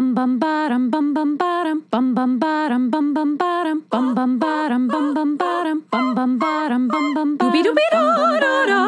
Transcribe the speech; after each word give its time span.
bum 0.00 0.14
bum 0.14 0.38
bottom 0.38 0.88
bum 0.90 1.12
bum 1.12 1.36
bottom 1.36 1.78
bum 1.92 2.14
bum 2.14 2.38
bottom 2.38 2.88
bum 2.90 3.12
bum 3.14 3.36
bottom 3.36 3.82
bum 3.90 4.14
bum 4.14 4.38
bottom 4.40 4.88
bum 4.88 5.12
bum 5.16 5.36
bottom 5.36 5.82
bum 5.92 6.14
bum 6.16 6.38
bottom 6.38 6.88
bum 6.88 7.06
bum 7.16 7.28
doobie 7.40 7.62
doobie 7.66 7.88
da 7.92 8.00
da 8.44 8.54
da 8.70 8.80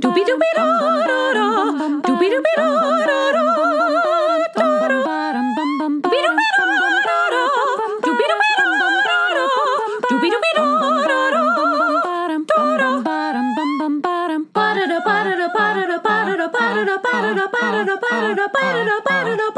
doobie 0.00 0.24
doobie 0.28 0.52
da 0.56 0.64
da 0.80 1.18
da 1.28 1.44
doobie 2.06 2.30
doobie 2.32 2.54
da 2.56 2.64
da 3.04 3.34
da 3.34 3.54
ba-da-da 14.54 14.98
ba-da-da 15.06 15.46
ba-da-da 15.56 16.46
ba-da-da 17.04 17.46
ba-da-da 17.54 18.46
ba-da-da 18.54 18.96
ba-da-da 19.06 19.53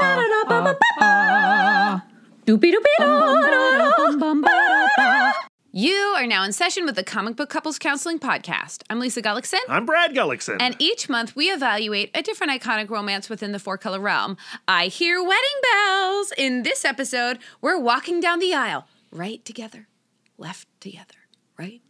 You 5.73 6.14
are 6.16 6.27
now 6.28 6.45
in 6.45 6.52
session 6.52 6.86
with 6.86 6.95
the 6.95 7.02
Comic 7.02 7.34
Book 7.34 7.50
Couples 7.50 7.77
Counseling 7.77 8.20
Podcast. 8.20 8.84
I'm 8.88 9.00
Lisa 9.00 9.20
Gullickson. 9.20 9.59
I'm 9.69 9.84
Brad 9.84 10.14
Gullickson. 10.14 10.59
And 10.60 10.77
each 10.78 11.09
month 11.09 11.34
we 11.34 11.46
evaluate 11.46 12.12
a 12.14 12.22
different 12.22 12.52
iconic 12.52 12.88
romance 12.88 13.28
within 13.28 13.50
the 13.50 13.59
four 13.59 13.77
color 13.77 13.98
realm. 13.98 14.36
I 14.69 14.86
hear 14.86 15.20
wedding 15.20 15.60
bells. 15.72 16.32
In 16.38 16.62
this 16.62 16.84
episode, 16.84 17.41
we're 17.60 17.80
walking 17.80 18.20
down 18.20 18.38
the 18.38 18.55
aisle, 18.55 18.86
right 19.10 19.44
together, 19.44 19.88
left 20.38 20.69
together, 20.80 21.27
right. 21.58 21.83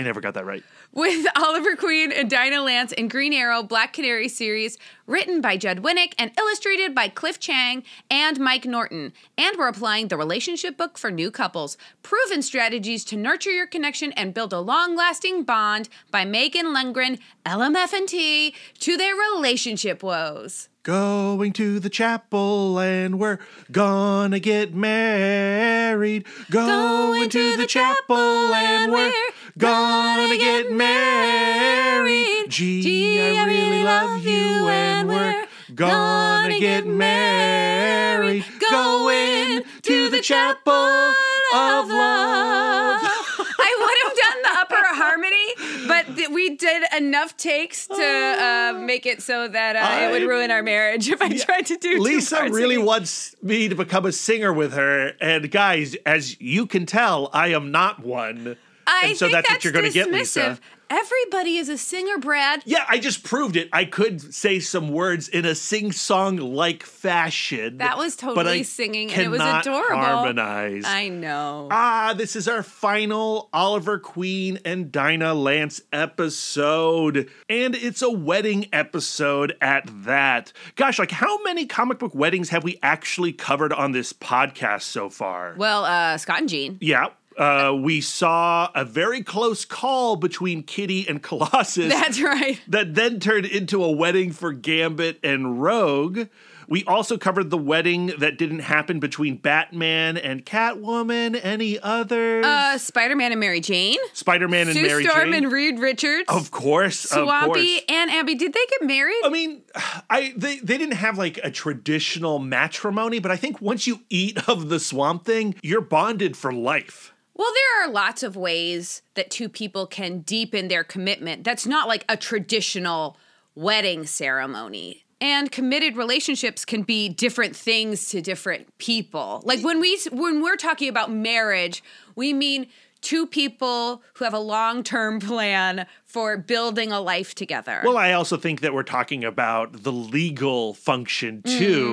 I, 0.00 0.02
I 0.02 0.04
never 0.04 0.20
got 0.20 0.34
that 0.34 0.46
right. 0.46 0.64
With 0.92 1.26
Oliver 1.36 1.76
Queen 1.76 2.10
and 2.10 2.30
Dinah 2.30 2.62
Lance 2.62 2.92
in 2.92 3.08
Green 3.08 3.32
Arrow 3.32 3.62
Black 3.62 3.92
Canary 3.92 4.28
series, 4.28 4.78
written 5.06 5.40
by 5.40 5.56
Judd 5.56 5.82
Winick 5.82 6.14
and 6.18 6.32
illustrated 6.38 6.94
by 6.94 7.08
Cliff 7.08 7.38
Chiang 7.38 7.82
and 8.10 8.38
Mike 8.40 8.64
Norton. 8.64 9.12
And 9.36 9.56
we're 9.58 9.68
applying 9.68 10.08
the 10.08 10.16
relationship 10.16 10.76
book 10.76 10.96
for 10.96 11.10
new 11.10 11.30
couples, 11.30 11.76
proven 12.02 12.42
strategies 12.42 13.04
to 13.06 13.16
nurture 13.16 13.50
your 13.50 13.66
connection 13.66 14.12
and 14.12 14.32
build 14.32 14.52
a 14.52 14.60
long-lasting 14.60 15.42
bond 15.44 15.88
by 16.10 16.24
Megan 16.24 16.66
Lundgren, 16.66 17.18
LMFT, 17.44 18.54
to 18.78 18.96
their 18.96 19.14
relationship 19.14 20.02
woes. 20.02 20.68
Going 20.82 21.52
to 21.54 21.78
the 21.78 21.90
chapel 21.90 22.78
and 22.78 23.18
we're 23.20 23.38
gonna 23.70 24.40
get 24.40 24.72
married. 24.72 26.24
Going, 26.50 27.28
to, 27.28 27.56
the, 27.58 27.66
chapel 27.66 28.16
and 28.16 28.90
we're 28.90 29.12
gonna 29.58 30.36
get 30.36 30.72
married. 30.72 32.46
Gee, 32.48 33.20
I 33.38 33.44
really 33.44 33.82
love 33.82 34.24
you 34.24 34.68
and 34.68 35.08
we're 35.08 35.46
gonna 35.74 36.58
get 36.58 36.86
married. 36.86 38.44
Going 38.70 39.62
to 39.82 40.10
the 40.10 40.20
chapel 40.20 40.72
of 40.72 41.88
love. 41.88 43.00
I 43.62 43.76
would 43.78 43.98
have 44.04 44.16
done 44.16 44.42
the 44.42 44.60
upper 44.60 44.86
harmony, 44.94 45.86
but 45.88 46.16
th- 46.16 46.28
we 46.30 46.56
did 46.56 46.82
enough 46.96 47.36
takes 47.36 47.86
to 47.86 47.94
uh, 48.02 48.78
make 48.80 49.06
it 49.06 49.22
so 49.22 49.48
that 49.48 49.76
uh, 49.76 50.06
it 50.06 50.10
would 50.12 50.28
ruin 50.28 50.50
our 50.50 50.62
marriage 50.62 51.08
if 51.08 51.20
I 51.20 51.36
tried 51.36 51.66
to 51.66 51.76
do 51.76 52.00
Lisa 52.00 52.48
really 52.50 52.78
wants 52.78 53.34
me 53.42 53.68
to 53.68 53.74
become 53.74 54.06
a 54.06 54.12
singer 54.12 54.52
with 54.52 54.72
her, 54.74 55.12
and 55.20 55.50
guys, 55.50 55.94
as 56.06 56.40
you 56.40 56.66
can 56.66 56.86
tell, 56.86 57.30
I 57.32 57.48
am 57.48 57.70
not 57.70 58.00
one. 58.04 58.56
I 58.90 59.06
and 59.08 59.16
so 59.16 59.26
think 59.26 59.32
that's, 59.34 59.48
that's 59.48 59.56
what 59.56 59.64
you're 59.64 59.72
going 59.72 59.86
to 59.86 59.92
get, 59.92 60.10
Lisa. 60.10 60.58
Everybody 60.92 61.56
is 61.58 61.68
a 61.68 61.78
singer, 61.78 62.18
Brad. 62.18 62.64
Yeah, 62.66 62.84
I 62.88 62.98
just 62.98 63.22
proved 63.22 63.54
it. 63.54 63.68
I 63.72 63.84
could 63.84 64.34
say 64.34 64.58
some 64.58 64.88
words 64.88 65.28
in 65.28 65.44
a 65.44 65.54
sing-song 65.54 66.38
like 66.38 66.82
fashion. 66.82 67.78
That 67.78 67.96
was 67.96 68.16
totally 68.16 68.64
singing, 68.64 69.12
and 69.12 69.22
it 69.22 69.28
was 69.28 69.40
adorable. 69.40 70.02
Harmonize. 70.02 70.82
I 70.84 71.06
know. 71.06 71.68
Ah, 71.70 72.12
this 72.16 72.34
is 72.34 72.48
our 72.48 72.64
final 72.64 73.48
Oliver 73.52 74.00
Queen 74.00 74.58
and 74.64 74.90
Dinah 74.90 75.34
Lance 75.34 75.80
episode. 75.92 77.30
And 77.48 77.76
it's 77.76 78.02
a 78.02 78.10
wedding 78.10 78.66
episode 78.72 79.56
at 79.60 79.88
that. 80.04 80.52
Gosh, 80.74 80.98
like 80.98 81.12
how 81.12 81.40
many 81.44 81.66
comic 81.66 82.00
book 82.00 82.16
weddings 82.16 82.48
have 82.48 82.64
we 82.64 82.80
actually 82.82 83.32
covered 83.32 83.72
on 83.72 83.92
this 83.92 84.12
podcast 84.12 84.82
so 84.82 85.08
far? 85.08 85.54
well, 85.56 85.84
uh, 85.84 86.18
Scott 86.18 86.40
and 86.40 86.48
Jean. 86.48 86.78
Yeah. 86.80 87.10
Uh, 87.38 87.74
we 87.80 88.00
saw 88.00 88.70
a 88.74 88.84
very 88.84 89.22
close 89.22 89.64
call 89.64 90.16
between 90.16 90.62
Kitty 90.62 91.08
and 91.08 91.22
Colossus 91.22 91.88
That's 91.92 92.20
right. 92.20 92.60
that 92.68 92.94
then 92.94 93.20
turned 93.20 93.46
into 93.46 93.82
a 93.84 93.90
wedding 93.90 94.32
for 94.32 94.52
Gambit 94.52 95.18
and 95.22 95.62
Rogue. 95.62 96.26
We 96.68 96.84
also 96.84 97.18
covered 97.18 97.50
the 97.50 97.58
wedding 97.58 98.12
that 98.18 98.38
didn't 98.38 98.60
happen 98.60 99.00
between 99.00 99.38
Batman 99.38 100.16
and 100.16 100.46
Catwoman. 100.46 101.38
Any 101.42 101.80
others? 101.80 102.46
Uh, 102.46 102.78
Spider 102.78 103.16
Man 103.16 103.32
and 103.32 103.40
Mary 103.40 103.60
Jane. 103.60 103.96
Spider 104.12 104.46
Man 104.46 104.68
and 104.68 104.76
Sue 104.76 104.82
Mary 104.86 105.04
Storm 105.04 105.32
Jane. 105.32 105.44
and 105.44 105.52
Reed 105.52 105.80
Richards. 105.80 106.26
of 106.28 106.52
course, 106.52 107.06
of 107.06 107.24
Swampy 107.24 107.78
course. 107.78 107.84
and 107.88 108.10
Abby. 108.12 108.36
Did 108.36 108.52
they 108.52 108.66
get 108.78 108.86
married? 108.86 109.20
I 109.24 109.30
mean, 109.30 109.62
I 110.10 110.32
they, 110.36 110.58
they 110.58 110.78
didn't 110.78 110.96
have 110.96 111.18
like 111.18 111.38
a 111.42 111.50
traditional 111.50 112.38
matrimony, 112.38 113.18
but 113.18 113.32
I 113.32 113.36
think 113.36 113.60
once 113.60 113.88
you 113.88 114.00
eat 114.08 114.48
of 114.48 114.68
the 114.68 114.78
swamp 114.78 115.24
thing, 115.24 115.56
you're 115.62 115.80
bonded 115.80 116.36
for 116.36 116.52
life. 116.52 117.12
Well, 117.40 117.52
there 117.54 117.88
are 117.88 117.90
lots 117.90 118.22
of 118.22 118.36
ways 118.36 119.00
that 119.14 119.30
two 119.30 119.48
people 119.48 119.86
can 119.86 120.18
deepen 120.18 120.68
their 120.68 120.84
commitment. 120.84 121.42
That's 121.42 121.66
not 121.66 121.88
like 121.88 122.04
a 122.06 122.14
traditional 122.14 123.16
wedding 123.54 124.04
ceremony. 124.04 125.06
And 125.22 125.50
committed 125.50 125.96
relationships 125.96 126.66
can 126.66 126.82
be 126.82 127.08
different 127.08 127.56
things 127.56 128.10
to 128.10 128.20
different 128.20 128.76
people. 128.76 129.40
Like 129.46 129.64
when 129.64 129.80
we 129.80 129.98
when 130.12 130.42
we're 130.42 130.56
talking 130.56 130.90
about 130.90 131.10
marriage, 131.10 131.82
we 132.14 132.34
mean 132.34 132.66
two 133.00 133.26
people 133.26 134.02
who 134.16 134.24
have 134.26 134.34
a 134.34 134.38
long-term 134.38 135.20
plan 135.20 135.86
for 136.12 136.36
building 136.36 136.90
a 136.90 137.00
life 137.00 137.34
together. 137.36 137.80
Well, 137.84 137.96
I 137.96 138.12
also 138.12 138.36
think 138.36 138.62
that 138.62 138.74
we're 138.74 138.82
talking 138.82 139.22
about 139.24 139.84
the 139.84 139.92
legal 139.92 140.74
function 140.74 141.42
too, 141.42 141.50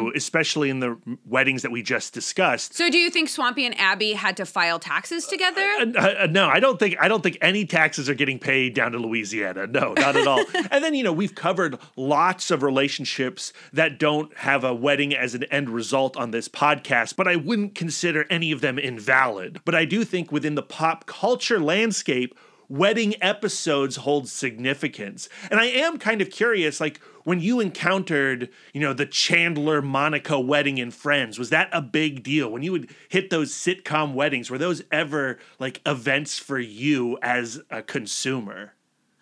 Mm-hmm. 0.07 0.17
especially 0.17 0.69
in 0.69 0.79
the 0.79 0.97
weddings 1.25 1.61
that 1.61 1.71
we 1.71 1.81
just 1.83 2.13
discussed. 2.13 2.73
so 2.73 2.89
do 2.89 2.97
you 2.97 3.09
think 3.11 3.29
Swampy 3.29 3.65
and 3.65 3.79
Abby 3.79 4.13
had 4.13 4.35
to 4.37 4.45
file 4.45 4.79
taxes 4.79 5.27
together? 5.27 5.61
Uh, 5.79 5.99
uh, 6.23 6.27
no, 6.29 6.47
I 6.47 6.59
don't 6.59 6.79
think 6.79 6.95
I 6.99 7.07
don't 7.07 7.21
think 7.21 7.37
any 7.41 7.65
taxes 7.65 8.09
are 8.09 8.15
getting 8.15 8.39
paid 8.39 8.73
down 8.73 8.91
to 8.93 8.97
Louisiana. 8.97 9.67
No, 9.67 9.93
not 9.93 10.15
at 10.15 10.25
all. 10.27 10.43
and 10.71 10.83
then 10.83 10.95
you 10.95 11.03
know 11.03 11.13
we've 11.13 11.35
covered 11.35 11.77
lots 11.95 12.49
of 12.49 12.63
relationships 12.63 13.53
that 13.73 13.99
don't 13.99 14.35
have 14.37 14.63
a 14.63 14.73
wedding 14.73 15.13
as 15.15 15.35
an 15.35 15.43
end 15.45 15.69
result 15.69 16.17
on 16.17 16.31
this 16.31 16.49
podcast, 16.49 17.15
but 17.15 17.27
I 17.27 17.35
wouldn't 17.35 17.75
consider 17.75 18.25
any 18.29 18.51
of 18.51 18.61
them 18.61 18.79
invalid. 18.79 19.61
But 19.65 19.75
I 19.75 19.85
do 19.85 20.03
think 20.03 20.31
within 20.31 20.55
the 20.55 20.63
pop 20.63 21.05
culture 21.05 21.59
landscape, 21.59 22.37
wedding 22.69 23.15
episodes 23.21 23.97
hold 23.97 24.27
significance. 24.27 25.29
And 25.49 25.59
I 25.59 25.65
am 25.65 25.97
kind 25.97 26.21
of 26.21 26.29
curious, 26.29 26.79
like 26.81 26.99
when 27.23 27.39
you 27.39 27.59
encountered, 27.59 28.49
you 28.73 28.81
know, 28.81 28.93
the 28.93 29.05
Chandler 29.05 29.81
Monica 29.81 30.39
wedding 30.39 30.77
in 30.77 30.91
Friends, 30.91 31.37
was 31.39 31.49
that 31.49 31.69
a 31.71 31.81
big 31.81 32.23
deal? 32.23 32.49
When 32.51 32.63
you 32.63 32.71
would 32.71 32.89
hit 33.09 33.29
those 33.29 33.53
sitcom 33.53 34.13
weddings, 34.13 34.49
were 34.49 34.57
those 34.57 34.83
ever 34.91 35.39
like 35.59 35.81
events 35.85 36.37
for 36.37 36.59
you 36.59 37.17
as 37.21 37.61
a 37.69 37.81
consumer? 37.81 38.73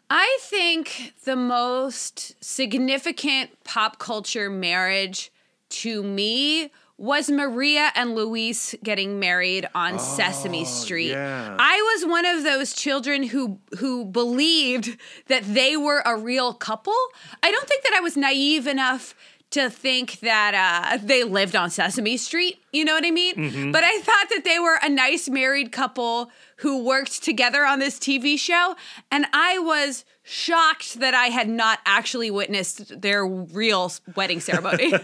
I 0.09 0.37
think 0.41 1.13
the 1.23 1.35
most 1.35 2.43
significant 2.43 3.63
pop 3.63 3.97
culture 3.97 4.49
marriage 4.49 5.31
to 5.69 6.03
me 6.03 6.71
was 6.97 7.29
Maria 7.29 7.91
and 7.95 8.15
Luis 8.15 8.73
getting 8.83 9.19
married 9.19 9.67
on 9.75 9.99
Sesame 9.99 10.63
Street. 10.63 11.09
yeah. 11.11 11.55
I 11.59 11.75
was 11.95 12.09
one 12.09 12.25
of 12.25 12.43
those 12.43 12.73
children 12.73 13.23
who 13.23 13.59
who 13.79 14.05
believed 14.05 14.97
that 15.27 15.43
they 15.43 15.75
were 15.75 16.01
a 16.05 16.15
real 16.17 16.53
couple. 16.53 16.95
I 17.43 17.51
don't 17.51 17.67
think 17.67 17.83
that 17.83 17.93
I 17.95 17.99
was 17.99 18.15
naive 18.15 18.65
enough 18.67 19.13
to 19.51 19.69
think 19.69 20.19
that 20.21 20.53
uh, 20.93 20.97
they 21.03 21.23
lived 21.23 21.55
on 21.55 21.69
Sesame 21.69 22.17
Street. 22.17 22.57
You 22.73 22.83
know 22.83 22.93
what 22.93 23.05
I 23.05 23.11
mean? 23.11 23.71
But 23.71 23.83
I 23.83 23.99
thought 23.99 24.27
that 24.29 24.43
they 24.43 24.59
were 24.59 24.79
a 24.81 24.89
nice 24.89 25.29
married 25.29 25.71
couple 25.71 26.31
who 26.57 26.83
worked 26.83 27.23
together 27.23 27.65
on 27.65 27.79
this 27.79 27.99
TV 27.99 28.37
show. 28.39 28.75
And 29.11 29.25
I 29.33 29.59
was 29.59 30.03
shocked 30.27 30.99
that 30.99 31.13
I 31.13 31.27
had 31.27 31.47
not 31.47 31.79
actually 31.85 32.31
witnessed 32.31 32.99
their 32.99 33.25
real 33.25 33.91
wedding 34.15 34.41
ceremony. 34.41 34.93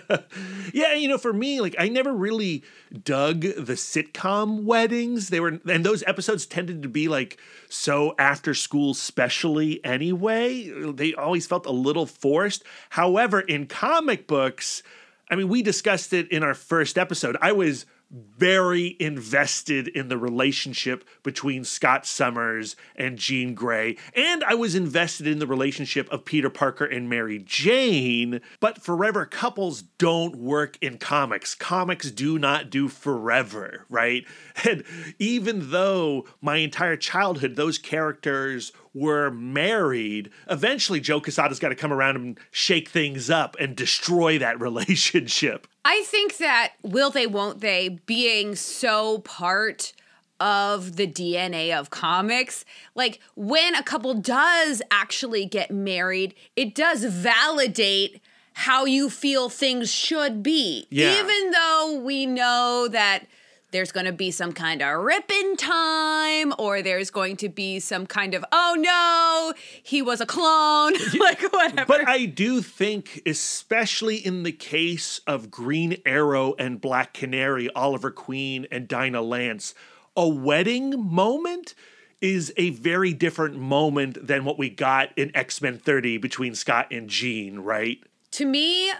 Yeah, 0.73 0.93
you 0.93 1.09
know, 1.09 1.17
for 1.17 1.33
me, 1.33 1.59
like 1.59 1.75
I 1.77 1.89
never 1.89 2.13
really 2.13 2.63
dug 3.03 3.41
the 3.41 3.73
sitcom 3.73 4.63
weddings. 4.63 5.29
They 5.29 5.39
were, 5.41 5.59
and 5.67 5.85
those 5.85 6.01
episodes 6.07 6.45
tended 6.45 6.81
to 6.83 6.89
be 6.89 7.09
like 7.09 7.37
so 7.67 8.15
after 8.17 8.53
school 8.53 8.93
specially 8.93 9.83
anyway. 9.83 10.69
They 10.93 11.13
always 11.13 11.45
felt 11.45 11.65
a 11.65 11.71
little 11.71 12.05
forced. 12.05 12.63
However, 12.91 13.41
in 13.41 13.67
comic 13.67 14.27
books, 14.27 14.81
I 15.29 15.35
mean, 15.35 15.49
we 15.49 15.61
discussed 15.61 16.13
it 16.13 16.31
in 16.31 16.41
our 16.41 16.53
first 16.53 16.97
episode. 16.97 17.35
I 17.41 17.51
was 17.51 17.85
very 18.11 18.97
invested 18.99 19.87
in 19.87 20.09
the 20.09 20.17
relationship 20.17 21.05
between 21.23 21.63
Scott 21.63 22.05
Summers 22.05 22.75
and 22.95 23.17
Jean 23.17 23.53
Grey, 23.53 23.97
and 24.13 24.43
I 24.43 24.53
was 24.53 24.75
invested 24.75 25.27
in 25.27 25.39
the 25.39 25.47
relationship 25.47 26.11
of 26.11 26.25
Peter 26.25 26.49
Parker 26.49 26.85
and 26.85 27.09
Mary 27.09 27.39
Jane. 27.39 28.41
But 28.59 28.81
forever 28.81 29.25
couples 29.25 29.81
don't 29.81 30.35
work 30.35 30.77
in 30.81 30.97
comics. 30.97 31.55
Comics 31.55 32.11
do 32.11 32.37
not 32.37 32.69
do 32.69 32.87
forever, 32.87 33.85
right? 33.89 34.25
And 34.63 34.83
even 35.17 35.71
though 35.71 36.25
my 36.39 36.57
entire 36.57 36.95
childhood, 36.95 37.55
those 37.55 37.77
characters 37.77 38.71
were 38.93 39.31
married, 39.31 40.29
eventually 40.49 40.99
Joe 40.99 41.19
Quesada's 41.19 41.59
got 41.59 41.69
to 41.69 41.75
come 41.75 41.91
around 41.91 42.15
and 42.17 42.39
shake 42.51 42.89
things 42.89 43.29
up 43.29 43.55
and 43.59 43.75
destroy 43.75 44.37
that 44.37 44.59
relationship. 44.61 45.67
I 45.83 46.03
think 46.03 46.37
that 46.37 46.73
will 46.83 47.09
they, 47.09 47.27
won't 47.27 47.61
they, 47.61 47.89
being 48.05 48.55
so 48.55 49.19
part 49.19 49.93
of 50.39 50.95
the 50.95 51.07
DNA 51.07 51.71
of 51.71 51.89
comics, 51.89 52.65
like 52.95 53.19
when 53.35 53.75
a 53.75 53.83
couple 53.83 54.13
does 54.15 54.81
actually 54.89 55.45
get 55.45 55.71
married, 55.71 56.33
it 56.55 56.73
does 56.73 57.03
validate 57.03 58.21
how 58.53 58.85
you 58.85 59.09
feel 59.09 59.49
things 59.49 59.91
should 59.91 60.43
be. 60.43 60.87
Yeah. 60.89 61.19
Even 61.19 61.51
though 61.51 62.01
we 62.03 62.25
know 62.25 62.87
that 62.91 63.25
there's 63.71 63.91
going 63.91 64.05
to 64.05 64.11
be 64.11 64.31
some 64.31 64.51
kind 64.51 64.81
of 64.81 65.01
ripping 65.01 65.55
time 65.57 66.53
or 66.57 66.81
there's 66.81 67.09
going 67.09 67.37
to 67.37 67.49
be 67.49 67.79
some 67.79 68.05
kind 68.05 68.33
of 68.33 68.45
oh 68.51 68.75
no 68.77 69.53
he 69.81 70.01
was 70.01 70.21
a 70.21 70.25
clone 70.25 70.93
like 71.19 71.41
whatever 71.53 71.85
But 71.85 72.07
I 72.07 72.25
do 72.25 72.61
think, 72.61 73.21
especially 73.25 74.17
in 74.17 74.43
the 74.43 74.51
case 74.51 75.19
of 75.25 75.49
Green 75.49 76.01
Arrow 76.05 76.53
and 76.59 76.79
Black 76.79 77.13
Canary, 77.13 77.69
Oliver 77.73 78.11
Queen 78.11 78.67
and 78.71 78.87
Dinah 78.87 79.21
Lance, 79.21 79.73
a 80.15 80.27
wedding 80.27 81.03
moment 81.11 81.73
is 82.21 82.53
a 82.57 82.69
very 82.69 83.13
different 83.13 83.57
moment 83.57 84.27
than 84.27 84.45
what 84.45 84.57
we 84.59 84.69
got 84.69 85.09
in 85.17 85.35
X 85.35 85.61
Men 85.61 85.77
30 85.77 86.17
between 86.17 86.53
Scott 86.53 86.87
and 86.91 87.09
Jean, 87.09 87.59
right? 87.59 87.99
to 88.31 88.45
me 88.45 88.91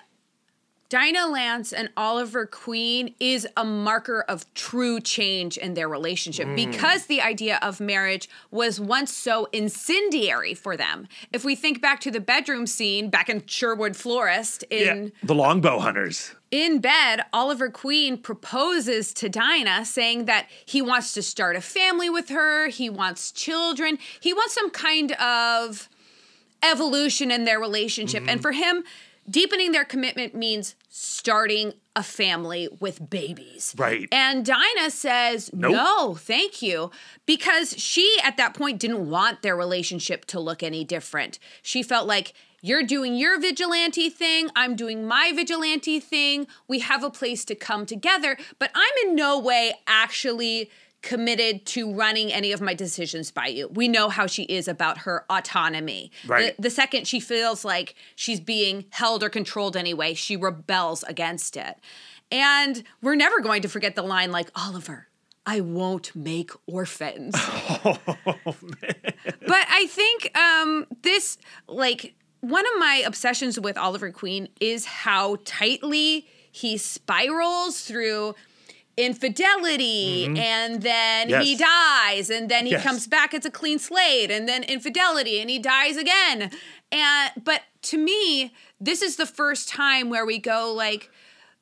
Dinah 0.92 1.28
Lance 1.28 1.72
and 1.72 1.90
Oliver 1.96 2.46
Queen 2.46 3.16
is 3.18 3.48
a 3.56 3.64
marker 3.64 4.26
of 4.28 4.54
true 4.56 5.00
change 5.00 5.58
in 5.58 5.74
their 5.74 5.88
relationship 5.88 6.48
Mm. 6.48 6.56
because 6.70 7.06
the 7.06 7.22
idea 7.22 7.60
of 7.62 7.80
marriage 7.80 8.28
was 8.52 8.78
once 8.78 9.16
so 9.16 9.48
incendiary 9.54 10.54
for 10.54 10.76
them. 10.76 11.08
If 11.32 11.46
we 11.46 11.56
think 11.56 11.80
back 11.82 12.02
to 12.02 12.12
the 12.12 12.20
bedroom 12.20 12.68
scene 12.68 13.10
back 13.10 13.30
in 13.30 13.42
Sherwood 13.48 13.96
Florist 13.96 14.64
in 14.70 15.14
The 15.24 15.34
Longbow 15.34 15.80
Hunters. 15.80 16.34
in 16.52 16.80
bed, 16.80 17.22
Oliver 17.32 17.70
Queen 17.70 18.18
proposes 18.18 19.14
to 19.14 19.30
Dinah, 19.30 19.86
saying 19.86 20.26
that 20.26 20.50
he 20.66 20.82
wants 20.82 21.14
to 21.14 21.22
start 21.22 21.56
a 21.56 21.62
family 21.62 22.10
with 22.10 22.28
her, 22.28 22.68
he 22.68 22.90
wants 22.90 23.32
children, 23.32 23.98
he 24.20 24.34
wants 24.34 24.56
some 24.56 24.70
kind 24.70 25.14
of 25.14 25.88
evolution 26.62 27.32
in 27.32 27.46
their 27.46 27.62
relationship. 27.62 28.24
And 28.28 28.42
for 28.42 28.52
him, 28.52 28.84
deepening 29.30 29.72
their 29.72 29.86
commitment 29.86 30.36
means 30.36 30.76
starting 30.90 31.74
a 31.96 32.04
family 32.04 32.70
with 32.80 33.10
babies. 33.10 33.76
Right. 33.78 34.08
And 34.12 34.46
Dinah 34.46 34.92
says, 34.92 35.50
Nope. 35.54 35.74
no, 35.74 36.16
thank 36.16 36.62
you. 36.62 36.92
Because 37.26 37.78
she, 37.78 38.18
at 38.24 38.38
that 38.38 38.54
point, 38.54 38.80
didn't 38.80 39.10
want 39.10 39.42
their 39.42 39.56
relationship 39.56 40.26
to 40.26 40.40
look 40.40 40.64
any 40.64 40.84
different. 40.84 41.40
She 41.62 41.84
felt 41.84 42.08
like, 42.08 42.34
you're 42.64 42.84
doing 42.84 43.16
your 43.16 43.40
vigilante 43.40 44.10
thing. 44.12 44.50
I'm 44.56 44.76
doing 44.76 45.08
my 45.08 45.32
vigilante 45.36 46.00
thing. 46.00 46.46
We 46.68 46.78
have 46.80 47.04
a 47.04 47.10
place 47.10 47.44
to 47.46 47.56
come 47.56 47.88
together, 47.88 48.38
but 48.60 48.70
I'm 48.76 49.08
in 49.10 49.16
no 49.16 49.40
way 49.40 49.74
actually 49.88 50.70
committed 51.02 51.66
to 51.66 51.94
running 51.94 52.32
any 52.32 52.52
of 52.52 52.62
my 52.62 52.74
decisions 52.74 53.32
by 53.32 53.48
you. 53.48 53.68
We 53.70 53.88
know 53.88 54.10
how 54.10 54.28
she 54.28 54.44
is 54.44 54.68
about 54.68 55.00
her 55.00 55.26
autonomy. 55.30 56.12
Right. 56.28 56.56
The, 56.58 56.64
the 56.64 56.70
second 56.70 57.08
she 57.08 57.20
feels 57.20 57.66
like 57.66 57.96
she's 58.16 58.40
being 58.40 58.86
held 58.92 59.24
or 59.24 59.30
controlled 59.30 59.76
anyway, 59.76 60.14
she 60.14 60.38
rebels 60.38 61.04
against 61.04 61.58
it. 61.58 61.78
And 62.32 62.84
we're 63.02 63.16
never 63.16 63.42
going 63.42 63.62
to 63.64 63.68
forget 63.68 63.96
the 63.96 64.04
line 64.04 64.32
like, 64.32 64.50
Oliver, 64.56 65.08
I 65.46 65.62
won't 65.62 66.16
make 66.16 66.52
orphans. 66.68 67.36
Oh, 67.84 67.98
But 68.46 69.66
I 69.70 69.88
think 69.88 70.38
um, 70.38 70.86
this, 71.02 71.38
like, 71.68 72.14
one 72.42 72.66
of 72.66 72.80
my 72.80 73.04
obsessions 73.06 73.60
with 73.60 73.78
Oliver 73.78 74.12
Queen 74.12 74.50
is 74.60 74.86
how 74.86 75.38
tightly 75.46 76.28
he 76.52 76.78
spirals 76.78 77.82
through 77.82 78.36
infidelity 78.98 80.26
mm-hmm. 80.28 80.38
and 80.38 80.82
then 80.82 81.42
he 81.42 81.56
dies 81.56 82.30
and 82.30 82.50
then 82.50 82.66
he 82.66 82.74
Yes. 82.74 82.84
comes 82.84 83.08
back 83.08 83.34
it's 83.34 83.46
a 83.46 83.52
clean 83.52 83.80
slate 83.80 84.30
and 84.30 84.48
then 84.50 84.64
infidelity 84.64 85.40
and 85.40 85.50
he 85.50 85.60
dies 85.60 85.96
again 85.96 86.52
and 86.92 87.32
but 87.42 87.62
to 87.84 87.98
me 87.98 88.54
this 88.80 89.02
is 89.02 89.16
the 89.16 89.26
first 89.26 89.70
time 89.70 90.10
where 90.10 90.26
we 90.26 90.38
go 90.38 90.74
like 90.76 91.10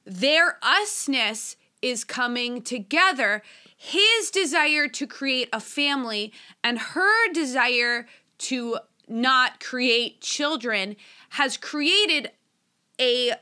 their 0.05 0.57
usness 0.63 1.55
is 1.81 2.03
coming 2.03 2.61
together. 2.61 3.41
His 3.75 4.31
desire 4.31 4.87
to 4.87 5.07
create 5.07 5.49
a 5.53 5.59
family 5.59 6.33
and 6.63 6.79
her 6.79 7.31
desire 7.31 8.07
to 8.39 8.79
not 9.07 9.59
create 9.59 10.21
children 10.21 10.95
has 11.29 11.57
created 11.57 12.31
a 12.99 13.33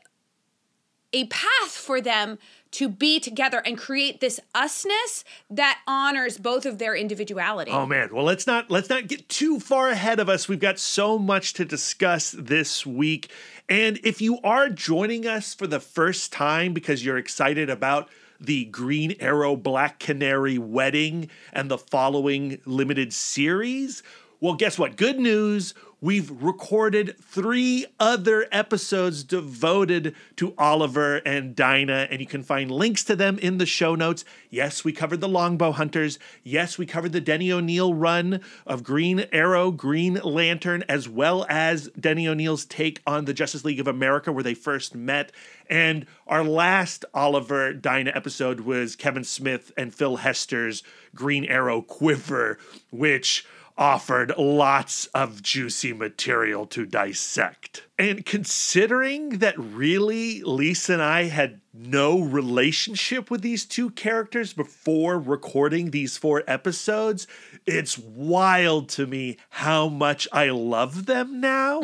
a 1.13 1.25
path 1.27 1.71
for 1.71 2.01
them 2.01 2.37
to 2.71 2.89
be 2.89 3.19
together 3.19 3.61
and 3.65 3.77
create 3.77 4.19
this 4.19 4.39
usness 4.55 5.23
that 5.49 5.79
honors 5.87 6.37
both 6.37 6.65
of 6.65 6.77
their 6.77 6.95
individuality. 6.95 7.71
Oh 7.71 7.85
man, 7.85 8.09
well 8.11 8.23
let's 8.23 8.47
not 8.47 8.69
let's 8.69 8.89
not 8.89 9.07
get 9.07 9.27
too 9.29 9.59
far 9.59 9.89
ahead 9.89 10.19
of 10.19 10.29
us. 10.29 10.47
We've 10.47 10.59
got 10.59 10.79
so 10.79 11.17
much 11.17 11.53
to 11.53 11.65
discuss 11.65 12.31
this 12.31 12.85
week. 12.85 13.31
And 13.69 13.99
if 14.03 14.21
you 14.21 14.39
are 14.43 14.69
joining 14.69 15.27
us 15.27 15.53
for 15.53 15.67
the 15.67 15.79
first 15.79 16.31
time 16.31 16.73
because 16.73 17.03
you're 17.03 17.17
excited 17.17 17.69
about 17.69 18.09
the 18.39 18.65
Green 18.65 19.15
Arrow 19.19 19.55
Black 19.55 19.99
Canary 19.99 20.57
wedding 20.57 21.29
and 21.51 21.69
the 21.69 21.77
following 21.77 22.61
limited 22.65 23.11
series, 23.13 24.03
well 24.39 24.53
guess 24.53 24.77
what? 24.77 24.95
Good 24.95 25.19
news. 25.19 25.73
We've 25.99 26.29
recorded 26.29 27.15
three 27.19 27.87
other 27.99 28.45
episodes 28.51 29.23
devoted 29.23 30.13
to 30.35 30.53
Oliver 30.55 31.15
and 31.25 31.55
Dinah, 31.55 32.07
and 32.11 32.19
you 32.19 32.27
can 32.27 32.43
find 32.43 32.69
links 32.69 33.03
to 33.05 33.15
them 33.15 33.39
in 33.39 33.57
the 33.57 33.65
show 33.65 33.95
notes. 33.95 34.23
Yes, 34.51 34.83
we 34.83 34.93
covered 34.93 35.21
the 35.21 35.27
Longbow 35.27 35.71
Hunters. 35.71 36.19
Yes, 36.43 36.77
we 36.77 36.85
covered 36.85 37.13
the 37.13 37.19
Denny 37.19 37.51
O'Neil 37.51 37.95
run 37.95 38.41
of 38.67 38.83
Green 38.83 39.25
Arrow, 39.31 39.71
Green 39.71 40.13
Lantern, 40.23 40.83
as 40.87 41.09
well 41.09 41.47
as 41.49 41.89
Denny 41.99 42.27
O'Neil's 42.27 42.65
take 42.65 43.01
on 43.07 43.25
the 43.25 43.33
Justice 43.33 43.65
League 43.65 43.79
of 43.79 43.87
America, 43.87 44.31
where 44.31 44.43
they 44.43 44.53
first 44.53 44.93
met. 44.93 45.31
And 45.67 46.05
our 46.27 46.43
last 46.43 47.05
Oliver 47.15 47.73
Dinah 47.73 48.11
episode 48.13 48.59
was 48.59 48.95
Kevin 48.95 49.23
Smith 49.23 49.71
and 49.75 49.95
Phil 49.95 50.17
Hester's 50.17 50.83
Green 51.15 51.43
Arrow 51.45 51.81
Quiver, 51.81 52.59
which 52.91 53.47
offered 53.77 54.33
lots 54.37 55.05
of 55.07 55.41
juicy 55.43 55.93
material 55.93 56.65
to 56.65 56.85
dissect. 56.85 57.83
And 57.99 58.25
considering 58.25 59.39
that 59.39 59.57
really 59.57 60.41
Lisa 60.43 60.93
and 60.93 61.01
I 61.01 61.25
had 61.25 61.61
no 61.73 62.19
relationship 62.19 63.29
with 63.29 63.41
these 63.41 63.65
two 63.65 63.91
characters 63.91 64.53
before 64.53 65.19
recording 65.19 65.91
these 65.91 66.17
four 66.17 66.43
episodes, 66.47 67.27
it's 67.65 67.97
wild 67.97 68.89
to 68.89 69.05
me 69.05 69.37
how 69.49 69.87
much 69.87 70.27
I 70.31 70.49
love 70.49 71.05
them 71.05 71.39
now. 71.39 71.81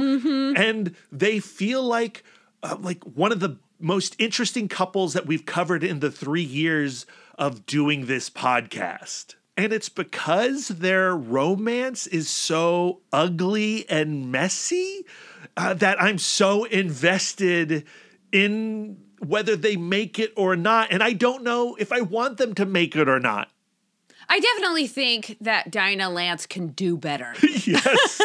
And 0.55 0.95
they 1.11 1.39
feel 1.39 1.83
like 1.83 2.23
uh, 2.63 2.77
like 2.79 3.03
one 3.03 3.31
of 3.31 3.39
the 3.39 3.57
most 3.79 4.15
interesting 4.17 4.67
couples 4.67 5.13
that 5.13 5.25
we've 5.25 5.45
covered 5.45 5.83
in 5.83 5.99
the 5.99 6.09
3 6.09 6.41
years 6.41 7.05
of 7.37 7.65
doing 7.65 8.05
this 8.05 8.29
podcast. 8.29 9.35
And 9.55 9.71
it's 9.71 9.89
because 9.89 10.67
their 10.67 11.15
romance 11.15 12.07
is 12.07 12.29
so 12.29 13.01
ugly 13.11 13.87
and 13.89 14.31
messy 14.31 15.05
uh, 15.55 15.75
that 15.75 16.01
I'm 16.01 16.17
so 16.17 16.63
invested 16.65 17.85
in 18.31 18.97
whether 19.19 19.55
they 19.55 19.75
make 19.75 20.19
it 20.19 20.33
or 20.35 20.55
not. 20.55 20.91
And 20.91 21.03
I 21.03 21.13
don't 21.13 21.43
know 21.43 21.75
if 21.75 21.91
I 21.91 22.01
want 22.01 22.37
them 22.37 22.55
to 22.55 22.65
make 22.65 22.95
it 22.95 23.07
or 23.07 23.19
not. 23.19 23.49
I 24.29 24.39
definitely 24.39 24.87
think 24.87 25.37
that 25.41 25.69
Dinah 25.69 26.09
Lance 26.09 26.45
can 26.45 26.69
do 26.69 26.97
better. 26.97 27.33
Yes. 27.65 28.21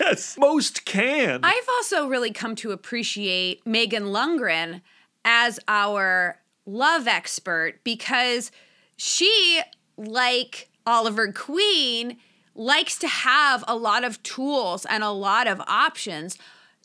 yes. 0.00 0.36
Most 0.38 0.86
can. 0.86 1.40
I've 1.42 1.68
also 1.68 2.08
really 2.08 2.30
come 2.32 2.54
to 2.56 2.70
appreciate 2.70 3.66
Megan 3.66 4.04
Lundgren 4.04 4.80
as 5.26 5.60
our 5.68 6.40
love 6.64 7.06
expert 7.06 7.80
because 7.84 8.50
she, 8.96 9.60
like 9.96 10.68
Oliver 10.86 11.32
Queen, 11.32 12.16
likes 12.54 12.98
to 12.98 13.08
have 13.08 13.64
a 13.66 13.76
lot 13.76 14.04
of 14.04 14.22
tools 14.22 14.84
and 14.84 15.02
a 15.02 15.10
lot 15.10 15.46
of 15.46 15.60
options. 15.66 16.36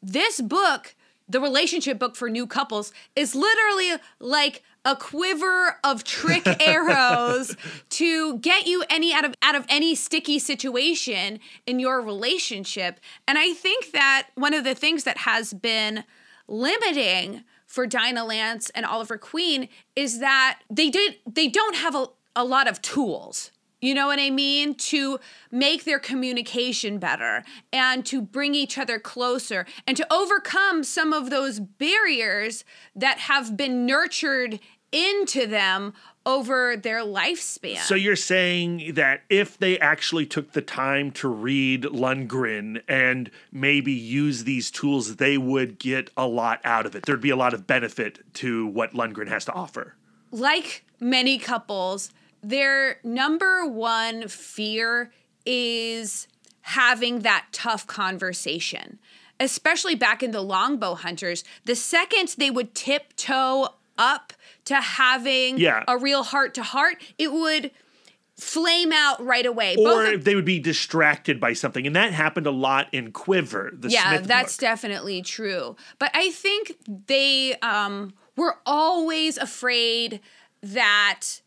This 0.02 0.40
book 0.40 0.96
the 1.30 1.42
relationship 1.42 2.00
book 2.00 2.16
for 2.16 2.30
new 2.30 2.48
couples 2.48 2.94
is 3.16 3.36
literally 3.36 4.02
like 4.20 4.64
a 4.86 4.96
quiver 4.96 5.78
of 5.84 6.04
trick 6.04 6.48
arrows 6.62 7.56
to 7.90 8.38
get 8.40 8.66
you 8.66 8.84
any 8.90 9.14
out 9.14 9.26
of 9.26 9.34
out 9.42 9.56
of 9.56 9.66
any 9.68 9.94
sticky 9.96 10.40
situation 10.40 11.40
in 11.66 11.80
your 11.80 12.02
relationship. 12.02 13.00
And 13.28 13.38
I 13.38 13.54
think 13.54 13.92
that 13.92 14.30
one 14.36 14.54
of 14.54 14.64
the 14.64 14.76
things 14.76 15.04
that 15.04 15.20
has 15.20 15.54
been 15.54 16.06
limiting 16.48 17.44
for 17.66 17.86
Dinah 17.86 18.24
Lance 18.24 18.70
and 18.70 18.86
Oliver 18.86 19.18
Queen 19.18 19.68
is 19.96 20.20
that 20.20 20.60
they 20.70 20.90
did 20.90 21.16
they 21.26 21.50
don't 21.50 21.76
have 21.76 21.96
a, 21.96 22.08
a 22.38 22.46
lot 22.46 22.68
of 22.70 22.82
tools. 22.82 23.52
You 23.82 23.94
know 23.94 24.08
what 24.08 24.20
I 24.20 24.30
mean? 24.30 24.76
To 24.76 25.20
make 25.52 25.84
their 25.84 26.00
communication 26.00 26.98
better 27.00 27.44
and 27.74 28.06
to 28.08 28.22
bring 28.22 28.56
each 28.56 28.78
other 28.78 28.98
closer 28.98 29.66
and 29.86 29.98
to 29.98 30.14
overcome 30.14 30.84
some 30.84 31.14
of 31.14 31.30
those 31.30 31.60
barriers 31.60 32.64
that 32.96 33.20
have 33.20 33.58
been 33.58 33.86
nurtured 33.86 34.60
into 34.92 35.46
them 35.46 35.94
over 36.26 36.76
their 36.76 37.02
lifespan. 37.02 37.78
So 37.78 37.94
you're 37.96 38.16
saying 38.16 38.96
that 38.96 39.22
if 39.30 39.58
they 39.58 39.78
actually 39.80 40.26
took 40.26 40.54
the 40.54 40.62
time 40.62 41.12
to 41.12 41.28
read 41.28 41.84
Lundgren 41.84 42.82
and 42.88 43.30
maybe 43.52 43.92
use 43.92 44.44
these 44.44 44.72
tools, 44.72 45.18
they 45.18 45.38
would 45.38 45.78
get 45.78 46.10
a 46.18 46.26
lot 46.28 46.62
out 46.64 46.86
of 46.86 46.96
it. 46.96 47.06
There'd 47.06 47.22
be 47.22 47.30
a 47.30 47.36
lot 47.36 47.54
of 47.54 47.68
benefit 47.68 48.20
to 48.36 48.66
what 48.68 48.94
Lundgren 48.94 49.28
has 49.28 49.46
to 49.46 49.54
offer. 49.54 49.96
like 50.32 50.84
many 51.00 51.38
couples, 51.38 52.12
their 52.42 53.00
number 53.04 53.66
one 53.66 54.28
fear 54.28 55.12
is 55.46 56.28
having 56.62 57.20
that 57.20 57.46
tough 57.52 57.88
conversation. 57.88 59.00
Especially 59.40 59.94
back 59.96 60.24
in 60.24 60.32
the 60.32 60.42
longbow 60.42 60.96
hunters, 60.96 61.44
the 61.66 61.76
second 61.76 62.36
they 62.38 62.50
would 62.50 62.74
tiptoe 62.74 63.70
up 63.98 64.34
to 64.66 64.76
having 64.76 65.58
Yeah. 65.60 65.84
a 65.88 65.98
real 65.98 66.24
heart 66.24 66.54
to 66.56 66.64
heart, 66.64 67.02
it 67.18 67.32
would 67.32 67.72
flame 68.36 68.92
out 68.92 69.24
right 69.24 69.46
away. 69.46 69.76
Or 69.78 70.14
of- 70.14 70.24
they 70.24 70.36
would 70.36 70.46
be 70.46 70.60
distracted 70.60 71.40
by 71.40 71.54
something. 71.54 71.88
And 71.88 71.96
that 71.96 72.14
happened 72.14 72.46
a 72.48 72.52
lot 72.52 72.88
in 72.92 73.12
Quiver, 73.12 73.72
the 73.74 73.90
yeah, 73.90 74.10
Smith 74.18 74.28
that's 74.28 74.56
book. 74.58 74.62
definitely 74.62 75.22
true. 75.22 75.76
But 76.00 76.12
I 76.14 76.32
think 76.32 76.76
they 77.08 77.56
um, 77.62 78.14
were 78.36 78.58
always 78.66 79.38
afraid 79.38 80.20
that 80.62 81.42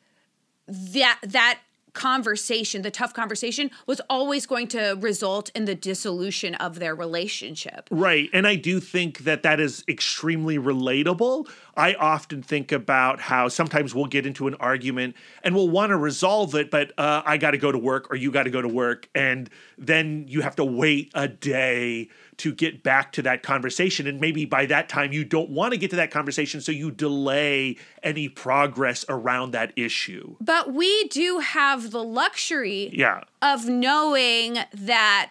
that 0.70 1.18
that 1.22 1.58
conversation, 1.92 2.82
the 2.82 2.90
tough 2.90 3.14
conversation, 3.14 3.70
was 3.86 4.00
always 4.08 4.46
going 4.46 4.68
to 4.68 4.96
result 5.00 5.50
in 5.54 5.64
the 5.64 5.74
dissolution 5.74 6.54
of 6.56 6.78
their 6.78 6.94
relationship. 6.94 7.88
Right. 7.90 8.28
And 8.32 8.46
I 8.46 8.56
do 8.56 8.80
think 8.80 9.20
that 9.20 9.42
that 9.42 9.60
is 9.60 9.84
extremely 9.88 10.58
relatable. 10.58 11.48
I 11.76 11.94
often 11.94 12.42
think 12.42 12.72
about 12.72 13.20
how 13.20 13.48
sometimes 13.48 13.94
we'll 13.94 14.06
get 14.06 14.26
into 14.26 14.46
an 14.46 14.54
argument 14.56 15.16
and 15.42 15.54
we'll 15.54 15.68
want 15.68 15.90
to 15.90 15.96
resolve 15.96 16.54
it, 16.54 16.70
but 16.70 16.92
uh, 16.98 17.22
I 17.24 17.38
got 17.38 17.52
to 17.52 17.58
go 17.58 17.72
to 17.72 17.78
work 17.78 18.10
or 18.10 18.16
you 18.16 18.30
got 18.30 18.44
to 18.44 18.50
go 18.50 18.62
to 18.62 18.68
work. 18.68 19.08
And 19.14 19.48
then 19.78 20.26
you 20.28 20.42
have 20.42 20.56
to 20.56 20.64
wait 20.64 21.10
a 21.14 21.28
day 21.28 22.08
to 22.40 22.52
get 22.52 22.82
back 22.82 23.12
to 23.12 23.22
that 23.22 23.42
conversation. 23.42 24.06
And 24.06 24.20
maybe 24.20 24.44
by 24.44 24.66
that 24.66 24.88
time, 24.88 25.12
you 25.12 25.24
don't 25.24 25.50
want 25.50 25.72
to 25.72 25.78
get 25.78 25.90
to 25.90 25.96
that 25.96 26.10
conversation. 26.10 26.60
So 26.60 26.72
you 26.72 26.90
delay 26.90 27.76
any 28.02 28.28
progress 28.28 29.04
around 29.08 29.52
that 29.52 29.72
issue. 29.76 30.36
But 30.40 30.72
we 30.74 31.04
do 31.08 31.38
have 31.38 31.90
the 31.90 32.02
luxury 32.04 32.90
Yeah. 32.92 33.22
of 33.42 33.66
knowing 33.68 34.58
that 34.74 35.30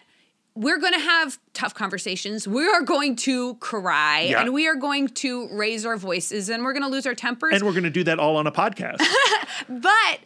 we're 0.56 0.78
going 0.78 0.92
to 0.94 0.98
have 1.00 1.38
tough 1.54 1.74
conversations. 1.74 2.46
We 2.48 2.66
are 2.66 2.82
going 2.82 3.14
to 3.16 3.54
cry 3.56 4.22
Yeah. 4.30 4.40
and 4.42 4.52
we 4.52 4.66
are 4.66 4.74
going 4.74 5.08
to 5.08 5.48
raise 5.52 5.86
our 5.86 5.96
voices 5.96 6.48
and 6.48 6.64
we're 6.64 6.72
going 6.72 6.82
to 6.82 6.88
lose 6.88 7.06
our 7.06 7.14
tempers. 7.14 7.54
And 7.54 7.62
we're 7.64 7.70
going 7.72 7.84
to 7.84 7.90
do 7.90 8.04
that 8.04 8.18
all 8.18 8.36
on 8.36 8.46
a 8.46 8.52
podcast. 8.52 9.00
But 9.68 10.20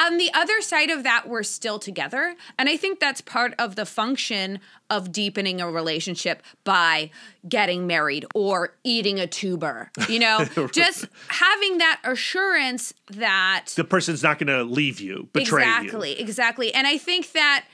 on 0.00 0.16
the 0.16 0.30
other 0.32 0.60
side 0.62 0.88
of 0.90 1.02
that, 1.02 1.28
we're 1.28 1.42
still 1.42 1.78
together. 1.78 2.34
And 2.58 2.68
I 2.68 2.76
think 2.76 3.00
that's 3.00 3.20
part 3.20 3.54
of 3.58 3.76
the 3.76 3.84
function 3.84 4.58
of 4.88 5.12
deepening 5.12 5.60
a 5.60 5.70
relationship 5.70 6.42
by 6.64 7.10
getting 7.48 7.86
married 7.86 8.24
or 8.34 8.72
eating 8.82 9.20
a 9.20 9.26
tuber. 9.26 9.90
You 10.08 10.18
know, 10.18 10.44
just 10.72 11.04
having 11.28 11.78
that 11.78 12.00
assurance 12.04 12.94
that 13.10 13.66
the 13.76 13.84
person's 13.84 14.22
not 14.22 14.38
going 14.38 14.46
to 14.48 14.64
leave 14.64 15.00
you, 15.00 15.28
betray 15.32 15.64
you. 15.64 15.70
exactly, 15.70 16.18
exactly. 16.20 16.74
And 16.74 16.86
I 16.86 16.96
think 16.96 17.32
that 17.32 17.66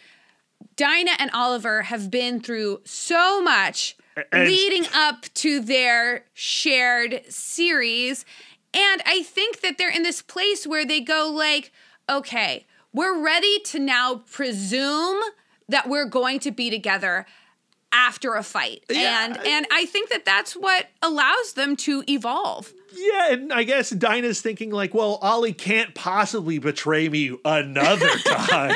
Dinah 0.74 1.12
and 1.18 1.30
Oliver 1.32 1.82
have 1.82 2.10
been 2.10 2.40
through 2.40 2.80
so 2.84 3.40
much 3.40 3.96
And- 4.32 4.48
leading 4.48 4.86
up 4.94 5.26
to 5.34 5.60
their 5.60 6.24
shared 6.34 7.22
series. 7.28 8.24
And 8.74 9.00
I 9.06 9.22
think 9.22 9.60
that 9.60 9.78
they're 9.78 9.90
in 9.90 10.02
this 10.02 10.20
place 10.20 10.66
where 10.66 10.84
they 10.84 11.00
go 11.00 11.30
like, 11.34 11.72
okay, 12.08 12.66
we're 12.92 13.22
ready 13.22 13.58
to 13.60 13.78
now 13.78 14.22
presume 14.30 15.20
that 15.68 15.88
we're 15.88 16.06
going 16.06 16.38
to 16.40 16.50
be 16.50 16.70
together 16.70 17.26
after 17.92 18.34
a 18.34 18.42
fight. 18.42 18.84
Yeah. 18.90 19.24
And 19.24 19.46
and 19.46 19.66
I 19.72 19.86
think 19.86 20.10
that 20.10 20.24
that's 20.24 20.54
what 20.54 20.88
allows 21.02 21.54
them 21.54 21.76
to 21.76 22.04
evolve. 22.08 22.72
Yeah, 22.96 23.32
and 23.32 23.52
I 23.52 23.64
guess 23.64 23.90
Dinah's 23.90 24.40
thinking 24.40 24.70
like, 24.70 24.94
well, 24.94 25.18
Ollie 25.22 25.52
can't 25.52 25.94
possibly 25.94 26.58
betray 26.58 27.08
me 27.08 27.38
another 27.44 28.08
time. 28.24 28.74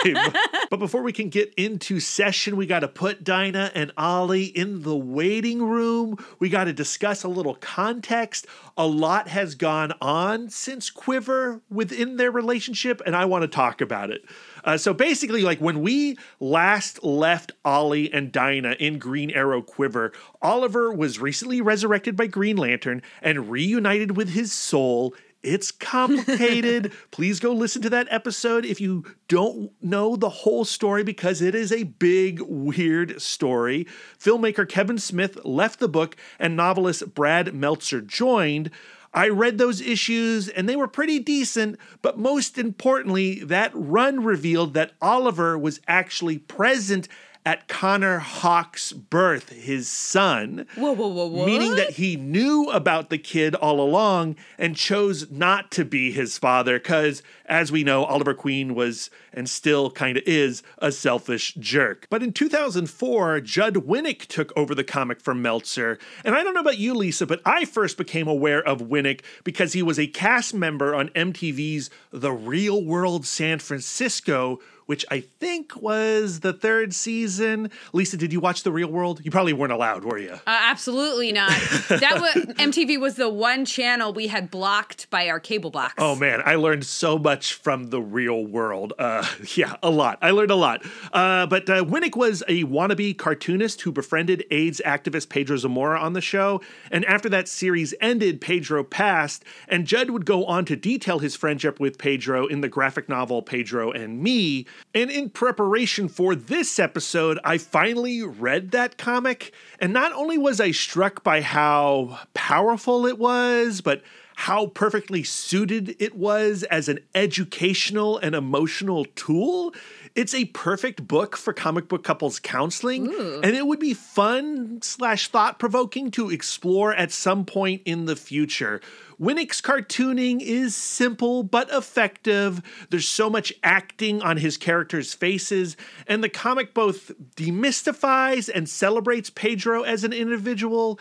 but 0.70 0.78
before 0.78 1.02
we 1.02 1.12
can 1.12 1.28
get 1.28 1.52
into 1.56 2.00
session, 2.00 2.56
we 2.56 2.66
got 2.66 2.80
to 2.80 2.88
put 2.88 3.24
Dinah 3.24 3.72
and 3.74 3.92
Ollie 3.96 4.44
in 4.44 4.82
the 4.82 4.96
waiting 4.96 5.62
room. 5.62 6.16
We 6.38 6.48
got 6.48 6.64
to 6.64 6.72
discuss 6.72 7.24
a 7.24 7.28
little 7.28 7.54
context. 7.56 8.46
A 8.76 8.86
lot 8.86 9.28
has 9.28 9.54
gone 9.54 9.92
on 10.00 10.50
since 10.50 10.90
Quiver 10.90 11.60
within 11.70 12.16
their 12.16 12.30
relationship, 12.30 13.00
and 13.06 13.16
I 13.16 13.24
want 13.24 13.42
to 13.42 13.48
talk 13.48 13.80
about 13.80 14.10
it. 14.10 14.24
Uh, 14.64 14.76
so 14.76 14.94
basically, 14.94 15.42
like 15.42 15.60
when 15.60 15.80
we 15.80 16.18
last 16.38 17.02
left 17.04 17.52
Ollie 17.64 18.12
and 18.12 18.32
Dinah 18.32 18.76
in 18.78 18.98
Green 18.98 19.30
Arrow 19.30 19.62
Quiver, 19.62 20.12
Oliver 20.42 20.92
was 20.92 21.18
recently 21.18 21.60
resurrected 21.60 22.16
by 22.16 22.26
Green 22.26 22.56
Lantern 22.56 23.02
and 23.22 23.50
reunited 23.50 24.16
with 24.16 24.30
his 24.30 24.52
soul. 24.52 25.14
It's 25.42 25.70
complicated. 25.70 26.92
Please 27.10 27.40
go 27.40 27.52
listen 27.52 27.80
to 27.82 27.90
that 27.90 28.08
episode 28.10 28.66
if 28.66 28.80
you 28.80 29.04
don't 29.26 29.70
know 29.80 30.16
the 30.16 30.28
whole 30.28 30.66
story 30.66 31.02
because 31.02 31.40
it 31.40 31.54
is 31.54 31.72
a 31.72 31.84
big, 31.84 32.40
weird 32.42 33.22
story. 33.22 33.86
Filmmaker 34.18 34.68
Kevin 34.68 34.98
Smith 34.98 35.42
left 35.44 35.80
the 35.80 35.88
book 35.88 36.16
and 36.38 36.56
novelist 36.56 37.14
Brad 37.14 37.54
Meltzer 37.54 38.02
joined. 38.02 38.70
I 39.12 39.28
read 39.28 39.58
those 39.58 39.80
issues 39.80 40.48
and 40.48 40.68
they 40.68 40.76
were 40.76 40.86
pretty 40.86 41.18
decent, 41.18 41.78
but 42.00 42.18
most 42.18 42.58
importantly, 42.58 43.40
that 43.40 43.72
run 43.74 44.22
revealed 44.22 44.74
that 44.74 44.92
Oliver 45.02 45.58
was 45.58 45.80
actually 45.88 46.38
present 46.38 47.08
at 47.46 47.68
Connor 47.68 48.18
Hawke's 48.18 48.92
birth, 48.92 49.48
his 49.48 49.88
son. 49.88 50.66
Whoa, 50.76 50.92
whoa, 50.92 51.08
whoa, 51.08 51.26
whoa. 51.26 51.46
Meaning 51.46 51.74
that 51.76 51.92
he 51.92 52.16
knew 52.16 52.68
about 52.70 53.08
the 53.08 53.18
kid 53.18 53.54
all 53.54 53.80
along 53.80 54.36
and 54.58 54.76
chose 54.76 55.30
not 55.30 55.70
to 55.72 55.84
be 55.84 56.12
his 56.12 56.36
father 56.36 56.78
because, 56.78 57.22
as 57.46 57.72
we 57.72 57.82
know, 57.82 58.04
Oliver 58.04 58.34
Queen 58.34 58.74
was 58.74 59.10
and 59.32 59.48
still 59.48 59.90
kind 59.90 60.16
of 60.16 60.22
is 60.26 60.62
a 60.78 60.92
selfish 60.92 61.54
jerk. 61.54 62.06
But 62.10 62.22
in 62.22 62.32
2004, 62.32 63.40
Judd 63.40 63.74
Winick 63.74 64.26
took 64.26 64.52
over 64.56 64.74
the 64.74 64.84
comic 64.84 65.20
from 65.20 65.40
Meltzer. 65.40 65.98
And 66.24 66.34
I 66.34 66.42
don't 66.42 66.54
know 66.54 66.60
about 66.60 66.78
you, 66.78 66.94
Lisa, 66.94 67.26
but 67.26 67.40
I 67.44 67.64
first 67.64 67.96
became 67.96 68.28
aware 68.28 68.62
of 68.62 68.80
Winick 68.80 69.22
because 69.44 69.72
he 69.72 69.82
was 69.82 69.98
a 69.98 70.06
cast 70.06 70.52
member 70.52 70.94
on 70.94 71.08
MTV's 71.10 71.90
The 72.12 72.32
Real 72.32 72.84
World 72.84 73.26
San 73.26 73.58
Francisco 73.58 74.58
which 74.90 75.06
I 75.08 75.20
think 75.20 75.80
was 75.80 76.40
the 76.40 76.52
third 76.52 76.92
season. 76.92 77.70
Lisa, 77.92 78.16
did 78.16 78.32
you 78.32 78.40
watch 78.40 78.64
The 78.64 78.72
Real 78.72 78.90
World? 78.90 79.20
You 79.24 79.30
probably 79.30 79.52
weren't 79.52 79.72
allowed, 79.72 80.04
were 80.04 80.18
you? 80.18 80.32
Uh, 80.32 80.38
absolutely 80.46 81.30
not. 81.30 81.52
That 81.88 82.18
was 82.20 82.44
MTV 82.56 82.98
was 82.98 83.14
the 83.14 83.28
one 83.28 83.64
channel 83.64 84.12
we 84.12 84.26
had 84.26 84.50
blocked 84.50 85.08
by 85.08 85.28
our 85.28 85.38
cable 85.38 85.70
box. 85.70 85.94
Oh 85.98 86.16
man, 86.16 86.42
I 86.44 86.56
learned 86.56 86.84
so 86.84 87.20
much 87.20 87.54
from 87.54 87.90
the 87.90 88.02
real 88.02 88.44
world. 88.44 88.92
Uh, 88.98 89.24
yeah, 89.54 89.76
a 89.80 89.90
lot. 89.90 90.18
I 90.22 90.32
learned 90.32 90.50
a 90.50 90.56
lot. 90.56 90.84
Uh, 91.12 91.46
but 91.46 91.70
uh, 91.70 91.84
Winick 91.84 92.16
was 92.16 92.42
a 92.48 92.64
wannabe 92.64 93.16
cartoonist 93.16 93.82
who 93.82 93.92
befriended 93.92 94.44
AIDS 94.50 94.82
activist 94.84 95.28
Pedro 95.28 95.56
Zamora 95.56 96.00
on 96.00 96.14
the 96.14 96.20
show. 96.20 96.62
And 96.90 97.04
after 97.04 97.28
that 97.28 97.46
series 97.46 97.94
ended, 98.00 98.40
Pedro 98.40 98.82
passed, 98.82 99.44
and 99.68 99.86
Judd 99.86 100.10
would 100.10 100.26
go 100.26 100.46
on 100.46 100.64
to 100.64 100.74
detail 100.74 101.20
his 101.20 101.36
friendship 101.36 101.78
with 101.78 101.96
Pedro 101.96 102.48
in 102.48 102.60
the 102.60 102.68
graphic 102.68 103.08
novel 103.08 103.40
Pedro 103.40 103.92
and 103.92 104.20
Me. 104.20 104.66
And 104.94 105.10
in 105.10 105.30
preparation 105.30 106.08
for 106.08 106.34
this 106.34 106.78
episode, 106.78 107.38
I 107.44 107.58
finally 107.58 108.22
read 108.22 108.72
that 108.72 108.98
comic. 108.98 109.52
And 109.78 109.92
not 109.92 110.12
only 110.12 110.38
was 110.38 110.60
I 110.60 110.72
struck 110.72 111.22
by 111.22 111.42
how 111.42 112.18
powerful 112.34 113.06
it 113.06 113.18
was, 113.18 113.80
but 113.80 114.02
how 114.34 114.66
perfectly 114.68 115.22
suited 115.22 115.94
it 115.98 116.16
was 116.16 116.62
as 116.64 116.88
an 116.88 116.98
educational 117.14 118.16
and 118.18 118.34
emotional 118.34 119.04
tool. 119.14 119.74
It's 120.14 120.32
a 120.32 120.46
perfect 120.46 121.06
book 121.06 121.36
for 121.36 121.52
comic 121.52 121.88
book 121.88 122.02
couples 122.02 122.40
counseling, 122.40 123.12
and 123.44 123.54
it 123.54 123.66
would 123.66 123.78
be 123.78 123.92
fun 123.92 124.80
slash 124.80 125.28
thought 125.28 125.58
provoking 125.58 126.10
to 126.12 126.30
explore 126.30 126.94
at 126.94 127.12
some 127.12 127.44
point 127.44 127.82
in 127.84 128.06
the 128.06 128.16
future. 128.16 128.80
Winick's 129.20 129.60
cartooning 129.60 130.40
is 130.40 130.74
simple 130.74 131.42
but 131.42 131.68
effective. 131.70 132.62
There's 132.88 133.06
so 133.06 133.28
much 133.28 133.52
acting 133.62 134.22
on 134.22 134.38
his 134.38 134.56
characters' 134.56 135.12
faces, 135.12 135.76
and 136.06 136.24
the 136.24 136.30
comic 136.30 136.72
both 136.72 137.12
demystifies 137.36 138.48
and 138.52 138.66
celebrates 138.66 139.28
Pedro 139.28 139.82
as 139.82 140.04
an 140.04 140.14
individual. 140.14 140.98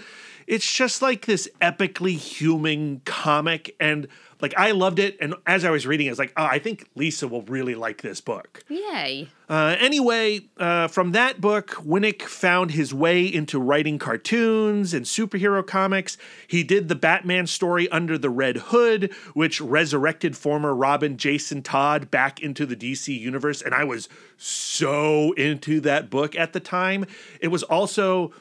It's 0.47 0.69
just 0.69 1.01
like 1.01 1.27
this 1.27 1.47
epically 1.61 2.17
human 2.17 3.01
comic, 3.05 3.73
and 3.79 4.09
like 4.41 4.53
I 4.57 4.71
loved 4.71 4.99
it. 4.99 5.17
And 5.19 5.35
as 5.45 5.65
I 5.65 5.69
was 5.69 5.85
reading, 5.85 6.07
I 6.07 6.11
was 6.11 6.19
like, 6.19 6.33
oh, 6.37 6.45
I 6.45 6.59
think 6.59 6.89
Lisa 6.95 7.27
will 7.27 7.41
really 7.43 7.75
like 7.75 8.01
this 8.01 8.21
book. 8.21 8.63
Yay. 8.69 9.27
Uh, 9.49 9.75
anyway, 9.79 10.41
uh, 10.57 10.87
from 10.87 11.11
that 11.11 11.41
book, 11.41 11.71
Winick 11.85 12.21
found 12.21 12.71
his 12.71 12.93
way 12.93 13.25
into 13.25 13.59
writing 13.59 13.97
cartoons 13.97 14.93
and 14.93 15.05
superhero 15.05 15.65
comics. 15.65 16.17
He 16.47 16.63
did 16.63 16.87
the 16.87 16.95
Batman 16.95 17.47
story 17.47 17.89
Under 17.89 18.17
the 18.17 18.29
Red 18.29 18.57
Hood, 18.57 19.11
which 19.33 19.59
resurrected 19.59 20.37
former 20.37 20.73
Robin 20.73 21.17
Jason 21.17 21.61
Todd 21.61 22.11
back 22.11 22.39
into 22.39 22.65
the 22.65 22.75
DC 22.75 23.17
universe. 23.19 23.61
And 23.61 23.73
I 23.73 23.83
was 23.83 24.07
so 24.37 25.33
into 25.33 25.81
that 25.81 26.09
book 26.09 26.35
at 26.35 26.53
the 26.53 26.59
time. 26.59 27.05
It 27.41 27.47
was 27.47 27.63
also 27.63 28.31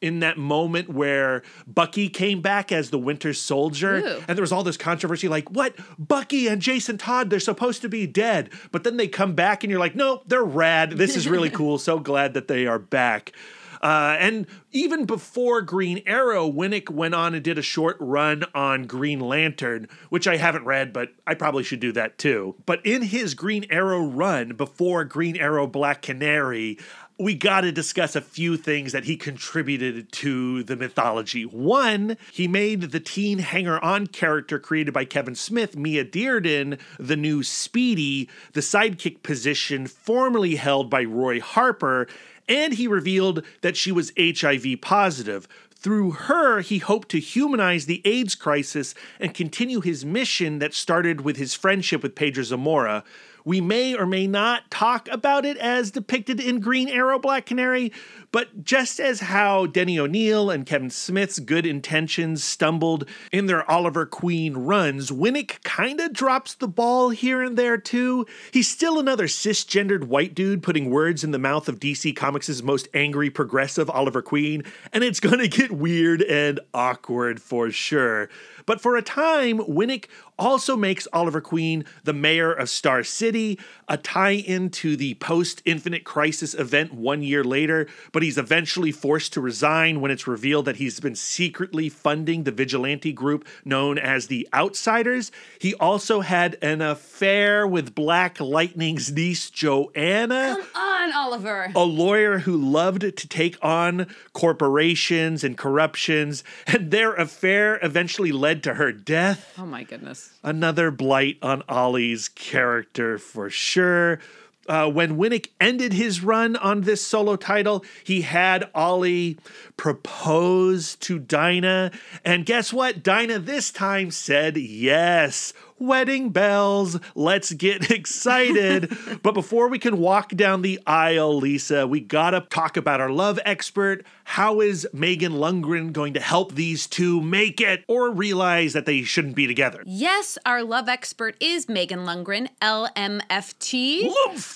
in 0.00 0.20
that 0.20 0.38
moment 0.38 0.88
where 0.88 1.42
Bucky 1.66 2.08
came 2.08 2.40
back 2.40 2.72
as 2.72 2.90
the 2.90 2.98
Winter 2.98 3.32
Soldier, 3.32 3.96
Ooh. 3.96 4.24
and 4.28 4.36
there 4.36 4.42
was 4.42 4.52
all 4.52 4.64
this 4.64 4.76
controversy 4.76 5.28
like, 5.28 5.50
what? 5.50 5.74
Bucky 5.98 6.46
and 6.46 6.62
Jason 6.62 6.98
Todd, 6.98 7.30
they're 7.30 7.40
supposed 7.40 7.82
to 7.82 7.88
be 7.88 8.06
dead. 8.06 8.50
But 8.70 8.84
then 8.84 8.96
they 8.96 9.08
come 9.08 9.34
back, 9.34 9.64
and 9.64 9.70
you're 9.70 9.80
like, 9.80 9.96
no, 9.96 10.22
they're 10.26 10.44
rad. 10.44 10.92
This 10.92 11.16
is 11.16 11.28
really 11.28 11.50
cool. 11.58 11.78
So 11.78 11.98
glad 11.98 12.34
that 12.34 12.48
they 12.48 12.66
are 12.66 12.78
back. 12.78 13.32
Uh, 13.80 14.16
and 14.18 14.46
even 14.72 15.04
before 15.04 15.62
Green 15.62 16.02
Arrow, 16.06 16.50
Winick 16.50 16.90
went 16.90 17.14
on 17.14 17.34
and 17.34 17.42
did 17.42 17.58
a 17.58 17.62
short 17.62 17.96
run 18.00 18.44
on 18.54 18.84
Green 18.84 19.20
Lantern, 19.20 19.88
which 20.08 20.26
I 20.26 20.36
haven't 20.36 20.64
read, 20.64 20.92
but 20.92 21.10
I 21.26 21.34
probably 21.34 21.62
should 21.62 21.80
do 21.80 21.92
that 21.92 22.18
too. 22.18 22.56
But 22.66 22.84
in 22.84 23.02
his 23.02 23.34
Green 23.34 23.66
Arrow 23.70 24.04
run 24.04 24.50
before 24.50 25.04
Green 25.04 25.36
Arrow 25.36 25.66
Black 25.66 26.02
Canary, 26.02 26.78
we 27.18 27.34
got 27.34 27.62
to 27.62 27.72
discuss 27.72 28.14
a 28.14 28.20
few 28.20 28.56
things 28.56 28.92
that 28.92 29.04
he 29.04 29.16
contributed 29.16 30.12
to 30.12 30.62
the 30.62 30.76
mythology. 30.76 31.42
One, 31.42 32.16
he 32.32 32.46
made 32.46 32.82
the 32.82 33.00
teen 33.00 33.40
hanger 33.40 33.82
on 33.82 34.06
character 34.06 34.60
created 34.60 34.94
by 34.94 35.04
Kevin 35.04 35.34
Smith, 35.34 35.76
Mia 35.76 36.04
Dearden, 36.04 36.78
the 36.96 37.16
new 37.16 37.42
Speedy, 37.42 38.28
the 38.52 38.60
sidekick 38.60 39.24
position 39.24 39.88
formerly 39.88 40.54
held 40.54 40.88
by 40.88 41.02
Roy 41.02 41.40
Harper, 41.40 42.06
and 42.48 42.74
he 42.74 42.86
revealed 42.86 43.44
that 43.62 43.76
she 43.76 43.90
was 43.90 44.12
HIV 44.16 44.80
positive. 44.80 45.48
Through 45.74 46.12
her, 46.12 46.60
he 46.60 46.78
hoped 46.78 47.08
to 47.10 47.20
humanize 47.20 47.86
the 47.86 48.02
AIDS 48.04 48.34
crisis 48.34 48.94
and 49.18 49.34
continue 49.34 49.80
his 49.80 50.04
mission 50.04 50.58
that 50.60 50.74
started 50.74 51.20
with 51.20 51.36
his 51.36 51.54
friendship 51.54 52.02
with 52.02 52.14
Pedro 52.14 52.44
Zamora. 52.44 53.04
We 53.48 53.62
may 53.62 53.94
or 53.96 54.04
may 54.04 54.26
not 54.26 54.70
talk 54.70 55.08
about 55.10 55.46
it 55.46 55.56
as 55.56 55.90
depicted 55.90 56.38
in 56.38 56.60
Green 56.60 56.86
Arrow 56.86 57.18
Black 57.18 57.46
Canary, 57.46 57.92
but 58.30 58.62
just 58.62 59.00
as 59.00 59.20
how 59.20 59.64
Denny 59.64 59.98
O'Neil 59.98 60.50
and 60.50 60.66
Kevin 60.66 60.90
Smith's 60.90 61.38
good 61.38 61.64
intentions 61.64 62.44
stumbled 62.44 63.08
in 63.32 63.46
their 63.46 63.68
Oliver 63.70 64.04
Queen 64.04 64.54
runs, 64.54 65.10
Winick 65.10 65.64
kinda 65.64 66.10
drops 66.10 66.52
the 66.52 66.68
ball 66.68 67.08
here 67.08 67.40
and 67.40 67.56
there 67.56 67.78
too. 67.78 68.26
He's 68.50 68.68
still 68.68 68.98
another 68.98 69.26
cisgendered 69.26 70.04
white 70.04 70.34
dude 70.34 70.62
putting 70.62 70.90
words 70.90 71.24
in 71.24 71.30
the 71.30 71.38
mouth 71.38 71.70
of 71.70 71.80
DC 71.80 72.12
Comics' 72.12 72.62
most 72.62 72.86
angry 72.92 73.30
progressive 73.30 73.88
Oliver 73.88 74.20
Queen, 74.20 74.62
and 74.92 75.02
it's 75.02 75.20
gonna 75.20 75.48
get 75.48 75.72
weird 75.72 76.20
and 76.20 76.60
awkward 76.74 77.40
for 77.40 77.70
sure. 77.70 78.28
But 78.68 78.82
for 78.82 78.98
a 78.98 79.02
time, 79.02 79.60
Winick 79.60 80.08
also 80.38 80.76
makes 80.76 81.08
Oliver 81.12 81.40
Queen 81.40 81.86
the 82.04 82.12
mayor 82.12 82.52
of 82.52 82.68
Star 82.68 83.02
City, 83.02 83.58
a 83.88 83.96
tie 83.96 84.34
in 84.34 84.68
to 84.70 84.94
the 84.94 85.14
post 85.14 85.62
Infinite 85.64 86.04
Crisis 86.04 86.54
event 86.54 86.92
one 86.92 87.22
year 87.22 87.42
later, 87.42 87.88
but 88.12 88.22
he's 88.22 88.36
eventually 88.38 88.92
forced 88.92 89.32
to 89.32 89.40
resign 89.40 90.02
when 90.02 90.10
it's 90.10 90.26
revealed 90.26 90.66
that 90.66 90.76
he's 90.76 91.00
been 91.00 91.16
secretly 91.16 91.88
funding 91.88 92.44
the 92.44 92.52
vigilante 92.52 93.12
group 93.12 93.48
known 93.64 93.98
as 93.98 94.26
the 94.26 94.46
Outsiders. 94.52 95.32
He 95.58 95.74
also 95.74 96.20
had 96.20 96.58
an 96.60 96.82
affair 96.82 97.66
with 97.66 97.94
Black 97.94 98.38
Lightning's 98.38 99.10
niece, 99.10 99.48
Joanna 99.50 100.58
Come 100.58 100.82
on, 100.82 101.12
Oliver. 101.14 101.72
a 101.74 101.84
lawyer 101.84 102.40
who 102.40 102.56
loved 102.56 103.00
to 103.00 103.28
take 103.28 103.56
on 103.62 104.06
corporations 104.34 105.42
and 105.42 105.56
corruptions, 105.56 106.44
and 106.66 106.90
their 106.90 107.14
affair 107.14 107.78
eventually 107.82 108.30
led 108.30 108.57
to 108.64 108.74
her 108.74 108.92
death. 108.92 109.54
Oh 109.58 109.66
my 109.66 109.84
goodness. 109.84 110.32
Another 110.42 110.90
blight 110.90 111.38
on 111.42 111.62
Ollie's 111.68 112.28
character 112.28 113.18
for 113.18 113.50
sure. 113.50 114.20
Uh, 114.68 114.86
when 114.90 115.16
Winick 115.16 115.48
ended 115.58 115.94
his 115.94 116.22
run 116.22 116.54
on 116.56 116.82
this 116.82 117.04
solo 117.04 117.36
title, 117.36 117.82
he 118.04 118.20
had 118.20 118.68
Ollie 118.74 119.38
propose 119.78 120.94
to 120.96 121.18
Dinah. 121.18 121.90
And 122.22 122.44
guess 122.44 122.70
what? 122.70 123.02
Dinah 123.02 123.38
this 123.38 123.70
time 123.70 124.10
said 124.10 124.58
yes. 124.58 125.54
Wedding 125.78 126.30
bells. 126.30 126.98
Let's 127.14 127.52
get 127.52 127.90
excited. 127.90 128.96
but 129.22 129.34
before 129.34 129.68
we 129.68 129.78
can 129.78 129.98
walk 129.98 130.30
down 130.30 130.62
the 130.62 130.80
aisle, 130.86 131.36
Lisa, 131.38 131.86
we 131.86 132.00
gotta 132.00 132.40
talk 132.50 132.76
about 132.76 133.00
our 133.00 133.10
love 133.10 133.38
expert. 133.44 134.04
How 134.24 134.60
is 134.60 134.86
Megan 134.92 135.32
Lundgren 135.32 135.92
going 135.92 136.14
to 136.14 136.20
help 136.20 136.54
these 136.54 136.86
two 136.86 137.20
make 137.22 137.60
it 137.60 137.84
or 137.88 138.10
realize 138.10 138.74
that 138.74 138.86
they 138.86 139.02
shouldn't 139.02 139.34
be 139.36 139.46
together? 139.46 139.82
Yes, 139.86 140.36
our 140.44 140.62
love 140.62 140.88
expert 140.88 141.36
is 141.40 141.68
Megan 141.68 142.00
Lundgren, 142.00 142.48
LMFT, 142.60 144.12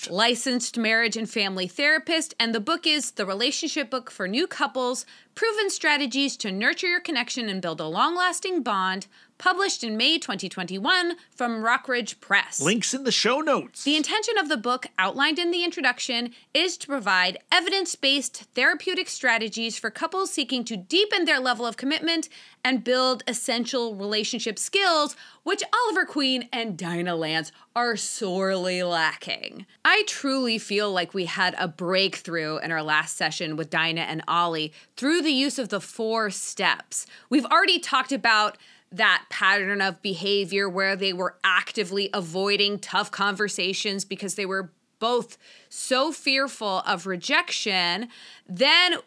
licensed 0.09 0.77
marriage 0.77 1.17
and 1.17 1.29
family 1.29 1.67
therapist, 1.67 2.35
and 2.39 2.53
the 2.53 2.59
book 2.59 2.85
is 2.85 3.11
The 3.11 3.25
Relationship 3.25 3.89
Book 3.89 4.11
for 4.11 4.27
New 4.27 4.45
Couples 4.45 5.05
Proven 5.35 5.69
Strategies 5.71 6.37
to 6.37 6.51
Nurture 6.51 6.87
Your 6.87 6.99
Connection 6.99 7.49
and 7.49 7.61
Build 7.61 7.81
a 7.81 7.87
Long 7.87 8.15
Lasting 8.15 8.61
Bond, 8.61 9.07
published 9.37 9.83
in 9.83 9.97
May 9.97 10.17
2021 10.17 11.15
from 11.31 11.63
Rockridge 11.63 12.19
Press. 12.19 12.61
Links 12.61 12.93
in 12.93 13.03
the 13.03 13.11
show 13.11 13.41
notes. 13.41 13.83
The 13.83 13.95
intention 13.95 14.37
of 14.37 14.49
the 14.49 14.57
book, 14.57 14.87
outlined 14.97 15.39
in 15.39 15.51
the 15.51 15.63
introduction, 15.63 16.33
is 16.53 16.77
to 16.77 16.87
provide 16.87 17.37
evidence 17.51 17.95
based 17.95 18.45
therapeutic 18.55 19.09
strategies 19.09 19.77
for 19.77 19.89
couples 19.89 20.31
seeking 20.31 20.63
to 20.65 20.77
deepen 20.77 21.25
their 21.25 21.39
level 21.39 21.65
of 21.65 21.77
commitment 21.77 22.29
and 22.63 22.83
build 22.83 23.23
essential 23.27 23.95
relationship 23.95 24.57
skills, 24.57 25.15
which 25.43 25.63
Oliver 25.73 26.05
Queen 26.05 26.47
and 26.53 26.77
Dinah 26.77 27.15
Lance 27.15 27.51
are 27.75 27.97
sorely 27.97 28.83
lacking. 28.83 29.65
I 29.83 30.03
truly 30.07 30.57
feel 30.57 30.91
like 30.91 31.13
we 31.13 31.25
had 31.25 31.55
a 31.57 31.67
breakthrough 31.67 32.57
in 32.57 32.71
our 32.71 32.83
last 32.83 33.17
session 33.17 33.55
with 33.55 33.69
Dinah 33.69 34.01
and 34.01 34.23
Ollie 34.27 34.71
through 34.95 35.21
the 35.21 35.31
use 35.31 35.59
of 35.59 35.69
the 35.69 35.81
four 35.81 36.29
steps. 36.29 37.05
We've 37.29 37.45
already 37.45 37.79
talked 37.79 38.11
about 38.11 38.57
that 38.93 39.25
pattern 39.29 39.81
of 39.81 40.01
behavior 40.01 40.69
where 40.69 40.95
they 40.95 41.11
were 41.11 41.35
actively 41.43 42.09
avoiding 42.13 42.77
tough 42.77 43.09
conversations 43.09 44.05
because 44.05 44.35
they 44.35 44.45
were 44.45 44.71
both 44.99 45.37
so 45.67 46.11
fearful 46.11 46.83
of 46.87 47.07
rejection. 47.07 48.07
Then 48.47 48.97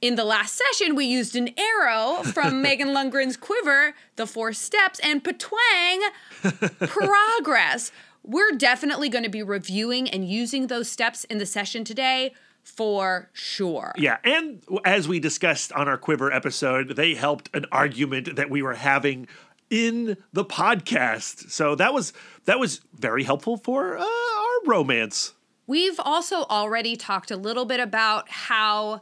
in 0.00 0.14
the 0.14 0.24
last 0.24 0.58
session, 0.58 0.94
we 0.94 1.04
used 1.04 1.36
an 1.36 1.50
arrow 1.58 2.22
from 2.22 2.62
Megan 2.62 2.88
Lundgren's 2.88 3.36
quiver, 3.36 3.94
the 4.16 4.26
four 4.26 4.52
steps, 4.52 5.00
and 5.00 5.22
patwang, 5.22 6.00
progress. 6.88 7.90
We're 8.24 8.52
definitely 8.52 9.08
going 9.08 9.24
to 9.24 9.30
be 9.30 9.42
reviewing 9.42 10.08
and 10.08 10.28
using 10.28 10.68
those 10.68 10.88
steps 10.88 11.24
in 11.24 11.38
the 11.38 11.46
session 11.46 11.82
today 11.82 12.32
for 12.62 13.30
sure. 13.32 13.92
Yeah, 13.96 14.18
and 14.24 14.62
as 14.84 15.08
we 15.08 15.20
discussed 15.20 15.72
on 15.72 15.88
our 15.88 15.98
Quiver 15.98 16.32
episode, 16.32 16.96
they 16.96 17.14
helped 17.14 17.50
an 17.54 17.66
argument 17.72 18.36
that 18.36 18.50
we 18.50 18.62
were 18.62 18.74
having 18.74 19.28
in 19.70 20.16
the 20.32 20.44
podcast. 20.44 21.50
So 21.50 21.74
that 21.74 21.94
was 21.94 22.12
that 22.44 22.58
was 22.58 22.80
very 22.94 23.24
helpful 23.24 23.56
for 23.56 23.98
uh, 23.98 24.02
our 24.02 24.66
romance. 24.66 25.32
We've 25.66 25.98
also 25.98 26.44
already 26.44 26.96
talked 26.96 27.30
a 27.30 27.36
little 27.36 27.64
bit 27.64 27.80
about 27.80 28.28
how 28.28 29.00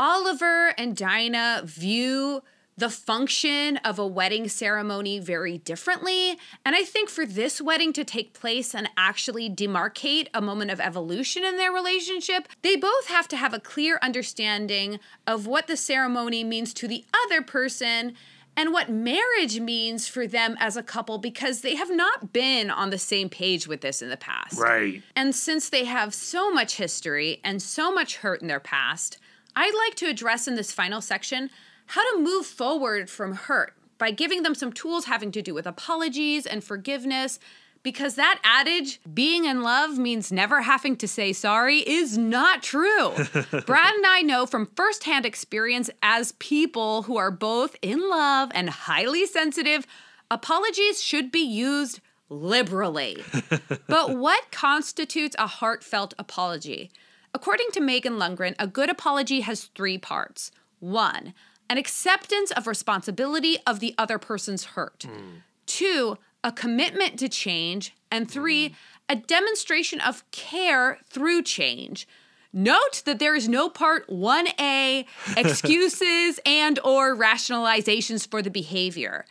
Oliver 0.00 0.74
and 0.78 0.96
Dinah 0.96 1.62
view 1.64 2.42
the 2.78 2.88
function 2.88 3.76
of 3.78 3.98
a 3.98 4.06
wedding 4.06 4.48
ceremony 4.48 5.18
very 5.18 5.58
differently. 5.58 6.38
And 6.64 6.76
I 6.76 6.84
think 6.84 7.10
for 7.10 7.26
this 7.26 7.60
wedding 7.60 7.92
to 7.94 8.04
take 8.04 8.32
place 8.32 8.72
and 8.72 8.88
actually 8.96 9.50
demarcate 9.50 10.28
a 10.32 10.40
moment 10.40 10.70
of 10.70 10.78
evolution 10.78 11.44
in 11.44 11.56
their 11.56 11.72
relationship, 11.72 12.46
they 12.62 12.76
both 12.76 13.08
have 13.08 13.26
to 13.28 13.36
have 13.36 13.52
a 13.52 13.58
clear 13.58 13.98
understanding 14.00 15.00
of 15.26 15.44
what 15.44 15.66
the 15.66 15.76
ceremony 15.76 16.44
means 16.44 16.72
to 16.74 16.86
the 16.86 17.04
other 17.26 17.42
person 17.42 18.14
and 18.56 18.72
what 18.72 18.88
marriage 18.88 19.58
means 19.58 20.06
for 20.06 20.28
them 20.28 20.56
as 20.60 20.76
a 20.76 20.82
couple 20.82 21.18
because 21.18 21.62
they 21.62 21.74
have 21.74 21.90
not 21.90 22.32
been 22.32 22.70
on 22.70 22.90
the 22.90 22.98
same 22.98 23.28
page 23.28 23.66
with 23.66 23.80
this 23.80 24.02
in 24.02 24.08
the 24.08 24.16
past. 24.16 24.58
Right. 24.58 25.02
And 25.16 25.34
since 25.34 25.68
they 25.68 25.84
have 25.84 26.14
so 26.14 26.52
much 26.52 26.76
history 26.76 27.40
and 27.42 27.60
so 27.60 27.92
much 27.92 28.18
hurt 28.18 28.40
in 28.40 28.46
their 28.46 28.60
past, 28.60 29.18
I'd 29.56 29.74
like 29.74 29.96
to 29.96 30.06
address 30.06 30.46
in 30.46 30.54
this 30.54 30.70
final 30.70 31.00
section 31.00 31.50
how 31.88 32.14
to 32.14 32.22
move 32.22 32.46
forward 32.46 33.10
from 33.10 33.34
hurt 33.34 33.74
by 33.98 34.10
giving 34.10 34.42
them 34.42 34.54
some 34.54 34.72
tools 34.72 35.06
having 35.06 35.32
to 35.32 35.42
do 35.42 35.54
with 35.54 35.66
apologies 35.66 36.46
and 36.46 36.62
forgiveness. 36.62 37.38
Because 37.82 38.16
that 38.16 38.40
adage, 38.42 39.00
being 39.14 39.44
in 39.44 39.62
love 39.62 39.98
means 39.98 40.32
never 40.32 40.62
having 40.62 40.96
to 40.96 41.08
say 41.08 41.32
sorry, 41.32 41.78
is 41.78 42.18
not 42.18 42.62
true. 42.62 43.10
Brad 43.66 43.94
and 43.94 44.06
I 44.06 44.22
know 44.22 44.46
from 44.46 44.70
firsthand 44.76 45.24
experience 45.24 45.88
as 46.02 46.32
people 46.32 47.02
who 47.02 47.16
are 47.16 47.30
both 47.30 47.76
in 47.80 48.10
love 48.10 48.50
and 48.52 48.68
highly 48.68 49.26
sensitive, 49.26 49.86
apologies 50.30 51.02
should 51.02 51.30
be 51.30 51.40
used 51.40 52.00
liberally. 52.28 53.22
but 53.86 54.16
what 54.16 54.50
constitutes 54.50 55.36
a 55.38 55.46
heartfelt 55.46 56.14
apology? 56.18 56.90
According 57.32 57.68
to 57.72 57.80
Megan 57.80 58.14
Lundgren, 58.14 58.54
a 58.58 58.66
good 58.66 58.90
apology 58.90 59.40
has 59.40 59.64
three 59.64 59.98
parts. 59.98 60.50
One, 60.80 61.32
an 61.70 61.78
acceptance 61.78 62.50
of 62.52 62.66
responsibility 62.66 63.56
of 63.66 63.80
the 63.80 63.94
other 63.98 64.18
person's 64.18 64.64
hurt. 64.64 65.06
Hmm. 65.08 65.38
Two, 65.66 66.18
a 66.42 66.52
commitment 66.52 67.18
to 67.18 67.28
change. 67.28 67.94
And 68.10 68.30
three, 68.30 68.74
a 69.08 69.16
demonstration 69.16 70.00
of 70.00 70.28
care 70.30 70.98
through 71.08 71.42
change. 71.42 72.08
Note 72.52 73.02
that 73.04 73.18
there 73.18 73.34
is 73.34 73.48
no 73.48 73.68
part 73.68 74.08
1A 74.08 75.04
excuses 75.36 76.40
and 76.46 76.78
or 76.82 77.14
rationalizations 77.14 78.26
for 78.26 78.40
the 78.40 78.50
behavior. 78.50 79.26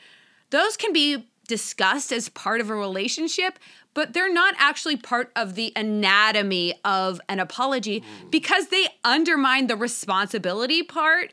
Those 0.51 0.77
can 0.77 0.93
be 0.93 1.27
discussed 1.47 2.11
as 2.11 2.29
part 2.29 2.61
of 2.61 2.69
a 2.69 2.75
relationship, 2.75 3.57
but 3.93 4.13
they're 4.13 4.31
not 4.31 4.53
actually 4.59 4.97
part 4.97 5.31
of 5.35 5.55
the 5.55 5.73
anatomy 5.75 6.75
of 6.85 7.19
an 7.29 7.39
apology 7.39 7.99
hmm. 7.99 8.29
because 8.29 8.67
they 8.67 8.87
undermine 9.03 9.67
the 9.67 9.75
responsibility 9.75 10.83
part 10.83 11.31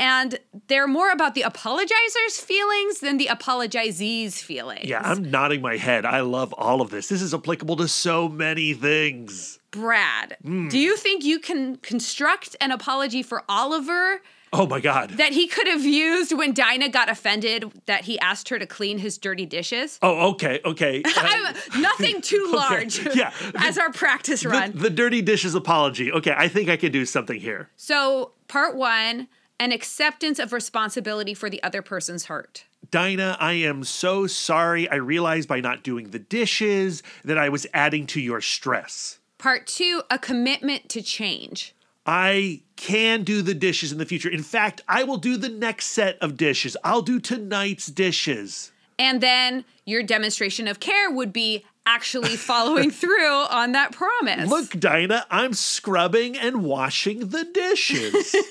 and 0.00 0.38
they're 0.68 0.88
more 0.88 1.10
about 1.12 1.34
the 1.34 1.42
apologizer's 1.42 2.40
feelings 2.40 3.00
than 3.00 3.18
the 3.18 3.26
apologizee's 3.26 4.40
feelings. 4.42 4.86
Yeah, 4.88 5.02
I'm 5.04 5.30
nodding 5.30 5.60
my 5.60 5.76
head. 5.76 6.06
I 6.06 6.20
love 6.20 6.54
all 6.54 6.80
of 6.80 6.88
this. 6.88 7.08
This 7.08 7.20
is 7.20 7.34
applicable 7.34 7.76
to 7.76 7.86
so 7.86 8.26
many 8.26 8.72
things. 8.72 9.58
Brad, 9.70 10.36
do 10.42 10.78
you 10.78 10.96
think 10.96 11.22
you 11.22 11.38
can 11.38 11.76
construct 11.76 12.56
an 12.60 12.72
apology 12.72 13.22
for 13.22 13.44
Oliver 13.48 14.22
Oh 14.52 14.66
my 14.66 14.80
God. 14.80 15.10
that 15.10 15.32
he 15.32 15.46
could 15.46 15.68
have 15.68 15.84
used 15.84 16.32
when 16.36 16.52
Dinah 16.54 16.88
got 16.88 17.08
offended 17.08 17.70
that 17.86 18.04
he 18.06 18.18
asked 18.18 18.48
her 18.48 18.58
to 18.58 18.66
clean 18.66 18.98
his 18.98 19.16
dirty 19.18 19.46
dishes? 19.46 19.98
Oh, 20.02 20.30
okay, 20.30 20.60
okay. 20.64 21.02
Uh, 21.16 21.52
nothing 21.78 22.20
too 22.22 22.50
large 22.52 22.98
yeah. 23.14 23.32
as 23.56 23.76
our 23.78 23.92
practice 23.92 24.42
the, 24.42 24.48
run. 24.48 24.72
the 24.74 24.90
dirty 24.90 25.20
dishes 25.22 25.54
apology. 25.54 26.10
Okay, 26.10 26.34
I 26.36 26.48
think 26.48 26.68
I 26.70 26.76
could 26.76 26.92
do 26.92 27.04
something 27.04 27.38
here. 27.38 27.68
so, 27.76 28.32
part 28.48 28.74
one 28.76 29.28
an 29.60 29.72
acceptance 29.72 30.38
of 30.38 30.54
responsibility 30.54 31.34
for 31.34 31.50
the 31.50 31.62
other 31.62 31.82
person's 31.82 32.24
hurt. 32.24 32.64
Dinah, 32.90 33.36
I 33.38 33.52
am 33.52 33.84
so 33.84 34.26
sorry. 34.26 34.90
I 34.90 34.96
realized 34.96 35.48
by 35.48 35.60
not 35.60 35.84
doing 35.84 36.10
the 36.10 36.18
dishes 36.18 37.02
that 37.24 37.36
I 37.38 37.50
was 37.50 37.66
adding 37.74 38.06
to 38.08 38.20
your 38.20 38.40
stress. 38.40 39.18
Part 39.38 39.66
two 39.66 40.02
a 40.10 40.18
commitment 40.18 40.88
to 40.88 41.02
change. 41.02 41.74
I 42.06 42.62
can 42.76 43.22
do 43.22 43.42
the 43.42 43.54
dishes 43.54 43.92
in 43.92 43.98
the 43.98 44.06
future. 44.06 44.30
In 44.30 44.42
fact, 44.42 44.80
I 44.88 45.04
will 45.04 45.18
do 45.18 45.36
the 45.36 45.50
next 45.50 45.88
set 45.88 46.18
of 46.20 46.38
dishes. 46.38 46.76
I'll 46.82 47.02
do 47.02 47.20
tonight's 47.20 47.86
dishes. 47.86 48.72
And 48.98 49.20
then 49.20 49.66
your 49.84 50.02
demonstration 50.02 50.66
of 50.66 50.80
care 50.80 51.10
would 51.10 51.32
be 51.32 51.64
actually 51.84 52.36
following 52.36 52.90
through 52.90 53.44
on 53.50 53.72
that 53.72 53.92
promise. 53.92 54.48
Look, 54.48 54.80
Dinah, 54.80 55.26
I'm 55.30 55.52
scrubbing 55.52 56.36
and 56.36 56.64
washing 56.64 57.28
the 57.28 57.44
dishes. 57.44 58.34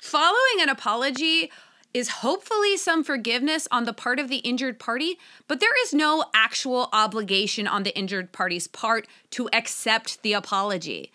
Following 0.00 0.60
an 0.60 0.70
apology 0.70 1.52
is 1.92 2.08
hopefully 2.08 2.78
some 2.78 3.04
forgiveness 3.04 3.68
on 3.70 3.84
the 3.84 3.92
part 3.92 4.18
of 4.18 4.28
the 4.28 4.38
injured 4.38 4.78
party, 4.78 5.18
but 5.46 5.60
there 5.60 5.82
is 5.84 5.92
no 5.92 6.24
actual 6.32 6.88
obligation 6.92 7.66
on 7.66 7.82
the 7.82 7.96
injured 7.96 8.32
party's 8.32 8.66
part 8.66 9.06
to 9.30 9.50
accept 9.52 10.22
the 10.22 10.32
apology. 10.32 11.12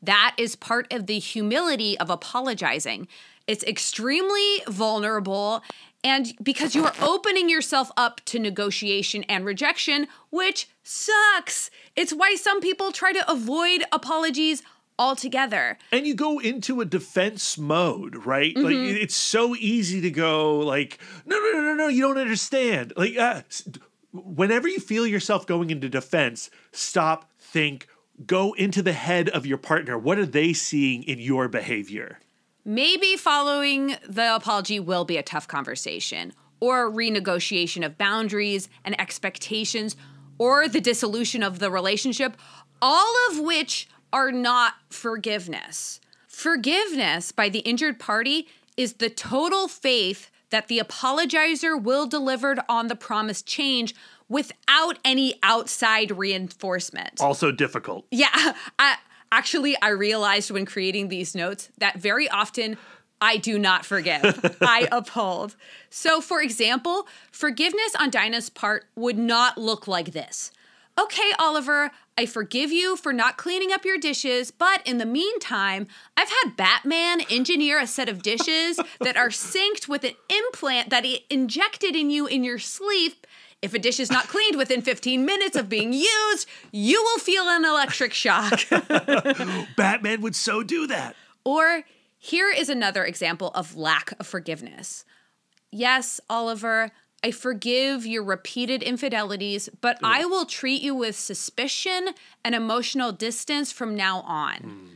That 0.00 0.36
is 0.38 0.54
part 0.54 0.92
of 0.92 1.06
the 1.06 1.18
humility 1.18 1.98
of 1.98 2.10
apologizing. 2.10 3.08
It's 3.48 3.64
extremely 3.64 4.62
vulnerable, 4.68 5.64
and 6.04 6.32
because 6.40 6.76
you 6.76 6.84
are 6.84 6.94
opening 7.00 7.48
yourself 7.48 7.90
up 7.96 8.20
to 8.26 8.38
negotiation 8.38 9.24
and 9.24 9.44
rejection, 9.44 10.06
which 10.30 10.68
sucks. 10.84 11.72
It's 11.96 12.12
why 12.12 12.36
some 12.36 12.60
people 12.60 12.92
try 12.92 13.12
to 13.12 13.28
avoid 13.28 13.82
apologies 13.90 14.62
altogether. 14.98 15.78
and 15.92 16.06
you 16.06 16.14
go 16.14 16.38
into 16.38 16.80
a 16.80 16.84
defense 16.84 17.56
mode, 17.58 18.26
right? 18.26 18.56
Like 18.56 18.74
Mm-hmm. 18.74 18.96
it's 18.96 19.14
so 19.16 19.54
easy 19.56 20.00
to 20.00 20.10
go 20.10 20.58
like, 20.58 20.98
no, 21.26 21.38
no, 21.38 21.52
no, 21.52 21.60
no, 21.60 21.74
no, 21.74 21.88
you 21.88 22.02
don't 22.02 22.18
understand. 22.18 22.92
Like, 22.96 23.16
uh, 23.16 23.42
whenever 24.12 24.68
you 24.68 24.80
feel 24.80 25.06
yourself 25.06 25.46
going 25.46 25.70
into 25.70 25.88
defense, 25.88 26.50
stop, 26.72 27.30
think, 27.38 27.86
go 28.26 28.52
into 28.54 28.82
the 28.82 28.92
head 28.92 29.28
of 29.28 29.46
your 29.46 29.58
partner. 29.58 29.96
What 29.98 30.18
are 30.18 30.26
they 30.26 30.52
seeing 30.52 31.02
in 31.04 31.18
your 31.18 31.48
behavior? 31.48 32.18
Maybe 32.64 33.16
following 33.16 33.96
the 34.08 34.34
apology 34.34 34.80
will 34.80 35.04
be 35.04 35.16
a 35.16 35.22
tough 35.22 35.46
conversation, 35.48 36.32
or 36.60 36.90
renegotiation 36.90 37.86
of 37.86 37.96
boundaries 37.96 38.68
and 38.84 39.00
expectations, 39.00 39.96
or 40.38 40.68
the 40.68 40.80
dissolution 40.80 41.42
of 41.42 41.60
the 41.60 41.70
relationship, 41.70 42.36
all 42.82 43.14
of 43.30 43.38
which 43.40 43.88
are 44.12 44.32
not 44.32 44.74
forgiveness. 44.90 46.00
Forgiveness 46.26 47.32
by 47.32 47.48
the 47.48 47.60
injured 47.60 47.98
party 47.98 48.46
is 48.76 48.94
the 48.94 49.10
total 49.10 49.68
faith 49.68 50.30
that 50.50 50.68
the 50.68 50.78
apologizer 50.78 51.80
will 51.80 52.06
deliver 52.06 52.56
on 52.68 52.86
the 52.86 52.96
promised 52.96 53.46
change 53.46 53.94
without 54.28 54.98
any 55.04 55.34
outside 55.42 56.16
reinforcement. 56.16 57.20
Also 57.20 57.50
difficult. 57.50 58.06
Yeah, 58.10 58.28
I 58.78 58.96
actually 59.32 59.76
I 59.82 59.88
realized 59.88 60.50
when 60.50 60.64
creating 60.64 61.08
these 61.08 61.34
notes 61.34 61.70
that 61.78 61.98
very 61.98 62.28
often 62.28 62.76
I 63.20 63.36
do 63.36 63.58
not 63.58 63.84
forgive. 63.84 64.56
I 64.60 64.86
uphold. 64.92 65.56
So, 65.90 66.20
for 66.20 66.40
example, 66.40 67.08
forgiveness 67.32 67.94
on 67.98 68.10
Dinah's 68.10 68.48
part 68.48 68.84
would 68.94 69.18
not 69.18 69.58
look 69.58 69.88
like 69.88 70.12
this. 70.12 70.52
Okay, 70.98 71.32
Oliver, 71.38 71.92
I 72.16 72.26
forgive 72.26 72.72
you 72.72 72.96
for 72.96 73.12
not 73.12 73.36
cleaning 73.36 73.70
up 73.72 73.84
your 73.84 73.98
dishes, 73.98 74.50
but 74.50 74.84
in 74.84 74.98
the 74.98 75.06
meantime, 75.06 75.86
I've 76.16 76.28
had 76.28 76.56
Batman 76.56 77.20
engineer 77.30 77.78
a 77.78 77.86
set 77.86 78.08
of 78.08 78.20
dishes 78.20 78.80
that 79.00 79.16
are 79.16 79.28
synced 79.28 79.86
with 79.86 80.02
an 80.02 80.14
implant 80.28 80.90
that 80.90 81.04
he 81.04 81.24
injected 81.30 81.94
in 81.94 82.10
you 82.10 82.26
in 82.26 82.42
your 82.42 82.58
sleep. 82.58 83.28
If 83.62 83.74
a 83.74 83.78
dish 83.78 84.00
is 84.00 84.10
not 84.10 84.26
cleaned 84.26 84.56
within 84.56 84.82
15 84.82 85.24
minutes 85.24 85.56
of 85.56 85.68
being 85.68 85.92
used, 85.92 86.48
you 86.72 87.00
will 87.00 87.18
feel 87.18 87.44
an 87.44 87.64
electric 87.64 88.12
shock. 88.12 88.60
Batman 89.76 90.20
would 90.20 90.34
so 90.34 90.64
do 90.64 90.88
that. 90.88 91.14
Or 91.44 91.84
here 92.18 92.50
is 92.50 92.68
another 92.68 93.04
example 93.04 93.52
of 93.54 93.76
lack 93.76 94.12
of 94.18 94.26
forgiveness. 94.26 95.04
Yes, 95.70 96.20
Oliver, 96.28 96.90
I 97.22 97.30
forgive 97.32 98.06
your 98.06 98.22
repeated 98.22 98.82
infidelities, 98.82 99.68
but 99.80 99.98
I 100.02 100.24
will 100.24 100.46
treat 100.46 100.82
you 100.82 100.94
with 100.94 101.16
suspicion 101.16 102.10
and 102.44 102.54
emotional 102.54 103.10
distance 103.12 103.72
from 103.72 103.96
now 103.96 104.20
on. 104.20 104.56
Hmm. 104.56 104.86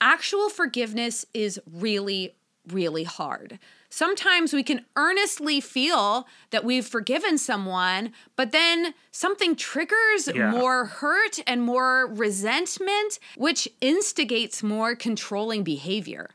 Actual 0.00 0.48
forgiveness 0.50 1.24
is 1.34 1.58
really, 1.70 2.34
really 2.68 3.04
hard. 3.04 3.58
Sometimes 3.90 4.52
we 4.52 4.62
can 4.62 4.84
earnestly 4.96 5.60
feel 5.60 6.26
that 6.50 6.64
we've 6.64 6.86
forgiven 6.86 7.38
someone, 7.38 8.12
but 8.36 8.50
then 8.52 8.94
something 9.12 9.54
triggers 9.56 10.28
Yeah. 10.34 10.50
more 10.50 10.84
hurt 10.86 11.38
and 11.46 11.62
more 11.62 12.06
resentment, 12.06 13.18
which 13.36 13.68
instigates 13.80 14.62
more 14.62 14.94
controlling 14.96 15.62
behavior. 15.62 16.30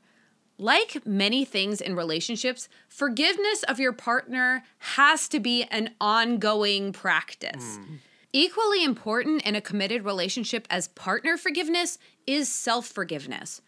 Like 0.59 1.07
many 1.07 1.45
things 1.45 1.79
in 1.79 1.95
relationships, 1.95 2.67
forgiveness 2.89 3.63
of 3.63 3.79
your 3.79 3.93
partner 3.93 4.63
has 4.79 5.29
to 5.29 5.39
be 5.39 5.63
an 5.63 5.91
ongoing 6.01 6.91
practice. 6.91 7.77
Hmm. 7.77 7.95
Equally 8.33 8.83
important 8.83 9.41
in 9.43 9.55
a 9.55 9.61
committed 9.61 10.03
relationship 10.03 10.67
as 10.69 10.89
partner 10.89 11.37
forgiveness 11.37 11.97
is 12.27 12.49
self 12.49 12.85
forgiveness. 12.85 13.61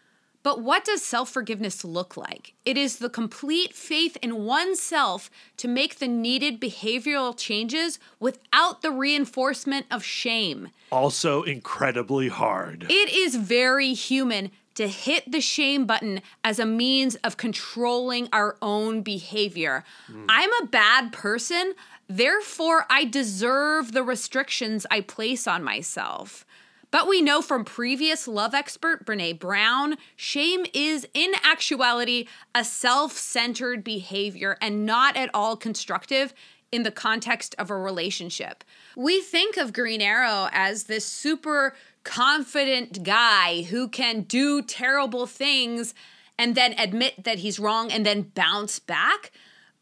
But 0.44 0.62
what 0.62 0.84
does 0.84 1.02
self 1.02 1.30
forgiveness 1.30 1.86
look 1.86 2.18
like? 2.18 2.56
It 2.66 2.78
is 2.78 2.98
the 2.98 3.10
complete 3.10 3.74
faith 3.74 4.18
in 4.22 4.44
oneself 4.44 5.30
to 5.58 5.68
make 5.68 6.00
the 6.00 6.08
needed 6.08 6.60
behavioral 6.60 7.38
changes 7.38 8.00
without 8.20 8.82
the 8.82 8.92
reinforcement 8.92 9.86
of 9.90 10.04
shame. 10.04 10.70
Also 10.92 11.44
incredibly 11.44 12.28
hard. 12.28 12.86
It 12.90 13.14
is 13.14 13.36
very 13.36 13.94
human 13.94 14.52
to 14.82 14.88
hit 14.88 15.32
the 15.32 15.42
shame 15.42 15.86
button 15.86 16.22
as 16.44 16.58
a 16.58 16.66
means 16.66 17.16
of 17.18 17.38
controlling 17.38 18.28
our 18.34 18.58
own 18.62 19.04
behavior. 19.04 19.84
I'm 20.28 20.50
a 20.62 20.66
bad 20.66 21.14
person, 21.14 21.74
therefore, 22.08 22.88
I 22.90 23.06
deserve 23.06 23.92
the 23.92 24.04
restrictions 24.04 24.88
I 24.90 25.02
place 25.02 25.48
on 25.48 25.64
myself. 25.64 26.46
But 26.90 27.08
we 27.08 27.22
know 27.22 27.42
from 27.42 27.64
previous 27.64 28.28
love 28.28 28.54
expert 28.54 29.06
Brene 29.06 29.40
Brown, 29.40 29.98
shame 30.16 30.66
is 30.74 31.08
in 31.14 31.32
actuality 31.44 32.28
a 32.54 32.66
self 32.66 33.14
centered 33.14 33.84
behavior 33.84 34.58
and 34.62 34.86
not 34.86 35.16
at 35.16 35.30
all 35.34 35.56
constructive 35.56 36.34
in 36.72 36.84
the 36.84 36.92
context 36.92 37.54
of 37.60 37.70
a 37.70 37.78
relationship. 37.78 38.64
We 38.96 39.22
think 39.22 39.58
of 39.58 39.74
Green 39.74 40.02
Arrow 40.02 40.50
as 40.52 40.86
this 40.86 41.06
super 41.06 41.76
confident 42.04 43.04
guy 43.04 43.64
who 43.64 43.88
can 43.88 44.22
do 44.22 44.62
terrible 44.62 45.26
things 45.28 45.94
and 46.38 46.56
then 46.56 46.74
admit 46.78 47.24
that 47.24 47.40
he's 47.40 47.60
wrong 47.60 47.92
and 47.92 48.06
then 48.06 48.24
bounce 48.34 48.80
back. 48.80 49.32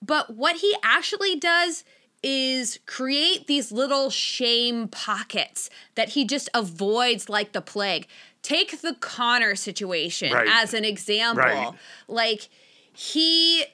But 0.01 0.35
what 0.35 0.57
he 0.57 0.75
actually 0.83 1.35
does 1.37 1.83
is 2.21 2.79
create 2.85 3.47
these 3.47 3.71
little 3.71 4.09
shame 4.09 4.87
pockets 4.89 5.69
that 5.95 6.09
he 6.09 6.25
just 6.25 6.49
avoids 6.53 7.29
like 7.29 7.53
the 7.53 7.61
plague. 7.61 8.07
Take 8.41 8.81
the 8.81 8.95
Connor 8.99 9.55
situation 9.55 10.33
Right. 10.33 10.47
as 10.49 10.73
an 10.73 10.83
example. 10.83 11.43
Right. 11.43 11.71
Like 12.07 12.49
he 12.93 13.65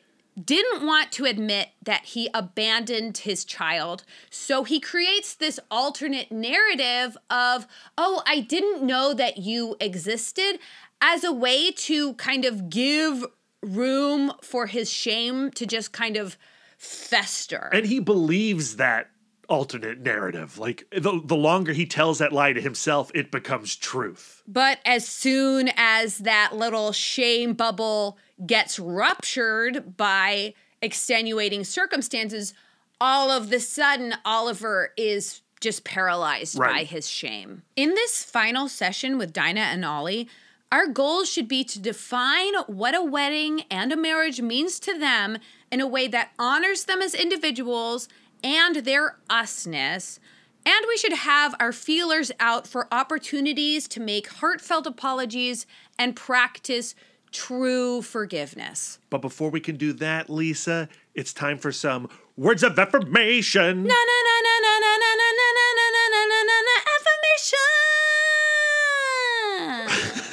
didn't 0.44 0.86
want 0.86 1.12
to 1.14 1.26
admit 1.26 1.70
that 1.82 2.06
he 2.06 2.30
abandoned 2.34 3.20
his 3.20 3.46
child. 3.46 4.04
So 4.30 4.64
he 4.64 4.80
creates 4.80 5.34
this 5.34 5.60
alternate 5.72 6.32
narrative 6.32 7.18
of, 7.30 7.68
oh, 7.98 8.22
I 8.26 8.42
didn't 8.42 8.84
know 8.84 9.14
that 9.14 9.38
you 9.38 9.76
existed 9.80 10.60
as 11.02 11.24
a 11.24 11.32
way 11.32 11.72
to 11.72 12.14
kind 12.16 12.46
of 12.46 12.70
give 12.70 13.26
room 13.62 14.34
for 14.42 14.68
his 14.68 14.90
shame 14.92 15.52
to 15.52 15.66
just 15.66 15.92
kind 15.92 16.18
of 16.18 16.38
fester. 16.78 17.70
and 17.72 17.86
he 17.86 18.00
believes 18.00 18.76
that 18.76 19.10
alternate 19.50 20.00
narrative. 20.00 20.58
Like 20.58 20.88
the, 20.92 21.22
the 21.24 21.36
longer 21.36 21.74
he 21.74 21.86
tells 21.86 22.20
that 22.20 22.32
lie 22.32 22.54
to 22.54 22.62
himself, 22.62 23.12
it 23.14 23.32
becomes 23.32 23.76
truth. 23.76 24.44
But 24.48 24.80
as 24.86 25.08
soon 25.08 25.70
as 25.76 26.20
that 26.20 26.56
little 26.56 26.92
shame 26.92 27.54
bubble 27.54 28.18
gets 28.46 28.80
ruptured 28.80 29.96
by 29.98 30.54
extenuating 30.82 31.64
circumstances, 31.64 32.54
all 33.00 33.32
of 33.32 33.50
the 33.50 33.60
sudden 33.60 34.16
Oliver 34.24 34.92
is 34.98 35.42
just 35.62 35.84
paralyzed 35.84 36.58
by 36.58 36.84
his 36.84 37.10
shame. 37.10 37.64
In 37.76 37.90
this 37.90 38.24
final 38.24 38.68
session 38.68 39.18
with 39.18 39.34
Dinah 39.34 39.62
and 39.62 39.84
Ollie, 39.84 40.28
our 40.72 40.88
goal 40.88 41.24
should 41.24 41.48
be 41.48 41.64
to 41.64 41.80
define 41.80 42.54
what 42.68 42.96
a 42.96 43.02
wedding 43.02 43.64
and 43.72 43.92
a 43.92 43.98
marriage 43.98 44.42
means 44.42 44.80
to 44.82 44.98
them 44.98 45.38
in 45.72 45.80
a 45.80 45.88
way 45.88 46.08
that 46.08 46.32
honors 46.38 46.86
them 46.86 47.02
as 47.02 47.16
individuals 47.16 48.08
and 48.44 48.78
their 48.78 49.18
usness. 49.30 50.20
And 50.66 50.86
we 50.88 50.98
should 50.98 51.14
have 51.14 51.56
our 51.60 51.72
feelers 51.72 52.32
out 52.40 52.68
for 52.68 52.88
opportunities 52.92 53.88
to 53.90 54.00
make 54.00 54.28
heartfelt 54.28 54.88
apologies 54.88 55.66
and 55.98 56.16
practice 56.16 56.96
true 57.36 58.02
forgiveness. 58.02 59.00
But 59.10 59.22
before 59.22 59.50
we 59.50 59.60
can 59.60 59.76
do 59.78 59.94
that, 59.94 60.30
Lisa, 60.30 60.88
it's 61.14 61.34
time 61.34 61.58
for 61.58 61.72
some 61.72 62.08
words 62.38 62.64
of 62.64 62.80
affirmation. 62.80 63.84
Na 63.84 63.94
na 63.94 64.18
na 64.28 64.36
na 64.46 64.56
na 64.64 64.74
na 64.80 65.12
na 65.20 65.30
na 65.36 65.50
na 65.52 66.24
na 66.24 66.40
na 66.44 66.58
na 66.68 66.76
affirmation. 66.96 67.95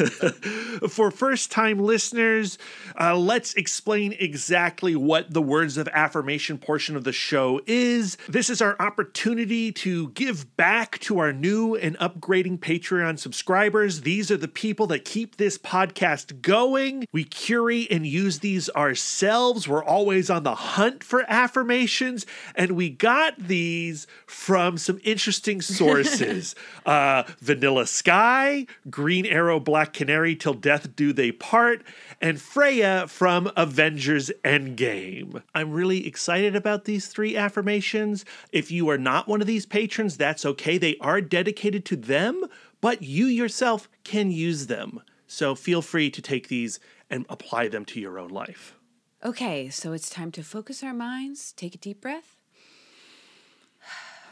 For 0.88 1.10
first 1.10 1.50
time 1.50 1.78
listeners, 1.78 2.58
uh, 2.98 3.16
let's 3.16 3.54
explain 3.54 4.14
exactly 4.18 4.96
what 4.96 5.32
the 5.32 5.42
words 5.42 5.76
of 5.76 5.88
affirmation 5.88 6.58
portion 6.58 6.96
of 6.96 7.04
the 7.04 7.12
show 7.12 7.60
is. 7.66 8.16
This 8.28 8.50
is 8.50 8.60
our 8.60 8.76
opportunity 8.80 9.72
to 9.72 10.10
give 10.10 10.56
back 10.56 10.98
to 11.00 11.18
our 11.18 11.32
new 11.32 11.74
and 11.76 11.96
upgrading 11.98 12.58
Patreon 12.58 13.18
subscribers. 13.18 14.02
These 14.02 14.30
are 14.30 14.36
the 14.36 14.48
people 14.48 14.86
that 14.88 15.04
keep 15.04 15.36
this 15.36 15.58
podcast 15.58 16.42
going. 16.42 17.06
We 17.12 17.24
curate 17.24 17.88
and 17.90 18.06
use 18.06 18.40
these 18.40 18.68
ourselves. 18.70 19.68
We're 19.68 19.84
always 19.84 20.30
on 20.30 20.42
the 20.42 20.54
hunt 20.54 21.04
for 21.04 21.24
affirmations, 21.28 22.26
and 22.54 22.72
we 22.72 22.90
got 22.90 23.38
these 23.38 24.06
from 24.26 24.78
some 24.78 25.00
interesting 25.04 25.60
sources 25.60 26.54
uh, 26.86 27.24
Vanilla 27.40 27.86
Sky, 27.86 28.66
Green 28.90 29.26
Arrow, 29.26 29.60
Black 29.60 29.91
Canary, 29.92 30.34
Till 30.34 30.54
Death 30.54 30.94
Do 30.96 31.12
They 31.12 31.32
Part, 31.32 31.82
and 32.20 32.40
Freya 32.40 33.06
from 33.08 33.50
Avengers 33.56 34.30
Endgame. 34.44 35.42
I'm 35.54 35.70
really 35.72 36.06
excited 36.06 36.56
about 36.56 36.84
these 36.84 37.06
three 37.06 37.36
affirmations. 37.36 38.24
If 38.52 38.70
you 38.70 38.88
are 38.90 38.98
not 38.98 39.28
one 39.28 39.40
of 39.40 39.46
these 39.46 39.66
patrons, 39.66 40.16
that's 40.16 40.44
okay. 40.44 40.78
They 40.78 40.96
are 41.00 41.20
dedicated 41.20 41.84
to 41.86 41.96
them, 41.96 42.44
but 42.80 43.02
you 43.02 43.26
yourself 43.26 43.88
can 44.04 44.30
use 44.30 44.66
them. 44.66 45.00
So 45.26 45.54
feel 45.54 45.82
free 45.82 46.10
to 46.10 46.20
take 46.20 46.48
these 46.48 46.78
and 47.08 47.24
apply 47.28 47.68
them 47.68 47.84
to 47.86 48.00
your 48.00 48.18
own 48.18 48.30
life. 48.30 48.76
Okay, 49.24 49.68
so 49.68 49.92
it's 49.92 50.10
time 50.10 50.32
to 50.32 50.42
focus 50.42 50.82
our 50.82 50.92
minds. 50.92 51.52
Take 51.52 51.74
a 51.74 51.78
deep 51.78 52.00
breath. 52.00 52.36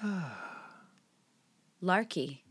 Larky. 1.81 2.45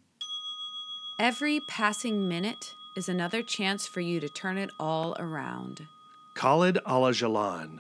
Every 1.20 1.60
passing 1.68 2.30
minute 2.30 2.74
is 3.00 3.08
another 3.08 3.42
chance 3.42 3.88
for 3.88 4.02
you 4.02 4.20
to 4.20 4.28
turn 4.28 4.58
it 4.58 4.70
all 4.78 5.16
around. 5.18 5.88
Khalid 6.34 6.80
Alajalan. 6.86 7.80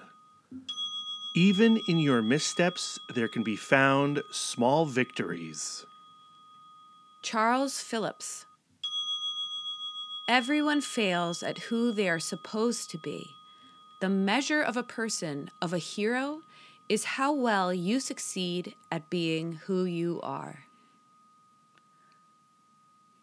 Even 1.35 1.75
in 1.89 1.99
your 1.99 2.21
missteps, 2.21 2.97
there 3.13 3.27
can 3.27 3.43
be 3.43 3.57
found 3.57 4.23
small 4.31 4.85
victories. 4.85 5.85
Charles 7.21 7.81
Phillips. 7.81 8.45
Everyone 10.29 10.79
fails 10.79 11.43
at 11.43 11.67
who 11.67 11.91
they 11.91 12.07
are 12.07 12.19
supposed 12.19 12.89
to 12.91 12.97
be. 12.97 13.35
The 13.99 14.07
measure 14.07 14.61
of 14.61 14.77
a 14.77 14.83
person, 14.83 15.51
of 15.61 15.73
a 15.73 15.79
hero, 15.79 16.43
is 16.87 17.19
how 17.19 17.33
well 17.33 17.73
you 17.73 17.99
succeed 17.99 18.73
at 18.89 19.09
being 19.09 19.59
who 19.65 19.83
you 19.83 20.21
are. 20.23 20.68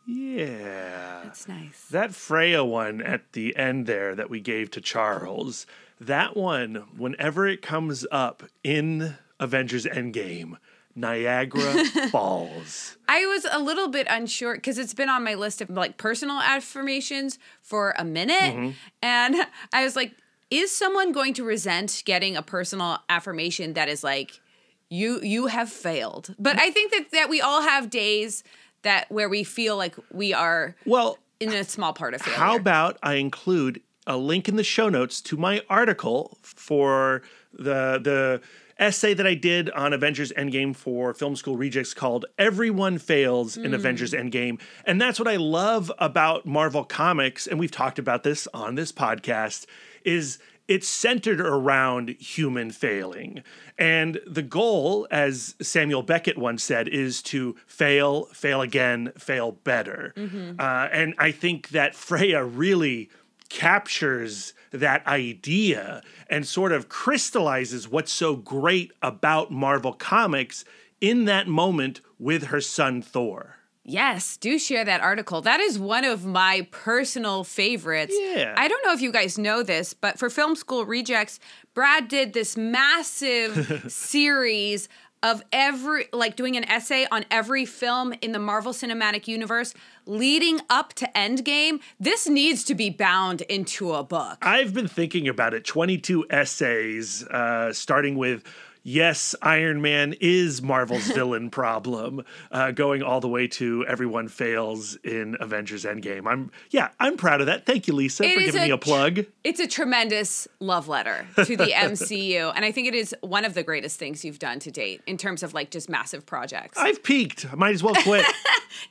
Yeah. 0.06 1.20
That's 1.24 1.48
nice. 1.48 1.86
That 1.90 2.14
Freya 2.14 2.64
one 2.64 3.02
at 3.02 3.32
the 3.32 3.56
end 3.56 3.86
there 3.86 4.14
that 4.14 4.30
we 4.30 4.40
gave 4.40 4.70
to 4.72 4.80
Charles, 4.80 5.66
that 6.00 6.36
one, 6.36 6.84
whenever 6.96 7.46
it 7.46 7.62
comes 7.62 8.06
up 8.10 8.44
in 8.62 9.16
Avengers 9.40 9.84
Endgame, 9.84 10.56
Niagara 10.94 11.84
Falls. 12.10 12.96
I 13.08 13.26
was 13.26 13.46
a 13.50 13.58
little 13.58 13.88
bit 13.88 14.06
unsure 14.08 14.54
because 14.54 14.78
it's 14.78 14.94
been 14.94 15.10
on 15.10 15.22
my 15.22 15.34
list 15.34 15.60
of 15.60 15.68
like 15.70 15.98
personal 15.98 16.40
affirmations 16.40 17.38
for 17.60 17.94
a 17.98 18.04
minute. 18.04 18.54
Mm-hmm. 18.54 18.70
And 19.02 19.36
I 19.72 19.84
was 19.84 19.94
like, 19.94 20.14
is 20.50 20.74
someone 20.74 21.12
going 21.12 21.34
to 21.34 21.44
resent 21.44 22.02
getting 22.06 22.36
a 22.36 22.42
personal 22.42 22.98
affirmation 23.08 23.74
that 23.74 23.88
is 23.88 24.02
like, 24.02 24.40
you 24.88 25.20
you 25.20 25.48
have 25.48 25.68
failed? 25.68 26.34
But 26.38 26.58
I 26.58 26.70
think 26.70 26.92
that 26.92 27.10
that 27.12 27.28
we 27.28 27.40
all 27.40 27.62
have 27.62 27.90
days 27.90 28.44
that 28.86 29.10
where 29.10 29.28
we 29.28 29.44
feel 29.44 29.76
like 29.76 29.94
we 30.12 30.32
are 30.32 30.74
Well, 30.84 31.18
in 31.40 31.52
a 31.52 31.64
small 31.64 31.92
part 31.92 32.14
of 32.14 32.22
failure. 32.22 32.38
How 32.38 32.56
about 32.56 32.98
I 33.02 33.14
include 33.14 33.82
a 34.06 34.16
link 34.16 34.48
in 34.48 34.56
the 34.56 34.64
show 34.64 34.88
notes 34.88 35.20
to 35.20 35.36
my 35.36 35.62
article 35.68 36.38
for 36.42 37.22
the 37.52 38.00
the 38.02 38.40
essay 38.78 39.14
that 39.14 39.26
I 39.26 39.34
did 39.34 39.70
on 39.70 39.92
Avengers 39.92 40.32
Endgame 40.32 40.76
for 40.76 41.14
Film 41.14 41.34
School 41.34 41.56
Rejects 41.56 41.94
called 41.94 42.26
Everyone 42.38 42.98
Fails 42.98 43.56
in 43.56 43.70
mm. 43.70 43.74
Avengers 43.74 44.12
Endgame. 44.12 44.60
And 44.84 45.00
that's 45.00 45.18
what 45.18 45.26
I 45.26 45.36
love 45.36 45.90
about 45.98 46.44
Marvel 46.44 46.84
Comics 46.84 47.46
and 47.46 47.58
we've 47.58 47.70
talked 47.70 47.98
about 47.98 48.22
this 48.22 48.46
on 48.52 48.74
this 48.74 48.92
podcast 48.92 49.66
is 50.04 50.38
it's 50.68 50.88
centered 50.88 51.40
around 51.40 52.10
human 52.18 52.70
failing. 52.70 53.42
And 53.78 54.20
the 54.26 54.42
goal, 54.42 55.06
as 55.10 55.54
Samuel 55.60 56.02
Beckett 56.02 56.38
once 56.38 56.64
said, 56.64 56.88
is 56.88 57.22
to 57.22 57.56
fail, 57.66 58.24
fail 58.26 58.60
again, 58.62 59.12
fail 59.18 59.52
better. 59.52 60.12
Uh, 60.58 60.88
and 60.92 61.14
I 61.18 61.30
think 61.30 61.68
that 61.68 61.94
Freya 61.94 62.44
really 62.44 63.10
captures 63.48 64.54
that 64.72 65.06
idea 65.06 66.02
and 66.28 66.46
sort 66.46 66.72
of 66.72 66.88
crystallizes 66.88 67.88
what's 67.88 68.12
so 68.12 68.34
great 68.34 68.90
about 69.02 69.52
Marvel 69.52 69.92
Comics 69.92 70.64
in 71.00 71.26
that 71.26 71.46
moment 71.46 72.00
with 72.18 72.44
her 72.44 72.60
son 72.60 73.02
Thor. 73.02 73.56
Yes, 73.88 74.36
do 74.36 74.58
share 74.58 74.84
that 74.84 75.00
article. 75.00 75.42
That 75.42 75.60
is 75.60 75.78
one 75.78 76.04
of 76.04 76.26
my 76.26 76.66
personal 76.72 77.44
favorites. 77.44 78.16
Yeah. 78.18 78.52
I 78.56 78.66
don't 78.66 78.84
know 78.84 78.92
if 78.92 79.00
you 79.00 79.12
guys 79.12 79.38
know 79.38 79.62
this, 79.62 79.94
but 79.94 80.18
for 80.18 80.28
Film 80.28 80.56
School 80.56 80.84
Rejects, 80.84 81.38
Brad 81.72 82.08
did 82.08 82.32
this 82.32 82.56
massive 82.56 83.84
series 83.92 84.88
of 85.22 85.42
every 85.52 86.08
like 86.12 86.36
doing 86.36 86.56
an 86.56 86.64
essay 86.64 87.06
on 87.10 87.24
every 87.30 87.64
film 87.64 88.12
in 88.20 88.32
the 88.32 88.38
Marvel 88.38 88.72
Cinematic 88.72 89.28
Universe 89.28 89.72
leading 90.04 90.60
up 90.68 90.92
to 90.94 91.08
Endgame. 91.14 91.80
This 91.98 92.28
needs 92.28 92.64
to 92.64 92.74
be 92.74 92.90
bound 92.90 93.42
into 93.42 93.92
a 93.94 94.02
book. 94.02 94.38
I've 94.42 94.74
been 94.74 94.88
thinking 94.88 95.28
about 95.28 95.54
it 95.54 95.64
22 95.64 96.26
essays, 96.28 97.24
uh, 97.28 97.72
starting 97.72 98.16
with 98.16 98.42
yes, 98.86 99.34
Iron 99.42 99.82
Man 99.82 100.14
is 100.20 100.62
Marvel's 100.62 101.06
villain 101.12 101.50
problem, 101.50 102.22
uh, 102.52 102.70
going 102.70 103.02
all 103.02 103.20
the 103.20 103.28
way 103.28 103.48
to 103.48 103.84
everyone 103.86 104.28
fails 104.28 104.94
in 105.02 105.36
Avengers 105.40 105.84
Endgame. 105.84 106.26
I'm 106.26 106.50
yeah, 106.70 106.90
I'm 107.00 107.16
proud 107.16 107.40
of 107.40 107.48
that. 107.48 107.66
Thank 107.66 107.88
you, 107.88 107.94
Lisa, 107.94 108.22
It 108.24 108.34
for 108.34 108.40
giving 108.40 108.62
me 108.62 108.70
a 108.70 108.74
a 108.74 108.78
plug. 108.78 109.26
It's 109.42 109.60
a 109.60 109.66
tremendous 109.66 110.46
love 110.60 110.86
letter 110.86 111.26
to 111.36 111.56
the 111.56 111.66
MCU, 111.74 112.52
and 112.54 112.64
I 112.64 112.70
think 112.72 112.86
it 112.86 112.94
is 112.94 113.14
one 113.20 113.44
of 113.44 113.54
the 113.54 113.62
greatest 113.62 113.98
things 113.98 114.24
you've 114.24 114.38
done 114.38 114.60
to 114.60 114.70
date 114.70 115.02
in 115.06 115.16
terms 115.16 115.42
of 115.42 115.52
like 115.52 115.70
just 115.70 115.88
massive 115.88 116.24
projects. 116.24 116.78
I've 116.78 117.02
peaked. 117.02 117.46
I 117.52 117.56
might 117.56 117.74
as 117.74 117.82
well 117.82 117.94
quit. 117.94 118.24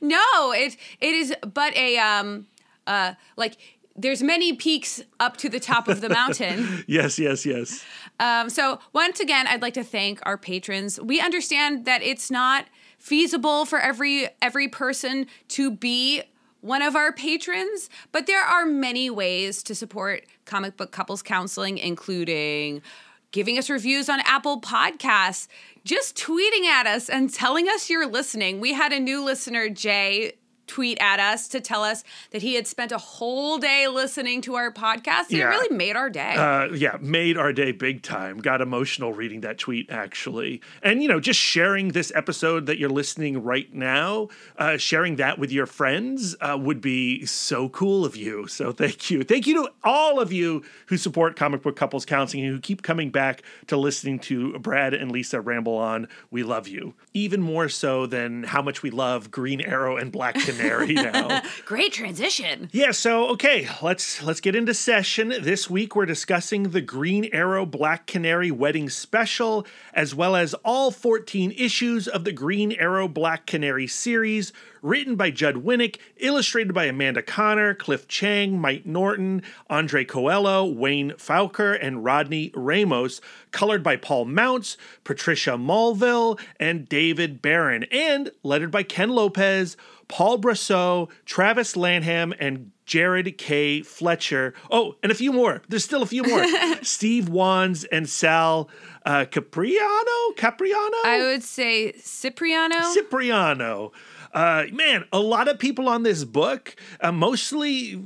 No, 0.00 0.52
it 0.52 0.76
it 1.00 1.14
is 1.14 1.34
but 1.54 1.74
a 1.76 1.96
um 1.98 2.46
uh 2.86 3.14
like 3.36 3.56
there's 3.96 4.22
many 4.22 4.52
peaks 4.52 5.02
up 5.20 5.36
to 5.38 5.48
the 5.48 5.60
top 5.60 5.88
of 5.88 6.00
the 6.00 6.08
mountain. 6.08 6.84
yes, 6.86 7.18
yes, 7.18 7.46
yes. 7.46 7.84
Um, 8.20 8.50
so 8.50 8.78
once 8.92 9.20
again, 9.20 9.46
I'd 9.46 9.62
like 9.62 9.74
to 9.74 9.84
thank 9.84 10.20
our 10.24 10.36
patrons. 10.38 11.00
We 11.00 11.20
understand 11.20 11.84
that 11.84 12.02
it's 12.02 12.30
not 12.30 12.66
feasible 12.98 13.64
for 13.64 13.78
every 13.78 14.28
every 14.40 14.68
person 14.68 15.26
to 15.48 15.70
be 15.70 16.22
one 16.60 16.82
of 16.82 16.96
our 16.96 17.12
patrons, 17.12 17.88
but 18.12 18.26
there 18.26 18.42
are 18.42 18.66
many 18.66 19.08
ways 19.08 19.62
to 19.62 19.74
support 19.74 20.24
comic 20.44 20.76
book 20.76 20.90
couples 20.90 21.22
counseling, 21.22 21.78
including 21.78 22.82
giving 23.30 23.58
us 23.58 23.68
reviews 23.68 24.08
on 24.08 24.20
Apple 24.24 24.60
Podcasts, 24.60 25.46
just 25.84 26.16
tweeting 26.16 26.64
at 26.64 26.86
us 26.86 27.08
and 27.08 27.32
telling 27.32 27.68
us 27.68 27.90
you're 27.90 28.06
listening. 28.06 28.60
We 28.60 28.72
had 28.72 28.92
a 28.92 28.98
new 28.98 29.22
listener, 29.24 29.68
Jay, 29.68 30.32
tweet 30.66 30.98
at 31.00 31.20
us 31.20 31.48
to 31.48 31.60
tell 31.60 31.82
us 31.82 32.04
that 32.30 32.42
he 32.42 32.54
had 32.54 32.66
spent 32.66 32.92
a 32.92 32.98
whole 32.98 33.58
day 33.58 33.88
listening 33.88 34.40
to 34.42 34.54
our 34.54 34.72
podcast. 34.72 35.30
Yeah. 35.30 35.46
It 35.46 35.48
really 35.48 35.76
made 35.76 35.96
our 35.96 36.10
day. 36.10 36.34
Uh, 36.34 36.72
yeah, 36.72 36.96
made 37.00 37.36
our 37.36 37.52
day 37.52 37.72
big 37.72 38.02
time. 38.02 38.38
Got 38.38 38.60
emotional 38.60 39.12
reading 39.12 39.40
that 39.42 39.58
tweet, 39.58 39.90
actually. 39.90 40.60
And, 40.82 41.02
you 41.02 41.08
know, 41.08 41.20
just 41.20 41.40
sharing 41.40 41.88
this 41.88 42.12
episode 42.14 42.66
that 42.66 42.78
you're 42.78 42.90
listening 42.90 43.42
right 43.42 43.72
now, 43.72 44.28
uh, 44.58 44.76
sharing 44.76 45.16
that 45.16 45.38
with 45.38 45.52
your 45.52 45.66
friends 45.66 46.36
uh, 46.40 46.56
would 46.60 46.80
be 46.80 47.24
so 47.26 47.68
cool 47.68 48.04
of 48.04 48.16
you. 48.16 48.46
So 48.46 48.72
thank 48.72 49.10
you. 49.10 49.24
Thank 49.24 49.46
you 49.46 49.54
to 49.54 49.72
all 49.84 50.20
of 50.20 50.32
you 50.32 50.62
who 50.86 50.96
support 50.96 51.36
Comic 51.36 51.62
Book 51.62 51.76
Couples 51.76 52.04
Counseling 52.04 52.44
and 52.44 52.54
who 52.54 52.60
keep 52.60 52.82
coming 52.82 53.10
back 53.10 53.42
to 53.68 53.76
listening 53.76 54.18
to 54.20 54.58
Brad 54.58 54.94
and 54.94 55.10
Lisa 55.12 55.40
ramble 55.40 55.76
on. 55.76 56.08
We 56.30 56.42
love 56.42 56.68
you. 56.68 56.94
Even 57.14 57.40
more 57.40 57.68
so 57.68 58.06
than 58.06 58.44
how 58.44 58.62
much 58.62 58.82
we 58.82 58.90
love 58.90 59.30
Green 59.30 59.60
Arrow 59.60 59.96
and 59.96 60.10
Black 60.12 60.36
Canary 60.56 60.94
now. 60.94 61.42
Great 61.64 61.92
transition. 61.92 62.68
Yeah, 62.72 62.90
so 62.90 63.28
okay, 63.30 63.68
let's 63.82 64.22
let's 64.22 64.40
get 64.40 64.56
into 64.56 64.74
session. 64.74 65.28
This 65.40 65.68
week 65.68 65.94
we're 65.94 66.06
discussing 66.06 66.64
the 66.64 66.80
Green 66.80 67.28
Arrow 67.32 67.66
Black 67.66 68.06
Canary 68.06 68.50
wedding 68.50 68.88
special 68.88 69.66
as 69.92 70.14
well 70.14 70.36
as 70.36 70.54
all 70.64 70.90
14 70.90 71.52
issues 71.56 72.06
of 72.06 72.24
the 72.24 72.32
Green 72.32 72.72
Arrow 72.72 73.08
Black 73.08 73.46
Canary 73.46 73.86
series, 73.86 74.52
written 74.82 75.16
by 75.16 75.30
Judd 75.30 75.56
Winick, 75.56 75.96
illustrated 76.18 76.72
by 76.72 76.84
Amanda 76.84 77.22
Conner, 77.22 77.74
Cliff 77.74 78.06
Chiang, 78.06 78.60
Mike 78.60 78.86
Norton, 78.86 79.42
Andre 79.68 80.04
Coelho, 80.04 80.64
Wayne 80.64 81.12
Faucher, 81.12 81.72
and 81.72 82.04
Rodney 82.04 82.52
Ramos, 82.54 83.20
colored 83.50 83.82
by 83.82 83.96
Paul 83.96 84.26
Mounts, 84.26 84.76
Patricia 85.02 85.52
Mulvihill, 85.52 86.38
and 86.60 86.88
David 86.88 87.40
Baron, 87.40 87.84
and 87.90 88.30
lettered 88.42 88.70
by 88.70 88.82
Ken 88.82 89.10
Lopez, 89.10 89.76
Paul 90.08 90.38
Brosseau, 90.38 91.10
Travis 91.24 91.76
Lanham, 91.76 92.32
and 92.38 92.70
Jared 92.84 93.36
K. 93.38 93.82
Fletcher. 93.82 94.54
Oh, 94.70 94.96
and 95.02 95.10
a 95.10 95.14
few 95.14 95.32
more. 95.32 95.62
There's 95.68 95.84
still 95.84 96.02
a 96.02 96.06
few 96.06 96.22
more. 96.22 96.44
Steve 96.82 97.28
Wands 97.28 97.84
and 97.84 98.08
Sal 98.08 98.70
uh, 99.04 99.24
Capriano? 99.24 100.36
Capriano? 100.36 101.04
I 101.04 101.28
would 101.32 101.42
say 101.42 101.92
Cipriano. 101.92 102.94
Cipriano. 102.94 103.92
Uh, 104.32 104.66
man, 104.72 105.04
a 105.12 105.18
lot 105.18 105.48
of 105.48 105.58
people 105.58 105.88
on 105.88 106.02
this 106.02 106.22
book, 106.22 106.76
uh, 107.00 107.10
mostly, 107.10 108.00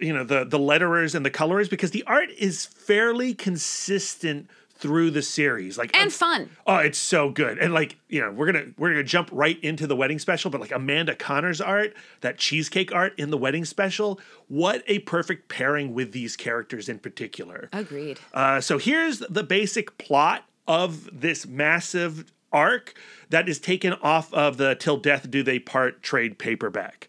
you 0.00 0.12
know, 0.12 0.24
the 0.24 0.44
the 0.44 0.58
letterers 0.58 1.14
and 1.14 1.26
the 1.26 1.30
colorers, 1.30 1.68
because 1.68 1.90
the 1.90 2.02
art 2.06 2.30
is 2.38 2.64
fairly 2.64 3.34
consistent 3.34 4.48
through 4.84 5.10
the 5.10 5.22
series. 5.22 5.78
Like 5.78 5.96
and 5.96 6.12
fun. 6.12 6.50
Oh, 6.66 6.76
it's 6.76 6.98
so 6.98 7.30
good. 7.30 7.56
And 7.56 7.72
like, 7.72 7.96
you 8.10 8.20
know, 8.20 8.30
we're 8.30 8.44
gonna 8.44 8.66
we're 8.76 8.90
gonna 8.90 9.02
jump 9.02 9.30
right 9.32 9.58
into 9.64 9.86
the 9.86 9.96
wedding 9.96 10.18
special, 10.18 10.50
but 10.50 10.60
like 10.60 10.72
Amanda 10.72 11.14
Conner's 11.14 11.58
art, 11.58 11.94
that 12.20 12.36
cheesecake 12.36 12.94
art 12.94 13.18
in 13.18 13.30
the 13.30 13.38
wedding 13.38 13.64
special, 13.64 14.20
what 14.46 14.84
a 14.86 14.98
perfect 14.98 15.48
pairing 15.48 15.94
with 15.94 16.12
these 16.12 16.36
characters 16.36 16.90
in 16.90 16.98
particular. 16.98 17.70
Agreed. 17.72 18.20
Uh, 18.34 18.60
so 18.60 18.76
here's 18.76 19.20
the 19.20 19.42
basic 19.42 19.96
plot 19.96 20.44
of 20.68 21.08
this 21.18 21.46
massive 21.46 22.30
arc 22.52 22.92
that 23.30 23.48
is 23.48 23.58
taken 23.58 23.94
off 23.94 24.34
of 24.34 24.58
the 24.58 24.74
Till 24.74 24.98
Death 24.98 25.30
Do 25.30 25.42
They 25.42 25.58
Part 25.58 26.02
trade 26.02 26.38
paperback. 26.38 27.08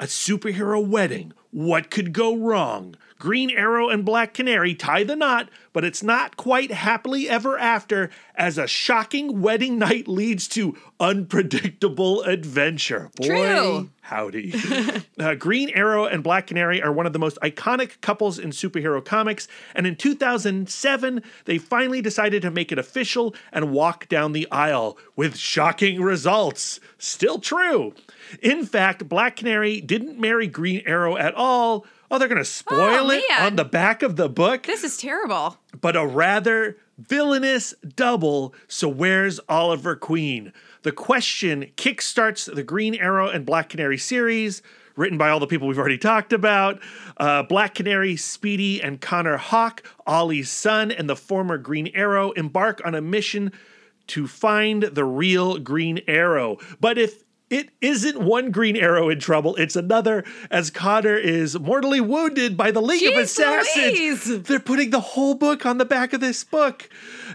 A 0.00 0.06
superhero 0.06 0.84
wedding. 0.84 1.32
What 1.52 1.88
could 1.88 2.12
go 2.12 2.36
wrong? 2.36 2.96
Green 3.18 3.50
Arrow 3.50 3.88
and 3.88 4.04
Black 4.04 4.34
Canary 4.34 4.74
tie 4.74 5.04
the 5.04 5.16
knot, 5.16 5.48
but 5.72 5.84
it's 5.84 6.02
not 6.02 6.36
quite 6.36 6.70
happily 6.70 7.28
ever 7.28 7.58
after 7.58 8.10
as 8.34 8.58
a 8.58 8.66
shocking 8.66 9.40
wedding 9.40 9.78
night 9.78 10.06
leads 10.06 10.46
to 10.48 10.76
unpredictable 11.00 12.22
adventure. 12.22 13.10
Boy, 13.16 13.26
True. 13.26 13.90
howdy. 14.02 14.54
uh, 15.18 15.34
Green 15.34 15.70
Arrow 15.70 16.04
and 16.04 16.22
Black 16.22 16.46
Canary 16.46 16.82
are 16.82 16.92
one 16.92 17.06
of 17.06 17.12
the 17.12 17.18
most 17.18 17.38
iconic 17.42 18.00
couples 18.02 18.38
in 18.38 18.50
superhero 18.50 19.02
comics, 19.02 19.48
and 19.74 19.86
in 19.86 19.96
2007, 19.96 21.22
they 21.46 21.58
finally 21.58 22.02
decided 22.02 22.42
to 22.42 22.50
make 22.50 22.70
it 22.70 22.78
official 22.78 23.34
and 23.52 23.72
walk 23.72 24.08
down 24.08 24.32
the 24.32 24.50
aisle 24.50 24.98
with 25.14 25.36
shocking 25.36 26.02
results. 26.02 26.80
Still 26.98 27.38
true. 27.38 27.94
In 28.42 28.66
fact, 28.66 29.08
Black 29.08 29.36
Canary 29.36 29.80
didn't 29.80 30.18
marry 30.18 30.46
Green 30.46 30.82
Arrow 30.84 31.16
at 31.16 31.34
all. 31.34 31.86
Oh, 32.10 32.18
they're 32.18 32.28
going 32.28 32.38
to 32.38 32.44
spoil 32.44 32.80
Oh, 32.80 33.10
it 33.10 33.24
man. 33.28 33.42
on 33.46 33.56
the 33.56 33.64
back 33.64 34.02
of 34.02 34.16
the 34.16 34.28
book 34.28 34.62
This 34.64 34.84
is 34.84 34.96
terrible. 34.96 35.58
but 35.80 35.96
a 35.96 36.06
rather 36.06 36.76
villainous 36.98 37.74
double. 37.94 38.54
So 38.68 38.88
where's 38.88 39.40
Oliver 39.48 39.96
Queen? 39.96 40.52
The 40.82 40.92
question 40.92 41.72
kickstarts 41.76 42.52
the 42.52 42.62
Green 42.62 42.94
Arrow 42.94 43.28
and 43.28 43.44
Black 43.44 43.68
Canary 43.70 43.98
series, 43.98 44.62
written 44.94 45.18
by 45.18 45.28
all 45.28 45.40
the 45.40 45.46
people 45.46 45.66
we've 45.68 45.78
already 45.78 45.98
talked 45.98 46.32
about. 46.32 46.80
Uh, 47.18 47.42
Black 47.42 47.74
Canary, 47.74 48.16
Speedy, 48.16 48.80
and 48.80 49.00
Connor 49.00 49.36
Hawke, 49.36 49.82
Ollie's 50.06 50.48
son, 50.48 50.90
and 50.90 51.10
the 51.10 51.16
former 51.16 51.58
Green 51.58 51.88
Arrow 51.94 52.30
embark 52.32 52.80
on 52.84 52.94
a 52.94 53.00
mission 53.02 53.52
to 54.06 54.26
find 54.28 54.84
the 54.84 55.04
real 55.04 55.58
Green 55.58 56.00
Arrow. 56.06 56.58
But 56.80 56.96
if 56.96 57.24
it 57.48 57.70
isn't 57.80 58.20
one 58.20 58.50
Green 58.50 58.76
Arrow 58.76 59.08
in 59.08 59.20
trouble, 59.20 59.54
it's 59.56 59.76
another, 59.76 60.24
as 60.50 60.70
Connor 60.70 61.16
is 61.16 61.58
mortally 61.58 62.00
wounded 62.00 62.56
by 62.56 62.72
the 62.72 62.82
League 62.82 63.06
of 63.08 63.16
Assassins. 63.16 63.76
Louise. 63.76 64.42
They're 64.42 64.58
putting 64.58 64.90
the 64.90 65.00
whole 65.00 65.34
book 65.34 65.64
on 65.64 65.78
the 65.78 65.84
back 65.84 66.12
of 66.12 66.20
this 66.20 66.42
book. 66.42 66.88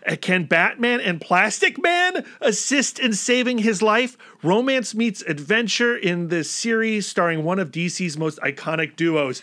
Uh, 0.06 0.18
Can 0.20 0.46
Batman 0.46 1.00
and 1.00 1.22
Plastic 1.22 1.82
Man 1.82 2.26
assist 2.42 3.00
in 3.00 3.14
saving 3.14 3.60
his 3.60 3.82
life? 3.82 4.18
Romance 4.44 4.94
meets 4.94 5.22
adventure 5.22 5.96
in 5.96 6.28
this 6.28 6.52
series 6.52 7.08
starring 7.08 7.44
one 7.44 7.60
of 7.60 7.72
DC's 7.72 8.18
most 8.18 8.40
iconic 8.40 8.96
duos. 8.98 9.42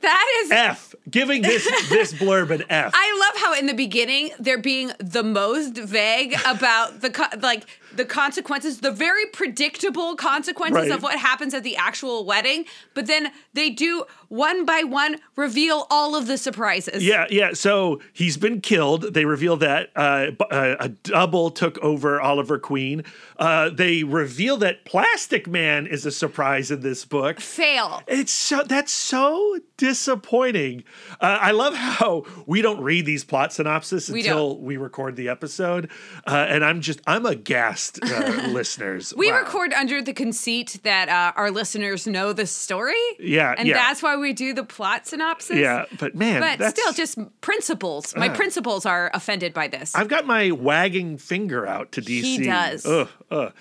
That 0.00 0.26
is. 0.44 0.50
F. 0.52 0.94
Giving 1.10 1.42
this 1.42 1.64
this 1.88 2.12
blurb 2.12 2.50
an 2.50 2.62
F. 2.70 2.92
I 2.94 3.18
love 3.32 3.42
how 3.42 3.54
in 3.58 3.66
the 3.66 3.74
beginning 3.74 4.30
they're 4.38 4.56
being 4.60 4.92
the 5.00 5.22
most 5.24 5.76
vague 5.76 6.34
about 6.46 7.00
the 7.00 7.10
co- 7.10 7.36
like 7.40 7.64
the 7.94 8.04
consequences, 8.04 8.80
the 8.80 8.92
very 8.92 9.26
predictable 9.26 10.14
consequences 10.14 10.82
Right. 10.82 10.90
of 10.92 11.02
what 11.02 11.18
happens 11.18 11.52
at 11.54 11.64
the 11.64 11.76
actual 11.76 12.24
wedding, 12.24 12.66
but 12.94 13.06
then 13.06 13.32
they 13.54 13.70
do 13.70 14.04
one 14.28 14.64
by 14.64 14.82
one 14.84 15.16
reveal 15.36 15.86
all 15.90 16.14
of 16.16 16.26
the 16.26 16.36
surprises. 16.38 17.04
Yeah, 17.04 17.26
yeah. 17.30 17.52
So 17.54 18.00
he's 18.12 18.36
been 18.36 18.60
killed. 18.60 19.14
They 19.14 19.24
reveal 19.24 19.56
that 19.58 19.90
uh, 19.96 20.32
uh, 20.50 20.76
a 20.80 20.88
double 20.88 21.50
took 21.50 21.78
over 21.78 22.20
Oliver 22.20 22.58
Queen. 22.58 23.04
Uh, 23.38 23.70
they 23.70 24.04
reveal 24.04 24.56
that 24.58 24.84
Plastic 24.84 25.46
Man 25.46 25.86
is 25.86 26.04
a 26.06 26.10
surprise 26.10 26.70
in 26.70 26.80
this 26.80 27.04
book. 27.04 27.40
Fail. 27.40 28.02
It's 28.06 28.32
so 28.32 28.62
that's 28.64 28.92
so 28.92 29.58
disappointing. 29.76 30.84
Uh, 31.20 31.38
I 31.40 31.50
love 31.52 31.74
how 31.74 32.24
we 32.46 32.62
don't 32.62 32.80
read 32.80 33.06
these 33.06 33.24
plot 33.24 33.52
synopses 33.52 34.10
We 34.10 34.20
until 34.20 34.54
don't. 34.54 34.62
we 34.62 34.76
record 34.76 35.16
the 35.16 35.28
episode, 35.28 35.90
uh, 36.26 36.46
and 36.48 36.64
I'm 36.64 36.80
just 36.80 37.00
I'm 37.06 37.26
aghast, 37.26 37.98
uh, 38.02 38.48
listeners. 38.48 39.14
We 39.16 39.30
Wow. 39.30 39.38
record 39.38 39.72
under 39.74 40.00
the 40.02 40.12
conceit 40.14 40.80
that 40.82 41.08
uh, 41.08 41.32
our 41.36 41.50
listeners 41.50 42.06
know 42.06 42.32
the 42.32 42.46
story. 42.46 42.94
Yeah, 43.18 43.54
And 43.56 43.68
yeah. 43.68 43.74
that's 43.74 44.02
why 44.02 44.16
we 44.18 44.32
do 44.32 44.52
the 44.52 44.64
plot 44.64 45.06
synopsis. 45.06 45.56
Yeah, 45.56 45.84
but 45.98 46.14
man, 46.14 46.40
But 46.40 46.58
that's, 46.58 46.80
still, 46.80 46.92
just 46.92 47.18
principles. 47.40 48.14
My 48.16 48.28
Uh. 48.28 48.34
principles 48.34 48.84
are 48.86 49.10
offended 49.14 49.52
by 49.54 49.68
this. 49.68 49.94
I've 49.94 50.08
got 50.08 50.26
my 50.26 50.50
wagging 50.50 51.18
finger 51.18 51.66
out 51.66 51.92
to 51.92 52.00
DC. 52.02 52.22
He 52.22 52.38
does. 52.44 52.84
Ugh, 52.86 53.08
ugh. 53.30 53.52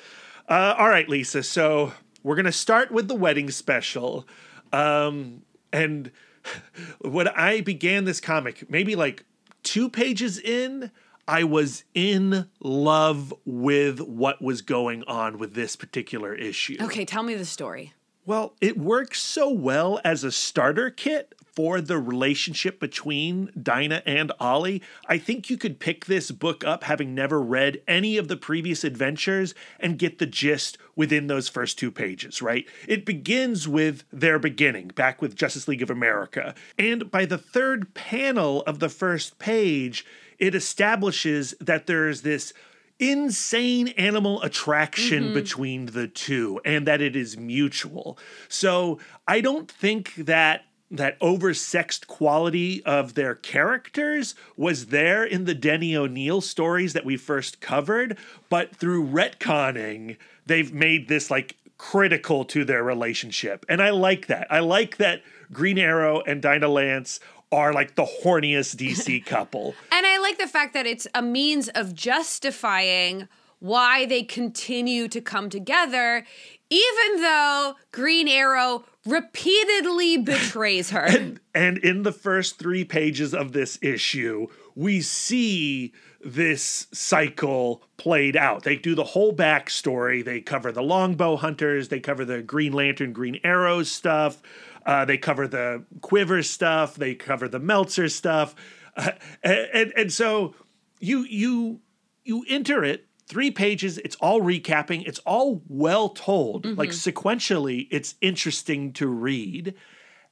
Uh, 0.49 0.75
all 0.77 0.89
right, 0.89 1.07
Lisa. 1.09 1.43
So 1.43 1.93
we're 2.23 2.35
gonna 2.35 2.51
start 2.51 2.91
with 2.91 3.07
the 3.07 3.15
wedding 3.15 3.49
special, 3.51 4.27
um, 4.73 5.41
and 5.73 6.11
when 7.01 7.27
I 7.27 7.61
began 7.61 8.05
this 8.05 8.19
comic, 8.21 8.69
maybe 8.69 8.95
like 8.95 9.23
two 9.63 9.89
pages 9.89 10.39
in, 10.39 10.91
I 11.27 11.43
was 11.43 11.83
in 11.93 12.47
love 12.61 13.33
with 13.45 13.99
what 13.99 14.41
was 14.41 14.61
going 14.61 15.03
on 15.03 15.37
with 15.39 15.53
this 15.55 15.75
particular 15.75 16.33
issue. 16.33 16.77
okay, 16.79 17.03
tell 17.03 17.23
me 17.23 17.35
the 17.35 17.43
story. 17.45 17.93
Well, 18.27 18.55
it 18.59 18.77
works 18.77 19.21
so 19.21 19.49
well 19.49 20.01
as 20.03 20.25
a 20.25 20.33
starter 20.33 20.89
kit 20.89 21.33
for 21.45 21.79
the 21.79 21.97
relationship 21.97 22.77
between 22.77 23.49
Dinah 23.63 24.03
and 24.05 24.33
Ollie. 24.37 24.81
I 25.07 25.17
think 25.17 25.49
you 25.49 25.55
could 25.55 25.79
pick 25.79 26.05
this 26.05 26.29
book 26.31 26.65
up 26.65 26.83
having 26.83 27.15
never 27.15 27.41
read 27.41 27.81
any 27.87 28.17
of 28.17 28.27
the 28.27 28.35
previous 28.35 28.83
adventures 28.83 29.55
and 29.79 29.97
get 29.97 30.19
the 30.19 30.25
gist 30.25 30.77
within 30.93 31.27
those 31.27 31.47
first 31.47 31.79
two 31.79 31.89
pages, 31.89 32.41
right? 32.41 32.67
It 32.85 33.05
begins 33.05 33.65
with 33.65 34.03
their 34.11 34.39
beginning, 34.39 34.89
back 34.89 35.21
with 35.21 35.33
Justice 35.33 35.69
League 35.69 35.81
of 35.81 35.89
America. 35.89 36.53
And 36.77 37.09
by 37.09 37.23
the 37.23 37.37
third 37.37 37.93
panel 37.93 38.61
of 38.63 38.79
the 38.79 38.89
first 38.89 39.39
page, 39.39 40.05
it 40.37 40.53
establishes 40.53 41.55
that 41.61 41.87
there's 41.87 42.23
this 42.23 42.51
insane 42.99 43.89
animal 43.89 44.41
attraction 44.41 45.25
mm-hmm. 45.25 45.33
between 45.33 45.85
the 45.87 46.07
two 46.07 46.59
and 46.65 46.87
that 46.87 47.01
it 47.01 47.15
is 47.15 47.37
mutual. 47.37 48.17
So 48.49 48.99
I 49.27 49.41
don't 49.41 49.69
think 49.69 50.15
that 50.15 50.65
that 50.89 51.19
oversexed 51.19 52.07
quality 52.07 52.83
of 52.85 53.13
their 53.13 53.35
characters 53.35 54.35
was 54.55 54.87
there 54.87 55.23
in 55.23 55.45
the 55.45 55.53
Denny 55.53 55.95
O'Neil 55.95 56.39
stories 56.39 56.93
that 56.93 57.05
we 57.05 57.17
first 57.17 57.59
covered, 57.59 58.17
but 58.49 58.75
through 58.75 59.05
retconning, 59.05 60.17
they've 60.45 60.73
made 60.73 61.09
this 61.09 61.29
like 61.29 61.57
critical 61.77 62.45
to 62.45 62.63
their 62.63 62.83
relationship. 62.83 63.65
And 63.67 63.81
I 63.81 63.89
like 63.89 64.27
that. 64.27 64.47
I 64.49 64.59
like 64.59 64.97
that 64.97 65.21
Green 65.51 65.77
Arrow 65.77 66.21
and 66.21 66.41
Dinah 66.41 66.69
Lance 66.69 67.19
are 67.51 67.73
like 67.73 67.95
the 67.95 68.07
horniest 68.23 68.75
DC 68.75 69.25
couple. 69.25 69.75
And 69.91 70.05
I 70.05 70.19
like 70.19 70.37
the 70.37 70.47
fact 70.47 70.73
that 70.73 70.85
it's 70.85 71.07
a 71.13 71.21
means 71.21 71.69
of 71.69 71.93
justifying 71.93 73.27
why 73.59 74.05
they 74.05 74.23
continue 74.23 75.07
to 75.07 75.21
come 75.21 75.49
together, 75.49 76.25
even 76.69 77.21
though 77.21 77.75
Green 77.91 78.27
Arrow 78.27 78.83
repeatedly 79.05 80.17
betrays 80.23 80.91
her. 80.91 81.07
And 81.55 81.77
in 81.79 82.03
the 82.03 82.11
first 82.11 82.59
three 82.59 82.83
pages 82.83 83.33
of 83.33 83.53
this 83.53 83.79
issue, 83.81 84.47
we 84.75 85.01
see 85.01 85.93
this 86.23 86.87
cycle 86.91 87.81
played 87.97 88.35
out. 88.35 88.63
They 88.63 88.75
do 88.75 88.95
the 88.95 89.03
whole 89.03 89.33
backstory. 89.33 90.23
They 90.23 90.41
cover 90.41 90.71
the 90.71 90.83
longbow 90.83 91.37
hunters, 91.37 91.87
they 91.87 91.99
cover 91.99 92.25
the 92.25 92.41
Green 92.41 92.73
Lantern, 92.73 93.13
Green 93.13 93.39
Arrow 93.43 93.83
stuff, 93.83 94.41
uh, 94.87 95.05
they 95.05 95.17
cover 95.17 95.47
the 95.47 95.83
Quiver 96.01 96.41
stuff, 96.41 96.95
they 96.95 97.13
cover 97.13 97.47
the 97.47 97.59
Meltzer 97.59 98.09
stuff. 98.09 98.55
Uh, 98.95 99.11
and, 99.43 99.69
and, 99.73 99.93
and 99.95 100.13
so 100.13 100.55
you 100.99 101.23
you 101.25 101.81
you 102.23 102.43
enter 102.49 102.83
it 102.83 103.05
three 103.27 103.51
pages 103.51 103.99
it's 103.99 104.15
all 104.15 104.41
recapping 104.41 105.05
it's 105.05 105.19
all 105.19 105.61
well 105.67 106.09
told 106.09 106.65
like 106.77 106.89
sequentially 106.89 107.87
it's 107.91 108.15
interesting 108.21 108.91
to 108.91 109.05
read 109.05 109.75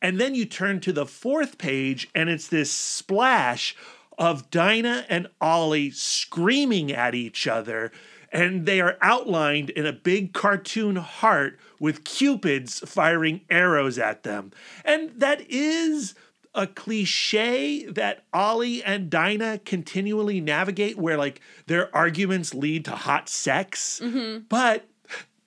and 0.05 0.19
then 0.19 0.35
you 0.35 0.45
turn 0.45 0.81
to 0.81 0.93
the 0.93 1.07
fourth 1.07 1.57
page, 1.57 2.09
and 2.13 2.29
it's 2.29 2.47
this 2.47 2.69
splash 2.69 3.75
of 4.19 4.51
Dinah 4.51 5.05
and 5.09 5.27
Ollie 5.41 5.89
screaming 5.89 6.91
at 6.91 7.15
each 7.15 7.47
other. 7.47 7.91
And 8.35 8.65
they 8.65 8.81
are 8.81 8.97
outlined 9.01 9.69
in 9.69 9.85
a 9.85 9.93
big 9.93 10.33
cartoon 10.33 10.97
heart 10.97 11.57
with 11.79 12.03
cupids 12.03 12.79
firing 12.79 13.39
arrows 13.49 13.97
at 13.97 14.23
them. 14.23 14.51
And 14.83 15.11
that 15.15 15.39
is 15.49 16.15
a 16.53 16.67
cliche 16.67 17.85
that 17.85 18.25
Ollie 18.33 18.83
and 18.83 19.09
Dinah 19.09 19.61
continually 19.63 20.41
navigate, 20.41 20.97
where 20.97 21.17
like 21.17 21.39
their 21.67 21.95
arguments 21.95 22.53
lead 22.53 22.83
to 22.85 22.91
hot 22.91 23.29
sex. 23.29 24.01
Mm-hmm. 24.03 24.43
But 24.49 24.85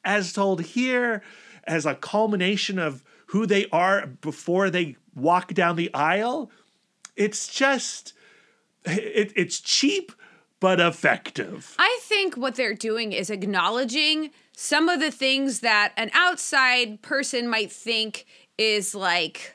as 0.03 0.33
told 0.33 0.63
here, 0.63 1.23
as 1.65 1.85
a 1.85 1.95
culmination 1.95 2.79
of 2.79 3.05
who 3.27 3.45
they 3.45 3.67
are 3.71 4.07
before 4.07 4.71
they 4.71 4.97
walk 5.15 5.53
down 5.53 5.77
the 5.77 5.93
aisle, 5.93 6.51
it's 7.17 7.49
just 7.49 8.15
it, 8.87 9.31
it's 9.37 9.61
cheap 9.61 10.13
but 10.61 10.81
effective. 10.81 11.75
I 11.79 11.99
think 12.03 12.37
what 12.37 12.55
they're 12.57 12.75
doing 12.75 13.13
is 13.13 13.31
acknowledging 13.31 14.31
some 14.57 14.89
of 14.89 15.01
the 15.01 15.11
things 15.11 15.61
that 15.61 15.93
an 15.97 16.11
outside 16.13 17.01
person 17.03 17.49
might 17.49 17.71
think 17.71 18.27
is 18.57 18.95
like 18.95 19.55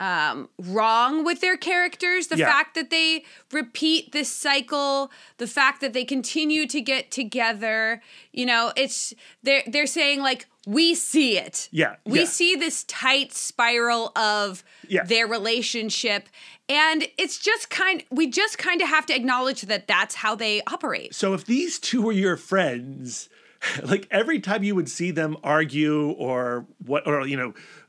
um, 0.00 0.48
wrong 0.58 1.24
with 1.24 1.40
their 1.40 1.56
characters. 1.56 2.28
The 2.28 2.36
Yeah. 2.36 2.52
fact 2.52 2.74
that 2.76 2.90
they 2.90 3.24
repeat 3.50 4.12
this 4.12 4.30
cycle, 4.30 5.10
the 5.38 5.46
fact 5.48 5.80
that 5.80 5.92
they 5.92 6.04
continue 6.04 6.66
to 6.68 6.80
get 6.80 7.10
together. 7.10 8.00
You 8.32 8.46
know, 8.46 8.72
it's 8.76 9.12
they're 9.42 9.64
they're 9.66 9.86
saying 9.88 10.20
like 10.20 10.46
we 10.68 10.94
see 10.94 11.38
it. 11.38 11.68
Yeah, 11.72 11.96
we 12.04 12.20
yeah. 12.20 12.24
see 12.26 12.54
this 12.54 12.84
tight 12.84 13.32
spiral 13.32 14.12
of 14.14 14.62
Yeah. 14.86 15.02
their 15.04 15.26
relationship, 15.26 16.28
and 16.68 17.08
it's 17.16 17.38
just 17.38 17.70
kind. 17.70 18.04
We 18.10 18.28
just 18.28 18.58
kind 18.58 18.82
of 18.82 18.88
have 18.88 19.06
to 19.06 19.16
acknowledge 19.16 19.62
that 19.62 19.88
that's 19.88 20.16
how 20.16 20.34
they 20.34 20.60
operate. 20.66 21.14
So 21.14 21.32
if 21.32 21.46
these 21.46 21.78
two 21.78 22.02
were 22.02 22.12
your 22.12 22.36
friends, 22.36 23.30
like 23.82 24.06
every 24.10 24.40
time 24.40 24.62
you 24.62 24.74
would 24.74 24.90
see 24.90 25.10
them 25.10 25.38
argue 25.42 26.10
or 26.10 26.66
what, 26.84 27.06
or 27.06 27.26
you 27.26 27.36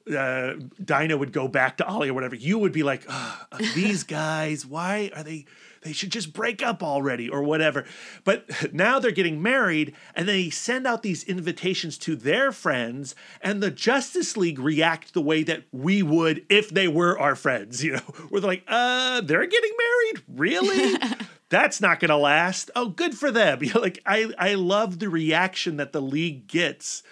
know, 0.07 0.17
uh, 0.17 0.55
Dinah 0.83 1.17
would 1.17 1.33
go 1.33 1.49
back 1.49 1.75
to 1.77 1.85
Ollie 1.85 2.07
or 2.09 2.13
whatever, 2.13 2.35
you 2.35 2.57
would 2.59 2.71
be 2.71 2.83
like, 2.83 3.03
"Ugh, 3.09 3.61
these 3.75 4.03
guys, 4.21 4.65
why 4.65 5.11
are 5.17 5.23
they? 5.23 5.45
They 5.81 5.93
should 5.93 6.11
just 6.11 6.33
break 6.33 6.61
up 6.61 6.83
already 6.83 7.29
or 7.29 7.41
whatever. 7.43 7.85
But 8.23 8.45
now 8.73 8.99
they're 8.99 9.11
getting 9.11 9.41
married 9.41 9.93
and 10.15 10.27
they 10.27 10.49
send 10.49 10.85
out 10.85 11.03
these 11.03 11.23
invitations 11.23 11.97
to 11.99 12.15
their 12.15 12.51
friends, 12.51 13.15
and 13.41 13.61
the 13.63 13.71
Justice 13.71 14.35
League 14.35 14.59
react 14.59 15.13
the 15.13 15.21
way 15.21 15.43
that 15.43 15.63
we 15.71 16.03
would 16.03 16.45
if 16.49 16.69
they 16.69 16.87
were 16.87 17.17
our 17.19 17.35
friends, 17.35 17.83
you 17.83 17.93
know, 17.93 17.99
where 18.29 18.41
they're 18.41 18.49
like, 18.51 18.63
uh, 18.67 19.21
they're 19.21 19.45
getting 19.45 19.71
married? 19.77 20.23
Really? 20.27 20.97
that's 21.49 21.79
not 21.81 21.99
going 21.99 22.09
to 22.09 22.17
last. 22.17 22.69
Oh, 22.75 22.89
good 22.89 23.15
for 23.17 23.31
them. 23.31 23.63
You 23.63 23.73
know, 23.73 23.79
like 23.81 23.99
I, 24.05 24.31
I 24.37 24.53
love 24.55 24.99
the 24.99 25.09
reaction 25.09 25.77
that 25.77 25.93
the 25.93 26.01
league 26.01 26.47
gets 26.47 27.03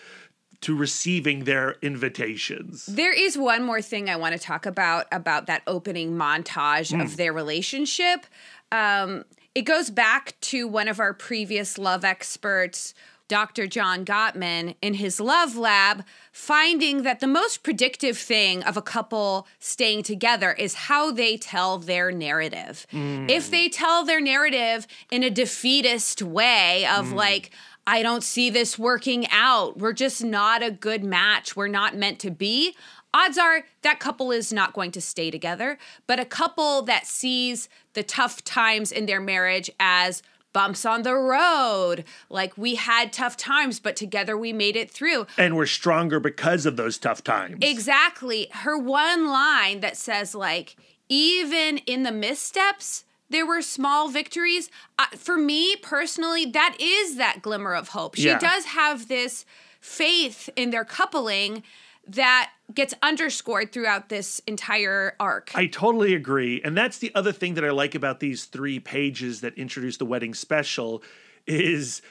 to 0.62 0.76
receiving 0.76 1.44
their 1.44 1.76
invitations. 1.84 2.88
There 2.88 3.14
is 3.14 3.38
one 3.38 3.64
more 3.64 3.80
thing 3.82 4.10
I 4.10 4.16
want 4.16 4.34
to 4.34 4.40
talk 4.40 4.66
about 4.66 5.06
about 5.12 5.46
that 5.46 5.62
opening 5.68 6.14
montage 6.18 6.92
Hmm. 6.94 7.02
of 7.02 7.16
their 7.16 7.32
relationship. 7.32 8.26
Um, 8.72 9.26
it 9.56 9.64
goes 9.64 9.90
back 9.90 10.36
to 10.42 10.68
one 10.68 10.88
of 10.88 11.00
our 11.00 11.14
previous 11.14 11.78
love 11.78 12.04
experts, 12.06 12.94
Dr. 13.28 13.68
John 13.68 14.06
Gottman, 14.06 14.76
in 14.82 14.94
his 14.96 15.20
love 15.20 15.58
lab, 15.58 16.06
finding 16.32 17.04
that 17.04 17.20
the 17.20 17.28
most 17.28 17.64
predictive 17.64 18.18
thing 18.18 18.64
of 18.64 18.78
a 18.78 18.82
couple 18.82 19.48
staying 19.60 20.04
together 20.04 20.54
is 20.54 20.74
how 20.76 21.12
they 21.12 21.38
tell 21.38 21.78
their 21.78 22.12
narrative. 22.12 22.86
If 23.30 23.50
they 23.52 23.68
tell 23.68 24.06
their 24.06 24.22
narrative 24.22 24.88
in 25.12 25.24
a 25.24 25.30
defeatist 25.30 26.22
way 26.22 26.86
of 26.86 27.12
like, 27.12 27.52
I 27.86 28.02
don't 28.04 28.24
see 28.24 28.50
this 28.50 28.78
working 28.78 29.28
out. 29.32 29.78
We're 29.78 29.94
just 29.94 30.24
not 30.24 30.62
a 30.62 30.72
good 30.72 31.04
match. 31.04 31.56
We're 31.56 31.68
not 31.70 31.96
meant 31.96 32.20
to 32.20 32.32
be. 32.32 32.76
Odds 33.18 33.38
are 33.38 33.64
that 33.82 34.00
couple 34.00 34.32
is 34.32 34.54
not 34.54 34.74
going 34.74 34.92
to 34.92 35.02
stay 35.02 35.32
together. 35.32 35.78
But 36.06 36.20
a 36.20 36.26
couple 36.26 36.84
that 36.84 37.08
sees 37.08 37.68
the 37.94 38.04
tough 38.04 38.44
times 38.44 38.92
in 38.92 39.08
their 39.08 39.20
marriage 39.20 39.72
as 39.80 40.22
bumps 40.54 40.86
on 40.86 41.04
the 41.04 41.14
road, 41.16 42.04
like 42.30 42.58
we 42.58 42.76
had 42.76 43.12
tough 43.14 43.38
times, 43.38 43.80
but 43.80 43.96
together 43.96 44.38
we 44.38 44.54
made 44.54 44.76
it 44.76 44.90
through. 44.90 45.26
And 45.38 45.56
we're 45.56 45.66
stronger 45.66 46.20
because 46.20 46.66
of 46.66 46.78
those 46.78 46.98
tough 46.98 47.24
times. 47.24 47.58
Exactly. 47.62 48.48
Her 48.52 48.78
one 48.78 49.28
line 49.28 49.82
that 49.82 49.98
says, 49.98 50.34
like, 50.34 50.76
even 51.10 51.78
in 51.80 52.04
the 52.04 52.12
missteps, 52.12 53.04
there 53.30 53.46
were 53.46 53.62
small 53.62 54.10
victories. 54.10 54.70
Uh, 54.98 55.06
for 55.16 55.38
me 55.38 55.76
personally, 55.76 56.46
that 56.46 56.76
is 56.80 57.18
that 57.18 57.42
glimmer 57.42 57.74
of 57.74 57.90
hope. 57.90 58.16
She 58.16 58.28
Yeah. 58.28 58.40
does 58.40 58.66
have 58.66 59.08
this 59.08 59.46
faith 59.80 60.50
in 60.56 60.72
their 60.72 60.86
coupling 60.86 61.64
that 62.10 62.52
gets 62.74 62.94
underscored 63.02 63.72
throughout 63.72 64.10
this 64.10 64.42
entire 64.48 65.16
arc. 65.20 65.52
I 65.56 65.68
totally 65.68 66.14
agree. 66.14 66.62
And 66.64 66.78
that's 66.78 66.98
the 66.98 67.12
other 67.16 67.32
thing 67.32 67.54
that 67.56 67.64
I 67.64 67.72
like 67.72 67.96
about 67.96 68.20
these 68.20 68.46
three 68.46 68.80
pages 68.80 69.42
that 69.42 69.58
introduce 69.58 69.98
the 69.98 70.06
wedding 70.06 70.34
special 70.34 71.02
is 71.46 72.02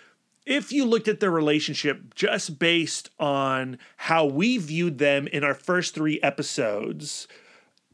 if 0.46 0.72
you 0.72 0.84
looked 0.84 1.08
at 1.08 1.20
their 1.20 1.30
relationship 1.30 2.14
just 2.14 2.58
based 2.58 3.10
on 3.18 3.78
how 3.96 4.24
we 4.24 4.58
viewed 4.58 4.98
them 4.98 5.26
in 5.26 5.44
our 5.44 5.54
first 5.54 5.94
three 5.94 6.20
episodes, 6.22 7.26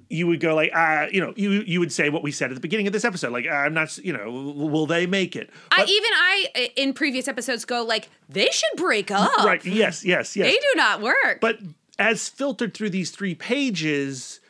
you 0.09 0.27
would 0.27 0.41
go 0.41 0.55
like, 0.55 0.71
ah, 0.75 1.07
you 1.11 1.21
know, 1.21 1.33
you 1.37 1.51
you 1.67 1.81
would 1.81 1.91
say 1.91 2.11
what 2.11 2.23
we 2.23 2.31
said 2.31 2.51
at 2.51 2.55
the 2.55 2.61
beginning 2.61 2.87
of 2.87 2.93
this 2.93 3.05
episode, 3.05 3.33
like, 3.33 3.47
I'm 3.47 3.73
not, 3.73 3.97
you 3.99 4.13
know, 4.13 4.31
will 4.31 4.87
they 4.87 5.07
make 5.07 5.35
it? 5.35 5.49
I 5.71 5.85
even 5.85 6.11
I 6.15 6.71
in 6.77 6.93
previous 6.93 7.27
episodes 7.27 7.65
go 7.65 7.83
like 7.83 8.11
they 8.29 8.51
should 8.51 8.77
break 8.77 9.11
up. 9.11 9.33
right? 9.39 9.65
Yes, 9.65 10.05
yes, 10.05 10.37
yes. 10.37 10.47
They 10.47 10.59
do 10.59 10.73
not 10.77 11.01
work. 11.01 11.39
But 11.41 11.59
as 11.99 12.29
filtered 12.29 12.75
through 12.75 12.91
these 12.91 13.11
three 13.11 13.35
pages, 13.35 14.41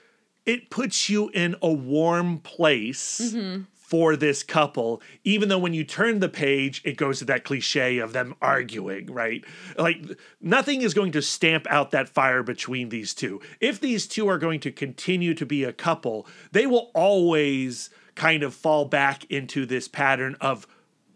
it 0.46 0.70
puts 0.70 1.08
you 1.08 1.28
in 1.30 1.56
a 1.62 1.70
warm 1.72 2.38
place 2.38 3.20
Mm-hmm. 3.20 3.62
for 3.74 4.16
this 4.16 4.42
couple, 4.42 5.02
even 5.22 5.48
though 5.50 5.58
when 5.58 5.74
you 5.74 5.84
turn 5.84 6.20
the 6.20 6.28
page, 6.28 6.80
it 6.82 6.96
goes 6.96 7.18
to 7.18 7.26
that 7.26 7.44
cliche 7.44 7.98
of 7.98 8.14
them 8.14 8.34
arguing, 8.40 9.06
right? 9.12 9.44
Like 9.76 10.18
nothing 10.40 10.80
is 10.80 10.94
going 10.94 11.12
to 11.12 11.20
stamp 11.22 11.66
out 11.68 11.90
that 11.90 12.08
fire 12.08 12.42
between 12.42 12.88
these 12.88 13.12
two. 13.12 13.40
If 13.60 13.80
these 13.80 14.06
two 14.06 14.28
are 14.28 14.38
going 14.38 14.60
to 14.60 14.72
continue 14.72 15.34
to 15.34 15.44
be 15.44 15.62
a 15.62 15.74
couple, 15.74 16.26
they 16.52 16.66
will 16.66 16.90
always 16.94 17.90
kind 18.14 18.42
of 18.42 18.54
fall 18.54 18.86
back 18.86 19.24
into 19.30 19.66
this 19.66 19.88
pattern 19.88 20.36
of 20.40 20.66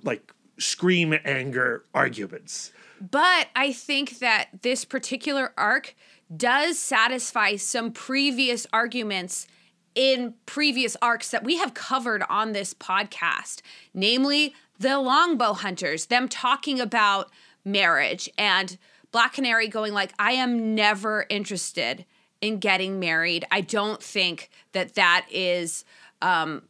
like 0.03 0.33
scream 0.59 1.15
anger 1.25 1.85
arguments. 1.95 2.73
But 3.01 3.49
I 3.57 3.73
think 3.73 4.19
that 4.21 4.49
this 4.63 4.85
particular 4.85 5.53
arc 5.59 5.95
does 6.35 6.79
satisfy 6.79 7.57
some 7.57 7.93
previous 7.93 8.67
arguments 8.73 9.47
in 9.95 10.35
previous 10.45 10.97
arcs 11.01 11.31
that 11.31 11.45
we 11.45 11.57
have 11.57 11.75
covered 11.75 12.23
on 12.29 12.53
this 12.53 12.75
podcast, 12.75 13.63
namely 13.95 14.55
the 14.79 14.99
longbow 14.99 15.55
hunters, 15.55 16.07
them 16.07 16.29
talking 16.29 16.81
about 16.81 17.31
marriage 17.65 18.29
and 18.37 18.77
Black 19.11 19.33
Canary 19.33 19.69
going 19.69 19.95
like, 19.95 20.13
I 20.19 20.33
am 20.33 20.75
never 20.75 21.25
interested 21.31 22.05
in 22.41 22.59
getting 22.59 23.01
married. 23.01 23.47
I 23.51 23.63
don't 23.63 24.03
think 24.03 24.51
that 24.73 24.95
that 24.95 25.27
is 25.31 25.85
um, 26.21 26.63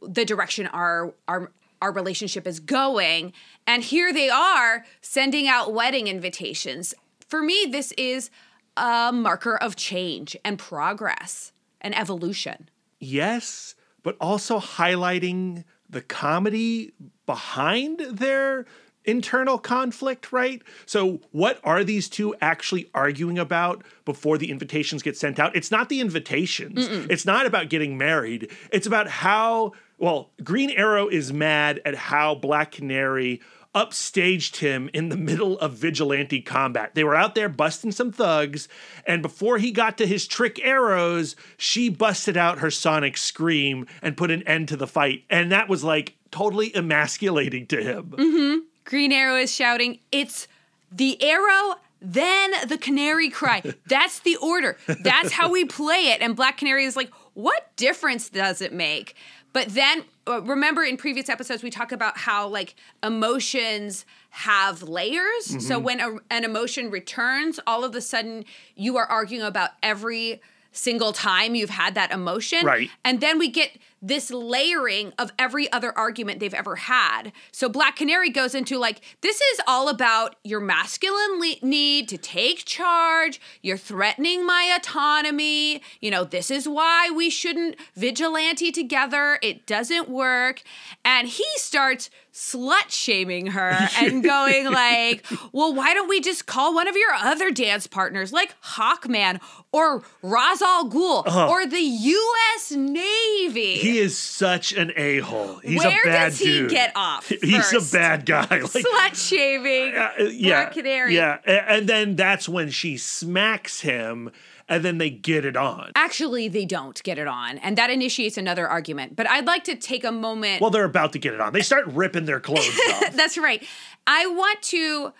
the 0.00 0.24
direction 0.24 0.66
our 0.68 1.14
our 1.28 1.50
our 1.80 1.92
relationship 1.92 2.46
is 2.46 2.60
going 2.60 3.32
and 3.66 3.82
here 3.82 4.12
they 4.12 4.28
are 4.28 4.84
sending 5.00 5.48
out 5.48 5.72
wedding 5.72 6.06
invitations 6.06 6.94
for 7.28 7.42
me 7.42 7.66
this 7.68 7.92
is 7.92 8.30
a 8.76 9.10
marker 9.12 9.56
of 9.56 9.76
change 9.76 10.36
and 10.44 10.58
progress 10.58 11.52
and 11.80 11.96
evolution 11.96 12.68
yes, 13.02 13.74
but 14.02 14.16
also 14.20 14.58
highlighting 14.58 15.64
the 15.90 16.00
comedy 16.00 16.92
behind 17.26 18.00
their 18.00 18.64
internal 19.04 19.58
conflict, 19.58 20.32
right? 20.32 20.62
So, 20.86 21.20
what 21.32 21.58
are 21.64 21.82
these 21.84 22.08
two 22.08 22.34
actually 22.40 22.88
arguing 22.94 23.38
about 23.38 23.84
before 24.04 24.38
the 24.38 24.50
invitations 24.50 25.02
get 25.02 25.16
sent 25.16 25.38
out? 25.38 25.54
It's 25.56 25.70
not 25.70 25.88
the 25.88 26.00
invitations, 26.00 26.86
it's 27.10 27.26
not 27.26 27.44
about 27.44 27.68
getting 27.68 27.98
married, 27.98 28.50
it's 28.70 28.86
about 28.86 29.08
how, 29.08 29.72
well, 29.98 30.30
Green 30.42 30.70
Arrow 30.70 31.08
is 31.08 31.32
mad 31.32 31.80
at 31.84 31.96
how 31.96 32.36
Black 32.36 32.70
Canary 32.70 33.40
upstaged 33.74 34.56
him 34.56 34.90
in 34.92 35.08
the 35.08 35.16
middle 35.16 35.58
of 35.58 35.72
vigilante 35.72 36.40
combat. 36.40 36.94
They 36.94 37.04
were 37.04 37.14
out 37.14 37.34
there 37.34 37.48
busting 37.48 37.92
some 37.92 38.12
thugs, 38.12 38.68
and 39.06 39.22
before 39.22 39.58
he 39.58 39.70
got 39.70 39.98
to 39.98 40.06
his 40.06 40.26
trick 40.26 40.60
arrows, 40.64 41.36
she 41.56 41.88
busted 41.88 42.36
out 42.36 42.58
her 42.58 42.70
sonic 42.70 43.16
scream 43.16 43.86
and 44.02 44.16
put 44.16 44.30
an 44.30 44.42
end 44.44 44.68
to 44.68 44.76
the 44.76 44.86
fight. 44.86 45.24
And 45.30 45.50
that 45.52 45.68
was 45.68 45.82
like 45.82 46.16
totally 46.30 46.74
emasculating 46.74 47.66
to 47.68 47.82
him. 47.82 48.14
Mm-hmm. 48.16 48.58
green 48.84 49.12
arrow 49.12 49.36
is 49.36 49.52
shouting 49.54 49.98
it's 50.10 50.48
the 50.90 51.22
arrow 51.22 51.76
then 52.00 52.52
the 52.66 52.78
canary 52.78 53.30
cry 53.30 53.62
that's 53.86 54.20
the 54.20 54.36
order 54.36 54.76
that's 55.02 55.32
how 55.32 55.50
we 55.50 55.64
play 55.64 56.08
it 56.08 56.20
and 56.20 56.34
black 56.34 56.58
canary 56.58 56.84
is 56.84 56.96
like 56.96 57.10
what 57.34 57.74
difference 57.76 58.28
does 58.28 58.60
it 58.60 58.72
make 58.72 59.14
but 59.52 59.68
then 59.68 60.04
Uh, 60.26 60.40
remember 60.42 60.84
in 60.84 60.96
previous 60.96 61.28
episodes 61.28 61.62
we 61.62 61.70
talk 61.70 61.90
about 61.90 62.16
how 62.16 62.46
like 62.46 62.74
emotions 63.02 64.04
have 64.30 64.82
layers. 64.82 65.46
So 65.46 65.76
mm-hmm. 65.76 65.84
when 65.84 66.00
a, 66.00 66.16
an 66.30 66.44
emotion 66.44 66.90
returns 66.90 67.58
all 67.66 67.84
of 67.84 67.94
a 67.94 68.00
sudden 68.00 68.44
you 68.76 68.96
are 68.96 69.06
arguing 69.06 69.44
about 69.44 69.70
every 69.82 70.40
single 70.70 71.12
time 71.12 71.54
you've 71.54 71.70
had 71.70 71.94
that 71.94 72.12
emotion. 72.12 72.64
Right. 72.64 72.88
and 73.04 73.20
then 73.20 73.38
we 73.38 73.48
get 73.48 73.76
this 74.02 74.30
layering 74.30 75.12
of 75.18 75.32
every 75.38 75.70
other 75.72 75.96
argument 75.96 76.40
they've 76.40 76.52
ever 76.52 76.76
had. 76.76 77.32
So 77.52 77.68
Black 77.68 77.96
Canary 77.96 78.30
goes 78.30 78.54
into 78.54 78.78
like, 78.78 79.00
this 79.20 79.40
is 79.40 79.60
all 79.66 79.88
about 79.88 80.34
your 80.42 80.60
masculine 80.60 81.38
le- 81.38 81.66
need 81.66 82.08
to 82.08 82.18
take 82.18 82.64
charge. 82.64 83.40
You're 83.62 83.76
threatening 83.76 84.44
my 84.44 84.76
autonomy. 84.76 85.82
You 86.00 86.10
know, 86.10 86.24
this 86.24 86.50
is 86.50 86.68
why 86.68 87.10
we 87.10 87.30
shouldn't 87.30 87.76
vigilante 87.94 88.72
together. 88.72 89.38
It 89.40 89.66
doesn't 89.66 90.08
work. 90.08 90.62
And 91.04 91.28
he 91.28 91.46
starts 91.56 92.10
slut 92.32 92.88
shaming 92.88 93.48
her 93.48 93.76
and 93.98 94.24
going 94.24 94.70
like, 94.70 95.24
well, 95.52 95.74
why 95.74 95.94
don't 95.94 96.08
we 96.08 96.20
just 96.20 96.46
call 96.46 96.74
one 96.74 96.88
of 96.88 96.96
your 96.96 97.12
other 97.12 97.50
dance 97.50 97.86
partners 97.86 98.32
like 98.32 98.54
Hawkman 98.62 99.40
or 99.72 100.02
Ra's 100.22 100.62
al 100.62 100.88
Ghul 100.90 101.26
or 101.48 101.66
the 101.66 101.80
U.S. 101.80 102.72
Navy? 102.72 103.74
He 103.76 103.98
is 103.98 104.16
such 104.16 104.72
an 104.72 104.92
a 104.96 105.18
hole. 105.20 105.58
He's 105.58 105.82
Where 105.82 106.00
a 106.00 106.04
bad 106.08 106.28
does 106.30 106.38
he 106.38 106.46
dude. 106.46 106.70
get 106.70 106.92
off 106.94 107.28
He's 107.42 107.72
a 107.72 107.96
bad 107.96 108.26
guy. 108.26 108.60
Like, 108.72 108.84
Slut 108.84 109.28
shaming. 109.28 109.94
Uh, 109.94 110.12
yeah, 110.30 110.66
Canary. 110.66 111.14
Yeah, 111.16 111.38
and 111.44 111.86
then 111.88 112.16
that's 112.16 112.48
when 112.48 112.70
she 112.70 112.96
smacks 112.96 113.80
him, 113.80 114.30
and 114.68 114.84
then 114.84 114.98
they 114.98 115.10
get 115.10 115.44
it 115.44 115.56
on. 115.56 115.92
Actually, 115.94 116.48
they 116.48 116.64
don't 116.64 117.02
get 117.02 117.18
it 117.18 117.26
on, 117.26 117.58
and 117.58 117.76
that 117.78 117.90
initiates 117.90 118.36
another 118.36 118.68
argument. 118.68 119.16
But 119.16 119.28
I'd 119.28 119.46
like 119.46 119.64
to 119.64 119.76
take 119.76 120.04
a 120.04 120.12
moment. 120.12 120.60
Well, 120.60 120.70
they're 120.70 120.84
about 120.84 121.12
to 121.12 121.18
get 121.18 121.34
it 121.34 121.40
on. 121.40 121.52
They 121.52 121.62
start 121.62 121.86
ripping 121.86 122.24
their 122.24 122.40
clothes 122.40 122.78
off. 122.92 123.12
That's 123.12 123.38
right. 123.38 123.66
I 124.06 124.26
want 124.26 124.62
to 124.62 125.12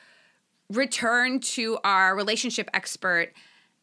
return 0.70 1.40
to 1.40 1.78
our 1.84 2.16
relationship 2.16 2.68
expert 2.72 3.32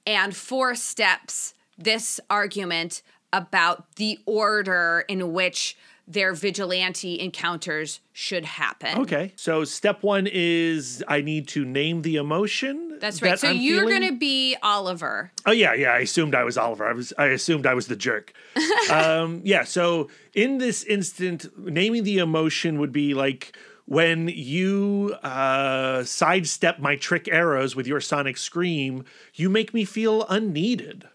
and 0.07 0.35
four 0.35 0.75
steps 0.75 1.53
this 1.77 2.19
argument 2.29 3.01
about 3.31 3.95
the 3.95 4.19
order 4.25 5.05
in 5.07 5.33
which 5.33 5.77
their 6.09 6.33
vigilante 6.33 7.19
encounters 7.19 8.01
should 8.11 8.43
happen. 8.43 8.97
Okay, 8.97 9.31
so 9.35 9.63
step 9.63 10.01
one 10.01 10.27
is 10.29 11.03
I 11.07 11.21
need 11.21 11.47
to 11.49 11.63
name 11.63 12.01
the 12.01 12.15
emotion. 12.15 12.97
That's 12.99 13.21
right. 13.21 13.31
that 13.31 13.39
So 13.39 13.49
I'm 13.49 13.57
you're 13.57 13.81
feeling. 13.83 13.99
going 13.99 14.13
to 14.13 14.17
be 14.19 14.57
Oliver. 14.63 15.31
Oh 15.45 15.51
yeah, 15.51 15.73
yeah. 15.75 15.91
I 15.91 15.99
assumed 15.99 16.33
I 16.33 16.43
was 16.43 16.57
Oliver. 16.57 16.89
I 16.89 16.93
was. 16.93 17.13
I 17.17 17.27
assumed 17.27 17.67
I 17.67 17.75
was 17.75 17.87
the 17.87 17.95
jerk. 17.95 18.33
um, 18.91 19.41
yeah. 19.45 19.63
So 19.63 20.09
in 20.33 20.57
this 20.57 20.83
instant, 20.83 21.45
naming 21.57 22.03
the 22.03 22.17
emotion 22.17 22.79
would 22.79 22.91
be 22.91 23.13
like 23.13 23.55
when 23.85 24.27
you 24.29 25.15
uh, 25.21 26.03
sidestep 26.03 26.79
my 26.79 26.95
trick 26.95 27.27
arrows 27.31 27.75
with 27.75 27.85
your 27.85 28.01
sonic 28.01 28.37
scream. 28.37 29.05
You 29.35 29.49
make 29.49 29.75
me 29.75 29.85
feel 29.85 30.25
unneeded. 30.27 31.07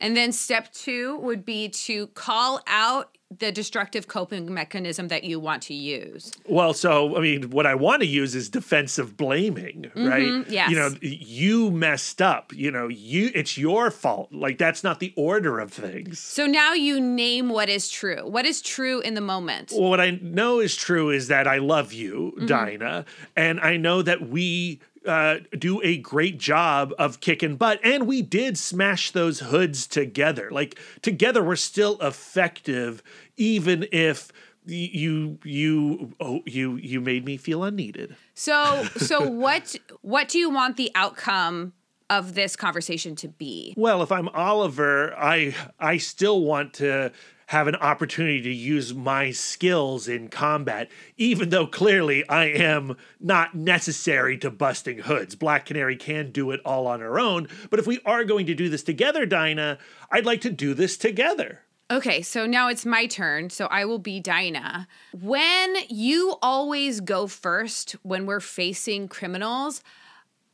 And 0.00 0.16
then 0.16 0.30
step 0.32 0.72
two 0.72 1.18
would 1.18 1.44
be 1.44 1.68
to 1.68 2.08
call 2.08 2.60
out 2.68 3.17
the 3.36 3.52
destructive 3.52 4.08
coping 4.08 4.52
mechanism 4.52 5.08
that 5.08 5.22
you 5.22 5.38
want 5.38 5.62
to 5.62 5.74
use. 5.74 6.32
Well, 6.46 6.72
so 6.72 7.16
I 7.16 7.20
mean, 7.20 7.50
what 7.50 7.66
I 7.66 7.74
want 7.74 8.00
to 8.00 8.06
use 8.06 8.34
is 8.34 8.48
defensive 8.48 9.18
blaming, 9.18 9.90
right? 9.94 10.22
Mm-hmm, 10.22 10.50
yes. 10.50 10.70
You 10.70 10.76
know, 10.76 10.90
you 11.02 11.70
messed 11.70 12.22
up. 12.22 12.54
You 12.54 12.70
know, 12.70 12.88
you 12.88 13.30
it's 13.34 13.58
your 13.58 13.90
fault. 13.90 14.32
Like 14.32 14.56
that's 14.56 14.82
not 14.82 15.00
the 15.00 15.12
order 15.14 15.58
of 15.60 15.70
things. 15.72 16.18
So 16.18 16.46
now 16.46 16.72
you 16.72 17.00
name 17.00 17.50
what 17.50 17.68
is 17.68 17.90
true. 17.90 18.26
What 18.26 18.46
is 18.46 18.62
true 18.62 19.00
in 19.00 19.12
the 19.12 19.20
moment? 19.20 19.72
Well, 19.72 19.90
what 19.90 20.00
I 20.00 20.18
know 20.22 20.60
is 20.60 20.74
true 20.74 21.10
is 21.10 21.28
that 21.28 21.46
I 21.46 21.58
love 21.58 21.92
you, 21.92 22.32
Mm-hmm. 22.38 22.46
Dinah, 22.46 23.04
and 23.36 23.60
I 23.60 23.76
know 23.76 24.00
that 24.02 24.28
we 24.28 24.80
uh, 25.08 25.38
do 25.58 25.80
a 25.82 25.96
great 25.98 26.38
job 26.38 26.92
of 26.98 27.20
kicking 27.20 27.56
butt, 27.56 27.80
and 27.82 28.06
we 28.06 28.22
did 28.22 28.58
smash 28.58 29.10
those 29.10 29.40
hoods 29.40 29.86
together. 29.86 30.50
Like 30.50 30.78
together, 31.02 31.42
we're 31.42 31.56
still 31.56 31.98
effective, 32.00 33.02
even 33.36 33.86
if 33.90 34.30
you 34.64 35.38
you 35.44 36.12
oh 36.20 36.42
you 36.44 36.76
you 36.76 37.00
made 37.00 37.24
me 37.24 37.36
feel 37.36 37.64
unneeded. 37.64 38.16
So 38.34 38.84
so 38.96 39.22
what 39.28 39.74
what 40.02 40.28
do 40.28 40.38
you 40.38 40.50
want 40.50 40.76
the 40.76 40.90
outcome 40.94 41.72
of 42.10 42.34
this 42.34 42.56
conversation 42.56 43.16
to 43.16 43.28
be? 43.28 43.74
Well, 43.76 44.02
if 44.02 44.12
I'm 44.12 44.28
Oliver, 44.28 45.14
I 45.16 45.54
I 45.78 45.96
still 45.96 46.42
want 46.42 46.74
to 46.74 47.12
have 47.48 47.66
an 47.66 47.76
opportunity 47.76 48.42
to 48.42 48.52
use 48.52 48.92
my 48.92 49.30
skills 49.30 50.06
in 50.06 50.28
combat, 50.28 50.90
even 51.16 51.48
though 51.48 51.66
clearly 51.66 52.26
I 52.28 52.44
am 52.44 52.94
not 53.18 53.54
necessary 53.54 54.36
to 54.38 54.50
busting 54.50 54.98
hoods. 54.98 55.34
Black 55.34 55.64
Canary 55.64 55.96
can 55.96 56.30
do 56.30 56.50
it 56.50 56.60
all 56.62 56.86
on 56.86 57.00
her 57.00 57.18
own, 57.18 57.48
but 57.70 57.78
if 57.78 57.86
we 57.86 58.00
are 58.04 58.24
going 58.24 58.44
to 58.46 58.54
do 58.54 58.68
this 58.68 58.82
together, 58.82 59.24
Dinah, 59.24 59.78
I'd 60.10 60.26
like 60.26 60.42
to 60.42 60.50
do 60.50 60.74
this 60.74 60.98
together. 60.98 61.62
Okay, 61.90 62.20
so 62.20 62.46
now 62.46 62.68
it's 62.68 62.84
my 62.84 63.06
turn. 63.06 63.48
So 63.48 63.64
I 63.66 63.86
will 63.86 63.98
be 63.98 64.20
Dinah. 64.20 64.86
When 65.18 65.74
you 65.88 66.36
always 66.42 67.00
go 67.00 67.26
first 67.26 67.92
when 68.02 68.26
we're 68.26 68.40
facing 68.40 69.08
criminals, 69.08 69.82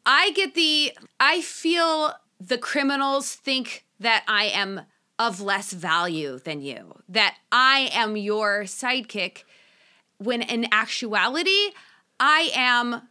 I 0.07 0.30
get 0.30 0.55
the, 0.55 0.92
I 1.18 1.40
feel 1.40 2.12
the 2.38 2.59
criminals 2.59 3.34
think 3.34 3.84
that 3.99 4.22
I 4.28 4.45
am 4.45 4.82
of 5.18 5.40
less 5.40 5.72
value 5.72 6.38
than 6.38 6.60
you, 6.60 7.00
that 7.08 7.36
I 7.52 7.90
am 7.92 8.16
your 8.16 8.62
sidekick, 8.64 9.44
when 10.18 10.42
in 10.42 10.66
actuality, 10.72 11.70
I 12.18 12.50
am 12.54 13.02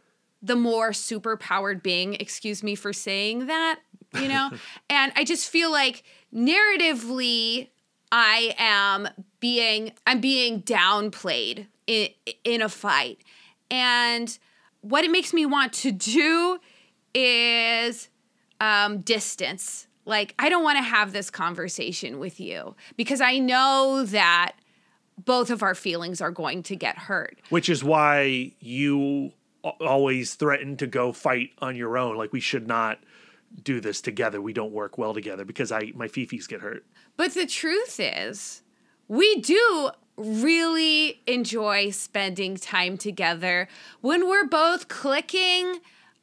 the 0.42 0.56
more 0.56 0.90
superpowered 0.90 1.82
being. 1.82 2.14
Excuse 2.14 2.62
me 2.62 2.74
for 2.74 2.92
saying 2.92 3.46
that, 3.46 3.80
you 4.14 4.28
know? 4.28 4.50
and 4.90 5.12
I 5.16 5.24
just 5.24 5.48
feel 5.48 5.72
like 5.72 6.04
narratively, 6.34 7.68
I 8.12 8.54
am 8.58 9.08
being 9.40 9.92
I'm 10.06 10.20
being 10.20 10.62
downplayed 10.62 11.66
in 11.86 12.08
in 12.44 12.62
a 12.62 12.68
fight. 12.68 13.18
And 13.70 14.38
what 14.82 15.04
it 15.04 15.10
makes 15.10 15.32
me 15.32 15.46
want 15.46 15.72
to 15.72 15.90
do 15.90 16.58
is 17.14 18.08
um, 18.60 19.00
distance. 19.00 19.86
Like 20.04 20.34
I 20.38 20.48
don't 20.48 20.62
want 20.62 20.78
to 20.78 20.82
have 20.82 21.12
this 21.12 21.30
conversation 21.30 22.18
with 22.18 22.40
you 22.40 22.74
because 22.96 23.20
I 23.20 23.38
know 23.38 24.04
that 24.06 24.52
both 25.24 25.50
of 25.50 25.62
our 25.62 25.74
feelings 25.74 26.20
are 26.20 26.30
going 26.30 26.62
to 26.64 26.76
get 26.76 26.98
hurt. 26.98 27.38
Which 27.50 27.68
is 27.68 27.84
why 27.84 28.52
you 28.60 29.32
always 29.80 30.34
threaten 30.34 30.76
to 30.76 30.86
go 30.86 31.12
fight 31.12 31.50
on 31.58 31.76
your 31.76 31.96
own. 31.96 32.16
Like 32.16 32.32
we 32.32 32.40
should 32.40 32.66
not 32.66 32.98
do 33.62 33.80
this 33.80 34.00
together. 34.00 34.40
We 34.40 34.52
don't 34.52 34.72
work 34.72 34.98
well 34.98 35.14
together 35.14 35.44
because 35.44 35.72
I 35.72 35.92
my 35.94 36.08
fifis 36.08 36.48
get 36.48 36.60
hurt. 36.60 36.84
But 37.16 37.34
the 37.34 37.46
truth 37.46 38.00
is, 38.00 38.62
we 39.08 39.36
do 39.40 39.90
really 40.16 41.22
enjoy 41.26 41.90
spending 41.90 42.56
time 42.56 42.96
together 42.96 43.68
when 44.00 44.28
we're 44.28 44.46
both 44.46 44.88
clicking 44.88 45.80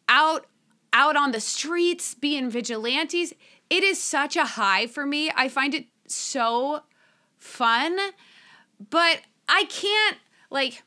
out 0.07 0.45
out 0.93 1.15
on 1.15 1.31
the 1.31 1.39
streets 1.39 2.13
being 2.13 2.49
vigilantes. 2.49 3.33
It 3.71 3.85
is 3.85 4.03
such 4.03 4.35
a 4.35 4.43
high 4.43 4.85
for 4.85 5.05
me. 5.05 5.31
I 5.33 5.47
find 5.47 5.73
it 5.73 5.85
so 6.05 6.81
fun, 7.37 7.97
but 8.89 9.21
I 9.47 9.63
can't 9.63 10.17
like 10.49 10.83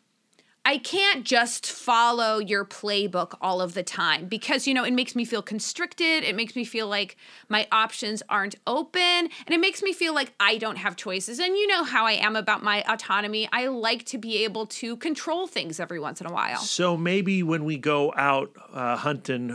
I 0.66 0.78
can't 0.78 1.24
just 1.24 1.66
follow 1.66 2.38
your 2.38 2.64
playbook 2.64 3.36
all 3.40 3.60
of 3.60 3.74
the 3.74 3.82
time 3.82 4.26
because, 4.26 4.66
you 4.66 4.72
know, 4.72 4.84
it 4.84 4.94
makes 4.94 5.14
me 5.14 5.26
feel 5.26 5.42
constricted. 5.42 6.24
It 6.24 6.34
makes 6.34 6.56
me 6.56 6.64
feel 6.64 6.86
like 6.86 7.18
my 7.50 7.66
options 7.70 8.22
aren't 8.30 8.54
open. 8.66 9.00
And 9.00 9.50
it 9.50 9.60
makes 9.60 9.82
me 9.82 9.92
feel 9.92 10.14
like 10.14 10.32
I 10.40 10.56
don't 10.56 10.76
have 10.76 10.96
choices. 10.96 11.38
And 11.38 11.54
you 11.54 11.66
know 11.66 11.84
how 11.84 12.06
I 12.06 12.12
am 12.12 12.34
about 12.34 12.62
my 12.62 12.82
autonomy. 12.88 13.46
I 13.52 13.66
like 13.66 14.04
to 14.06 14.18
be 14.18 14.42
able 14.44 14.64
to 14.66 14.96
control 14.96 15.46
things 15.46 15.78
every 15.78 16.00
once 16.00 16.22
in 16.22 16.26
a 16.26 16.32
while. 16.32 16.60
So 16.60 16.96
maybe 16.96 17.42
when 17.42 17.66
we 17.66 17.76
go 17.76 18.14
out 18.16 18.50
uh, 18.72 18.96
hunting 18.96 19.54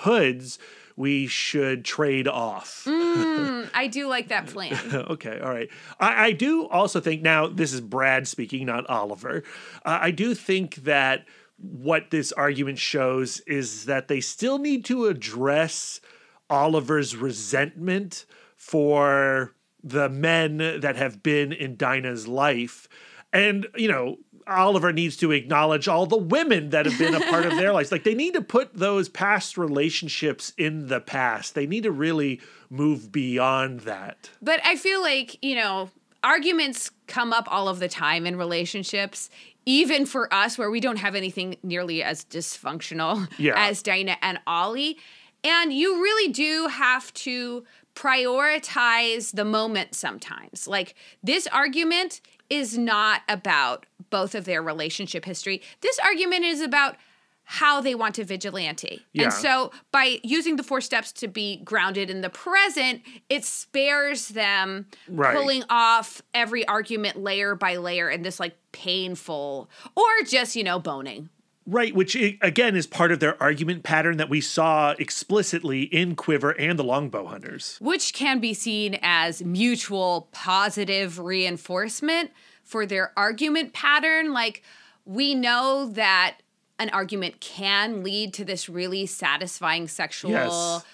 hoods, 0.00 0.58
we 1.00 1.26
should 1.26 1.82
trade 1.82 2.28
off. 2.28 2.84
Mm, 2.86 3.70
I 3.72 3.86
do 3.86 4.06
like 4.06 4.28
that 4.28 4.48
plan. 4.48 4.78
okay, 4.94 5.40
all 5.40 5.48
right. 5.48 5.70
I, 5.98 6.26
I, 6.26 6.32
do 6.32 6.68
also 6.68 7.00
think 7.00 7.22
now 7.22 7.46
this 7.46 7.72
is 7.72 7.80
Brad 7.80 8.28
speaking, 8.28 8.66
not 8.66 8.88
Oliver. 8.90 9.42
Uh, 9.82 9.98
I 10.02 10.10
do 10.10 10.34
think 10.34 10.74
that 10.76 11.24
what 11.56 12.10
this 12.10 12.32
argument 12.32 12.78
shows 12.78 13.40
is 13.46 13.86
that 13.86 14.08
they 14.08 14.20
still 14.20 14.58
need 14.58 14.84
to 14.84 15.06
address 15.06 16.02
Oliver's 16.50 17.16
resentment 17.16 18.26
for 18.54 19.54
the 19.82 20.10
men 20.10 20.58
that 20.58 20.96
have 20.96 21.22
been 21.22 21.50
in 21.50 21.76
Dinah's 21.76 22.28
life. 22.28 22.88
And, 23.32 23.66
you 23.74 23.88
know, 23.88 24.18
Oliver 24.46 24.92
needs 24.92 25.16
to 25.18 25.32
acknowledge 25.32 25.88
all 25.88 26.06
the 26.06 26.16
women 26.16 26.70
that 26.70 26.86
have 26.86 26.98
been 26.98 27.14
a 27.14 27.20
part 27.20 27.46
of 27.46 27.56
their 27.56 27.72
lives. 27.74 27.92
Like 27.92 28.04
they 28.04 28.14
need 28.14 28.34
to 28.34 28.42
put 28.42 28.74
those 28.74 29.08
past 29.08 29.56
relationships 29.56 30.52
in 30.56 30.88
the 30.88 31.00
past. 31.00 31.54
They 31.54 31.66
need 31.66 31.84
to 31.84 31.92
really 31.92 32.40
move 32.68 33.12
beyond 33.12 33.80
that. 33.80 34.30
But 34.40 34.60
I 34.64 34.76
feel 34.76 35.00
like, 35.02 35.42
you 35.42 35.56
know, 35.56 35.90
arguments 36.22 36.90
come 37.06 37.32
up 37.32 37.46
all 37.50 37.68
of 37.68 37.78
the 37.78 37.88
time 37.88 38.26
in 38.26 38.36
relationships, 38.36 39.30
even 39.66 40.06
for 40.06 40.32
us 40.32 40.58
where 40.58 40.70
we 40.70 40.80
don't 40.80 40.98
have 40.98 41.14
anything 41.14 41.56
nearly 41.62 42.02
as 42.02 42.24
dysfunctional 42.24 43.28
yeah. 43.38 43.54
as 43.56 43.82
Dinah 43.82 44.16
and 44.22 44.38
Ollie. 44.46 44.98
And 45.42 45.72
you 45.72 46.02
really 46.02 46.32
do 46.32 46.68
have 46.70 47.12
to 47.14 47.64
prioritize 47.94 49.34
the 49.34 49.44
moment 49.44 49.94
sometimes. 49.94 50.66
Like 50.66 50.94
this 51.22 51.46
argument 51.48 52.20
is 52.50 52.76
not 52.76 53.22
about 53.28 53.86
both 54.10 54.34
of 54.34 54.44
their 54.44 54.62
relationship 54.62 55.24
history. 55.24 55.62
This 55.80 55.98
argument 56.00 56.44
is 56.44 56.60
about 56.60 56.96
how 57.44 57.80
they 57.80 57.96
want 57.96 58.14
to 58.14 58.24
vigilante. 58.24 59.04
Yeah. 59.12 59.24
And 59.24 59.32
so 59.32 59.72
by 59.90 60.20
using 60.22 60.54
the 60.54 60.62
four 60.62 60.80
steps 60.80 61.10
to 61.14 61.26
be 61.26 61.56
grounded 61.64 62.08
in 62.08 62.20
the 62.20 62.30
present, 62.30 63.02
it 63.28 63.44
spares 63.44 64.28
them 64.28 64.86
right. 65.08 65.36
pulling 65.36 65.64
off 65.68 66.22
every 66.32 66.64
argument 66.68 67.16
layer 67.16 67.56
by 67.56 67.76
layer 67.76 68.08
in 68.08 68.22
this 68.22 68.38
like 68.38 68.54
painful 68.70 69.68
or 69.96 70.04
just, 70.28 70.54
you 70.54 70.62
know, 70.62 70.78
boning. 70.78 71.28
Right, 71.66 71.94
which 71.94 72.14
again 72.14 72.74
is 72.74 72.86
part 72.86 73.12
of 73.12 73.20
their 73.20 73.40
argument 73.40 73.82
pattern 73.82 74.16
that 74.16 74.28
we 74.28 74.40
saw 74.40 74.94
explicitly 74.98 75.82
in 75.82 76.16
Quiver 76.16 76.50
and 76.50 76.78
the 76.78 76.82
Longbow 76.82 77.26
Hunters. 77.26 77.76
Which 77.80 78.12
can 78.12 78.40
be 78.40 78.54
seen 78.54 78.98
as 79.02 79.42
mutual 79.42 80.28
positive 80.32 81.18
reinforcement 81.18 82.30
for 82.64 82.86
their 82.86 83.12
argument 83.16 83.72
pattern. 83.72 84.32
Like, 84.32 84.62
we 85.04 85.34
know 85.34 85.90
that 85.92 86.38
an 86.78 86.88
argument 86.90 87.40
can 87.40 88.02
lead 88.02 88.32
to 88.34 88.44
this 88.44 88.68
really 88.68 89.04
satisfying 89.04 89.86
sexual 89.86 90.30
yes. 90.30 90.84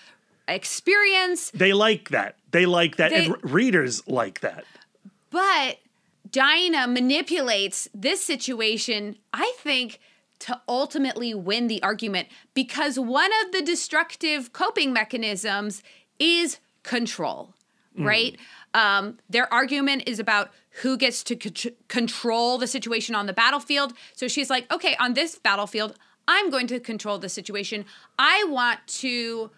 experience. 0.48 1.50
They 1.50 1.72
like 1.72 2.08
that. 2.10 2.36
They 2.50 2.66
like 2.66 2.96
that. 2.96 3.10
They, 3.10 3.26
and 3.26 3.36
readers 3.42 4.06
like 4.08 4.40
that. 4.40 4.64
But 5.30 5.78
Dinah 6.30 6.88
manipulates 6.88 7.88
this 7.94 8.22
situation, 8.22 9.16
I 9.32 9.54
think, 9.58 10.00
to 10.40 10.60
ultimately 10.68 11.34
win 11.34 11.66
the 11.66 11.82
argument 11.82 12.28
because 12.54 12.98
one 12.98 13.30
of 13.44 13.52
the 13.52 13.62
destructive 13.62 14.52
coping 14.52 14.92
mechanisms 14.92 15.82
is 16.18 16.58
control, 16.82 17.54
mm. 17.98 18.04
right? 18.04 18.36
Um, 18.74 19.18
their 19.28 19.52
argument 19.52 20.04
is 20.06 20.18
about 20.18 20.50
who 20.82 20.96
gets 20.96 21.22
to 21.24 21.38
c- 21.54 21.76
control 21.88 22.58
the 22.58 22.66
situation 22.66 23.14
on 23.14 23.26
the 23.26 23.32
battlefield. 23.32 23.94
So 24.14 24.28
she's 24.28 24.50
like, 24.50 24.70
okay, 24.72 24.94
on 25.00 25.14
this 25.14 25.38
battlefield, 25.38 25.96
I'm 26.28 26.50
going 26.50 26.66
to 26.68 26.80
control 26.80 27.18
the 27.18 27.28
situation. 27.28 27.84
I 28.18 28.44
want 28.48 28.80
to 28.88 29.50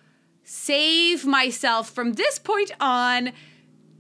save 0.45 1.26
myself 1.26 1.91
from 1.91 2.14
this 2.14 2.39
point 2.39 2.70
on 2.81 3.33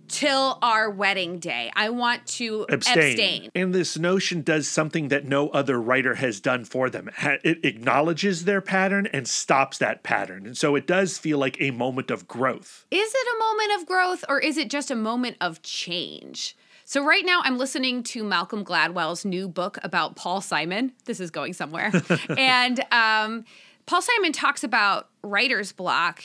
till 0.08 0.58
our 0.62 0.90
wedding 0.90 1.38
day. 1.38 1.70
I 1.74 1.90
want 1.90 2.26
to 2.26 2.66
abstain. 2.68 2.98
abstain. 2.98 3.50
And 3.54 3.74
this 3.74 3.98
notion 3.98 4.42
does 4.42 4.68
something 4.68 5.08
that 5.08 5.26
no 5.26 5.48
other 5.50 5.80
writer 5.80 6.16
has 6.16 6.40
done 6.40 6.64
for 6.64 6.90
them. 6.90 7.10
It 7.44 7.64
acknowledges 7.64 8.44
their 8.44 8.60
pattern 8.60 9.08
and 9.12 9.28
stops 9.28 9.78
that 9.78 10.02
pattern. 10.02 10.46
And 10.46 10.56
so 10.56 10.74
it 10.74 10.86
does 10.86 11.18
feel 11.18 11.38
like 11.38 11.56
a 11.60 11.70
moment 11.70 12.10
of 12.10 12.26
growth. 12.26 12.86
Is 12.90 13.12
it 13.14 13.36
a 13.36 13.38
moment 13.38 13.80
of 13.80 13.86
growth 13.86 14.24
or 14.28 14.40
is 14.40 14.56
it 14.56 14.70
just 14.70 14.90
a 14.90 14.96
moment 14.96 15.36
of 15.40 15.62
change? 15.62 16.56
So 16.84 17.04
right 17.04 17.24
now 17.24 17.42
I'm 17.44 17.58
listening 17.58 18.02
to 18.04 18.24
Malcolm 18.24 18.64
Gladwell's 18.64 19.24
new 19.26 19.46
book 19.46 19.78
about 19.82 20.16
Paul 20.16 20.40
Simon. 20.40 20.92
This 21.04 21.20
is 21.20 21.30
going 21.30 21.52
somewhere. 21.52 21.92
and 22.38 22.80
um, 22.90 23.44
Paul 23.84 24.00
Simon 24.00 24.32
talks 24.32 24.64
about 24.64 25.08
writer's 25.22 25.70
block 25.70 26.24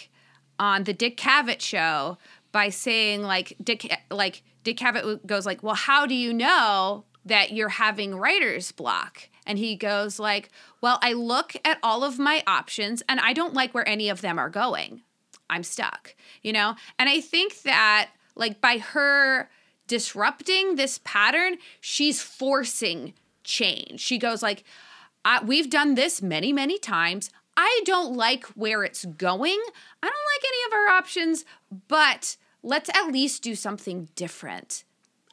on 0.60 0.86
the 0.86 0.94
Dick 0.94 1.18
Cavett 1.18 1.60
show 1.60 2.18
by 2.54 2.70
saying 2.70 3.24
like 3.24 3.58
Dick 3.62 3.93
like 4.10 4.43
Dick 4.64 4.78
Cavett 4.78 5.26
goes 5.26 5.45
like, 5.45 5.62
"Well, 5.62 5.76
how 5.76 6.06
do 6.06 6.16
you 6.16 6.32
know 6.32 7.04
that 7.26 7.51
you're 7.51 7.68
having 7.68 8.16
writer's 8.16 8.72
block?" 8.72 9.30
And 9.45 9.58
he 9.58 9.76
goes 9.76 10.20
like, 10.20 10.49
"Well, 10.80 10.99
I 11.01 11.12
look 11.12 11.54
at 11.66 11.80
all 11.84 12.06
of 12.06 12.18
my 12.18 12.41
options 12.47 13.04
and 13.10 13.20
I 13.20 13.34
don't 13.34 13.54
like 13.54 13.74
where 13.74 13.89
any 13.89 14.08
of 14.08 14.22
them 14.22 14.39
are 14.39 14.49
going. 14.49 15.01
I'm 15.49 15.64
stuck." 15.64 16.16
You 16.41 16.54
know? 16.54 16.76
And 16.97 17.10
I 17.10 17.20
think 17.20 17.64
that 17.64 18.12
like 18.36 18.62
by 18.62 18.78
her 18.78 19.49
disrupting 19.88 20.76
this 20.76 20.99
pattern, 21.04 21.58
she's 21.82 22.22
forcing 22.22 23.14
change. 23.43 23.99
She 23.99 24.18
goes 24.18 24.41
like, 24.41 24.64
"We've 25.43 25.70
done 25.70 25.95
this 25.95 26.22
many, 26.22 26.54
many 26.54 26.78
times. 26.78 27.30
I 27.58 27.82
don't 27.86 28.16
like 28.16 28.45
where 28.56 28.84
it's 28.84 29.06
going. 29.06 29.60
I 30.01 30.08
don't 30.08 30.30
like 30.34 30.43
any 30.47 30.64
of 30.68 30.74
our 30.74 30.97
options, 30.97 31.45
but 31.88 32.38
let's 32.64 32.89
at 32.89 33.11
least 33.11 33.43
do 33.43 33.55
something 33.55 34.09
different. 34.16 34.84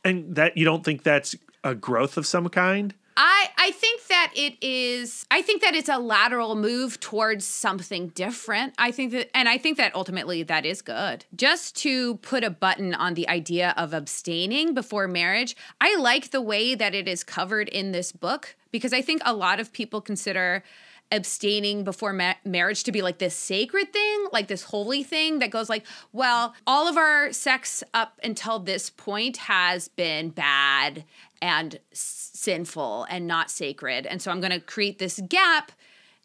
And 0.04 0.34
that 0.34 0.56
you 0.56 0.64
don't 0.64 0.84
think 0.84 1.02
that's 1.02 1.36
a 1.62 1.74
growth 1.74 2.16
of 2.16 2.26
some 2.26 2.48
kind? 2.48 2.94
I 3.16 3.48
I 3.58 3.70
think 3.72 4.06
that 4.06 4.32
it 4.34 4.54
is 4.62 5.26
I 5.30 5.42
think 5.42 5.62
that 5.62 5.74
it's 5.74 5.88
a 5.88 5.98
lateral 5.98 6.54
move 6.54 7.00
towards 7.00 7.44
something 7.44 8.08
different. 8.08 8.72
I 8.78 8.92
think 8.92 9.12
that 9.12 9.28
and 9.36 9.48
I 9.48 9.58
think 9.58 9.76
that 9.76 9.94
ultimately 9.94 10.42
that 10.44 10.64
is 10.64 10.80
good. 10.80 11.26
Just 11.36 11.76
to 11.82 12.16
put 12.16 12.44
a 12.44 12.50
button 12.50 12.94
on 12.94 13.14
the 13.14 13.28
idea 13.28 13.74
of 13.76 13.92
abstaining 13.92 14.72
before 14.72 15.06
marriage, 15.06 15.54
I 15.80 15.96
like 15.96 16.30
the 16.30 16.40
way 16.40 16.74
that 16.74 16.94
it 16.94 17.06
is 17.06 17.22
covered 17.22 17.68
in 17.68 17.92
this 17.92 18.10
book 18.10 18.56
because 18.70 18.92
I 18.92 19.02
think 19.02 19.20
a 19.24 19.34
lot 19.34 19.60
of 19.60 19.72
people 19.72 20.00
consider 20.00 20.62
abstaining 21.12 21.84
before 21.84 22.12
ma- 22.12 22.34
marriage 22.44 22.84
to 22.84 22.92
be 22.92 23.02
like 23.02 23.18
this 23.18 23.34
sacred 23.34 23.92
thing, 23.92 24.26
like 24.32 24.48
this 24.48 24.62
holy 24.64 25.02
thing 25.02 25.40
that 25.40 25.50
goes 25.50 25.68
like, 25.68 25.84
well, 26.12 26.54
all 26.66 26.88
of 26.88 26.96
our 26.96 27.32
sex 27.32 27.82
up 27.94 28.18
until 28.22 28.58
this 28.58 28.90
point 28.90 29.36
has 29.38 29.88
been 29.88 30.30
bad 30.30 31.04
and 31.42 31.80
sinful 31.92 33.06
and 33.10 33.26
not 33.26 33.50
sacred. 33.50 34.06
And 34.06 34.20
so 34.22 34.30
I'm 34.30 34.40
going 34.40 34.52
to 34.52 34.60
create 34.60 34.98
this 34.98 35.20
gap 35.28 35.72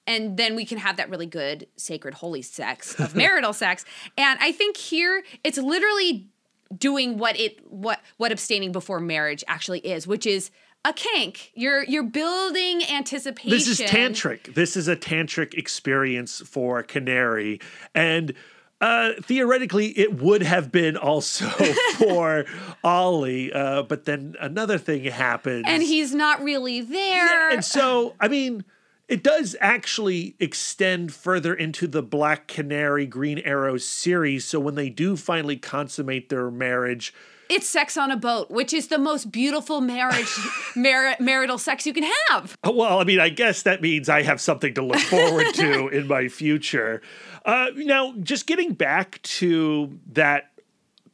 and 0.07 0.37
then 0.37 0.55
we 0.55 0.65
can 0.65 0.77
have 0.77 0.97
that 0.97 1.09
really 1.09 1.25
good 1.25 1.67
sacred 1.77 2.15
holy 2.15 2.41
sex 2.41 2.93
of 2.99 3.15
marital 3.15 3.53
sex. 3.53 3.85
And 4.17 4.39
I 4.41 4.51
think 4.51 4.77
here 4.77 5.23
it's 5.43 5.57
literally 5.57 6.27
doing 6.75 7.17
what 7.17 7.39
it 7.39 7.59
what 7.71 8.01
what 8.17 8.31
abstaining 8.31 8.71
before 8.71 8.99
marriage 8.99 9.43
actually 9.47 9.79
is, 9.79 10.07
which 10.07 10.25
is 10.25 10.51
a 10.85 10.93
kink. 10.93 11.51
You're 11.55 11.83
you're 11.83 12.03
building 12.03 12.83
anticipation. 12.85 13.49
This 13.49 13.67
is 13.67 13.81
tantric. 13.81 14.53
This 14.53 14.77
is 14.77 14.87
a 14.87 14.95
tantric 14.95 15.55
experience 15.55 16.41
for 16.45 16.83
Canary, 16.83 17.59
and 17.93 18.33
uh, 18.79 19.13
theoretically, 19.23 19.87
it 19.97 20.21
would 20.21 20.43
have 20.43 20.71
been 20.71 20.95
also 20.95 21.47
for 21.97 22.45
Ollie, 22.83 23.51
uh, 23.51 23.81
but 23.83 24.05
then 24.05 24.35
another 24.39 24.77
thing 24.77 25.03
happens, 25.05 25.65
and 25.67 25.81
he's 25.81 26.13
not 26.13 26.41
really 26.43 26.81
there. 26.81 27.49
and 27.49 27.65
so, 27.65 28.15
I 28.21 28.29
mean. 28.29 28.63
It 29.07 29.21
does 29.21 29.55
actually 29.61 30.35
extend 30.39 31.13
further 31.13 31.53
into 31.53 31.85
the 31.85 32.01
Black 32.01 32.47
Canary 32.47 33.05
Green 33.05 33.37
Arrow 33.37 33.77
series. 33.77 34.45
So 34.45 34.59
when 34.59 34.73
they 34.73 34.89
do 34.89 35.15
finally 35.15 35.57
consummate 35.57 36.29
their 36.29 36.49
marriage, 36.49 37.13
it's 37.49 37.67
sex 37.67 37.97
on 37.97 38.11
a 38.11 38.17
boat, 38.17 38.49
which 38.49 38.73
is 38.73 38.87
the 38.87 38.97
most 38.97 39.31
beautiful 39.31 39.81
marriage 39.81 40.33
mar- 40.75 41.15
marital 41.19 41.57
sex 41.57 41.85
you 41.85 41.93
can 41.93 42.09
have. 42.29 42.57
Well, 42.63 42.99
I 42.99 43.03
mean, 43.03 43.19
I 43.19 43.29
guess 43.29 43.63
that 43.63 43.81
means 43.81 44.09
I 44.09 44.23
have 44.23 44.41
something 44.41 44.73
to 44.75 44.81
look 44.81 44.99
forward 44.99 45.53
to 45.55 45.87
in 45.93 46.07
my 46.07 46.27
future. 46.27 47.01
Uh, 47.45 47.67
now, 47.75 48.13
just 48.21 48.47
getting 48.47 48.73
back 48.73 49.21
to 49.23 49.99
that 50.13 50.51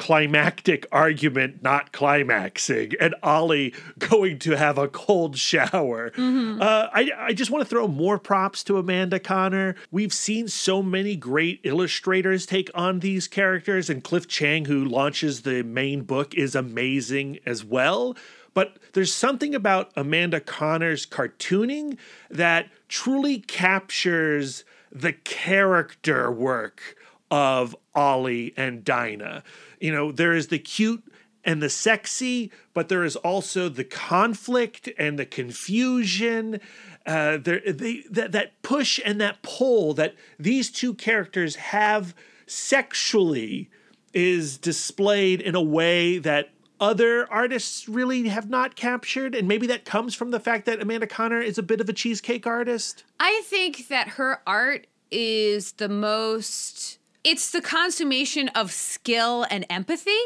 climactic 0.02 0.88
argument 0.91 1.62
not 1.62 1.91
climaxing 1.91 2.91
and 2.99 3.14
Ollie 3.22 3.72
going 3.99 4.39
to 4.39 4.58
have 4.58 4.80
a 4.80 4.88
cold 4.88 5.38
shower. 5.38 6.10
Mm-hmm. 6.10 6.60
Uh, 6.60 6.88
I, 6.91 7.12
I 7.16 7.34
just 7.34 7.52
want 7.52 7.64
to 7.64 7.70
throw 7.70 7.88
more 7.88 8.18
props 8.18 8.64
to 8.64 8.80
Amanda 8.80 9.20
Conner. 9.20 9.76
We've 9.91 10.12
seen 10.12 10.47
so 10.47 10.82
many 10.82 11.16
great 11.16 11.60
illustrators 11.64 12.47
take 12.47 12.72
on 12.74 13.02
these 13.02 13.28
characters, 13.28 13.91
and 13.91 14.04
Cliff 14.04 14.28
Chiang, 14.28 14.66
who 14.66 14.84
launches 14.84 15.43
the 15.43 15.62
main 15.62 16.02
book, 16.02 16.34
is 16.34 16.56
amazing 16.56 17.38
as 17.45 17.64
well. 17.64 18.18
But 18.56 18.78
there's 18.93 19.14
something 19.14 19.54
about 19.54 19.91
Amanda 19.95 20.39
Conner's 20.39 21.06
cartooning 21.06 21.99
that 22.28 22.70
truly 22.88 23.38
captures 23.38 24.66
the 24.91 25.14
character 25.14 26.32
work 26.32 26.95
of 27.30 27.76
Ollie 27.95 28.54
and 28.58 28.84
Dinah. 28.84 29.43
You 29.82 29.91
know, 29.91 30.11
there 30.11 30.34
is 30.34 30.47
the 30.47 30.59
cute 30.59 31.03
and 31.43 31.61
the 31.61 31.69
sexy, 31.69 32.51
but 32.73 32.88
there 32.88 33.03
is 33.03 33.15
also 33.15 33.67
the 33.67 33.84
conflict 33.84 34.89
and 34.97 35.17
the 35.17 35.25
confusion. 35.25 36.59
Uh, 37.05 37.38
there, 37.38 37.61
they, 37.65 38.03
that, 38.09 38.32
that 38.32 38.61
push 38.61 38.99
and 39.03 39.19
that 39.19 39.41
pull 39.41 39.93
that 39.95 40.15
these 40.38 40.69
two 40.69 40.93
characters 40.93 41.55
have 41.55 42.13
sexually 42.45 43.69
is 44.13 44.57
displayed 44.57 45.41
in 45.41 45.55
a 45.55 45.61
way 45.61 46.17
that 46.19 46.49
other 46.79 47.32
artists 47.32 47.88
really 47.88 48.27
have 48.27 48.49
not 48.49 48.75
captured. 48.75 49.36
And 49.36 49.47
maybe 49.47 49.67
that 49.67 49.86
comes 49.86 50.15
from 50.15 50.32
the 50.32 50.39
fact 50.39 50.65
that 50.65 50.82
Amanda 50.82 51.07
Conner 51.07 51.41
is 51.41 51.57
a 51.57 51.63
bit 51.63 51.79
of 51.79 51.88
a 51.88 51.93
cheesecake 51.93 52.45
artist. 52.45 53.03
I 53.19 53.41
think 53.45 53.88
that 53.88 54.09
her 54.09 54.41
art 54.45 54.88
is 55.11 55.73
the 55.73 55.89
most 55.89 56.97
it's 57.24 57.51
the 57.51 57.61
consummation 57.61 58.49
of 58.49 58.72
skill 58.72 59.45
and 59.49 59.65
empathy. 59.69 60.19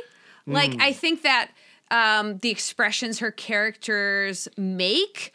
Like 0.47 0.71
mm. 0.71 0.81
I 0.81 0.93
think 0.93 1.23
that 1.23 1.51
um, 1.91 2.37
the 2.37 2.49
expressions 2.49 3.19
her 3.19 3.31
characters 3.31 4.47
make 4.57 5.33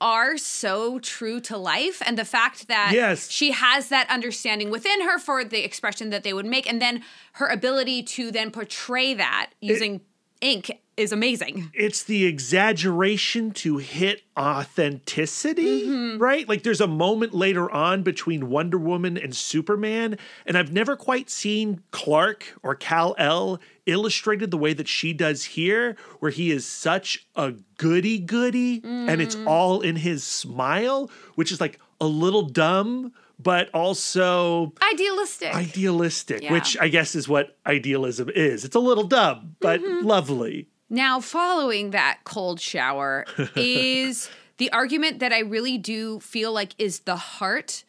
are 0.00 0.36
so 0.36 0.98
true 0.98 1.40
to 1.40 1.56
life 1.56 2.02
and 2.04 2.18
the 2.18 2.24
fact 2.24 2.66
that 2.66 2.90
yes. 2.92 3.30
she 3.30 3.52
has 3.52 3.88
that 3.88 4.10
understanding 4.10 4.68
within 4.68 5.00
her 5.02 5.16
for 5.18 5.44
the 5.44 5.64
expression 5.64 6.10
that 6.10 6.24
they 6.24 6.32
would 6.32 6.44
make 6.44 6.68
and 6.68 6.82
then 6.82 7.04
her 7.34 7.46
ability 7.46 8.02
to 8.02 8.32
then 8.32 8.50
portray 8.50 9.14
that 9.14 9.50
using 9.60 9.94
it, 9.94 10.00
ink 10.40 10.81
is 10.96 11.12
amazing. 11.12 11.70
It's 11.72 12.02
the 12.02 12.26
exaggeration 12.26 13.52
to 13.52 13.78
hit 13.78 14.22
authenticity, 14.38 15.86
mm-hmm. 15.86 16.18
right? 16.18 16.48
Like 16.48 16.62
there's 16.62 16.80
a 16.80 16.86
moment 16.86 17.34
later 17.34 17.70
on 17.70 18.02
between 18.02 18.50
Wonder 18.50 18.78
Woman 18.78 19.16
and 19.16 19.34
Superman, 19.34 20.18
and 20.46 20.58
I've 20.58 20.72
never 20.72 20.96
quite 20.96 21.30
seen 21.30 21.82
Clark 21.90 22.58
or 22.62 22.74
Kal 22.74 23.14
El 23.18 23.60
illustrated 23.86 24.50
the 24.50 24.58
way 24.58 24.74
that 24.74 24.88
she 24.88 25.12
does 25.12 25.44
here, 25.44 25.96
where 26.20 26.30
he 26.30 26.50
is 26.50 26.66
such 26.66 27.26
a 27.36 27.54
goody 27.78 28.18
goody, 28.18 28.80
mm-hmm. 28.80 29.08
and 29.08 29.22
it's 29.22 29.36
mm. 29.36 29.46
all 29.46 29.80
in 29.80 29.96
his 29.96 30.22
smile, 30.22 31.10
which 31.34 31.50
is 31.50 31.60
like 31.60 31.80
a 32.00 32.06
little 32.06 32.42
dumb, 32.42 33.12
but 33.38 33.70
also 33.74 34.72
idealistic. 34.82 35.54
Idealistic, 35.54 36.42
yeah. 36.42 36.52
which 36.52 36.76
I 36.78 36.88
guess 36.88 37.14
is 37.14 37.28
what 37.28 37.56
idealism 37.66 38.30
is. 38.34 38.64
It's 38.64 38.76
a 38.76 38.80
little 38.80 39.04
dumb, 39.04 39.56
but 39.60 39.80
mm-hmm. 39.80 40.06
lovely. 40.06 40.68
Now, 40.92 41.20
following 41.20 41.92
that 41.92 42.18
cold 42.24 42.60
shower 42.60 43.24
is 43.56 44.30
the 44.58 44.70
argument 44.72 45.20
that 45.20 45.32
I 45.32 45.38
really 45.38 45.78
do 45.78 46.20
feel 46.20 46.52
like 46.52 46.74
is 46.78 47.00
the 47.00 47.16
heart 47.16 47.84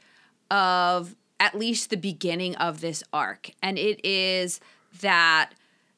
of 0.50 1.14
at 1.38 1.54
least 1.54 1.90
the 1.90 1.98
beginning 1.98 2.56
of 2.56 2.80
this 2.80 3.04
arc. 3.12 3.52
And 3.62 3.78
it 3.78 4.00
is 4.06 4.62
that 5.02 5.52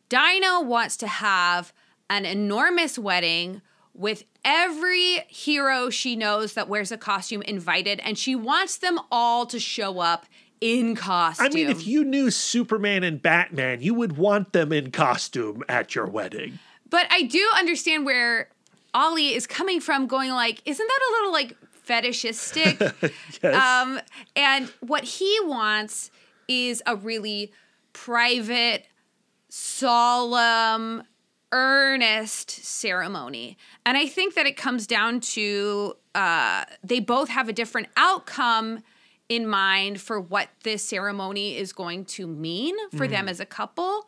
Dinah 0.10 0.62
wants 0.62 0.98
to 0.98 1.08
have 1.08 1.72
an 2.10 2.26
enormous 2.26 2.98
wedding 2.98 3.62
with 3.94 4.24
every 4.44 5.20
hero 5.28 5.92
she 5.92 6.16
knows 6.16 6.54
that 6.54 6.68
wears 6.68 6.92
a 6.92 6.98
costume 6.98 7.44
invited, 7.44 8.00
and 8.00 8.18
she 8.18 8.36
wants 8.36 8.78
them 8.78 9.00
all 9.12 9.46
to 9.46 9.60
show 9.60 10.00
up 10.00 10.26
in 10.60 10.96
costume. 10.96 11.46
I 11.46 11.50
mean, 11.50 11.70
if 11.70 11.86
you 11.86 12.04
knew 12.04 12.32
Superman 12.32 13.04
and 13.04 13.22
Batman, 13.22 13.82
you 13.82 13.94
would 13.94 14.18
want 14.18 14.54
them 14.54 14.74
in 14.74 14.90
costume 14.90 15.64
at 15.70 15.94
your 15.94 16.08
wedding. 16.08 16.58
But 16.96 17.08
I 17.12 17.24
do 17.24 17.46
understand 17.58 18.06
where 18.06 18.48
Ollie 18.94 19.34
is 19.34 19.48
coming 19.48 19.82
from, 19.82 20.08
going 20.08 20.32
like, 20.32 20.62
isn't 20.64 20.88
that 20.88 21.00
a 21.10 21.12
little 21.12 21.34
like 21.34 21.58
fetishistic? 21.70 22.80
yes. 23.44 23.54
Um, 23.54 24.00
and 24.38 24.72
what 24.80 25.04
he 25.04 25.38
wants 25.44 26.10
is 26.48 26.82
a 26.86 26.96
really 26.96 27.52
private, 27.92 28.86
solemn, 29.50 31.04
earnest 31.52 32.50
ceremony. 32.50 33.58
And 33.86 33.98
I 33.98 34.08
think 34.08 34.36
that 34.36 34.46
it 34.46 34.56
comes 34.56 34.88
down 34.88 35.20
to 35.20 35.98
uh, 36.16 36.64
they 36.82 37.02
both 37.02 37.28
have 37.28 37.50
a 37.50 37.54
different 37.54 37.90
outcome 37.98 38.80
in 39.28 39.46
mind 39.46 40.00
for 40.00 40.18
what 40.18 40.48
this 40.64 40.82
ceremony 40.82 41.58
is 41.58 41.74
going 41.74 42.06
to 42.06 42.26
mean 42.26 42.74
for 42.92 43.06
mm. 43.06 43.10
them 43.10 43.28
as 43.28 43.42
a 43.42 43.46
couple. 43.46 44.08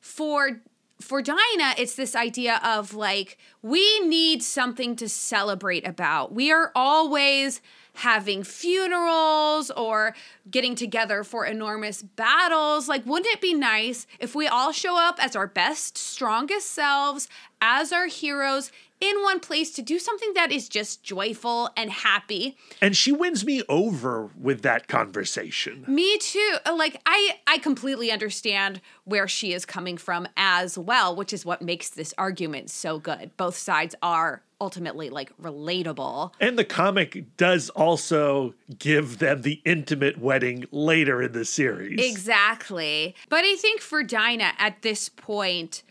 For 0.00 0.60
for 1.00 1.22
Dinah, 1.22 1.74
it's 1.78 1.94
this 1.94 2.16
idea 2.16 2.60
of 2.64 2.94
like, 2.94 3.38
we 3.62 4.00
need 4.00 4.42
something 4.42 4.96
to 4.96 5.08
celebrate 5.08 5.86
about. 5.86 6.32
We 6.32 6.50
are 6.50 6.72
always 6.74 7.60
having 7.94 8.44
funerals 8.44 9.70
or 9.72 10.14
getting 10.50 10.74
together 10.74 11.24
for 11.24 11.44
enormous 11.44 12.02
battles. 12.02 12.88
Like, 12.88 13.04
wouldn't 13.06 13.32
it 13.32 13.40
be 13.40 13.54
nice 13.54 14.06
if 14.20 14.34
we 14.34 14.46
all 14.46 14.72
show 14.72 14.96
up 14.96 15.22
as 15.22 15.34
our 15.34 15.48
best, 15.48 15.98
strongest 15.98 16.70
selves, 16.70 17.28
as 17.60 17.92
our 17.92 18.06
heroes 18.06 18.70
in 19.00 19.22
one 19.22 19.40
place 19.40 19.72
to 19.72 19.82
do 19.82 19.98
something 19.98 20.32
that 20.34 20.50
is 20.50 20.68
just 20.68 21.02
joyful 21.02 21.70
and 21.76 21.90
happy. 21.90 22.56
And 22.80 22.96
she 22.96 23.12
wins 23.12 23.44
me 23.44 23.62
over 23.68 24.30
with 24.38 24.62
that 24.62 24.88
conversation. 24.88 25.84
Me 25.86 26.18
too. 26.18 26.56
Uh, 26.66 26.74
like 26.76 27.00
I 27.06 27.36
I 27.46 27.58
completely 27.58 28.10
understand 28.10 28.80
where 29.04 29.28
she 29.28 29.52
is 29.52 29.64
coming 29.64 29.96
from 29.96 30.28
as 30.36 30.76
well, 30.76 31.14
which 31.14 31.32
is 31.32 31.44
what 31.44 31.62
makes 31.62 31.90
this 31.90 32.12
argument 32.18 32.70
so 32.70 32.98
good. 32.98 33.30
Both 33.36 33.56
sides 33.56 33.94
are 34.02 34.42
ultimately 34.60 35.08
like 35.08 35.36
relatable. 35.40 36.32
And 36.40 36.58
the 36.58 36.64
comic 36.64 37.36
does 37.36 37.70
also 37.70 38.54
give 38.78 39.18
them 39.18 39.42
the 39.42 39.60
intimate 39.64 40.18
wedding 40.18 40.64
later 40.72 41.22
in 41.22 41.32
the 41.32 41.44
series. 41.44 42.00
Exactly. 42.04 43.14
But 43.28 43.44
I 43.44 43.54
think 43.56 43.80
for 43.80 44.02
Dinah 44.02 44.54
at 44.58 44.82
this 44.82 45.08
point, 45.08 45.82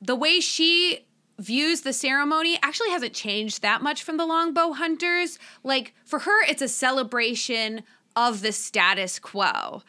the 0.00 0.16
way 0.16 0.40
she 0.40 1.06
views 1.38 1.82
the 1.82 1.92
ceremony 1.92 2.58
actually 2.62 2.90
hasn't 2.90 3.14
changed 3.14 3.62
that 3.62 3.82
much 3.82 4.02
from 4.02 4.16
the 4.16 4.26
longbow 4.26 4.72
hunters. 4.72 5.38
Like 5.62 5.94
for 6.04 6.20
her, 6.20 6.44
it's 6.44 6.62
a 6.62 6.68
celebration 6.68 7.82
of 8.16 8.42
the 8.42 8.52
status 8.52 9.18
quo. 9.18 9.82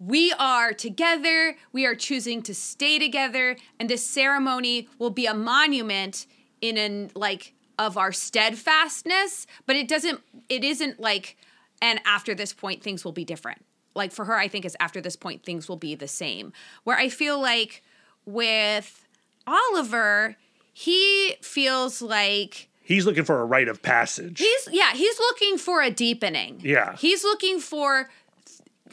We 0.00 0.32
are 0.38 0.72
together, 0.72 1.56
we 1.72 1.86
are 1.86 1.94
choosing 1.94 2.42
to 2.42 2.54
stay 2.54 2.98
together, 2.98 3.56
and 3.78 3.88
this 3.88 4.04
ceremony 4.04 4.88
will 4.98 5.10
be 5.10 5.26
a 5.26 5.34
monument 5.34 6.26
in 6.60 6.76
an 6.78 7.10
like 7.14 7.54
of 7.78 7.96
our 7.96 8.12
steadfastness, 8.12 9.46
but 9.66 9.76
it 9.76 9.88
doesn't 9.88 10.20
it 10.48 10.64
isn't 10.64 10.98
like 10.98 11.36
and 11.82 12.00
after 12.04 12.34
this 12.34 12.52
point 12.52 12.82
things 12.82 13.04
will 13.04 13.12
be 13.12 13.24
different. 13.24 13.64
Like 13.94 14.12
for 14.12 14.24
her, 14.24 14.36
I 14.36 14.48
think 14.48 14.64
is 14.64 14.76
after 14.80 15.00
this 15.00 15.16
point 15.16 15.44
things 15.44 15.68
will 15.68 15.76
be 15.76 15.94
the 15.94 16.08
same. 16.08 16.52
Where 16.82 16.96
I 16.96 17.08
feel 17.08 17.40
like 17.40 17.82
with 18.24 19.06
Oliver, 19.46 20.36
he 20.74 21.36
feels 21.40 22.02
like 22.02 22.68
He's 22.82 23.06
looking 23.06 23.24
for 23.24 23.40
a 23.40 23.46
rite 23.46 23.68
of 23.68 23.80
passage. 23.80 24.40
he's 24.40 24.68
yeah, 24.70 24.92
he's 24.92 25.18
looking 25.18 25.56
for 25.56 25.80
a 25.80 25.90
deepening. 25.90 26.60
Yeah. 26.62 26.96
He's 26.96 27.24
looking 27.24 27.60
for 27.60 28.10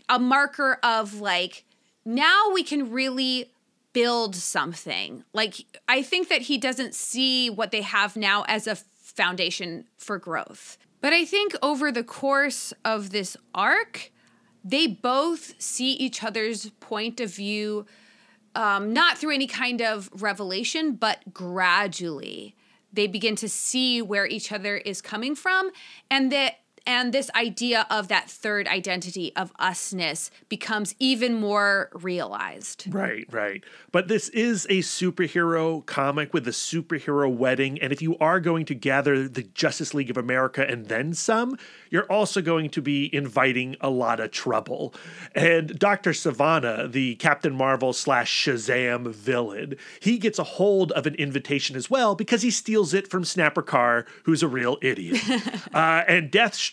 a 0.07 0.17
marker 0.17 0.79
of 0.83 1.19
like 1.19 1.65
now 2.05 2.51
we 2.53 2.63
can 2.63 2.91
really 2.91 3.51
build 3.93 4.35
something. 4.35 5.23
Like 5.33 5.55
I 5.89 6.03
think 6.03 6.29
that 6.29 6.43
he 6.43 6.57
doesn't 6.57 6.95
see 6.95 7.49
what 7.49 7.71
they 7.71 7.81
have 7.81 8.15
now 8.15 8.45
as 8.47 8.67
a 8.67 8.75
foundation 8.75 9.85
for 9.97 10.17
growth. 10.17 10.77
But 11.01 11.13
I 11.13 11.25
think 11.25 11.55
over 11.63 11.91
the 11.91 12.03
course 12.03 12.73
of 12.85 13.09
this 13.09 13.35
arc, 13.55 14.11
they 14.63 14.85
both 14.85 15.59
see 15.59 15.93
each 15.93 16.23
other's 16.23 16.69
point 16.79 17.19
of 17.19 17.33
view 17.33 17.87
um, 18.55 18.93
not 18.93 19.17
through 19.17 19.33
any 19.33 19.47
kind 19.47 19.81
of 19.81 20.09
revelation, 20.21 20.93
but 20.93 21.33
gradually 21.33 22.55
they 22.93 23.07
begin 23.07 23.35
to 23.37 23.47
see 23.47 24.01
where 24.01 24.27
each 24.27 24.51
other 24.51 24.77
is 24.77 25.01
coming 25.01 25.35
from, 25.35 25.71
and 26.09 26.31
that 26.31 26.55
and 26.85 27.13
this 27.13 27.29
idea 27.35 27.85
of 27.89 28.07
that 28.07 28.29
third 28.29 28.67
identity 28.67 29.35
of 29.35 29.53
usness 29.57 30.31
becomes 30.49 30.95
even 30.99 31.35
more 31.35 31.89
realized. 31.93 32.85
Right, 32.89 33.27
right. 33.31 33.63
But 33.91 34.07
this 34.07 34.29
is 34.29 34.65
a 34.65 34.79
superhero 34.79 35.85
comic 35.85 36.33
with 36.33 36.47
a 36.47 36.51
superhero 36.51 37.31
wedding. 37.31 37.79
And 37.81 37.93
if 37.93 38.01
you 38.01 38.17
are 38.17 38.39
going 38.39 38.65
to 38.65 38.73
gather 38.73 39.27
the 39.27 39.43
Justice 39.43 39.93
League 39.93 40.09
of 40.09 40.17
America 40.17 40.65
and 40.67 40.87
then 40.87 41.13
some, 41.13 41.57
you're 41.89 42.11
also 42.11 42.41
going 42.41 42.69
to 42.71 42.81
be 42.81 43.13
inviting 43.13 43.75
a 43.79 43.89
lot 43.89 44.19
of 44.19 44.31
trouble. 44.31 44.93
And 45.35 45.77
Dr. 45.77 46.11
Sivana, 46.11 46.91
the 46.91 47.15
Captain 47.15 47.53
Marvel 47.53 47.93
slash 47.93 48.45
Shazam 48.45 49.13
villain, 49.13 49.75
he 49.99 50.17
gets 50.17 50.39
a 50.39 50.43
hold 50.43 50.91
of 50.93 51.05
an 51.05 51.15
invitation 51.15 51.75
as 51.75 51.89
well 51.89 52.15
because 52.15 52.41
he 52.41 52.49
steals 52.49 52.93
it 52.93 53.07
from 53.07 53.23
Snapper 53.23 53.61
Carr, 53.61 54.05
who's 54.23 54.41
a 54.41 54.47
real 54.47 54.77
idiot. 54.81 55.21
uh, 55.73 56.03
and 56.07 56.31
Deathstroke 56.31 56.70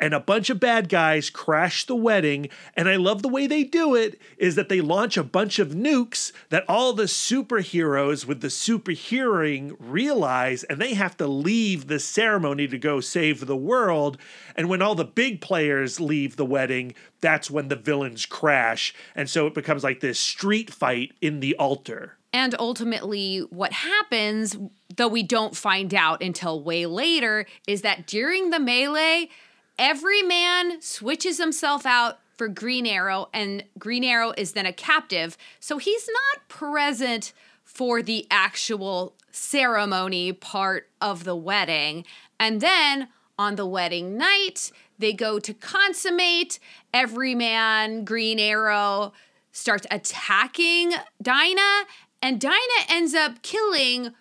and 0.00 0.14
a 0.14 0.20
bunch 0.20 0.50
of 0.50 0.60
bad 0.60 0.88
guys 0.88 1.30
crash 1.30 1.84
the 1.84 1.96
wedding. 1.96 2.48
And 2.74 2.88
I 2.88 2.96
love 2.96 3.22
the 3.22 3.28
way 3.28 3.46
they 3.46 3.64
do 3.64 3.94
it 3.94 4.20
is 4.36 4.54
that 4.54 4.68
they 4.68 4.80
launch 4.80 5.16
a 5.16 5.24
bunch 5.24 5.58
of 5.58 5.70
nukes 5.70 6.32
that 6.50 6.64
all 6.68 6.92
the 6.92 7.04
superheroes 7.04 8.26
with 8.26 8.40
the 8.40 8.48
superhearing 8.48 9.76
realize, 9.78 10.64
and 10.64 10.80
they 10.80 10.94
have 10.94 11.16
to 11.18 11.26
leave 11.26 11.86
the 11.86 11.98
ceremony 11.98 12.68
to 12.68 12.78
go 12.78 13.00
save 13.00 13.46
the 13.46 13.56
world. 13.56 14.18
And 14.56 14.68
when 14.68 14.82
all 14.82 14.94
the 14.94 15.04
big 15.04 15.40
players 15.40 16.00
leave 16.00 16.36
the 16.36 16.46
wedding, 16.46 16.94
that's 17.20 17.50
when 17.50 17.68
the 17.68 17.76
villains 17.76 18.26
crash. 18.26 18.94
And 19.14 19.28
so 19.28 19.46
it 19.46 19.54
becomes 19.54 19.84
like 19.84 20.00
this 20.00 20.18
street 20.18 20.70
fight 20.70 21.12
in 21.20 21.40
the 21.40 21.56
altar. 21.56 22.17
And 22.32 22.54
ultimately, 22.58 23.38
what 23.50 23.72
happens, 23.72 24.56
though 24.94 25.08
we 25.08 25.22
don't 25.22 25.56
find 25.56 25.94
out 25.94 26.22
until 26.22 26.62
way 26.62 26.86
later, 26.86 27.46
is 27.66 27.82
that 27.82 28.06
during 28.06 28.50
the 28.50 28.60
melee, 28.60 29.30
Everyman 29.78 30.82
switches 30.82 31.38
himself 31.38 31.86
out 31.86 32.18
for 32.36 32.48
Green 32.48 32.86
Arrow, 32.86 33.28
and 33.32 33.64
Green 33.78 34.04
Arrow 34.04 34.32
is 34.36 34.52
then 34.52 34.66
a 34.66 34.72
captive. 34.72 35.36
So 35.58 35.78
he's 35.78 36.08
not 36.08 36.48
present 36.48 37.32
for 37.64 38.02
the 38.02 38.26
actual 38.30 39.14
ceremony 39.30 40.32
part 40.32 40.88
of 41.00 41.24
the 41.24 41.36
wedding. 41.36 42.04
And 42.38 42.60
then 42.60 43.08
on 43.38 43.56
the 43.56 43.66
wedding 43.66 44.16
night, 44.16 44.70
they 44.98 45.12
go 45.12 45.38
to 45.38 45.54
consummate. 45.54 46.58
Everyman, 46.92 48.04
Green 48.04 48.38
Arrow, 48.38 49.12
starts 49.52 49.86
attacking 49.90 50.92
Dinah, 51.20 51.84
and 52.22 52.40
Dinah 52.40 52.86
ends 52.88 53.14
up 53.14 53.42
killing 53.42 54.14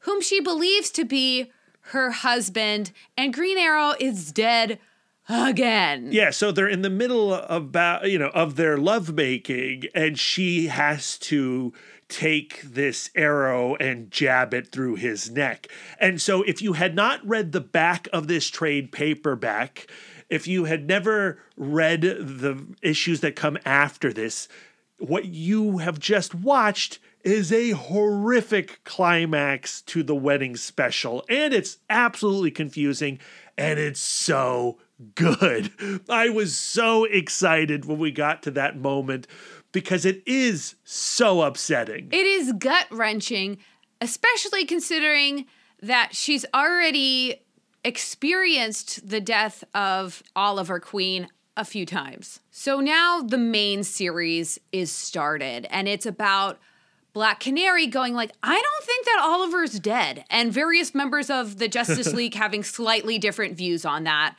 whom 0.00 0.20
she 0.20 0.40
believes 0.40 0.90
to 0.92 1.04
be 1.04 1.50
her 1.88 2.10
husband, 2.10 2.92
and 3.16 3.32
Green 3.34 3.58
Arrow 3.58 3.94
is 3.98 4.32
dead 4.32 4.78
again. 5.28 6.08
Yeah, 6.12 6.30
so 6.30 6.52
they're 6.52 6.68
in 6.68 6.82
the 6.82 6.90
middle 6.90 7.32
of 7.32 7.64
about 7.64 8.10
you 8.10 8.18
know 8.18 8.28
of 8.28 8.56
their 8.56 8.76
lovemaking, 8.76 9.84
and 9.94 10.18
she 10.18 10.68
has 10.68 11.18
to 11.18 11.72
take 12.08 12.62
this 12.62 13.10
arrow 13.14 13.76
and 13.76 14.10
jab 14.10 14.54
it 14.54 14.68
through 14.68 14.96
his 14.96 15.30
neck. 15.30 15.68
And 15.98 16.20
so, 16.20 16.42
if 16.42 16.62
you 16.62 16.74
had 16.74 16.94
not 16.94 17.26
read 17.26 17.52
the 17.52 17.60
back 17.60 18.08
of 18.12 18.28
this 18.28 18.48
trade 18.48 18.92
paperback, 18.92 19.86
if 20.30 20.46
you 20.46 20.64
had 20.64 20.86
never 20.86 21.38
read 21.56 22.02
the 22.02 22.66
issues 22.82 23.20
that 23.20 23.36
come 23.36 23.58
after 23.64 24.12
this, 24.12 24.48
what 24.98 25.26
you 25.26 25.78
have 25.78 25.98
just 25.98 26.34
watched 26.34 26.98
is 27.24 27.52
a 27.52 27.70
horrific 27.70 28.80
climax 28.84 29.82
to 29.82 30.02
the 30.02 30.14
wedding 30.14 30.56
special, 30.56 31.24
and 31.28 31.52
it's 31.52 31.78
absolutely 31.90 32.50
confusing, 32.50 33.18
and 33.56 33.78
it's 33.78 34.00
so 34.00 34.78
good. 35.14 35.72
I 36.08 36.28
was 36.28 36.54
so 36.54 37.04
excited 37.04 37.86
when 37.86 37.98
we 37.98 38.10
got 38.10 38.42
to 38.44 38.50
that 38.52 38.76
moment 38.76 39.26
because 39.72 40.04
it 40.04 40.22
is 40.26 40.76
so 40.84 41.42
upsetting. 41.42 42.08
It 42.12 42.26
is 42.26 42.52
gut 42.52 42.86
wrenching, 42.90 43.58
especially 44.00 44.64
considering 44.64 45.46
that 45.82 46.10
she's 46.14 46.46
already 46.54 47.42
experienced 47.84 49.06
the 49.08 49.20
death 49.20 49.64
of 49.74 50.22
Oliver 50.36 50.80
Queen 50.80 51.28
a 51.56 51.64
few 51.64 51.86
times. 51.86 52.40
So 52.50 52.80
now 52.80 53.20
the 53.20 53.38
main 53.38 53.84
series 53.84 54.58
is 54.72 54.90
started 54.90 55.66
and 55.70 55.86
it's 55.86 56.06
about 56.06 56.58
Black 57.14 57.38
Canary 57.38 57.86
going 57.86 58.12
like, 58.12 58.32
I 58.42 58.60
don't 58.60 58.84
think 58.84 59.06
that 59.06 59.22
Oliver's 59.22 59.78
dead, 59.78 60.24
and 60.28 60.52
various 60.52 60.94
members 60.94 61.30
of 61.30 61.58
the 61.58 61.68
Justice 61.68 62.12
League 62.12 62.34
having 62.34 62.64
slightly 62.64 63.18
different 63.18 63.56
views 63.56 63.84
on 63.84 64.02
that. 64.04 64.34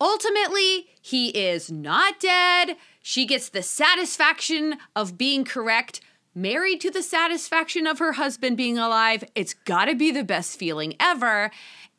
Ultimately, 0.00 0.88
he 1.00 1.28
is 1.28 1.70
not 1.70 2.18
dead. 2.18 2.76
She 3.02 3.26
gets 3.26 3.50
the 3.50 3.62
satisfaction 3.62 4.78
of 4.96 5.18
being 5.18 5.44
correct, 5.44 6.00
married 6.34 6.80
to 6.80 6.90
the 6.90 7.02
satisfaction 7.02 7.86
of 7.86 7.98
her 7.98 8.12
husband 8.12 8.56
being 8.56 8.78
alive. 8.78 9.22
It's 9.34 9.52
gotta 9.52 9.94
be 9.94 10.10
the 10.10 10.24
best 10.24 10.58
feeling 10.58 10.94
ever. 10.98 11.50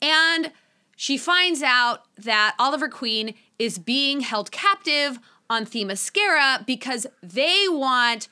And 0.01 0.51
she 0.95 1.15
finds 1.15 1.61
out 1.61 2.05
that 2.17 2.55
Oliver 2.57 2.89
Queen 2.89 3.35
is 3.59 3.77
being 3.77 4.21
held 4.21 4.51
captive 4.51 5.19
on 5.47 5.65
Themyscira 5.65 6.65
because 6.65 7.05
they 7.21 7.65
want 7.69 8.27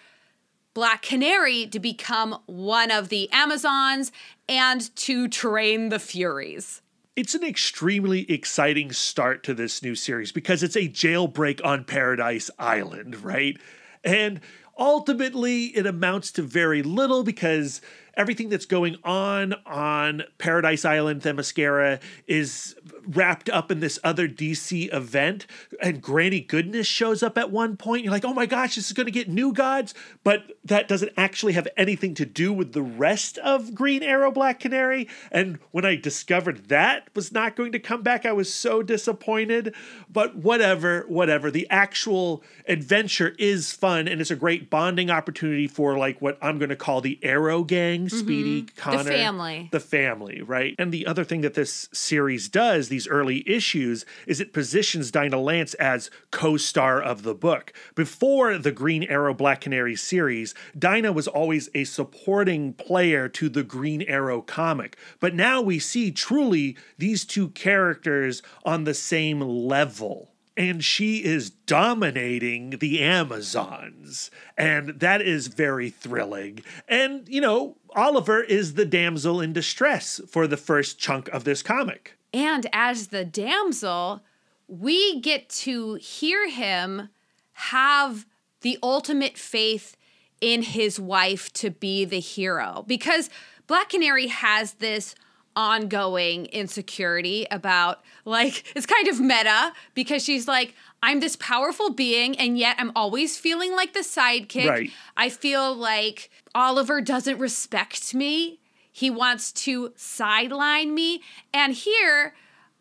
Black 0.74 1.02
Canary 1.02 1.66
to 1.68 1.80
become 1.80 2.40
one 2.46 2.92
of 2.92 3.10
the 3.10 3.30
Amazons 3.32 4.12
and 4.48 4.96
to 4.98 5.28
train 5.28 5.90
the 5.90 6.00
Furies. 6.00 6.82
It's 7.16 7.36
an 7.36 7.44
extremely 7.44 8.30
exciting 8.32 8.92
start 8.92 9.44
to 9.44 9.54
this 9.54 9.84
new 9.84 9.96
series 9.96 10.32
because 10.32 10.64
it's 10.64 10.76
a 10.76 10.88
jailbreak 10.88 11.60
on 11.66 11.84
Paradise 11.84 12.50
Island, 12.58 13.24
right? 13.24 13.58
And 14.04 14.40
ultimately, 14.78 15.66
it 15.66 15.86
amounts 15.86 16.32
to 16.34 16.44
very 16.44 16.82
little 16.82 17.24
because 17.24 17.82
everything 18.16 18.50
that's 18.50 18.66
going 18.66 18.96
on 19.04 19.54
on 19.66 20.24
Paradise 20.38 20.86
Island, 20.86 21.22
Themyscira, 21.22 22.00
is 22.28 22.76
wrapped 23.08 23.50
up 23.50 23.72
in 23.72 23.80
this 23.80 24.00
other 24.04 24.28
DC 24.28 24.94
event. 24.94 25.46
And 25.82 26.02
Granny 26.02 26.42
Goodness 26.42 26.88
shows 26.88 27.24
up 27.24 27.38
at 27.38 27.52
one 27.52 27.78
point. 27.78 28.04
You're 28.04 28.14
like, 28.14 28.26
oh 28.26 28.34
my 28.34 28.46
gosh, 28.46 28.76
this 28.76 28.88
is 28.88 28.94
going 28.94 29.06
to 29.06 29.12
get 29.12 29.30
new 29.30 29.54
gods. 29.54 29.94
But 30.24 30.52
that 30.64 30.88
doesn't 30.88 31.14
actually 31.18 31.54
have 31.54 31.68
anything 31.78 32.14
to 32.16 32.26
do 32.26 32.52
with 32.54 32.74
the 32.74 32.82
rest 32.82 33.38
of 33.40 33.74
Green 33.74 34.04
Arrow, 34.04 34.32
Black 34.32 34.60
Canary. 34.60 35.08
And 35.32 35.60
when 35.72 35.86
I 35.86 35.96
discovered 35.96 36.70
that 36.70 37.10
was 37.16 37.32
not 37.32 37.56
going 37.56 37.72
to 37.72 37.80
come 37.80 38.02
back, 38.02 38.26
I 38.26 38.34
was 38.34 38.54
so 38.54 38.82
disappointed. 38.82 39.74
But 40.10 40.36
whatever, 40.36 41.06
whatever. 41.08 41.52
The 41.52 41.68
actual 41.70 42.44
adventure 42.68 43.36
is 43.40 43.72
fun 43.74 44.08
and 44.08 44.22
it's 44.22 44.32
a 44.32 44.36
great 44.36 44.70
bonding 44.70 45.10
opportunity 45.10 45.68
for 45.68 45.98
like 45.98 46.22
what 46.22 46.38
I'm 46.42 46.58
going 46.58 46.70
to 46.70 46.76
call 46.76 47.02
the 47.02 47.20
Arrow 47.24 47.64
Gang, 47.64 48.08
mm-hmm. 48.08 48.18
Speedy, 48.18 48.64
Connor, 48.76 49.04
the 49.04 49.12
family. 49.12 49.70
the 49.72 49.80
family, 49.80 50.42
right? 50.42 50.76
And 50.78 50.92
the 50.92 51.06
other 51.06 51.24
thing 51.24 51.42
that 51.42 51.54
this 51.54 51.90
series 51.94 52.50
does, 52.50 52.89
these 52.90 53.08
early 53.08 53.48
issues, 53.50 54.06
is 54.28 54.42
it 54.42 54.54
positions 54.54 55.12
Dinah 55.12 55.40
Lance 55.40 55.74
as 55.76 56.12
co-star 56.32 57.02
of 57.02 57.24
the 57.24 57.34
book. 57.34 57.72
Before 57.96 58.58
the 58.58 58.72
Green 58.72 59.04
Arrow 59.04 59.34
Black 59.34 59.62
Canary 59.62 59.96
series, 59.96 60.54
Dinah 60.78 61.14
was 61.14 61.28
always 61.28 61.70
a 61.74 61.86
supporting 61.86 62.74
player 62.74 63.30
to 63.30 63.50
the 63.50 63.64
Green 63.64 64.02
Arrow 64.04 64.42
comic. 64.42 64.98
But 65.20 65.34
now 65.34 65.62
we 65.62 65.80
see 65.80 66.12
truly 66.12 66.78
these 66.98 67.26
two 67.26 67.50
characters 67.50 68.42
on 68.66 68.84
the 68.84 68.94
same 68.94 69.40
level 69.40 70.30
and 70.60 70.84
she 70.84 71.24
is 71.24 71.50
dominating 71.50 72.72
the 72.80 73.02
Amazons. 73.02 74.30
And 74.58 74.90
that 75.00 75.22
is 75.22 75.48
very 75.48 75.90
thrilling. 75.90 76.60
And, 76.86 77.26
you 77.30 77.40
know, 77.40 77.78
Oliver 77.96 78.44
is 78.44 78.74
the 78.74 78.84
damsel 78.84 79.40
in 79.40 79.54
distress 79.54 80.20
for 80.28 80.48
the 80.48 80.58
first 80.58 81.00
chunk 81.00 81.30
of 81.30 81.46
this 81.46 81.64
comic. 81.64 82.19
And 82.34 82.68
as 82.72 83.08
the 83.08 83.26
damsel, 83.26 84.24
we 84.68 85.20
get 85.20 85.50
to 85.50 85.96
hear 85.96 86.50
him 86.50 87.10
have 87.54 88.26
the 88.62 88.78
ultimate 88.84 89.38
faith 89.38 89.96
in 90.42 90.62
his 90.62 91.00
wife 91.00 91.52
to 91.54 91.70
be 91.70 92.06
the 92.06 92.20
hero 92.20 92.86
because 92.88 93.30
Black 93.68 93.90
Canary 93.90 94.28
has 94.28 94.74
this 94.76 95.16
ongoing 95.56 96.46
insecurity 96.48 97.46
about 97.52 98.02
like 98.24 98.64
it's 98.76 98.86
kind 98.86 99.08
of 99.08 99.20
meta 99.20 99.74
because 99.94 100.24
she's 100.24 100.48
like 100.48 100.74
I'm 101.02 101.20
this 101.20 101.36
powerful 101.36 101.92
being 101.92 102.38
and 102.38 102.58
yet 102.58 102.76
I'm 102.80 102.92
always 102.96 103.38
feeling 103.38 103.76
like 103.76 103.94
the 103.94 104.00
sidekick. 104.00 104.70
Right. 104.70 104.92
I 105.18 105.30
feel 105.30 105.76
like 105.76 106.30
Oliver 106.54 107.02
doesn't 107.02 107.40
respect 107.40 108.14
me. 108.14 108.59
He 109.00 109.10
wants 109.10 109.54
to 109.64 109.94
sideline 109.96 110.94
me 110.94 111.22
and 111.54 111.74
here 111.74 112.36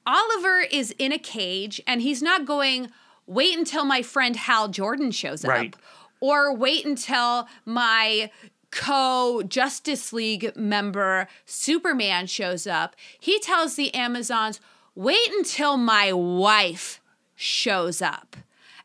Oliver 0.05 0.61
is 0.61 0.93
in 0.99 1.13
a 1.13 1.19
cage 1.19 1.81
and 1.87 2.03
he's 2.03 2.21
not 2.23 2.45
going 2.45 2.91
wait 3.27 3.57
until 3.57 3.85
my 3.85 4.03
friend 4.03 4.35
Hal 4.35 4.67
Jordan 4.67 5.13
shows 5.13 5.45
Right. 5.45 5.75
up 5.75 5.81
or 6.19 6.53
wait 6.53 6.85
until 6.85 7.47
my 7.65 8.33
co 8.73 9.45
Justice 9.47 10.13
League 10.13 10.57
member 10.57 11.29
Superman 11.45 12.27
shows 12.27 12.67
up. 12.67 12.97
He 13.21 13.39
tells 13.39 13.77
the 13.77 13.95
Amazons, 13.95 14.59
wait 14.97 15.29
until 15.37 15.77
my 15.77 16.13
wife 16.13 17.01
shows 17.37 18.03
up. 18.03 18.37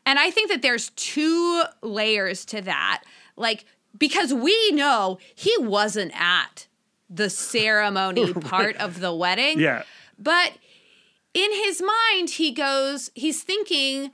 And 0.06 0.20
I 0.20 0.30
think 0.30 0.50
that 0.50 0.62
there's 0.62 0.90
two 0.90 1.64
layers 1.82 2.44
to 2.44 2.60
that. 2.62 3.02
Like, 3.36 3.64
because 3.98 4.32
we 4.32 4.70
know 4.70 5.18
he 5.34 5.52
wasn't 5.58 6.12
at 6.14 6.68
the 7.14 7.30
ceremony 7.30 8.32
part 8.34 8.76
of 8.76 9.00
the 9.00 9.14
wedding. 9.14 9.60
Yeah. 9.60 9.82
But 10.18 10.52
in 11.32 11.52
his 11.52 11.82
mind, 11.82 12.30
he 12.30 12.50
goes, 12.52 13.10
he's 13.14 13.42
thinking 13.42 14.10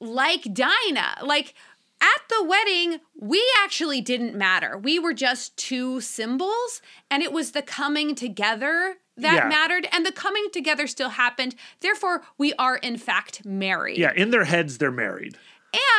like 0.00 0.42
Dinah. 0.52 1.18
Like 1.22 1.54
at 2.00 2.22
the 2.28 2.44
wedding, 2.44 3.00
we 3.18 3.44
actually 3.62 4.00
didn't 4.00 4.34
matter. 4.34 4.78
We 4.78 4.98
were 4.98 5.12
just 5.14 5.56
two 5.56 6.00
symbols, 6.00 6.80
and 7.10 7.22
it 7.22 7.32
was 7.32 7.52
the 7.52 7.62
coming 7.62 8.14
together 8.14 8.96
that 9.16 9.34
Yeah. 9.34 9.48
mattered, 9.48 9.86
and 9.92 10.06
the 10.06 10.12
coming 10.12 10.48
together 10.52 10.86
still 10.86 11.10
happened. 11.10 11.54
Therefore, 11.80 12.22
we 12.38 12.54
are 12.54 12.76
in 12.78 12.96
fact 12.96 13.44
married. 13.44 13.98
Yeah, 13.98 14.12
in 14.16 14.30
their 14.30 14.44
heads, 14.44 14.78
they're 14.78 14.90
married. 14.90 15.36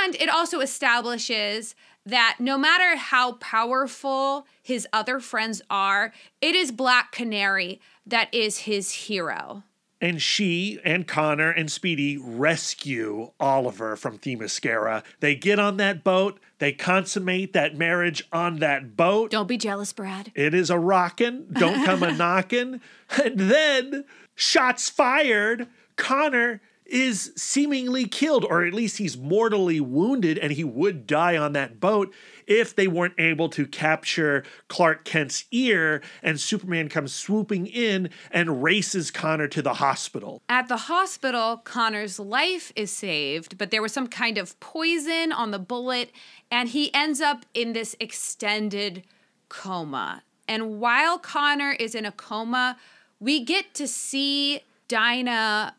And 0.03 0.15
it 0.15 0.27
also 0.27 0.59
establishes 0.59 1.75
that 2.05 2.37
no 2.39 2.57
matter 2.57 2.95
how 2.95 3.33
powerful 3.33 4.47
his 4.61 4.87
other 4.91 5.19
friends 5.19 5.61
are, 5.69 6.13
it 6.41 6.55
is 6.55 6.71
Black 6.71 7.11
Canary 7.11 7.79
that 8.05 8.33
is 8.33 8.59
his 8.59 8.91
hero. 8.91 9.63
And 10.03 10.19
she 10.19 10.79
and 10.83 11.07
Connor 11.07 11.51
and 11.51 11.71
Speedy 11.71 12.17
rescue 12.17 13.31
Oliver 13.39 13.95
from 13.95 14.17
Themyscira. 14.17 15.03
They 15.19 15.35
get 15.35 15.59
on 15.59 15.77
that 15.77 16.03
boat, 16.03 16.39
they 16.57 16.71
consummate 16.71 17.53
that 17.53 17.77
marriage 17.77 18.27
on 18.33 18.57
that 18.57 18.97
boat. 18.97 19.29
Don't 19.29 19.47
be 19.47 19.57
jealous, 19.57 19.93
Brad. 19.93 20.31
It 20.33 20.55
is 20.55 20.71
a 20.71 20.79
rockin', 20.79 21.47
don't 21.53 21.85
come 21.85 22.01
a 22.01 22.11
knockin'. 22.17 22.81
And 23.23 23.39
then, 23.39 24.05
shots 24.35 24.89
fired, 24.89 25.67
Connor 25.97 26.61
is 26.91 27.31
seemingly 27.37 28.05
killed, 28.05 28.43
or 28.43 28.65
at 28.65 28.73
least 28.73 28.97
he's 28.97 29.17
mortally 29.17 29.79
wounded, 29.79 30.37
and 30.37 30.51
he 30.51 30.63
would 30.63 31.07
die 31.07 31.37
on 31.37 31.53
that 31.53 31.79
boat 31.79 32.13
if 32.45 32.75
they 32.75 32.87
weren't 32.87 33.17
able 33.17 33.47
to 33.47 33.65
capture 33.65 34.43
Clark 34.67 35.05
Kent's 35.05 35.45
ear. 35.51 36.01
And 36.21 36.39
Superman 36.39 36.89
comes 36.89 37.13
swooping 37.13 37.67
in 37.67 38.09
and 38.29 38.61
races 38.61 39.09
Connor 39.09 39.47
to 39.47 39.61
the 39.61 39.75
hospital. 39.75 40.41
At 40.49 40.67
the 40.67 40.77
hospital, 40.77 41.57
Connor's 41.57 42.19
life 42.19 42.73
is 42.75 42.91
saved, 42.91 43.57
but 43.57 43.71
there 43.71 43.81
was 43.81 43.93
some 43.93 44.07
kind 44.07 44.37
of 44.37 44.59
poison 44.59 45.31
on 45.31 45.51
the 45.51 45.59
bullet, 45.59 46.11
and 46.51 46.69
he 46.69 46.93
ends 46.93 47.21
up 47.21 47.45
in 47.53 47.71
this 47.73 47.95
extended 47.99 49.03
coma. 49.47 50.23
And 50.47 50.79
while 50.81 51.17
Connor 51.17 51.71
is 51.71 51.95
in 51.95 52.05
a 52.05 52.11
coma, 52.11 52.77
we 53.19 53.45
get 53.45 53.73
to 53.75 53.87
see 53.87 54.61
Dinah 54.89 55.75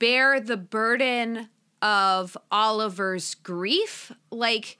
bear 0.00 0.40
the 0.40 0.56
burden 0.56 1.48
of 1.80 2.36
Oliver's 2.50 3.36
grief. 3.36 4.10
Like, 4.32 4.78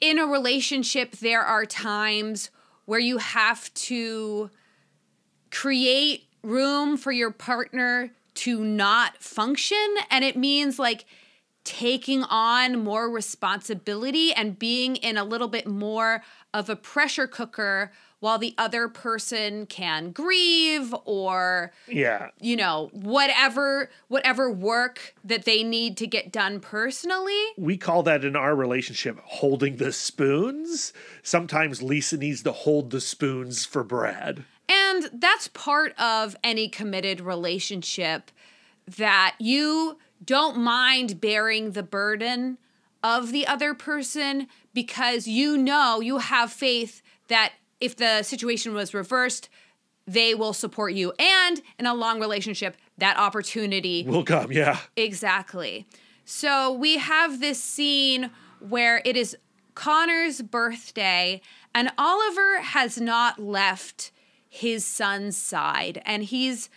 in 0.00 0.18
a 0.18 0.26
relationship, 0.26 1.12
there 1.12 1.42
are 1.42 1.66
times 1.66 2.50
where 2.86 2.98
you 2.98 3.18
have 3.18 3.72
to 3.74 4.50
create 5.50 6.24
room 6.42 6.96
for 6.96 7.12
your 7.12 7.30
partner 7.30 8.10
to 8.32 8.64
not 8.64 9.18
function. 9.18 9.94
And 10.10 10.24
it 10.24 10.36
means 10.36 10.78
like 10.78 11.04
taking 11.64 12.22
on 12.24 12.82
more 12.82 13.10
responsibility 13.10 14.32
and 14.32 14.58
being 14.58 14.96
in 14.96 15.16
a 15.16 15.24
little 15.24 15.48
bit 15.48 15.66
more 15.66 16.22
of 16.54 16.70
a 16.70 16.76
pressure 16.76 17.26
cooker 17.26 17.92
while 18.20 18.38
the 18.38 18.54
other 18.58 18.86
person 18.88 19.66
can 19.66 20.12
grieve 20.12 20.94
or 21.04 21.72
Yeah. 21.88 22.28
you 22.40 22.56
know 22.56 22.90
whatever 22.92 23.90
whatever 24.08 24.50
work 24.50 25.14
that 25.24 25.44
they 25.44 25.62
need 25.64 25.96
to 25.98 26.06
get 26.06 26.30
done 26.30 26.60
personally 26.60 27.42
We 27.56 27.76
call 27.76 28.02
that 28.04 28.24
in 28.24 28.36
our 28.36 28.54
relationship 28.54 29.18
holding 29.24 29.76
the 29.76 29.92
spoons. 29.92 30.92
Sometimes 31.22 31.82
Lisa 31.82 32.16
needs 32.16 32.42
to 32.44 32.52
hold 32.52 32.90
the 32.90 33.00
spoons 33.00 33.64
for 33.64 33.82
Brad. 33.82 34.44
And 34.68 35.10
that's 35.12 35.48
part 35.48 35.98
of 35.98 36.36
any 36.44 36.68
committed 36.68 37.20
relationship 37.20 38.30
that 38.96 39.34
you 39.38 39.98
don't 40.24 40.58
mind 40.58 41.20
bearing 41.20 41.72
the 41.72 41.82
burden 41.82 42.58
of 43.02 43.32
the 43.32 43.46
other 43.46 43.72
person 43.74 44.46
because 44.74 45.26
you 45.26 45.56
know 45.56 46.00
you 46.00 46.18
have 46.18 46.52
faith 46.52 47.02
that 47.28 47.52
if 47.80 47.96
the 47.96 48.22
situation 48.22 48.74
was 48.74 48.94
reversed, 48.94 49.48
they 50.06 50.34
will 50.34 50.52
support 50.52 50.92
you. 50.92 51.12
And 51.18 51.62
in 51.78 51.86
a 51.86 51.94
long 51.94 52.20
relationship, 52.20 52.76
that 52.98 53.16
opportunity 53.16 54.04
Will 54.06 54.24
come, 54.24 54.52
yeah. 54.52 54.78
Exactly. 54.96 55.86
So 56.24 56.72
we 56.72 56.98
have 56.98 57.40
this 57.40 57.62
scene 57.62 58.30
where 58.60 59.02
it 59.04 59.16
is 59.16 59.36
Connor's 59.74 60.42
birthday, 60.42 61.40
and 61.74 61.90
Oliver 61.96 62.60
has 62.60 63.00
not 63.00 63.38
left 63.38 64.12
his 64.48 64.84
son's 64.84 65.36
side, 65.36 66.02
and 66.04 66.24
he's 66.24 66.68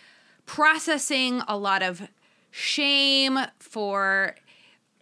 processing 0.46 1.42
a 1.48 1.58
lot 1.58 1.82
of 1.82 2.08
shame 2.50 3.38
for 3.58 4.36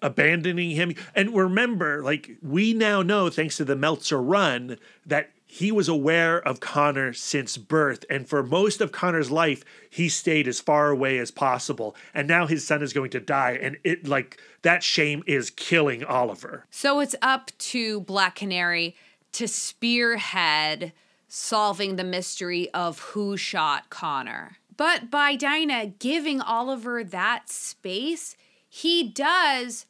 abandoning 0.00 0.70
him. 0.70 0.94
And 1.14 1.34
remember, 1.34 2.03
like, 2.03 2.36
we 2.42 2.72
now 2.72 3.03
know, 3.03 3.28
thanks 3.28 3.57
to 3.59 3.64
the 3.64 3.76
Meltzer 3.76 4.20
run, 4.20 4.78
that 5.07 5.30
he 5.53 5.70
was 5.70 5.86
aware 5.86 6.40
of 6.48 6.61
Connor 6.61 7.12
since 7.12 7.59
birth. 7.59 8.07
And 8.09 8.26
for 8.26 8.42
most 8.42 8.80
of 8.80 8.90
Connor's 8.90 9.30
life, 9.30 9.66
he 9.90 10.09
stayed 10.09 10.48
as 10.48 10.61
far 10.61 10.88
away 10.88 11.18
as 11.18 11.30
possible. 11.30 11.94
And 12.14 12.26
now 12.26 12.46
his 12.46 12.66
son 12.66 12.82
is 12.82 12.94
going 12.94 13.11
to 13.11 13.20
die. 13.20 13.59
And 13.61 13.76
it, 13.84 14.09
like, 14.09 14.40
that 14.62 14.82
shame 14.82 15.22
is 15.26 15.50
killing 15.50 16.05
Oliver. 16.05 16.64
So 16.70 17.00
it's 17.00 17.14
up 17.20 17.50
to 17.59 18.00
Black 18.00 18.36
Canary 18.36 18.96
to 19.32 19.46
spearhead 19.46 20.94
solving 21.28 21.96
the 21.96 22.03
mystery 22.05 22.70
of 22.70 23.00
who 23.00 23.36
shot 23.36 23.90
Connor. 23.90 24.57
But 24.78 25.11
by 25.11 25.36
Dinah 25.36 25.88
giving 25.98 26.40
Oliver 26.40 27.05
that 27.05 27.50
space, 27.50 28.36
he 28.70 29.07
does 29.07 29.84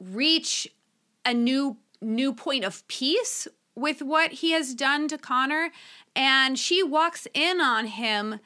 reach 0.00 0.66
a 1.26 1.34
new 1.34 1.76
new 2.00 2.32
point 2.32 2.64
of 2.64 2.86
peace 2.88 3.48
with 3.78 4.02
what 4.02 4.32
he 4.32 4.52
has 4.52 4.74
done 4.74 5.08
to 5.08 5.18
Connor 5.18 5.70
and 6.14 6.58
she 6.58 6.82
walks 6.82 7.26
in 7.34 7.60
on 7.60 7.86
him 7.86 8.40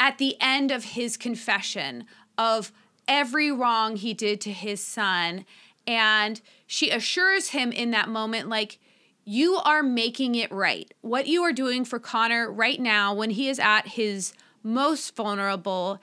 at 0.00 0.18
the 0.18 0.36
end 0.40 0.70
of 0.70 0.84
his 0.84 1.16
confession 1.16 2.04
of 2.38 2.72
every 3.06 3.52
wrong 3.52 3.96
he 3.96 4.14
did 4.14 4.40
to 4.40 4.52
his 4.52 4.82
son 4.82 5.44
And 5.86 6.40
she 6.66 6.90
assures 6.90 7.48
him 7.48 7.72
in 7.72 7.90
that 7.90 8.08
moment, 8.08 8.48
like, 8.48 8.78
you 9.24 9.56
are 9.56 9.82
making 9.82 10.34
it 10.34 10.50
right. 10.52 10.92
What 11.00 11.26
you 11.26 11.42
are 11.42 11.52
doing 11.52 11.84
for 11.84 11.98
Connor 11.98 12.50
right 12.50 12.80
now, 12.80 13.14
when 13.14 13.30
he 13.30 13.48
is 13.48 13.58
at 13.58 13.88
his 13.88 14.32
most 14.62 15.14
vulnerable, 15.14 16.00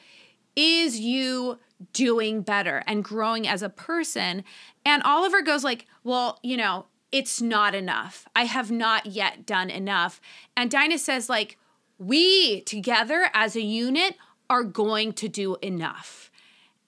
is 0.56 1.00
you 1.00 1.60
doing 1.94 2.42
better 2.42 2.84
and 2.88 3.04
growing 3.04 3.48
as 3.48 3.62
a 3.62 3.70
person. 3.70 4.44
And 4.86 5.02
Oliver 5.04 5.42
goes 5.42 5.64
like, 5.64 5.86
"Well, 6.04 6.40
you 6.44 6.58
know, 6.58 6.86
it's 7.12 7.42
not 7.42 7.74
enough. 7.76 8.28
I 8.36 8.46
have 8.46 8.72
not 8.72 9.06
yet 9.06 9.46
done 9.46 9.70
enough." 9.70 10.22
And 10.56 10.70
Dinah 10.70 10.98
says 10.98 11.30
like, 11.30 11.58
"We 11.98 12.62
together 12.62 13.30
as 13.34 13.56
a 13.56 13.62
unit 13.62 14.16
are 14.50 14.64
going 14.64 15.14
to 15.14 15.28
do 15.28 15.58
enough." 15.62 16.32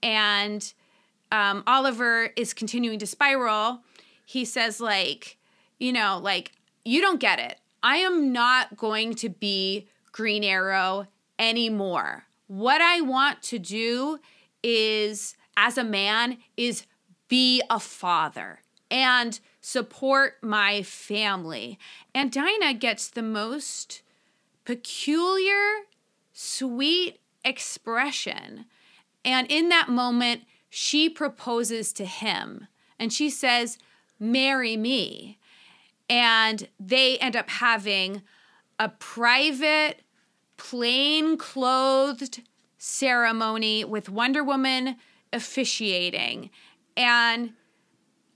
And 0.04 0.74
um, 1.32 1.64
Oliver 1.66 2.32
is 2.36 2.54
continuing 2.54 3.00
to 3.00 3.08
spiral. 3.08 3.82
He 4.26 4.46
says 4.46 4.80
like, 4.80 5.38
you 5.80 5.94
know, 5.94 6.20
like 6.22 6.52
you 6.86 7.02
don't 7.02 7.20
get 7.20 7.40
it. 7.40 7.58
I 7.84 7.98
am 7.98 8.32
not 8.32 8.78
going 8.78 9.16
to 9.16 9.30
be 9.30 9.88
Green 10.12 10.44
Arrow 10.44 11.08
anymore. 11.40 12.26
What 12.48 12.82
I 12.82 13.02
want 13.02 13.42
to 13.44 13.60
do 13.60 14.20
is, 14.62 15.36
as 15.58 15.78
a 15.78 15.84
man, 15.84 16.38
is 16.58 16.86
be 17.28 17.62
a 17.70 17.80
father 17.80 18.62
and 18.92 19.40
support 19.62 20.38
my 20.42 20.82
family. 20.82 21.78
And 22.14 22.32
Dinah 22.32 22.74
gets 22.74 23.08
the 23.08 23.22
most 23.22 24.02
peculiar, 24.66 25.86
sweet 26.34 27.20
expression. 27.46 28.66
And 29.24 29.50
in 29.50 29.70
that 29.70 29.90
moment, 29.90 30.42
she 30.70 31.10
proposes 31.10 31.94
to 31.94 32.06
him 32.06 32.68
and 33.00 33.14
she 33.14 33.30
says, 33.30 33.78
Marry 34.20 34.78
me. 34.78 35.38
And 36.10 36.68
they 36.80 37.18
end 37.18 37.36
up 37.36 37.50
having 37.50 38.22
a 38.78 38.90
private, 38.90 40.02
plain 40.58 41.38
clothed 41.38 42.42
ceremony 42.78 43.84
with 43.84 44.10
Wonder 44.10 44.44
Woman 44.44 44.98
officiating. 45.34 46.50
And 46.98 47.54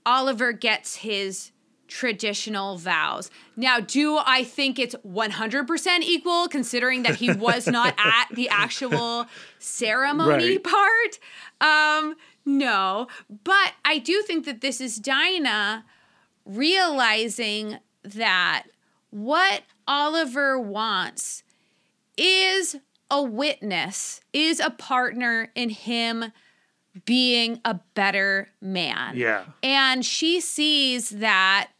Oliver 0.06 0.52
gets 0.52 0.96
his 0.96 1.50
traditional 1.88 2.78
vows. 2.78 3.30
Now, 3.56 3.78
do 3.80 4.16
I 4.24 4.42
think 4.42 4.78
it's 4.78 4.94
100% 5.06 6.00
equal 6.00 6.48
considering 6.48 7.02
that 7.04 7.16
he 7.16 7.32
was 7.32 7.66
not 7.78 7.94
at 7.98 8.26
the 8.34 8.48
actual 8.48 9.26
ceremony 9.58 10.58
Right. 10.58 10.64
part? 10.64 11.18
Um 11.60 12.16
no, 12.48 13.08
but 13.44 13.72
I 13.84 13.98
do 13.98 14.22
think 14.22 14.44
that 14.46 14.60
this 14.60 14.80
is 14.80 14.96
Dinah 14.98 15.84
realizing 16.44 17.78
that 18.04 18.66
what 19.10 19.62
Oliver 19.88 20.58
wants 20.58 21.42
is 22.16 22.76
a 23.10 23.22
witness, 23.22 24.20
is 24.32 24.60
a 24.60 24.70
partner 24.70 25.50
in 25.54 25.70
him 25.70 26.32
being 27.04 27.60
a 27.64 27.80
better 27.94 28.48
man. 28.60 29.16
Yeah. 29.16 29.44
And 29.62 30.04
she 30.04 30.40
sees 30.40 31.10
that 31.10 31.70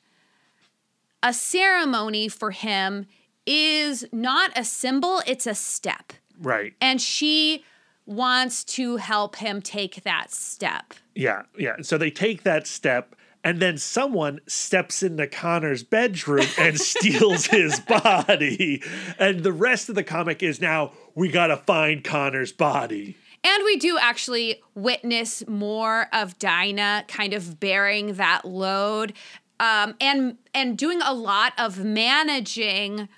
a 1.23 1.33
ceremony 1.33 2.29
for 2.29 2.51
him 2.51 3.07
is 3.47 4.05
not 4.13 4.51
a 4.57 4.65
symbol, 4.65 5.23
it's 5.27 5.47
a 5.47 5.55
step. 5.55 6.13
Right. 6.41 6.75
And 6.81 7.01
she 7.01 7.65
wants 8.05 8.65
to 8.65 8.97
help 8.97 9.37
him 9.37 9.61
take 9.61 10.03
that 10.05 10.33
step. 10.33 10.95
Yeah, 11.15 11.43
yeah. 11.59 11.77
So 11.83 11.99
they 11.99 12.11
take 12.11 12.43
that 12.45 12.67
step, 12.67 13.17
and 13.43 13.61
then 13.61 13.79
someone 13.79 14.41
steps 14.47 15.03
into 15.03 15.27
Connor's 15.27 15.83
bedroom 15.83 16.47
and 16.59 16.79
steals 16.81 17.47
his 17.47 17.81
body. 17.81 18.83
And 19.19 19.43
the 19.43 19.53
rest 19.53 19.89
of 19.89 19.95
the 19.95 20.05
comic 20.05 20.43
is 20.43 20.61
now 20.61 20.93
we 21.15 21.29
gotta 21.29 21.57
find 21.57 22.05
Connor's 22.05 22.53
body. 22.53 23.17
And 23.47 23.65
we 23.65 23.77
do 23.77 23.97
actually 23.97 24.61
witness 24.75 25.47
more 25.47 26.09
of 26.13 26.37
Dinah 26.41 27.05
kind 27.07 27.33
of 27.33 27.61
bearing 27.61 28.15
that 28.15 28.45
load 28.45 29.13
um, 29.61 29.95
and 30.01 30.39
and 30.53 30.77
doing 30.77 31.01
a 31.01 31.15
lot 31.15 31.53
of 31.57 31.85
managing 31.85 33.09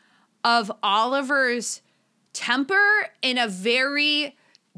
of 0.44 0.70
Oliver's 0.82 1.80
temper 2.34 3.08
in 3.22 3.38
a 3.38 3.48
very 3.48 4.36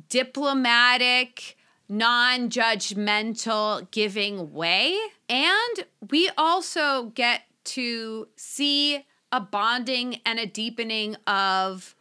diplomatic, 0.08 1.56
non-judgmental, 1.88 3.90
giving 3.90 4.52
way. 4.52 4.96
And 5.28 5.84
we 6.10 6.30
also 6.38 7.06
get 7.14 7.42
to 7.64 8.28
see 8.36 9.04
a 9.32 9.40
bonding 9.40 10.20
and 10.24 10.38
a 10.38 10.46
deepening 10.46 11.16
of 11.26 11.96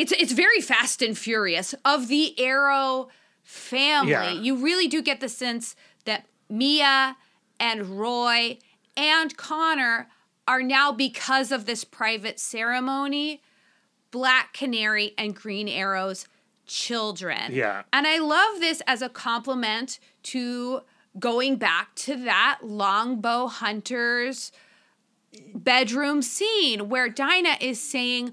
it's 0.00 0.12
it's 0.12 0.32
very 0.32 0.60
fast 0.60 1.02
and 1.02 1.16
furious 1.16 1.74
of 1.84 2.08
the 2.08 2.38
Arrow 2.40 3.08
family. 3.42 4.12
Yeah. 4.12 4.30
You 4.30 4.56
really 4.56 4.88
do 4.88 5.02
get 5.02 5.20
the 5.20 5.28
sense 5.28 5.76
that 6.06 6.26
Mia 6.48 7.16
and 7.58 7.98
Roy 7.98 8.58
and 8.96 9.36
Connor 9.36 10.08
are 10.48 10.62
now 10.62 10.90
because 10.90 11.52
of 11.52 11.66
this 11.66 11.84
private 11.84 12.40
ceremony 12.40 13.42
Black 14.10 14.52
Canary 14.52 15.12
and 15.18 15.36
Green 15.36 15.68
Arrow's 15.68 16.26
children. 16.66 17.52
Yeah. 17.52 17.82
And 17.92 18.06
I 18.06 18.18
love 18.18 18.60
this 18.60 18.82
as 18.86 19.02
a 19.02 19.08
compliment 19.08 20.00
to 20.24 20.80
going 21.18 21.56
back 21.56 21.94
to 21.94 22.16
that 22.24 22.60
longbow 22.62 23.48
hunters 23.48 24.50
bedroom 25.54 26.22
scene 26.22 26.88
where 26.88 27.08
Dinah 27.08 27.58
is 27.60 27.80
saying, 27.80 28.32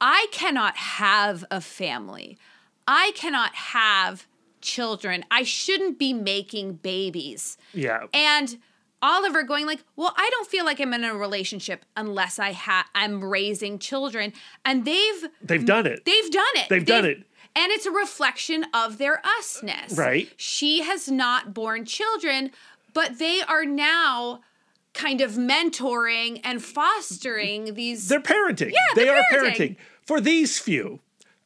I 0.00 0.26
cannot 0.30 0.76
have 0.76 1.44
a 1.50 1.60
family. 1.60 2.38
I 2.86 3.12
cannot 3.14 3.54
have 3.54 4.26
children. 4.60 5.24
I 5.30 5.42
shouldn't 5.42 5.98
be 5.98 6.12
making 6.12 6.74
babies. 6.74 7.56
Yeah. 7.72 8.06
And 8.12 8.58
Oliver 9.02 9.42
going 9.42 9.66
like, 9.66 9.84
"Well, 9.94 10.14
I 10.16 10.28
don't 10.30 10.48
feel 10.48 10.64
like 10.64 10.80
I'm 10.80 10.92
in 10.94 11.04
a 11.04 11.14
relationship 11.14 11.84
unless 11.96 12.38
I 12.38 12.52
ha- 12.52 12.88
I'm 12.94 13.22
raising 13.22 13.78
children." 13.78 14.32
And 14.64 14.84
they've 14.84 15.28
They've 15.42 15.64
done 15.64 15.86
it. 15.86 16.04
They've 16.04 16.30
done 16.30 16.44
it. 16.56 16.68
They've 16.68 16.84
done 16.84 17.04
it. 17.04 17.18
And 17.54 17.72
it's 17.72 17.86
a 17.86 17.90
reflection 17.90 18.66
of 18.74 18.98
their 18.98 19.22
usness. 19.40 19.96
Right. 19.96 20.30
She 20.36 20.82
has 20.82 21.10
not 21.10 21.54
born 21.54 21.86
children, 21.86 22.50
but 22.92 23.18
they 23.18 23.40
are 23.42 23.64
now 23.64 24.40
kind 24.96 25.20
of 25.20 25.32
mentoring 25.32 26.40
and 26.42 26.62
fostering 26.62 27.74
these 27.74 28.08
They're 28.08 28.20
parenting. 28.20 28.72
Yeah, 28.72 28.78
they 28.94 29.08
are 29.08 29.22
parenting. 29.32 29.52
parenting 29.54 29.76
for 30.02 30.20
these 30.20 30.58
few. 30.58 31.00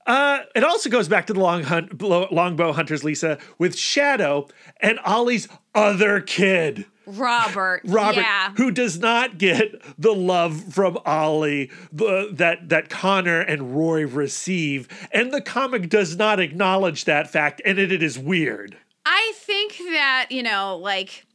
Uh, 0.06 0.40
it 0.56 0.64
also 0.64 0.88
goes 0.88 1.08
back 1.08 1.26
to 1.26 1.32
the 1.34 1.40
long 1.40 1.62
hunt, 1.62 2.00
longbow 2.00 2.72
hunters, 2.72 3.04
Lisa, 3.04 3.38
with 3.58 3.76
Shadow 3.76 4.48
and 4.80 4.98
Ollie's 5.04 5.46
other 5.74 6.20
kid. 6.20 6.86
Robert. 7.06 7.82
Robert, 7.84 8.20
Yeah. 8.22 8.52
who 8.56 8.70
does 8.70 8.98
not 8.98 9.36
get 9.36 9.80
the 9.98 10.12
love 10.12 10.72
from 10.72 10.98
Ollie 11.04 11.70
the, 11.92 12.30
that 12.32 12.68
that 12.70 12.88
Connor 12.88 13.40
and 13.40 13.76
Roy 13.76 14.06
receive, 14.06 14.88
and 15.12 15.32
the 15.32 15.40
comic 15.40 15.88
does 15.88 16.16
not 16.16 16.40
acknowledge 16.40 17.04
that 17.04 17.28
fact, 17.30 17.60
and 17.64 17.78
it, 17.78 17.90
it 17.92 18.02
is 18.02 18.18
weird. 18.18 18.76
I 19.04 19.32
think 19.36 19.76
that, 19.90 20.28
you 20.30 20.42
know, 20.42 20.76
like 20.76 21.26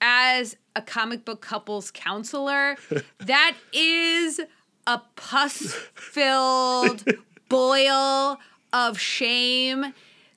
as 0.00 0.56
a 0.74 0.82
comic 0.82 1.24
book 1.24 1.40
couples 1.40 1.90
counselor, 1.90 2.76
that 3.18 3.56
is 3.72 4.40
a 4.86 5.00
pus 5.16 5.72
filled 5.94 7.04
boil 7.48 8.38
of 8.72 8.98
shame 8.98 9.92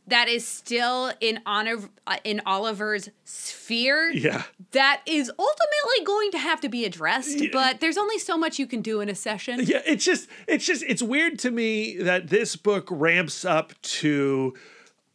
that 0.09 0.27
is 0.27 0.47
still 0.47 1.11
in 1.19 1.39
honor 1.45 1.77
uh, 2.07 2.17
in 2.23 2.41
Oliver's 2.45 3.09
sphere. 3.23 4.11
Yeah. 4.11 4.43
That 4.71 5.01
is 5.05 5.29
ultimately 5.29 6.05
going 6.05 6.31
to 6.31 6.39
have 6.39 6.61
to 6.61 6.69
be 6.69 6.85
addressed, 6.85 7.41
but 7.53 7.79
there's 7.79 7.97
only 7.97 8.17
so 8.17 8.37
much 8.37 8.59
you 8.59 8.67
can 8.67 8.81
do 8.81 9.01
in 9.01 9.09
a 9.09 9.15
session. 9.15 9.61
Yeah, 9.63 9.81
it's 9.85 10.03
just 10.03 10.27
it's 10.47 10.65
just 10.65 10.83
it's 10.87 11.01
weird 11.01 11.39
to 11.39 11.51
me 11.51 11.97
that 11.97 12.27
this 12.27 12.55
book 12.55 12.87
ramps 12.91 13.45
up 13.45 13.73
to 13.81 14.55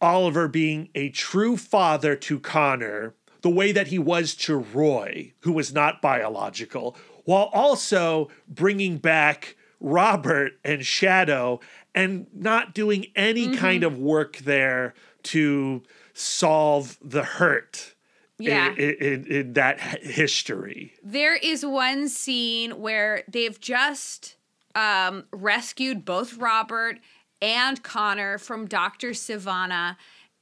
Oliver 0.00 0.48
being 0.48 0.88
a 0.94 1.10
true 1.10 1.56
father 1.56 2.16
to 2.16 2.40
Connor, 2.40 3.14
the 3.44 3.50
way 3.50 3.72
that 3.72 3.88
he 3.88 3.98
was 3.98 4.34
to 4.34 4.56
Roy, 4.56 5.30
who 5.40 5.52
was 5.52 5.70
not 5.70 6.00
biological, 6.00 6.96
while 7.26 7.50
also 7.52 8.30
bringing 8.48 8.96
back 8.96 9.54
Robert 9.80 10.52
and 10.64 10.84
Shadow 10.84 11.60
and 11.94 12.26
not 12.32 12.74
doing 12.74 13.04
any 13.14 13.54
kind 13.54 13.84
of 13.84 13.98
work 13.98 14.38
there 14.38 14.94
to 15.24 15.82
solve 16.14 16.96
the 17.04 17.22
hurt 17.22 17.94
in- 18.38 18.46
Yeah. 18.46 18.70
in, 18.72 18.94
in, 18.94 19.26
in 19.26 19.52
that 19.52 19.78
history. 20.02 20.94
There 21.02 21.36
is 21.36 21.66
one 21.66 22.08
scene 22.08 22.80
where 22.80 23.24
they've 23.28 23.60
just 23.60 24.36
um, 24.74 25.24
rescued 25.32 26.06
both 26.06 26.38
Robert 26.38 26.96
and 27.42 27.82
Connor 27.82 28.38
from 28.38 28.64
Dr. 28.66 29.10
Sivana, 29.10 29.96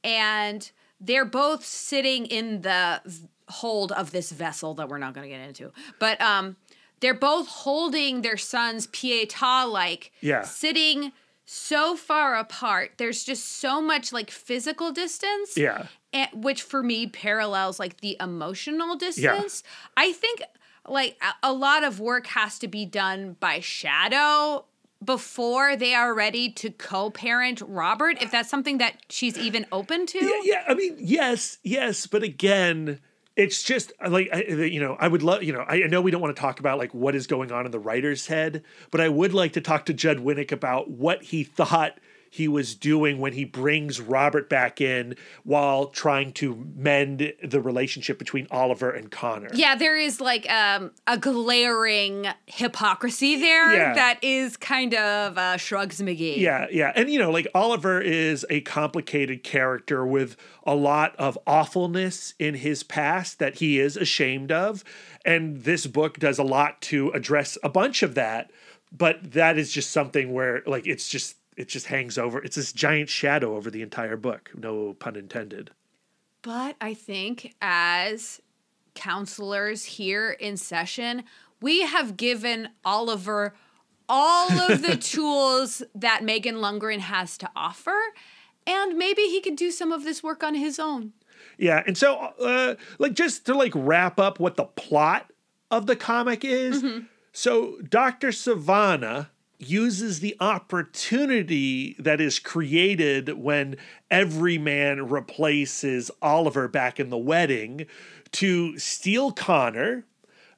and 0.05 0.71
they're 1.03 1.25
both 1.25 1.65
sitting 1.65 2.25
in 2.25 2.61
the 2.61 3.01
hold 3.49 3.91
of 3.91 4.11
this 4.11 4.31
vessel 4.31 4.73
that 4.75 4.87
we're 4.89 4.97
not 4.97 5.13
going 5.13 5.29
to 5.29 5.35
get 5.35 5.45
into. 5.47 5.71
But 5.99 6.19
um, 6.21 6.55
they're 7.01 7.13
both 7.13 7.47
holding 7.47 8.21
their 8.21 8.37
sons 8.37 8.87
pietà 8.87 9.69
like, 9.69 10.11
Yeah. 10.21 10.43
sitting 10.43 11.11
so 11.45 11.95
far 11.97 12.35
apart. 12.35 12.93
There's 12.97 13.23
just 13.23 13.57
so 13.59 13.81
much 13.81 14.13
like 14.13 14.31
physical 14.31 14.91
distance. 14.93 15.57
Yeah. 15.57 15.87
And, 16.13 16.29
which 16.33 16.61
for 16.61 16.81
me 16.81 17.07
parallels 17.07 17.79
like 17.79 17.99
the 18.01 18.15
emotional 18.21 18.95
distance. 18.95 19.61
I 19.97 20.13
think 20.13 20.41
like 20.87 21.21
a 21.41 21.51
lot 21.51 21.83
of 21.83 21.99
work 21.99 22.27
has 22.27 22.59
to 22.59 22.67
be 22.67 22.85
done 22.85 23.35
by 23.39 23.59
shadow 23.59 24.65
before 25.03 25.75
they 25.75 25.93
are 25.93 26.13
ready 26.13 26.49
to 26.51 26.69
co-parent 26.69 27.61
Robert 27.65 28.21
if 28.21 28.31
that's 28.31 28.49
something 28.49 28.77
that 28.77 28.97
she's 29.09 29.37
even 29.37 29.65
open 29.71 30.05
to. 30.07 30.23
Yeah, 30.23 30.39
yeah, 30.43 30.63
I 30.67 30.73
mean, 30.73 30.95
yes, 30.99 31.57
yes, 31.63 32.07
but 32.07 32.23
again, 32.23 32.99
it's 33.35 33.63
just 33.63 33.91
uh, 34.03 34.09
like 34.09 34.29
I, 34.31 34.43
you 34.43 34.79
know, 34.79 34.95
I 34.99 35.07
would 35.07 35.23
love, 35.23 35.43
you 35.43 35.53
know, 35.53 35.61
I, 35.67 35.83
I 35.83 35.87
know 35.87 36.01
we 36.01 36.11
don't 36.11 36.21
want 36.21 36.35
to 36.35 36.39
talk 36.39 36.59
about 36.59 36.77
like 36.77 36.93
what 36.93 37.15
is 37.15 37.27
going 37.27 37.51
on 37.51 37.65
in 37.65 37.71
the 37.71 37.79
writer's 37.79 38.27
head, 38.27 38.63
but 38.91 39.01
I 39.01 39.09
would 39.09 39.33
like 39.33 39.53
to 39.53 39.61
talk 39.61 39.85
to 39.85 39.93
Judd 39.93 40.17
Winick 40.17 40.51
about 40.51 40.89
what 40.89 41.23
he 41.23 41.43
thought 41.43 41.97
he 42.33 42.47
was 42.47 42.73
doing 42.73 43.19
when 43.19 43.33
he 43.33 43.45
brings 43.45 44.01
Robert 44.01 44.49
back 44.49 44.81
in 44.81 45.15
while 45.43 45.85
trying 45.85 46.31
to 46.33 46.67
mend 46.75 47.31
the 47.43 47.61
relationship 47.61 48.17
between 48.17 48.47
Oliver 48.49 48.89
and 48.89 49.11
Connor. 49.11 49.49
Yeah, 49.53 49.75
there 49.75 49.95
is 49.95 50.19
like 50.19 50.49
um, 50.51 50.89
a 51.05 51.15
glaring 51.15 52.25
hypocrisy 52.47 53.35
there 53.35 53.71
Yeah. 53.71 53.93
that 53.93 54.17
is 54.23 54.57
kind 54.57 54.95
of 54.95 55.37
uh, 55.37 55.57
shrugs 55.57 56.01
McGee. 56.01 56.37
Yeah, 56.37 56.65
yeah. 56.71 56.91
And 56.95 57.07
you 57.11 57.19
know, 57.19 57.29
like 57.29 57.47
Oliver 57.53 58.01
is 58.01 58.47
a 58.49 58.61
complicated 58.61 59.43
character 59.43 60.03
with 60.03 60.35
a 60.63 60.73
lot 60.73 61.15
of 61.17 61.37
awfulness 61.45 62.33
in 62.39 62.55
his 62.55 62.81
past 62.81 63.37
that 63.37 63.55
he 63.59 63.79
is 63.79 63.95
ashamed 63.95 64.51
of. 64.51 64.83
And 65.23 65.57
this 65.65 65.85
book 65.85 66.17
does 66.17 66.39
a 66.39 66.43
lot 66.43 66.81
to 66.83 67.11
address 67.11 67.59
a 67.63 67.69
bunch 67.69 68.01
of 68.01 68.15
that. 68.15 68.49
But 68.91 69.33
that 69.33 69.57
is 69.59 69.71
just 69.71 69.91
something 69.91 70.33
where 70.33 70.63
like 70.65 70.87
it's 70.87 71.07
just 71.09 71.35
it 71.57 71.67
just 71.67 71.87
hangs 71.87 72.17
over. 72.17 72.43
It's 72.43 72.55
this 72.55 72.71
giant 72.71 73.09
shadow 73.09 73.55
over 73.55 73.69
the 73.69 73.81
entire 73.81 74.17
book. 74.17 74.51
No 74.55 74.93
pun 74.93 75.15
intended. 75.15 75.71
But 76.41 76.75
I 76.81 76.93
think 76.93 77.55
as 77.61 78.41
counselors 78.95 79.85
here 79.85 80.31
in 80.31 80.57
session, 80.57 81.23
we 81.61 81.81
have 81.81 82.17
given 82.17 82.69
Oliver 82.83 83.55
all 84.09 84.51
of 84.51 84.81
the 84.81 84.97
tools 85.01 85.81
that 85.95 86.23
Megan 86.23 86.55
Lundgren 86.55 86.99
has 86.99 87.37
to 87.39 87.49
offer. 87.55 87.97
And 88.67 88.97
maybe 88.97 89.23
he 89.23 89.41
could 89.41 89.55
do 89.55 89.71
some 89.71 89.91
of 89.91 90.03
this 90.03 90.21
work 90.21 90.43
on 90.43 90.55
his 90.55 90.79
own. 90.79 91.13
Yeah, 91.57 91.83
and 91.85 91.97
so 91.97 92.15
uh 92.17 92.75
like 92.99 93.13
just 93.13 93.45
to 93.45 93.53
like 93.53 93.73
wrap 93.75 94.19
up 94.19 94.39
what 94.39 94.55
the 94.55 94.65
plot 94.65 95.31
of 95.71 95.85
the 95.87 95.95
comic 95.95 96.45
is. 96.45 96.83
So 97.31 97.79
Dr. 97.81 98.29
Sivana 98.29 99.29
uses 99.59 100.19
the 100.19 100.35
opportunity 100.39 101.95
that 101.99 102.19
is 102.19 102.39
created 102.39 103.29
when 103.29 103.77
Everyman 104.11 105.09
replaces 105.09 106.11
Oliver 106.21 106.67
back 106.67 106.99
in 106.99 107.09
the 107.09 107.17
wedding 107.17 107.85
to 108.33 108.77
steal 108.77 109.31
Connor 109.31 110.05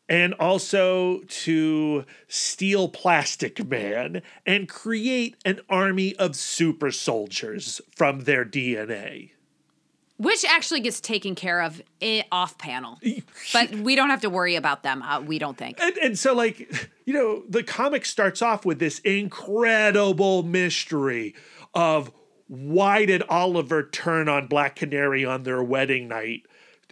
and 0.07 0.33
also 0.35 1.21
to 1.27 2.05
steal 2.27 2.87
Plastic 2.87 3.65
Man 3.65 4.21
and 4.45 4.69
create 4.69 5.35
an 5.43 5.59
army 5.69 6.15
of 6.15 6.35
super 6.35 6.91
soldiers 6.91 7.81
from 7.95 8.21
their 8.21 8.45
DNA. 8.45 9.31
Which 10.17 10.45
actually 10.45 10.79
gets 10.79 11.01
taken 11.01 11.35
care 11.35 11.61
of 11.61 11.81
off 12.31 12.57
panel. 12.57 12.99
But 13.53 13.71
we 13.71 13.95
don't 13.95 14.09
have 14.09 14.21
to 14.21 14.29
worry 14.29 14.55
about 14.55 14.83
them, 14.83 15.01
uh, 15.01 15.21
we 15.21 15.39
don't 15.39 15.57
think. 15.57 15.79
and, 15.81 15.95
and 15.97 16.19
so 16.19 16.33
like 16.33 16.89
you 17.05 17.13
know 17.13 17.43
the 17.49 17.63
comic 17.63 18.05
starts 18.05 18.41
off 18.41 18.65
with 18.65 18.79
this 18.79 18.99
incredible 18.99 20.43
mystery 20.43 21.35
of 21.73 22.11
why 22.47 23.05
did 23.05 23.23
oliver 23.29 23.83
turn 23.83 24.29
on 24.29 24.47
black 24.47 24.75
canary 24.75 25.25
on 25.25 25.43
their 25.43 25.63
wedding 25.63 26.07
night 26.07 26.43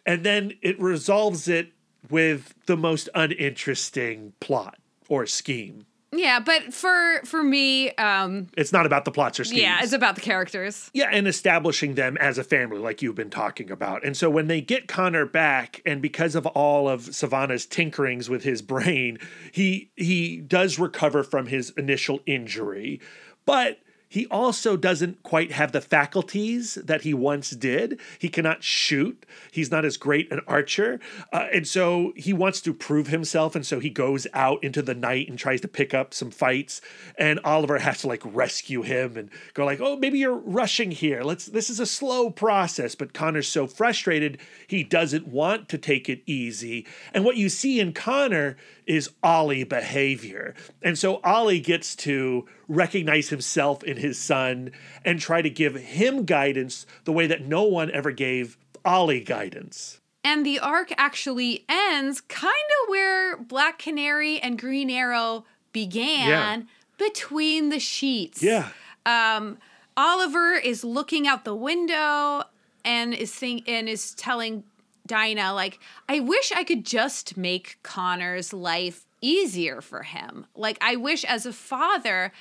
and 0.06 0.24
then 0.24 0.54
it 0.62 0.80
resolves 0.80 1.48
it 1.48 1.74
with 2.10 2.54
the 2.66 2.76
most 2.76 3.08
uninteresting 3.16 4.34
plot 4.40 4.78
or 5.08 5.26
scheme 5.26 5.86
Yeah, 6.16 6.40
but 6.40 6.74
for 6.74 7.22
for 7.26 7.44
me, 7.44 7.92
um, 7.96 8.48
it's 8.56 8.72
not 8.72 8.86
about 8.86 9.06
the 9.06 9.12
plots 9.12 9.40
or 9.40 9.44
schemes 9.44 9.62
yeah, 9.62 9.80
it's 9.82 9.94
about 9.94 10.16
the 10.16 10.22
characters. 10.22 10.90
Yeah, 10.94 11.10
and 11.12 11.28
establishing 11.28 11.96
them 11.96 12.18
as 12.18 12.38
a 12.38 12.44
family, 12.44 12.78
like 12.78 13.02
you've 13.02 13.16
been 13.16 13.30
talking 13.30 13.72
about. 13.72 14.06
And 14.06 14.16
so 14.16 14.30
when 14.30 14.48
they 14.48 14.62
get 14.62 14.88
Connor 14.88 15.26
back, 15.26 15.82
and 15.86 16.02
because 16.02 16.36
of 16.36 16.46
all 16.48 16.88
of 16.88 17.02
Sivana's 17.02 17.66
tinkerings 17.66 18.30
with 18.30 18.44
his 18.44 18.62
brain, 18.62 19.18
he 19.52 19.92
he 19.96 20.38
does 20.38 20.80
recover 20.80 21.24
from 21.24 21.48
his 21.48 21.72
initial 21.72 22.20
injury, 22.26 23.02
but 23.46 23.80
he 24.14 24.28
also 24.28 24.78
doesn't 24.78 25.24
quite 25.24 25.52
have 25.54 25.72
the 25.72 25.82
faculties 25.82 26.76
that 26.76 27.02
he 27.02 27.16
once 27.16 27.50
did. 27.50 28.00
He 28.20 28.30
cannot 28.30 28.64
shoot. 28.64 29.26
He's 29.50 29.72
not 29.72 29.86
as 29.86 29.98
great 29.98 30.32
an 30.32 30.42
archer. 30.46 31.00
Uh, 31.32 31.48
and 31.52 31.68
so 31.68 32.14
he 32.16 32.32
wants 32.32 32.62
to 32.62 32.76
prove 32.76 33.08
himself. 33.08 33.56
And 33.56 33.66
so 33.66 33.80
he 33.80 33.90
goes 33.90 34.28
out 34.36 34.64
into 34.64 34.84
the 34.84 34.94
night 34.94 35.30
and 35.30 35.40
tries 35.40 35.62
to 35.62 35.68
pick 35.68 35.96
up 35.96 36.14
some 36.14 36.30
fights. 36.30 36.80
And 37.18 37.40
Oliver 37.44 37.80
has 37.80 38.02
to 38.02 38.08
like 38.08 38.22
rescue 38.24 38.84
him 38.84 39.18
and 39.18 39.32
go 39.56 39.66
like, 39.66 39.82
oh, 39.82 39.96
maybe 39.96 40.20
you're 40.20 40.36
rushing 40.36 40.92
here. 40.92 41.24
Let's, 41.24 41.48
this 41.48 41.72
is 41.72 41.80
a 41.80 41.88
slow 41.88 42.30
process. 42.30 42.94
But 42.94 43.14
Connor's 43.14 43.48
so 43.48 43.66
frustrated, 43.66 44.38
he 44.68 44.84
doesn't 44.84 45.28
want 45.28 45.70
to 45.70 45.80
take 45.80 46.08
it 46.08 46.22
easy. 46.28 46.86
And 47.16 47.26
what 47.26 47.38
you 47.38 47.50
see 47.50 47.80
in 47.80 47.94
Connor 47.94 48.58
is 48.86 49.10
Ollie 49.22 49.64
behavior. 49.64 50.54
And 50.82 50.98
so 50.98 51.20
Ollie 51.24 51.60
gets 51.60 51.96
to 51.98 52.48
recognize 52.68 53.30
himself 53.30 53.84
in 53.84 53.98
his 53.98 54.18
son 54.20 54.72
and 55.06 55.20
try 55.20 55.42
to 55.42 55.50
give 55.50 55.76
him 55.76 56.26
guidance 56.26 56.86
the 57.06 57.12
way 57.12 57.28
that 57.28 57.46
no 57.46 57.64
one 57.64 57.92
ever 57.92 58.12
gave 58.12 58.58
Ollie 58.86 59.22
guidance. 59.22 60.00
And 60.24 60.46
the 60.46 60.60
arc 60.60 60.94
actually 60.98 61.66
ends 61.68 62.22
kind 62.22 62.48
of 62.54 62.90
where 62.90 63.38
Black 63.38 63.78
Canary 63.78 64.40
and 64.40 64.58
Green 64.58 64.90
Arrow 64.90 65.46
began 65.74 66.68
between 66.98 67.70
the 67.70 67.80
sheets. 67.80 68.42
Yeah. 68.42 68.70
Um, 69.06 69.58
Oliver 69.98 70.54
is 70.54 70.84
looking 70.84 71.28
out 71.28 71.44
the 71.44 71.56
window 71.56 72.44
and 72.86 73.14
is 73.14 73.34
think 73.34 73.68
and 73.68 73.90
is 73.90 74.14
telling 74.14 74.64
Dinah 75.06 75.54
like, 75.54 75.80
"I 76.08 76.20
wish 76.20 76.52
I 76.52 76.64
could 76.64 76.86
just 76.86 77.38
make 77.38 77.78
Connor's 77.84 78.54
life 78.54 79.06
easier 79.22 79.82
for 79.82 80.04
him. 80.04 80.46
Like 80.56 80.78
I 80.82 80.96
wish 80.96 81.24
as 81.24 81.46
a 81.46 81.54
father 81.54 82.32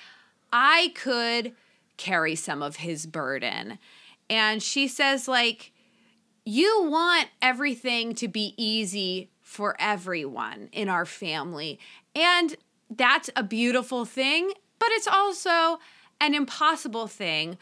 I 0.52 0.92
could 0.94 1.54
carry 1.96 2.34
some 2.34 2.62
of 2.62 2.76
his 2.76 3.06
burden." 3.06 3.78
And 4.30 4.62
she 4.62 4.88
says 4.88 5.28
like, 5.28 5.72
"You 6.44 6.84
want 6.84 7.28
everything 7.40 8.14
to 8.16 8.28
be 8.28 8.54
easy 8.56 9.30
for 9.40 9.76
everyone 9.78 10.68
in 10.72 10.88
our 10.88 11.06
family." 11.06 11.78
And 12.14 12.56
that's 12.88 13.30
a 13.34 13.42
beautiful 13.42 14.04
thing, 14.04 14.52
but 14.78 14.88
it's 14.92 15.08
also 15.08 15.80
an 16.20 16.34
impossible 16.34 17.06
thing. 17.06 17.58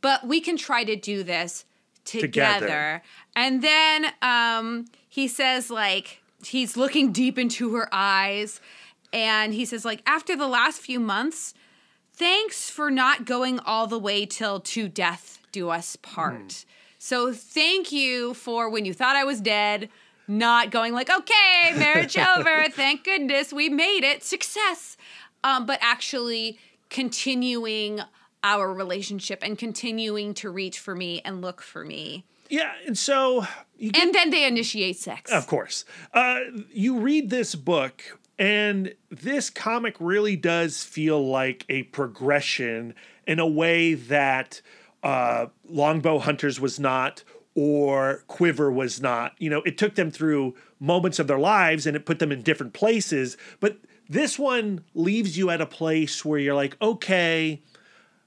But 0.00 0.26
we 0.26 0.40
can 0.40 0.56
try 0.56 0.84
to 0.84 0.96
do 0.96 1.22
this 1.22 1.64
together. 2.04 2.60
Together. 2.60 3.02
And 3.36 3.62
then 3.62 4.06
um, 4.22 4.86
he 5.08 5.28
says, 5.28 5.70
like, 5.70 6.22
he's 6.44 6.76
looking 6.76 7.12
deep 7.12 7.38
into 7.38 7.74
her 7.74 7.88
eyes. 7.92 8.60
And 9.12 9.54
he 9.54 9.64
says, 9.64 9.84
like, 9.84 10.02
after 10.06 10.36
the 10.36 10.46
last 10.46 10.80
few 10.80 11.00
months, 11.00 11.54
thanks 12.12 12.70
for 12.70 12.90
not 12.90 13.24
going 13.24 13.58
all 13.60 13.86
the 13.86 13.98
way 13.98 14.26
till 14.26 14.60
to 14.60 14.88
death 14.88 15.38
do 15.52 15.70
us 15.70 15.96
part. 15.96 16.64
So 16.98 17.32
thank 17.32 17.90
you 17.92 18.34
for 18.34 18.68
when 18.68 18.84
you 18.84 18.92
thought 18.92 19.16
I 19.16 19.24
was 19.24 19.40
dead, 19.40 19.88
not 20.28 20.70
going 20.70 20.92
like, 20.92 21.10
okay, 21.10 21.72
marriage 21.76 22.16
over, 22.36 22.66
thank 22.70 23.04
goodness 23.04 23.52
we 23.52 23.68
made 23.68 24.04
it, 24.04 24.22
success. 24.22 24.96
Um, 25.42 25.66
but 25.66 25.78
actually 25.80 26.58
continuing 26.90 28.00
our 28.42 28.72
relationship 28.72 29.40
and 29.42 29.58
continuing 29.58 30.34
to 30.34 30.50
reach 30.50 30.78
for 30.78 30.94
me 30.94 31.20
and 31.24 31.42
look 31.42 31.60
for 31.60 31.84
me. 31.84 32.24
Yeah, 32.48 32.72
and 32.86 32.98
so 32.98 33.46
you 33.76 33.92
get 33.92 34.02
And 34.02 34.14
then 34.14 34.30
they 34.30 34.44
initiate 34.44 34.96
sex. 34.96 35.30
Of 35.30 35.46
course. 35.46 35.84
Uh, 36.12 36.40
you 36.72 36.98
read 36.98 37.30
this 37.30 37.54
book, 37.54 38.18
and 38.38 38.94
this 39.10 39.50
comic 39.50 39.96
really 40.00 40.34
does 40.36 40.82
feel 40.82 41.24
like 41.24 41.64
a 41.68 41.84
progression 41.84 42.94
in 43.26 43.38
a 43.38 43.46
way 43.46 43.94
that 43.94 44.60
uh, 45.02 45.46
Longbow 45.68 46.18
Hunters 46.18 46.60
was 46.60 46.80
not, 46.80 47.22
or 47.54 48.24
Quiver 48.26 48.72
was 48.72 49.00
not. 49.00 49.34
You 49.38 49.50
know, 49.50 49.62
it 49.62 49.78
took 49.78 49.94
them 49.94 50.10
through 50.10 50.54
moments 50.80 51.18
of 51.18 51.26
their 51.26 51.38
lives 51.38 51.86
and 51.86 51.94
it 51.96 52.06
put 52.06 52.18
them 52.18 52.32
in 52.32 52.42
different 52.42 52.72
places. 52.72 53.36
But 53.60 53.78
this 54.08 54.38
one 54.38 54.84
leaves 54.94 55.38
you 55.38 55.50
at 55.50 55.60
a 55.60 55.66
place 55.66 56.24
where 56.24 56.38
you're 56.38 56.54
like, 56.54 56.76
okay, 56.82 57.62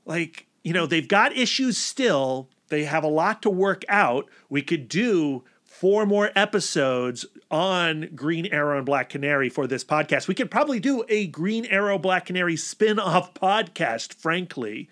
like 0.05 0.47
you 0.63 0.73
know 0.73 0.85
they've 0.85 1.07
got 1.07 1.35
issues 1.35 1.77
still 1.77 2.49
they 2.69 2.83
have 2.85 3.03
a 3.03 3.07
lot 3.07 3.41
to 3.41 3.49
work 3.49 3.83
out 3.87 4.27
we 4.49 4.61
could 4.61 4.87
do 4.87 5.43
four 5.63 6.05
more 6.05 6.31
episodes 6.35 7.25
on 7.51 8.09
Green 8.15 8.45
Arrow 8.45 8.77
and 8.77 8.85
Black 8.85 9.09
Canary 9.09 9.49
for 9.49 9.67
this 9.67 9.83
podcast. 9.83 10.29
We 10.29 10.33
could 10.33 10.49
probably 10.49 10.79
do 10.79 11.03
a 11.09 11.27
Green 11.27 11.65
Arrow 11.65 11.97
Black 11.97 12.27
Canary 12.27 12.55
spin 12.55 12.99
off 12.99 13.33
podcast, 13.35 14.13
frankly. 14.13 14.87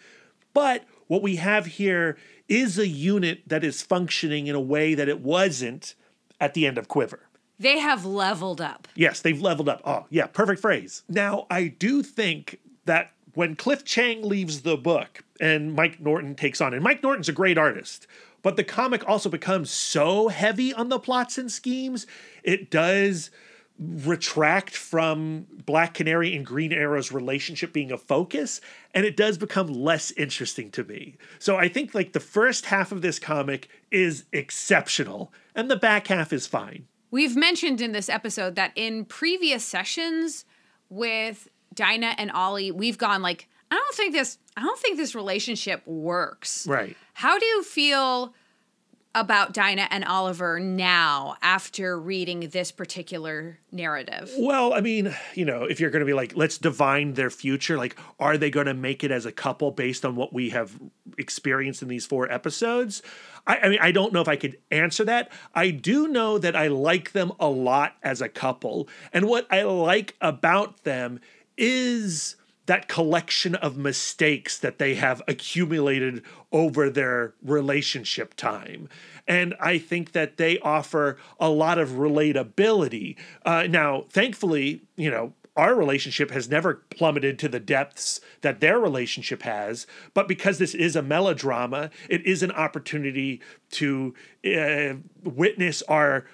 But 0.53 0.83
what 1.07 1.21
we 1.21 1.37
have 1.37 1.65
here 1.65 2.17
is 2.49 2.77
a 2.77 2.87
unit 2.87 3.43
that 3.47 3.63
is 3.63 3.81
functioning 3.81 4.47
in 4.47 4.55
a 4.55 4.59
way 4.59 4.93
that 4.93 5.07
it 5.07 5.21
wasn't 5.21 5.95
at 6.41 6.55
the 6.55 6.67
end 6.67 6.77
of 6.77 6.89
Quiver. 6.89 7.21
They 7.57 7.79
have 7.79 8.03
leveled 8.03 8.59
up. 8.59 8.87
Yes, 8.93 9.21
they've 9.21 9.39
leveled 9.39 9.69
up. 9.69 9.81
Oh, 9.85 10.07
yeah, 10.09 10.25
perfect 10.25 10.59
phrase. 10.59 11.03
Now, 11.07 11.45
I 11.49 11.67
do 11.67 12.03
think 12.03 12.59
that 12.85 13.11
when 13.33 13.55
Cliff 13.55 13.85
Chiang 13.85 14.23
leaves 14.23 14.61
the 14.61 14.77
book 14.77 15.23
and 15.39 15.73
Mike 15.73 15.99
Norton 15.99 16.35
takes 16.35 16.61
on, 16.61 16.73
and 16.73 16.83
Mike 16.83 17.03
Norton's 17.03 17.29
a 17.29 17.33
great 17.33 17.57
artist, 17.57 18.07
but 18.41 18.55
the 18.55 18.63
comic 18.63 19.07
also 19.07 19.29
becomes 19.29 19.69
so 19.69 20.27
heavy 20.27 20.73
on 20.73 20.89
the 20.89 20.99
plots 20.99 21.37
and 21.37 21.51
schemes, 21.51 22.07
it 22.43 22.71
does 22.71 23.29
retract 23.79 24.75
from 24.75 25.47
Black 25.65 25.95
Canary 25.95 26.35
and 26.35 26.45
Green 26.45 26.71
Arrow's 26.71 27.11
relationship 27.11 27.73
being 27.73 27.91
a 27.91 27.97
focus, 27.97 28.61
and 28.93 29.05
it 29.05 29.17
does 29.17 29.37
become 29.37 29.67
less 29.67 30.11
interesting 30.11 30.69
to 30.71 30.83
me. 30.83 31.15
So 31.39 31.57
I 31.57 31.67
think 31.67 31.95
like 31.95 32.13
the 32.13 32.19
first 32.19 32.65
half 32.65 32.91
of 32.91 33.01
this 33.01 33.17
comic 33.17 33.69
is 33.89 34.25
exceptional, 34.31 35.33
and 35.55 35.69
the 35.69 35.75
back 35.75 36.07
half 36.07 36.31
is 36.31 36.45
fine. 36.45 36.87
We've 37.09 37.35
mentioned 37.35 37.81
in 37.81 37.91
this 37.91 38.07
episode 38.07 38.55
that 38.55 38.71
in 38.75 39.05
previous 39.05 39.65
sessions 39.65 40.45
with 40.89 41.49
Dinah 41.73 42.15
and 42.17 42.31
Ollie, 42.31 42.71
we've 42.71 42.97
gone 42.97 43.21
like, 43.21 43.47
I 43.69 43.75
don't 43.75 43.95
think 43.95 44.13
this 44.13 44.37
I 44.57 44.61
don't 44.61 44.79
think 44.79 44.97
this 44.97 45.15
relationship 45.15 45.85
works. 45.87 46.67
Right. 46.67 46.97
How 47.13 47.39
do 47.39 47.45
you 47.45 47.63
feel 47.63 48.33
about 49.13 49.53
Dinah 49.53 49.87
and 49.91 50.05
Oliver 50.05 50.59
now 50.59 51.35
after 51.41 51.99
reading 51.99 52.49
this 52.49 52.71
particular 52.71 53.59
narrative? 53.71 54.31
Well, 54.37 54.73
I 54.73 54.79
mean, 54.79 55.13
you 55.33 55.43
know, 55.43 55.63
if 55.63 55.79
you're 55.79 55.89
going 55.89 56.01
to 56.01 56.05
be 56.05 56.13
like, 56.13 56.35
let's 56.35 56.57
divine 56.57 57.13
their 57.13 57.29
future, 57.29 57.77
like, 57.77 57.97
are 58.19 58.37
they 58.37 58.49
going 58.49 58.67
to 58.67 58.73
make 58.73 59.03
it 59.03 59.11
as 59.11 59.25
a 59.25 59.31
couple 59.31 59.71
based 59.71 60.05
on 60.05 60.15
what 60.15 60.33
we 60.33 60.49
have 60.51 60.79
experienced 61.17 61.81
in 61.81 61.89
these 61.89 62.05
four 62.05 62.31
episodes? 62.31 63.01
I, 63.45 63.57
I 63.57 63.69
mean, 63.69 63.79
I 63.81 63.91
don't 63.91 64.13
know 64.13 64.21
if 64.21 64.29
I 64.29 64.37
could 64.37 64.57
answer 64.71 65.03
that. 65.05 65.31
I 65.53 65.71
do 65.71 66.07
know 66.07 66.37
that 66.37 66.55
I 66.55 66.67
like 66.67 67.11
them 67.11 67.33
a 67.39 67.47
lot 67.47 67.95
as 68.03 68.21
a 68.21 68.29
couple. 68.29 68.87
And 69.11 69.27
what 69.27 69.45
I 69.51 69.63
like 69.63 70.15
about 70.21 70.83
them 70.83 71.19
is 71.57 72.35
that 72.67 72.87
collection 72.87 73.55
of 73.55 73.75
mistakes 73.75 74.57
that 74.59 74.77
they 74.77 74.95
have 74.95 75.21
accumulated 75.27 76.23
over 76.51 76.89
their 76.89 77.33
relationship 77.43 78.35
time. 78.35 78.87
And 79.27 79.55
I 79.59 79.77
think 79.77 80.11
that 80.13 80.37
they 80.37 80.59
offer 80.59 81.17
a 81.39 81.49
lot 81.49 81.79
of 81.79 81.89
relatability. 81.91 83.17
Uh, 83.45 83.67
now, 83.67 84.05
thankfully, 84.09 84.83
you 84.95 85.09
know, 85.09 85.33
our 85.57 85.75
relationship 85.75 86.31
has 86.31 86.49
never 86.49 86.75
plummeted 86.89 87.37
to 87.39 87.49
the 87.49 87.59
depths 87.59 88.21
that 88.41 88.61
their 88.61 88.79
relationship 88.79 89.41
has. 89.43 89.85
But 90.13 90.27
because 90.27 90.57
this 90.57 90.73
is 90.73 90.95
a 90.95 91.01
melodrama, 91.01 91.89
it 92.09 92.25
is 92.25 92.41
an 92.41 92.51
opportunity 92.51 93.41
to 93.71 94.13
uh, 94.45 94.93
witness 95.23 95.81
our 95.83 96.25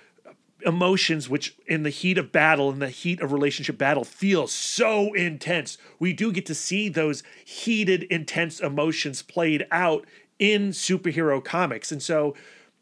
emotions 0.65 1.29
which 1.29 1.55
in 1.67 1.83
the 1.83 1.89
heat 1.89 2.17
of 2.17 2.31
battle 2.31 2.71
in 2.71 2.79
the 2.79 2.89
heat 2.89 3.21
of 3.21 3.31
relationship 3.31 3.77
battle 3.77 4.03
feel 4.03 4.47
so 4.47 5.13
intense. 5.13 5.77
We 5.99 6.13
do 6.13 6.31
get 6.31 6.45
to 6.47 6.55
see 6.55 6.89
those 6.89 7.23
heated 7.45 8.03
intense 8.03 8.59
emotions 8.59 9.21
played 9.21 9.67
out 9.71 10.05
in 10.39 10.69
superhero 10.69 11.43
comics. 11.43 11.91
And 11.91 12.01
so 12.01 12.35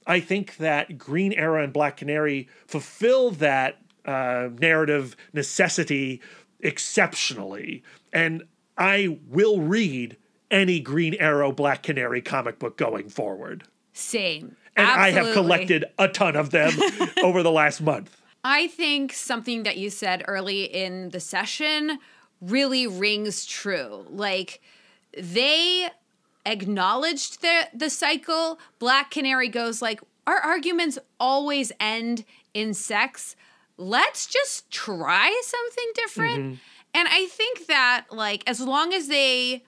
i 0.08 0.20
think 0.20 0.58
that 0.58 0.98
green 0.98 1.34
arrow 1.34 1.64
and 1.64 1.74
black 1.74 1.98
canary 1.98 2.48
fulfill 2.68 3.32
that 3.32 3.82
uh, 4.06 4.50
narrative 4.60 5.16
necessity 5.34 6.22
exceptionally. 6.60 7.84
And 8.14 8.44
i 8.78 9.20
will 9.28 9.62
read 9.62 10.18
any 10.52 10.80
green 10.80 11.16
arrow 11.16 11.52
black 11.52 11.84
canary 11.84 12.22
comic 12.22 12.60
book 12.60 12.78
going 12.78 13.10
forward. 13.10 13.64
Same. 13.94 14.56
And 14.76 14.88
I 14.88 15.12
have 15.12 15.34
collected 15.34 15.86
a 15.98 16.08
ton 16.08 16.36
of 16.36 16.52
them 16.52 16.72
over 17.24 17.44
the 17.44 17.52
last 17.52 17.82
month. 17.82 18.22
I 18.44 18.68
think 18.68 19.14
something 19.14 19.64
that 19.64 19.78
you 19.78 19.90
said 19.90 20.24
early 20.28 20.66
in 20.66 21.10
the 21.10 21.20
session 21.20 22.00
really 22.42 22.86
rings 22.86 23.46
true. 23.46 24.06
Like 24.10 24.62
they 25.18 25.90
acknowledged 26.46 27.42
the 27.42 27.68
the 27.74 27.90
cycle. 27.90 28.60
Black 28.80 29.12
Canary 29.12 29.50
goes 29.50 29.82
like, 29.82 30.02
"Our 30.28 30.38
arguments 30.38 31.00
always 31.20 31.72
end 31.80 32.26
in 32.54 32.74
sex. 32.74 33.36
Let's 33.78 34.28
just 34.28 34.70
try 34.70 35.42
something 35.44 35.92
different." 35.96 36.40
Mm-hmm. 36.40 36.56
And 36.94 37.08
I 37.10 37.26
think 37.26 37.68
that 37.68 38.06
like 38.12 38.44
as 38.48 38.62
long 38.62 38.94
as 38.94 39.08
they 39.08 39.64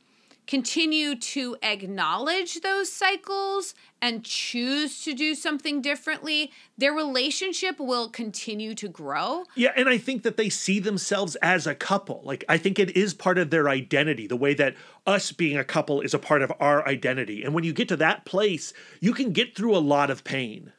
continue 0.47 1.15
to 1.15 1.57
acknowledge 1.61 2.61
those 2.61 2.91
cycles 2.91 3.75
and 4.01 4.23
choose 4.23 5.03
to 5.03 5.13
do 5.13 5.35
something 5.35 5.81
differently, 5.81 6.51
their 6.77 6.93
relationship 6.93 7.79
will 7.79 8.09
continue 8.09 8.73
to 8.73 8.87
grow. 8.87 9.43
Yeah, 9.55 9.73
and 9.75 9.89
I 9.89 9.97
think 9.97 10.23
that 10.23 10.37
they 10.37 10.49
see 10.49 10.79
themselves 10.79 11.35
as 11.37 11.67
a 11.67 11.75
couple. 11.75 12.21
Like 12.23 12.45
I 12.47 12.57
think 12.57 12.79
it 12.79 12.95
is 12.95 13.13
part 13.13 13.37
of 13.37 13.49
their 13.49 13.67
identity, 13.67 14.25
the 14.25 14.37
way 14.37 14.53
that 14.53 14.75
us 15.05 15.31
being 15.31 15.57
a 15.57 15.63
couple 15.63 16.01
is 16.01 16.13
a 16.13 16.19
part 16.19 16.41
of 16.41 16.51
our 16.59 16.87
identity. 16.87 17.43
And 17.43 17.53
when 17.53 17.63
you 17.63 17.73
get 17.73 17.89
to 17.89 17.97
that 17.97 18.25
place, 18.25 18.73
you 19.01 19.13
can 19.13 19.33
get 19.33 19.55
through 19.55 19.75
a 19.75 19.79
lot 19.79 20.09
of 20.09 20.23
pain. 20.23 20.71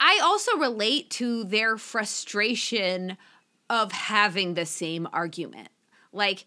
I 0.00 0.20
also 0.22 0.56
relate 0.56 1.10
to 1.10 1.44
their 1.44 1.76
frustration 1.76 3.16
of 3.70 3.92
having 3.92 4.54
the 4.54 4.66
same 4.66 5.08
argument. 5.12 5.68
Like, 6.12 6.46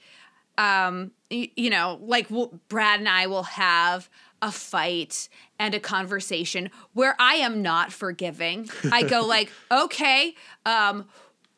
um, 0.61 1.11
y- 1.31 1.51
you 1.55 1.69
know, 1.69 1.99
like 2.01 2.29
we'll, 2.29 2.59
Brad 2.69 2.99
and 2.99 3.09
I 3.09 3.27
will 3.27 3.43
have 3.43 4.09
a 4.41 4.51
fight 4.51 5.29
and 5.59 5.73
a 5.75 5.79
conversation 5.79 6.69
where 6.93 7.15
I 7.19 7.35
am 7.35 7.61
not 7.61 7.91
forgiving. 7.91 8.69
I 8.91 9.03
go 9.03 9.25
like, 9.35 9.51
okay, 9.71 10.35
um, 10.65 11.05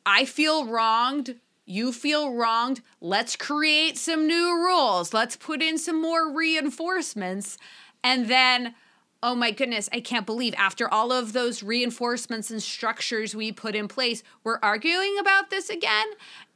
I 0.05 0.25
feel 0.25 0.65
wronged. 0.65 1.35
You 1.65 1.93
feel 1.93 2.33
wronged. 2.33 2.81
Let's 2.99 3.35
create 3.35 3.97
some 3.97 4.27
new 4.27 4.53
rules. 4.55 5.13
Let's 5.13 5.35
put 5.35 5.61
in 5.61 5.77
some 5.77 6.01
more 6.01 6.31
reinforcements. 6.31 7.57
And 8.03 8.27
then, 8.27 8.75
oh 9.23 9.33
my 9.33 9.49
goodness, 9.51 9.87
I 9.93 10.01
can't 10.01 10.25
believe 10.25 10.53
after 10.57 10.87
all 10.87 11.11
of 11.13 11.31
those 11.33 11.63
reinforcements 11.63 12.51
and 12.51 12.61
structures 12.61 13.33
we 13.33 13.51
put 13.53 13.73
in 13.73 13.87
place, 13.87 14.21
we're 14.43 14.59
arguing 14.61 15.17
about 15.17 15.49
this 15.49 15.69
again. 15.69 16.07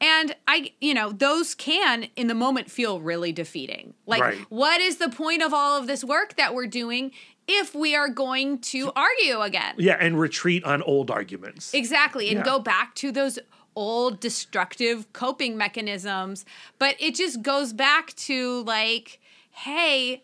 And 0.02 0.36
I, 0.48 0.74
you 0.82 0.94
know, 0.94 1.12
those 1.12 1.56
can 1.56 2.10
in 2.18 2.28
the 2.28 2.36
moment 2.36 2.70
feel 2.70 3.00
really 3.00 3.32
defeating. 3.32 3.94
Like, 4.06 4.22
Right. 4.22 4.38
what 4.50 4.82
is 4.82 4.98
the 4.98 5.10
point 5.10 5.42
of 5.42 5.54
all 5.54 5.80
of 5.80 5.88
this 5.88 6.04
work 6.04 6.36
that 6.36 6.54
we're 6.54 6.68
doing 6.68 7.12
if 7.48 7.74
we 7.74 7.96
are 7.96 8.10
going 8.10 8.60
to 8.60 8.92
argue 8.96 9.40
again? 9.42 9.76
Yeah, 9.78 9.96
and 10.00 10.20
retreat 10.20 10.66
on 10.66 10.84
old 10.84 11.10
arguments. 11.10 11.74
Exactly. 11.74 12.28
And 12.28 12.40
Yeah. 12.40 12.44
go 12.46 12.60
back 12.60 12.94
to 12.96 13.12
those 13.14 13.40
old 13.78 14.20
destructive 14.20 15.14
coping 15.14 15.56
mechanisms. 15.56 16.44
But 16.80 16.96
it 17.00 17.16
just 17.16 17.42
goes 17.44 17.72
back 17.72 18.14
to 18.16 18.64
like, 18.64 19.22
hey, 19.52 20.24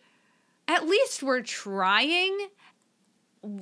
at 0.68 0.88
least 0.88 1.24
we're 1.24 1.42
trying. 1.42 2.38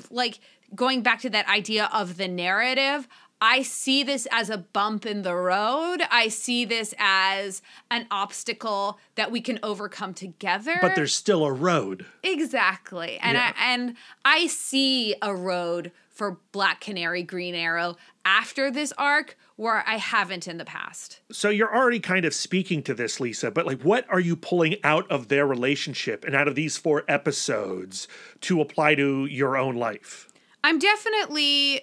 Like 0.09 0.39
going 0.75 1.01
back 1.01 1.21
to 1.21 1.29
that 1.31 1.47
idea 1.47 1.89
of 1.93 2.17
the 2.17 2.27
narrative. 2.27 3.07
I 3.43 3.63
see 3.63 4.03
this 4.03 4.27
as 4.31 4.51
a 4.51 4.59
bump 4.59 5.03
in 5.03 5.23
the 5.23 5.33
road. 5.35 6.03
I 6.11 6.27
see 6.27 6.63
this 6.63 6.93
as 6.99 7.63
an 7.89 8.05
obstacle 8.11 8.99
that 9.15 9.31
we 9.31 9.41
can 9.41 9.57
overcome 9.63 10.13
together. 10.13 10.77
but 10.79 10.93
there's 10.95 11.15
still 11.15 11.43
a 11.43 11.51
road. 11.51 12.05
Exactly. 12.21 13.17
And 13.17 13.35
Yeah. 13.35 13.51
I 13.57 13.73
and 13.73 13.95
I 14.23 14.45
see 14.45 15.15
a 15.23 15.33
road 15.33 15.91
for 16.07 16.37
Black 16.51 16.81
Canary 16.81 17.23
Green 17.23 17.55
Arrow 17.55 17.97
after 18.23 18.69
this 18.69 18.93
arc 18.95 19.35
where 19.61 19.83
I 19.87 19.97
haven't 19.97 20.47
in 20.47 20.57
the 20.57 20.65
past. 20.65 21.21
So 21.31 21.49
you're 21.49 21.71
already 21.71 21.99
kind 21.99 22.25
of 22.25 22.33
speaking 22.33 22.81
to 22.81 22.95
this, 22.95 23.19
Lisa, 23.19 23.51
but 23.51 23.67
like 23.67 23.83
what 23.83 24.07
are 24.09 24.19
you 24.19 24.35
pulling 24.35 24.77
out 24.83 25.09
of 25.11 25.27
their 25.27 25.45
relationship 25.45 26.25
and 26.25 26.35
out 26.35 26.47
of 26.47 26.55
these 26.55 26.77
four 26.77 27.03
episodes 27.07 28.07
to 28.41 28.59
apply 28.59 28.95
to 28.95 29.27
your 29.27 29.55
own 29.55 29.75
life? 29.75 30.29
I'm 30.63 30.79
definitely 30.79 31.81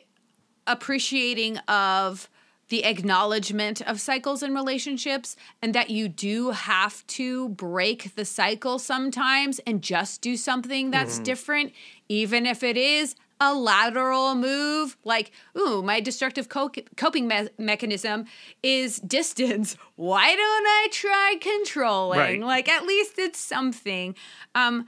appreciating 0.67 1.59
of 1.69 2.29
the 2.69 2.85
acknowledgement 2.85 3.81
of 3.83 4.01
cycles 4.01 4.43
in 4.43 4.57
relationships 4.57 5.37
and 5.63 5.73
that 5.73 5.89
you 5.89 6.09
do 6.09 6.51
have 6.51 7.07
to 7.07 7.51
break 7.51 8.17
the 8.17 8.25
cycle 8.25 8.81
sometimes 8.81 9.61
and 9.61 9.83
just 9.83 10.21
do 10.21 10.37
something 10.37 10.91
that's 10.91 11.15
mm-hmm. 11.15 11.23
different 11.23 11.73
even 12.09 12.45
if 12.45 12.65
it 12.65 12.77
is 12.77 13.15
a 13.40 13.55
lateral 13.55 14.35
move 14.35 14.97
like 15.05 15.31
ooh 15.56 15.82
my 15.82 16.01
destructive 16.01 16.48
co- 16.48 16.70
coping 16.97 17.28
me- 17.28 17.48
mechanism 17.59 18.24
is 18.62 18.98
distance. 19.01 19.77
Why 19.97 20.35
don't 20.35 20.66
i 20.66 20.89
try 20.90 21.36
controlling? 21.40 22.19
Right. 22.19 22.40
like 22.40 22.69
at 22.69 22.85
least 22.85 23.19
it's 23.19 23.39
something. 23.39 24.15
Um 24.55 24.86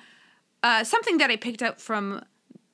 uh, 0.63 0.85
something 0.85 1.19
that 1.19 1.31
I 1.31 1.37
picked 1.37 1.63
up 1.63 1.81
from 1.81 2.23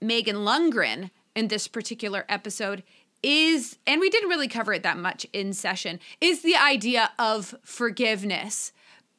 Megan 0.00 0.36
Lundgren 0.36 1.10
in 1.36 1.48
this 1.48 1.68
particular 1.68 2.24
episode 2.28 2.82
is, 3.22 3.78
and 3.86 4.00
we 4.00 4.10
didn't 4.10 4.28
really 4.28 4.48
cover 4.48 4.72
it 4.72 4.82
that 4.82 4.98
much 4.98 5.26
in 5.32 5.52
session, 5.52 6.00
is 6.20 6.42
the 6.42 6.56
idea 6.56 7.10
of 7.18 7.54
forgiveness 7.62 8.72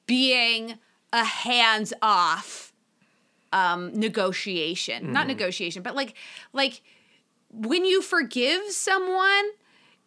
being 0.05 0.75
a 1.13 1.23
hands 1.23 1.93
off 2.01 2.66
um, 3.53 3.91
negotiation. 3.93 5.11
Not 5.11 5.27
negotiation, 5.27 5.83
but 5.83 5.95
like, 5.95 6.13
like 6.53 6.81
when 7.51 7.85
you 7.85 8.01
forgive 8.01 8.61
someone, 8.69 9.45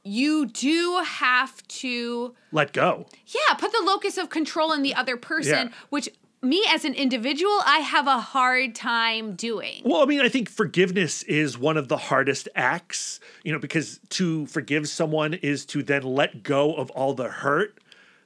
you 0.03 0.47
do 0.47 1.03
have 1.05 1.67
to 1.69 2.35
Let 2.53 2.73
go. 2.73 3.07
yeah, 3.27 3.55
put 3.55 3.73
the 3.73 3.83
locus 3.85 4.17
of 4.19 4.31
control 4.31 4.73
in 4.73 4.83
the 4.83 4.95
other 4.95 5.17
person, 5.17 5.69
Yeah. 5.69 5.75
which 5.91 6.09
me 6.43 6.65
as 6.71 6.87
an 6.87 6.95
individual, 6.95 7.61
I 7.67 7.81
have 7.81 8.07
a 8.07 8.19
hard 8.19 8.75
time 8.75 9.35
doing. 9.35 9.83
Well, 9.85 10.01
I 10.03 10.07
mean, 10.07 10.21
I 10.23 10.31
think 10.31 10.49
forgiveness 10.49 11.23
is 11.25 11.59
one 11.59 11.77
of 11.77 11.89
the 11.89 11.99
hardest 11.99 12.49
acts, 12.55 13.21
you 13.45 13.53
know, 13.53 13.59
because 13.59 14.01
to 14.11 14.47
forgive 14.47 14.89
someone 14.89 15.35
is 15.35 15.67
to 15.67 15.83
then 15.83 16.03
let 16.03 16.43
go 16.43 16.73
of 16.75 16.89
all 16.93 17.12
the 17.12 17.29
hurt 17.29 17.79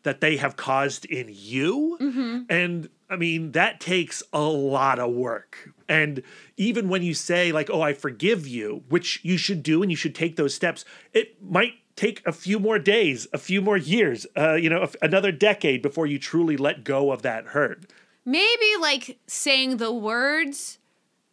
that 0.04 0.20
they 0.20 0.36
have 0.36 0.54
caused 0.54 1.06
in 1.06 1.26
you. 1.28 2.44
And 2.48 2.88
I 3.10 3.16
mean, 3.16 3.52
that 3.52 3.80
takes 3.80 4.22
a 4.32 4.42
lot 4.42 4.98
of 4.98 5.12
work. 5.12 5.70
And 5.88 6.22
even 6.56 6.88
when 6.88 7.02
you 7.02 7.14
say, 7.14 7.52
like, 7.52 7.68
oh, 7.70 7.82
I 7.82 7.92
forgive 7.92 8.46
you, 8.46 8.84
which 8.88 9.20
you 9.22 9.36
should 9.36 9.62
do 9.62 9.82
and 9.82 9.90
you 9.90 9.96
should 9.96 10.14
take 10.14 10.36
those 10.36 10.54
steps, 10.54 10.84
it 11.12 11.42
might 11.42 11.74
take 11.96 12.26
a 12.26 12.32
few 12.32 12.58
more 12.58 12.78
days, 12.78 13.26
a 13.32 13.38
few 13.38 13.60
more 13.60 13.76
years, 13.76 14.26
uh, 14.36 14.54
you 14.54 14.68
know, 14.68 14.88
another 15.02 15.30
decade 15.30 15.82
before 15.82 16.06
you 16.06 16.18
truly 16.18 16.56
let 16.56 16.82
go 16.82 17.12
of 17.12 17.22
that 17.22 17.46
hurt. 17.48 17.84
Maybe 18.24 18.76
like 18.80 19.18
saying 19.26 19.76
the 19.76 19.92
words 19.92 20.78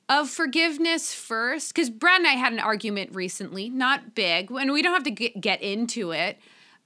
of 0.10 0.30
forgiveness 0.30 1.14
first, 1.14 1.74
because 1.74 1.90
Brad 1.90 2.20
and 2.20 2.28
I 2.28 2.34
had 2.34 2.52
an 2.52 2.60
argument 2.60 3.16
recently, 3.16 3.70
not 3.70 4.14
big, 4.14 4.52
and 4.52 4.72
we 4.74 4.82
don't 4.82 4.94
have 4.94 5.04
to 5.04 5.12
get, 5.12 5.40
get 5.40 5.62
into 5.62 6.12
it. 6.12 6.38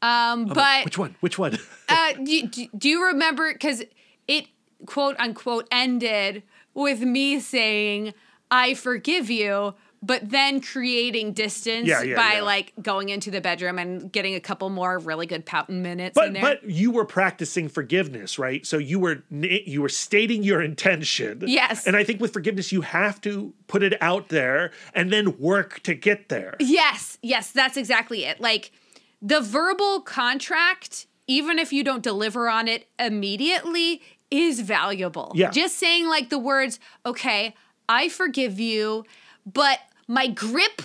Um, 0.02 0.45
but 0.45 0.86
Which 0.86 0.98
one? 0.99 1.16
Which 1.22 1.40
one? 1.40 1.57
uh, 1.90 2.14
do, 2.24 2.48
do, 2.48 2.68
do 2.78 2.88
you 2.88 3.06
remember? 3.07 3.52
Because 3.52 3.84
quote 4.86 5.16
unquote 5.20 5.68
ended 5.72 6.44
with 6.74 7.02
me 7.02 7.40
saying, 7.40 8.14
I 8.52 8.74
forgive 8.74 9.30
you, 9.30 9.74
but 10.04 10.30
then 10.30 10.62
creating 10.62 11.34
distance 11.34 11.88
Yeah, 11.88 12.04
yeah, 12.04 12.16
by 12.16 12.34
yeah. 12.36 12.42
like 12.42 12.74
going 12.80 13.10
into 13.10 13.32
the 13.32 13.42
bedroom 13.42 13.80
and 13.80 14.12
getting 14.12 14.36
a 14.36 14.40
couple 14.40 14.70
more 14.70 15.00
really 15.00 15.26
good 15.26 15.46
pouting 15.48 15.82
minutes 15.82 16.16
in 16.18 16.26
But 16.26 16.34
there. 16.34 16.42
but 16.42 16.70
you 16.70 16.92
were 16.92 17.06
practicing 17.06 17.70
forgiveness, 17.70 18.38
right? 18.38 18.64
So 18.68 18.78
you 18.78 19.00
were 19.00 19.24
you 19.32 19.82
were 19.82 19.90
stating 19.90 20.44
your 20.44 20.62
intention. 20.62 21.44
Yes. 21.48 21.88
And 21.88 21.96
I 21.96 22.04
think 22.04 22.22
with 22.22 22.34
forgiveness 22.34 22.72
you 22.72 22.82
have 22.82 23.20
to 23.22 23.54
put 23.68 23.82
it 23.82 23.94
out 24.00 24.30
there 24.30 24.72
and 24.94 25.12
then 25.12 25.40
work 25.40 25.80
to 25.84 25.96
get 25.96 26.30
there. 26.30 26.56
Yes, 26.60 27.18
yes, 27.24 27.50
that's 27.52 27.78
exactly 27.78 28.26
it. 28.26 28.40
Like 28.40 28.72
the 29.24 29.42
verbal 29.42 30.02
contract, 30.02 31.08
even 31.26 31.58
if 31.58 31.74
you 31.74 31.84
don't 31.84 32.04
deliver 32.04 32.48
on 32.48 32.68
it 32.68 32.88
immediately, 33.00 34.04
is 34.32 34.62
valuable. 34.62 35.32
Yeah. 35.36 35.52
Just 35.52 35.78
saying 35.78 36.08
like 36.08 36.30
the 36.30 36.40
words, 36.40 36.80
okay, 37.06 37.56
I 37.88 38.10
forgive 38.10 38.60
you, 38.60 39.06
but 39.46 39.80
my 40.08 40.28
grip 40.28 40.82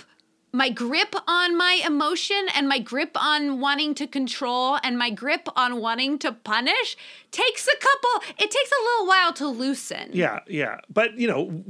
my 0.53 0.69
grip 0.69 1.15
on 1.29 1.57
my 1.57 1.81
emotion 1.87 2.47
and 2.55 2.69
my 2.69 2.79
grip 2.79 3.11
on 3.15 3.61
wanting 3.61 3.95
to 3.95 4.07
control 4.07 4.79
and 4.83 4.99
my 4.99 5.11
grip 5.11 5.49
on 5.55 5.81
wanting 5.81 6.19
to 6.19 6.33
punish 6.33 6.97
takes 7.31 7.69
a 7.69 7.77
couple 7.79 8.35
it 8.37 8.51
takes 8.51 8.71
a 8.73 8.83
little 8.83 9.07
while 9.07 9.33
to 9.33 9.47
loosen. 9.47 10.11
Yeah, 10.13 10.41
yeah. 10.49 10.79
But 10.93 11.17
you 11.17 11.29
know, 11.29 11.63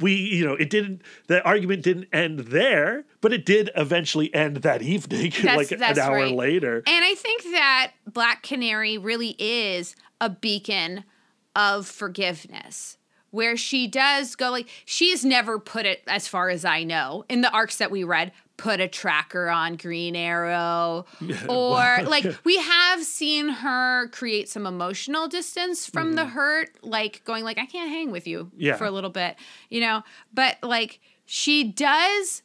we 0.00 0.14
you 0.14 0.46
know, 0.46 0.54
it 0.54 0.70
didn't 0.70 1.02
the 1.26 1.42
argument 1.42 1.82
didn't 1.82 2.08
end 2.12 2.40
there, 2.40 3.04
but 3.20 3.32
it 3.32 3.44
did 3.44 3.70
eventually 3.76 4.32
end 4.34 4.58
that 4.58 4.82
evening 4.82 5.32
That's- 5.42 5.56
like 5.56 5.78
that's 5.78 5.98
an 5.98 6.04
hour 6.04 6.16
right. 6.16 6.34
later. 6.34 6.82
And 6.86 7.04
I 7.04 7.14
think 7.14 7.42
that 7.44 7.92
Black 8.06 8.42
Canary 8.42 8.96
really 8.96 9.36
is 9.38 9.94
a 10.20 10.30
beacon 10.30 11.04
of 11.54 11.86
forgiveness. 11.86 12.98
Where 13.30 13.56
she 13.56 13.86
does 13.86 14.36
go 14.36 14.50
like 14.50 14.68
she's 14.84 15.24
never 15.24 15.58
put 15.58 15.86
it 15.86 16.02
as 16.06 16.28
far 16.28 16.50
as 16.50 16.66
I 16.66 16.84
know 16.84 17.24
in 17.30 17.40
the 17.40 17.50
arcs 17.50 17.78
that 17.78 17.90
we 17.90 18.04
read 18.04 18.30
put 18.58 18.78
a 18.78 18.86
tracker 18.88 19.48
on 19.48 19.76
Green 19.76 20.14
Arrow 20.14 21.06
or 21.48 21.98
like 22.04 22.26
we 22.44 22.58
have 22.58 23.02
seen 23.02 23.48
her 23.48 24.08
create 24.08 24.50
some 24.50 24.66
emotional 24.66 25.28
distance 25.28 25.86
from 25.86 26.12
the 26.12 26.22
mm-hmm. 26.22 26.30
hurt 26.32 26.68
like 26.82 27.24
going 27.24 27.42
like 27.42 27.56
I 27.56 27.64
can't 27.64 27.88
hang 27.88 28.10
with 28.10 28.26
you 28.26 28.50
Yeah. 28.54 28.76
for 28.76 28.84
a 28.84 28.90
little 28.90 29.08
bit 29.08 29.36
you 29.70 29.80
know 29.80 30.02
but 30.34 30.58
like 30.62 31.00
she 31.24 31.64
does 31.64 32.42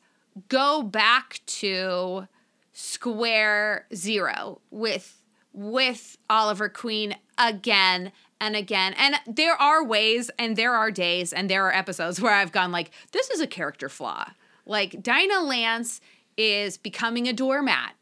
go 0.47 0.83
back 0.83 1.41
to 1.47 2.29
square 2.71 3.87
zero 3.93 4.61
with 4.71 5.21
with 5.51 6.17
Oliver 6.29 6.69
Queen 6.69 7.15
again 7.37 8.11
and 8.39 8.55
again. 8.55 8.93
And 8.97 9.15
there 9.27 9.55
are 9.55 9.83
ways 9.83 10.29
and 10.37 10.55
there 10.55 10.73
are 10.73 10.91
days 10.91 11.33
and 11.33 11.49
there 11.49 11.65
are 11.65 11.73
episodes 11.73 12.21
where 12.21 12.33
I've 12.33 12.51
gone 12.51 12.71
like 12.71 12.91
this 13.11 13.29
is 13.29 13.41
a 13.41 13.47
character 13.47 13.89
flaw. 13.89 14.31
Like 14.65 15.01
Dinah 15.01 15.41
Lance 15.41 16.01
is 16.35 16.77
becoming 16.77 17.27
a 17.27 17.33
doormat 17.33 17.93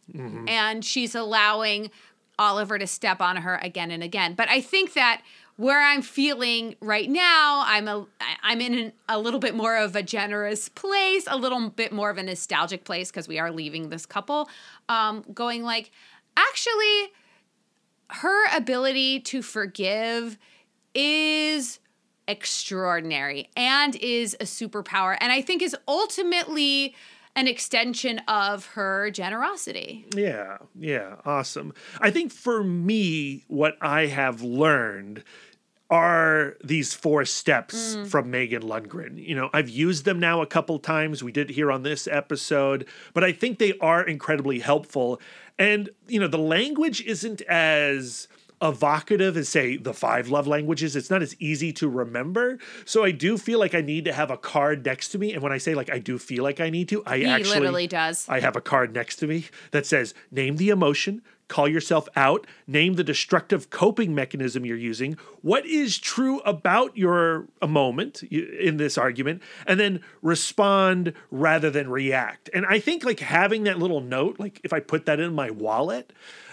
and 0.48 0.84
she's 0.84 1.16
allowing 1.16 1.90
Oliver 2.38 2.78
to 2.78 2.86
step 2.88 3.22
on 3.22 3.38
her 3.38 3.60
again 3.62 3.91
and 3.91 4.03
again. 4.03 4.34
But 4.34 4.49
I 4.49 4.60
think 4.62 4.94
that 4.94 5.22
where 5.57 5.82
I'm 5.82 6.02
feeling 6.02 6.76
right 6.82 7.10
now, 7.10 7.64
I'm 7.66 7.88
a 7.88 8.06
I'm 8.44 8.60
in 8.60 8.74
an, 8.74 8.94
a 9.07 9.18
little 9.18 9.40
bit 9.40 9.56
more 9.56 9.78
of 9.78 9.95
a 9.95 10.03
generous 10.03 10.68
place, 10.68 11.26
a 11.28 11.38
little 11.38 11.70
bit 11.70 11.94
more 11.94 12.10
of 12.10 12.18
a 12.18 12.24
nostalgic 12.24 12.84
place 12.84 13.10
because 13.10 13.28
we 13.28 13.40
are 13.40 13.52
leaving 13.52 13.90
this 13.90 14.06
couple. 14.06 14.49
Um, 14.90 15.24
going 15.34 15.64
like, 15.64 15.91
actually, 16.36 17.14
her 18.10 18.56
ability 18.56 19.19
to 19.22 19.41
forgive 19.41 20.38
is 20.94 21.80
extraordinary 22.27 23.49
and 23.56 23.95
is 23.98 24.36
a 24.40 24.45
superpower, 24.45 25.18
and 25.19 25.32
I 25.32 25.41
think 25.41 25.61
is 25.61 25.76
ultimately 25.88 26.95
an 27.36 27.48
extension 27.48 28.19
of 28.27 28.65
her 28.68 29.11
generosity. 29.11 30.06
Yeah, 30.15 30.57
yeah, 30.73 31.18
awesome. 31.26 31.73
I 31.99 32.10
think 32.10 32.32
for 32.32 32.64
me, 32.64 33.44
what 33.48 33.76
I 33.82 34.06
have 34.06 34.41
learned 34.41 35.23
are 35.90 36.56
these 36.64 36.94
four 36.94 37.26
steps 37.26 37.95
hmm. 37.95 38.06
from 38.06 38.32
Megan 38.32 38.64
Lundgren. 38.64 39.24
You 39.24 39.36
know, 39.36 39.49
I've 39.53 39.70
used 39.70 40.06
them 40.06 40.20
now 40.20 40.41
a 40.41 40.48
couple 40.48 40.80
times. 40.80 41.24
We 41.24 41.32
did 41.32 41.52
here 41.52 41.72
on 41.72 41.84
this 41.84 42.07
episode, 42.07 42.86
but 43.14 43.24
I 43.24 43.32
think 43.32 43.60
they 43.60 43.78
are 43.80 44.03
incredibly 44.03 44.60
helpful. 44.60 45.22
And, 45.60 45.90
you 46.07 46.20
know, 46.20 46.28
the 46.28 46.38
language 46.38 47.02
isn't 47.03 47.41
as 47.44 48.28
evocative 48.62 49.36
as 49.36 49.49
say 49.49 49.76
the 49.76 49.94
five 49.94 50.30
love 50.30 50.48
languages 50.48 50.95
it's 50.95 51.10
not 51.10 51.22
as 51.22 51.36
easy 51.41 51.74
to 51.74 51.90
remember 51.90 52.57
so 52.86 53.03
i 53.03 53.12
do 53.12 53.38
feel 53.38 53.60
like 53.60 53.76
i 53.76 53.82
need 53.82 54.06
to 54.06 54.14
have 54.14 54.32
a 54.32 54.38
card 54.38 54.86
next 54.86 55.10
to 55.10 55.18
me 55.18 55.34
and 55.34 55.44
when 55.44 55.52
i 55.52 55.57
say 55.57 55.76
like 55.76 55.90
i 55.91 55.99
do 55.99 56.18
feel 56.18 56.41
like 56.41 56.62
i 56.62 56.70
need 56.70 56.88
to 56.88 57.03
i 57.06 57.18
He 57.18 57.26
actually 57.26 57.60
literally 57.60 57.88
does. 57.88 58.28
I 58.30 58.40
have 58.40 58.56
a 58.56 58.62
card 58.62 58.94
next 58.94 59.18
to 59.18 59.28
me 59.28 59.48
that 59.72 59.86
says 59.86 60.14
name 60.32 60.56
the 60.56 60.70
emotion, 60.70 61.22
call 61.48 61.68
yourself 61.68 62.08
out, 62.16 62.48
name 62.68 62.96
the 62.96 63.04
destructive 63.04 63.70
coping 63.70 64.16
mechanism 64.16 64.66
you're 64.66 64.78
using, 64.78 65.18
what 65.42 65.66
is 65.66 65.98
true 65.98 66.40
about 66.40 66.96
your 66.98 67.48
a 67.62 67.68
moment 67.68 68.24
in 68.24 68.78
this 68.78 68.98
argument, 68.98 69.42
and 69.68 69.80
then 69.80 70.02
respond 70.22 71.14
rather 71.32 71.70
than 71.70 71.90
react. 71.90 72.50
And 72.54 72.66
I 72.66 72.80
think 72.80 73.04
like 73.04 73.20
having 73.20 73.64
that 73.64 73.80
little 73.80 74.02
note, 74.02 74.40
like 74.40 74.60
if 74.64 74.74
I 74.74 74.80
put 74.80 75.06
that 75.06 75.20
in 75.20 75.34
my 75.34 75.52
wallet, 75.52 76.12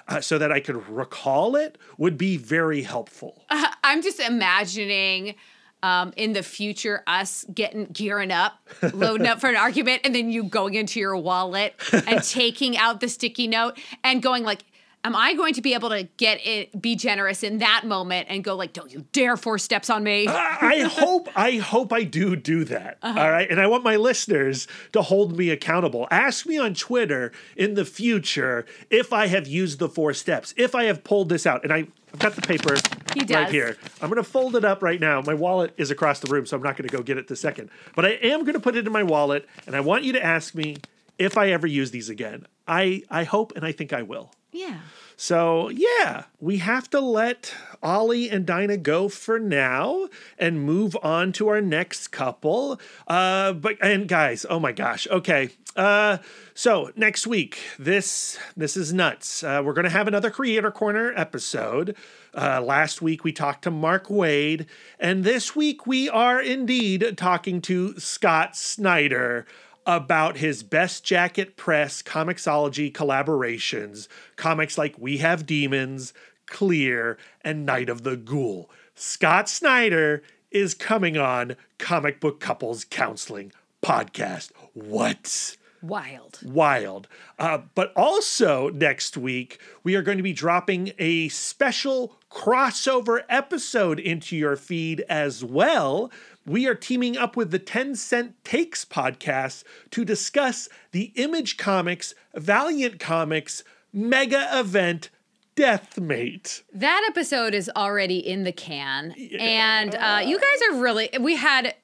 uh, 0.08 0.20
so 0.20 0.36
that 0.36 0.50
I 0.50 0.60
could 0.60 0.88
recall 0.88 1.54
it 1.54 1.78
would 1.96 2.18
be 2.18 2.36
very 2.36 2.82
helpful. 2.82 3.44
I'm 3.84 4.02
just 4.02 4.20
imagining 4.20 5.36
um, 5.82 6.12
in 6.16 6.32
the 6.32 6.42
future 6.42 7.02
us 7.06 7.44
getting 7.52 7.86
gearing 7.86 8.30
up, 8.30 8.68
loading 8.92 9.26
up 9.26 9.40
for 9.40 9.48
an 9.48 9.56
argument, 9.56 10.02
and 10.04 10.14
then 10.14 10.30
you 10.30 10.44
going 10.44 10.74
into 10.74 11.00
your 11.00 11.16
wallet 11.16 11.74
and 11.92 12.22
taking 12.22 12.76
out 12.76 13.00
the 13.00 13.08
sticky 13.08 13.48
note 13.48 13.78
and 14.04 14.22
going 14.22 14.44
like, 14.44 14.64
"Am 15.04 15.16
I 15.16 15.34
going 15.34 15.54
to 15.54 15.62
be 15.62 15.74
able 15.74 15.88
to 15.90 16.04
get 16.16 16.44
it? 16.46 16.80
Be 16.80 16.96
generous 16.96 17.42
in 17.42 17.58
that 17.58 17.84
moment 17.84 18.28
and 18.30 18.42
go 18.44 18.54
like, 18.56 18.72
don't 18.72 18.92
you 18.92 19.04
dare 19.12 19.36
four 19.36 19.58
steps 19.58 19.90
on 19.90 20.02
me." 20.02 20.26
I 20.28 20.80
hope 20.90 21.28
I 21.36 21.56
hope 21.56 21.92
I 21.92 22.04
do 22.04 22.36
do 22.36 22.64
that. 22.64 22.98
Uh-huh. 23.02 23.20
all 23.20 23.30
right, 23.30 23.50
and 23.50 23.60
I 23.60 23.66
want 23.66 23.84
my 23.84 23.96
listeners 23.96 24.68
to 24.92 25.02
hold 25.02 25.36
me 25.36 25.50
accountable. 25.50 26.08
Ask 26.10 26.46
me 26.46 26.58
on 26.58 26.74
Twitter 26.74 27.32
in 27.56 27.74
the 27.74 27.84
future 27.84 28.66
if 28.90 29.12
I 29.12 29.26
have 29.26 29.46
used 29.46 29.78
the 29.78 29.88
four 29.88 30.14
steps, 30.14 30.54
if 30.56 30.74
I 30.74 30.84
have 30.84 31.04
pulled 31.04 31.28
this 31.28 31.46
out, 31.46 31.64
and 31.64 31.72
I. 31.72 31.86
I've 32.12 32.18
got 32.18 32.34
the 32.34 32.42
paper 32.42 32.74
He 33.14 33.24
right 33.34 33.48
here. 33.48 33.78
I'm 34.02 34.10
going 34.10 34.22
to 34.22 34.30
fold 34.30 34.54
it 34.54 34.66
up 34.66 34.82
right 34.82 35.00
now. 35.00 35.22
My 35.22 35.32
wallet 35.32 35.72
is 35.78 35.90
across 35.90 36.20
the 36.20 36.30
room, 36.30 36.44
so 36.44 36.54
I'm 36.54 36.62
not 36.62 36.76
going 36.76 36.86
to 36.86 36.94
go 36.94 37.02
get 37.02 37.16
it 37.16 37.26
this 37.26 37.40
second. 37.40 37.70
But 37.96 38.04
I 38.04 38.10
am 38.10 38.40
going 38.40 38.52
to 38.52 38.60
put 38.60 38.76
it 38.76 38.86
in 38.86 38.92
my 38.92 39.02
wallet, 39.02 39.48
and 39.66 39.74
I 39.74 39.80
want 39.80 40.04
you 40.04 40.12
to 40.12 40.22
ask 40.22 40.54
me 40.54 40.76
if 41.18 41.38
I 41.38 41.50
ever 41.52 41.66
use 41.66 41.90
these 41.90 42.08
again. 42.10 42.46
I 42.68 43.02
I 43.10 43.24
hope 43.24 43.52
and 43.56 43.64
I 43.64 43.72
think 43.72 43.92
I 43.94 44.02
will. 44.02 44.30
Yeah. 44.52 44.80
So, 45.16 45.70
yeah, 45.70 46.24
we 46.40 46.58
have 46.58 46.90
to 46.90 47.00
let 47.00 47.54
Ollie 47.82 48.28
and 48.28 48.44
Dinah 48.44 48.76
go 48.78 49.08
for 49.08 49.38
now 49.38 50.08
and 50.38 50.64
move 50.64 50.96
on 51.02 51.32
to 51.32 51.48
our 51.48 51.60
next 51.60 52.08
couple. 52.08 52.78
Uh, 53.08 53.54
but 53.54 53.76
and 53.80 54.06
guys, 54.08 54.44
oh 54.48 54.60
my 54.60 54.72
gosh. 54.72 55.06
Okay. 55.10 55.50
Uh, 55.74 56.18
so 56.54 56.90
next 56.96 57.26
week, 57.26 57.58
this 57.78 58.38
this 58.56 58.76
is 58.76 58.92
nuts. 58.92 59.42
Uh, 59.42 59.62
we're 59.64 59.72
gonna 59.72 59.88
have 59.88 60.06
another 60.06 60.30
Creator 60.30 60.70
Corner 60.70 61.14
episode. 61.16 61.96
Uh, 62.34 62.60
last 62.60 63.00
week 63.00 63.24
we 63.24 63.32
talked 63.32 63.62
to 63.64 63.70
Mark 63.70 64.08
Waid, 64.08 64.66
and 64.98 65.24
this 65.24 65.56
week 65.56 65.86
we 65.86 66.10
are 66.10 66.42
indeed 66.42 67.14
talking 67.16 67.62
to 67.62 67.98
Scott 67.98 68.54
Snyder 68.54 69.46
about 69.86 70.36
his 70.36 70.62
Best 70.62 71.04
Jackett 71.04 71.56
Press 71.56 72.02
comiXology 72.02 72.92
collaborations, 72.92 74.08
comics 74.36 74.78
like 74.78 74.98
We 74.98 75.18
Have 75.18 75.46
Demons, 75.46 76.12
Clear, 76.46 77.18
and 77.42 77.66
Night 77.66 77.88
of 77.88 78.02
the 78.02 78.16
Ghoul. 78.16 78.70
Scott 78.94 79.48
Snyder 79.48 80.22
is 80.50 80.74
coming 80.74 81.16
on 81.16 81.56
Comic 81.78 82.20
Book 82.20 82.40
Couples 82.40 82.84
Counseling 82.84 83.52
Podcast. 83.82 84.52
What? 84.74 85.56
Wild. 85.82 86.38
wild. 86.44 87.08
Uh, 87.40 87.58
but 87.74 87.92
also 87.96 88.68
next 88.68 89.16
week, 89.16 89.60
we 89.82 89.96
are 89.96 90.02
going 90.02 90.18
to 90.18 90.22
be 90.22 90.32
dropping 90.32 90.92
a 90.98 91.28
special 91.30 92.16
crossover 92.30 93.22
episode 93.28 93.98
into 93.98 94.36
your 94.36 94.54
feed 94.54 95.04
as 95.08 95.44
well. 95.44 96.12
We 96.44 96.66
are 96.66 96.74
teaming 96.74 97.16
up 97.16 97.36
with 97.36 97.52
the 97.52 97.58
10 97.58 97.94
Cent 97.94 98.44
Takes 98.44 98.84
podcast 98.84 99.62
to 99.90 100.04
discuss 100.04 100.68
the 100.90 101.12
Image 101.14 101.56
Comics 101.56 102.14
Valiant 102.34 102.98
Comics 102.98 103.62
mega 103.92 104.48
event 104.52 105.10
Deathmate. 105.54 106.62
That 106.72 107.06
episode 107.10 107.54
is 107.54 107.70
already 107.76 108.18
in 108.18 108.42
the 108.44 108.52
can. 108.52 109.14
And 109.38 109.94
uh, 109.94 110.22
you 110.24 110.38
guys 110.38 110.58
are 110.70 110.82
really, 110.82 111.10
we 111.20 111.36
had 111.36 111.74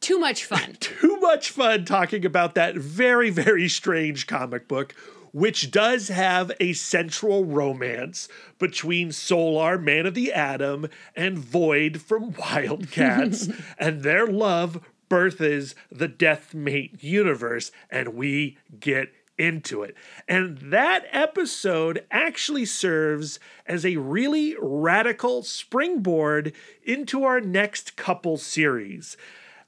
too 0.00 0.18
much 0.18 0.44
fun. 0.44 0.76
too 0.80 1.18
much 1.20 1.50
fun 1.50 1.84
talking 1.84 2.24
about 2.24 2.54
that 2.54 2.76
very, 2.76 3.30
very 3.30 3.68
strange 3.68 4.26
comic 4.26 4.66
book, 4.66 4.94
which 5.32 5.70
does 5.70 6.08
have 6.08 6.52
a 6.60 6.72
central 6.72 7.44
romance 7.44 8.28
between 8.58 9.12
Solar, 9.12 9.78
Man 9.78 10.06
of 10.06 10.14
the 10.14 10.32
Atom, 10.32 10.88
and 11.14 11.38
Void 11.38 12.00
from 12.00 12.32
Wildcats, 12.38 13.48
and 13.78 14.02
their 14.02 14.26
love 14.26 14.80
births 15.08 15.74
the 15.90 16.08
Deathmate 16.08 17.02
universe, 17.02 17.72
and 17.90 18.14
we 18.14 18.56
get 18.78 19.12
into 19.36 19.82
it. 19.82 19.96
And 20.28 20.58
that 20.70 21.06
episode 21.12 22.04
actually 22.10 22.66
serves 22.66 23.40
as 23.66 23.84
a 23.86 23.96
really 23.96 24.54
radical 24.60 25.42
springboard 25.42 26.52
into 26.84 27.24
our 27.24 27.40
next 27.40 27.96
couple 27.96 28.36
series 28.36 29.16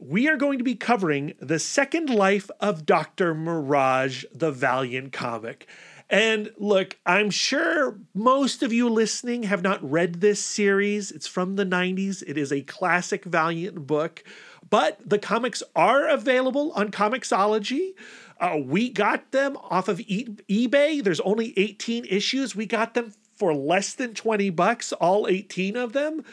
we 0.02 0.28
are 0.28 0.36
going 0.36 0.58
to 0.58 0.64
be 0.64 0.74
covering 0.74 1.34
the 1.38 1.60
second 1.60 2.10
life 2.10 2.50
of 2.58 2.84
Dr. 2.84 3.34
Mirage, 3.34 4.24
the 4.34 4.50
Valiant 4.50 5.12
comic. 5.12 5.68
And 6.10 6.50
look, 6.58 6.98
I'm 7.06 7.30
sure 7.30 7.98
most 8.12 8.62
of 8.62 8.72
you 8.72 8.88
listening 8.88 9.44
have 9.44 9.62
not 9.62 9.88
read 9.88 10.20
this 10.20 10.42
series. 10.42 11.12
It's 11.12 11.28
from 11.28 11.54
the 11.54 11.64
90s, 11.64 12.22
it 12.26 12.36
is 12.36 12.52
a 12.52 12.62
classic 12.62 13.24
Valiant 13.24 13.86
book, 13.86 14.24
but 14.68 14.98
the 15.08 15.20
comics 15.20 15.62
are 15.76 16.08
available 16.08 16.72
on 16.72 16.90
comiXology. 16.90 17.94
Uh, 18.40 18.58
we 18.62 18.88
got 18.88 19.30
them 19.30 19.56
off 19.56 19.86
of 19.86 20.00
e- 20.00 20.36
eBay. 20.48 21.02
There's 21.02 21.20
only 21.20 21.56
18 21.56 22.06
issues. 22.06 22.56
We 22.56 22.66
got 22.66 22.94
them 22.94 23.14
for 23.36 23.54
less 23.54 23.94
than 23.94 24.14
20 24.14 24.50
bucks, 24.50 24.92
all 24.92 25.28
18 25.28 25.76
of 25.76 25.92
them. 25.92 26.24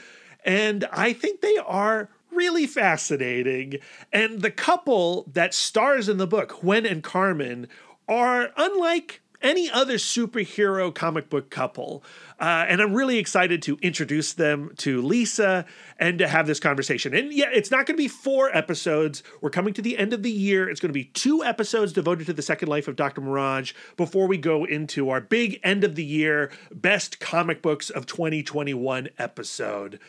And 0.43 0.85
I 0.91 1.13
think 1.13 1.41
they 1.41 1.57
are 1.57 2.09
really 2.39 2.65
fascinating. 2.67 3.79
And 4.13 4.41
the 4.41 4.49
couple 4.49 5.29
that 5.33 5.53
stars 5.53 6.07
in 6.07 6.17
the 6.17 6.25
book, 6.25 6.61
Gwen 6.61 6.85
and 6.85 7.03
Carmen, 7.03 7.67
are 8.07 8.51
unlike 8.55 9.21
any 9.41 9.69
other 9.69 9.95
superhero 9.95 10.93
comic 10.95 11.29
book 11.29 11.49
couple. 11.49 12.01
Uh, 12.39 12.65
and 12.67 12.81
I'm 12.81 12.93
really 12.93 13.17
excited 13.17 13.61
to 13.63 13.77
introduce 13.81 14.31
them 14.33 14.71
to 14.77 15.01
Lisa 15.01 15.65
and 15.97 16.17
to 16.19 16.29
have 16.29 16.47
this 16.47 16.61
conversation. 16.61 17.13
And 17.13 17.33
yeah, 17.33 17.49
it's 17.51 17.71
not 17.71 17.85
going 17.85 17.97
to 17.97 18.03
be 18.03 18.07
four 18.07 18.55
episodes. 18.55 19.21
We're 19.41 19.49
coming 19.49 19.73
to 19.73 19.81
the 19.81 19.97
end 19.97 20.13
of 20.13 20.23
the 20.23 20.31
year. 20.31 20.69
It's 20.69 20.79
going 20.79 20.89
to 20.89 20.93
be 20.93 21.05
two 21.05 21.43
episodes 21.43 21.91
devoted 21.91 22.27
to 22.27 22.33
the 22.33 22.41
second 22.41 22.69
life 22.69 22.87
of 22.87 22.95
Dr. 22.95 23.19
Mirage 23.19 23.73
before 23.97 24.27
we 24.27 24.37
go 24.37 24.63
into 24.63 25.09
our 25.09 25.19
big 25.19 25.59
end 25.61 25.83
of 25.83 25.95
the 25.95 26.05
year 26.05 26.51
best 26.71 27.19
comic 27.19 27.61
books 27.61 27.89
of 27.89 28.05
2021 28.05 29.09
episode 29.17 29.99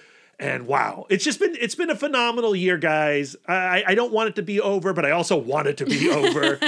and 0.41 0.67
wow 0.67 1.07
it's 1.09 1.23
just 1.25 1.39
been 1.39 1.55
it's 1.61 1.77
been 1.77 1.91
a 1.91 1.95
phenomenal 1.95 2.57
year 2.57 2.77
guys 2.79 3.37
i 3.47 3.85
i 3.87 3.95
don't 3.95 4.13
want 4.13 4.29
it 4.29 4.35
to 4.35 4.43
be 4.43 4.61
over 4.61 4.93
but 4.93 5.05
i 5.05 5.11
also 5.13 5.37
want 5.37 5.69
it 5.69 5.77
to 5.77 5.85
be 5.87 6.11
over 6.21 6.59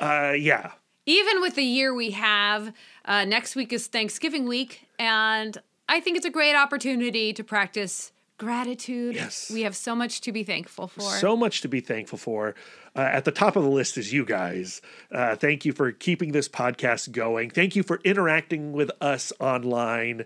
uh 0.00 0.32
yeah 0.38 0.72
Even 1.06 1.40
with 1.40 1.56
the 1.56 1.64
year 1.64 1.92
we 1.92 2.12
have, 2.12 2.72
uh, 3.06 3.24
next 3.24 3.56
week 3.56 3.72
is 3.72 3.88
Thanksgiving 3.88 4.46
week. 4.46 4.86
And 5.00 5.58
I 5.88 5.98
think 5.98 6.16
it's 6.16 6.24
a 6.26 6.30
great 6.30 6.54
opportunity 6.54 7.32
to 7.32 7.42
practice 7.42 8.12
gratitude. 8.38 9.16
Yes. 9.16 9.50
We 9.52 9.62
have 9.62 9.74
so 9.74 9.96
much 9.96 10.20
to 10.20 10.30
be 10.32 10.44
thankful 10.44 10.86
for. 10.86 11.02
so 11.02 11.36
much 11.36 11.60
to 11.62 11.68
be 11.68 11.80
thankful 11.80 12.18
for 12.18 12.54
uh, 12.94 13.00
at 13.00 13.24
the 13.24 13.32
top 13.32 13.56
of 13.56 13.64
the 13.64 13.68
list 13.70 13.98
is 13.98 14.12
you 14.12 14.24
guys 14.24 14.80
uh, 15.10 15.34
thank 15.34 15.64
you 15.64 15.72
for 15.72 15.90
keeping 15.90 16.30
this 16.32 16.48
podcast 16.48 17.10
going 17.10 17.50
thank 17.50 17.74
you 17.74 17.82
for 17.82 18.00
interacting 18.04 18.72
with 18.72 18.90
us 19.00 19.32
online 19.40 20.24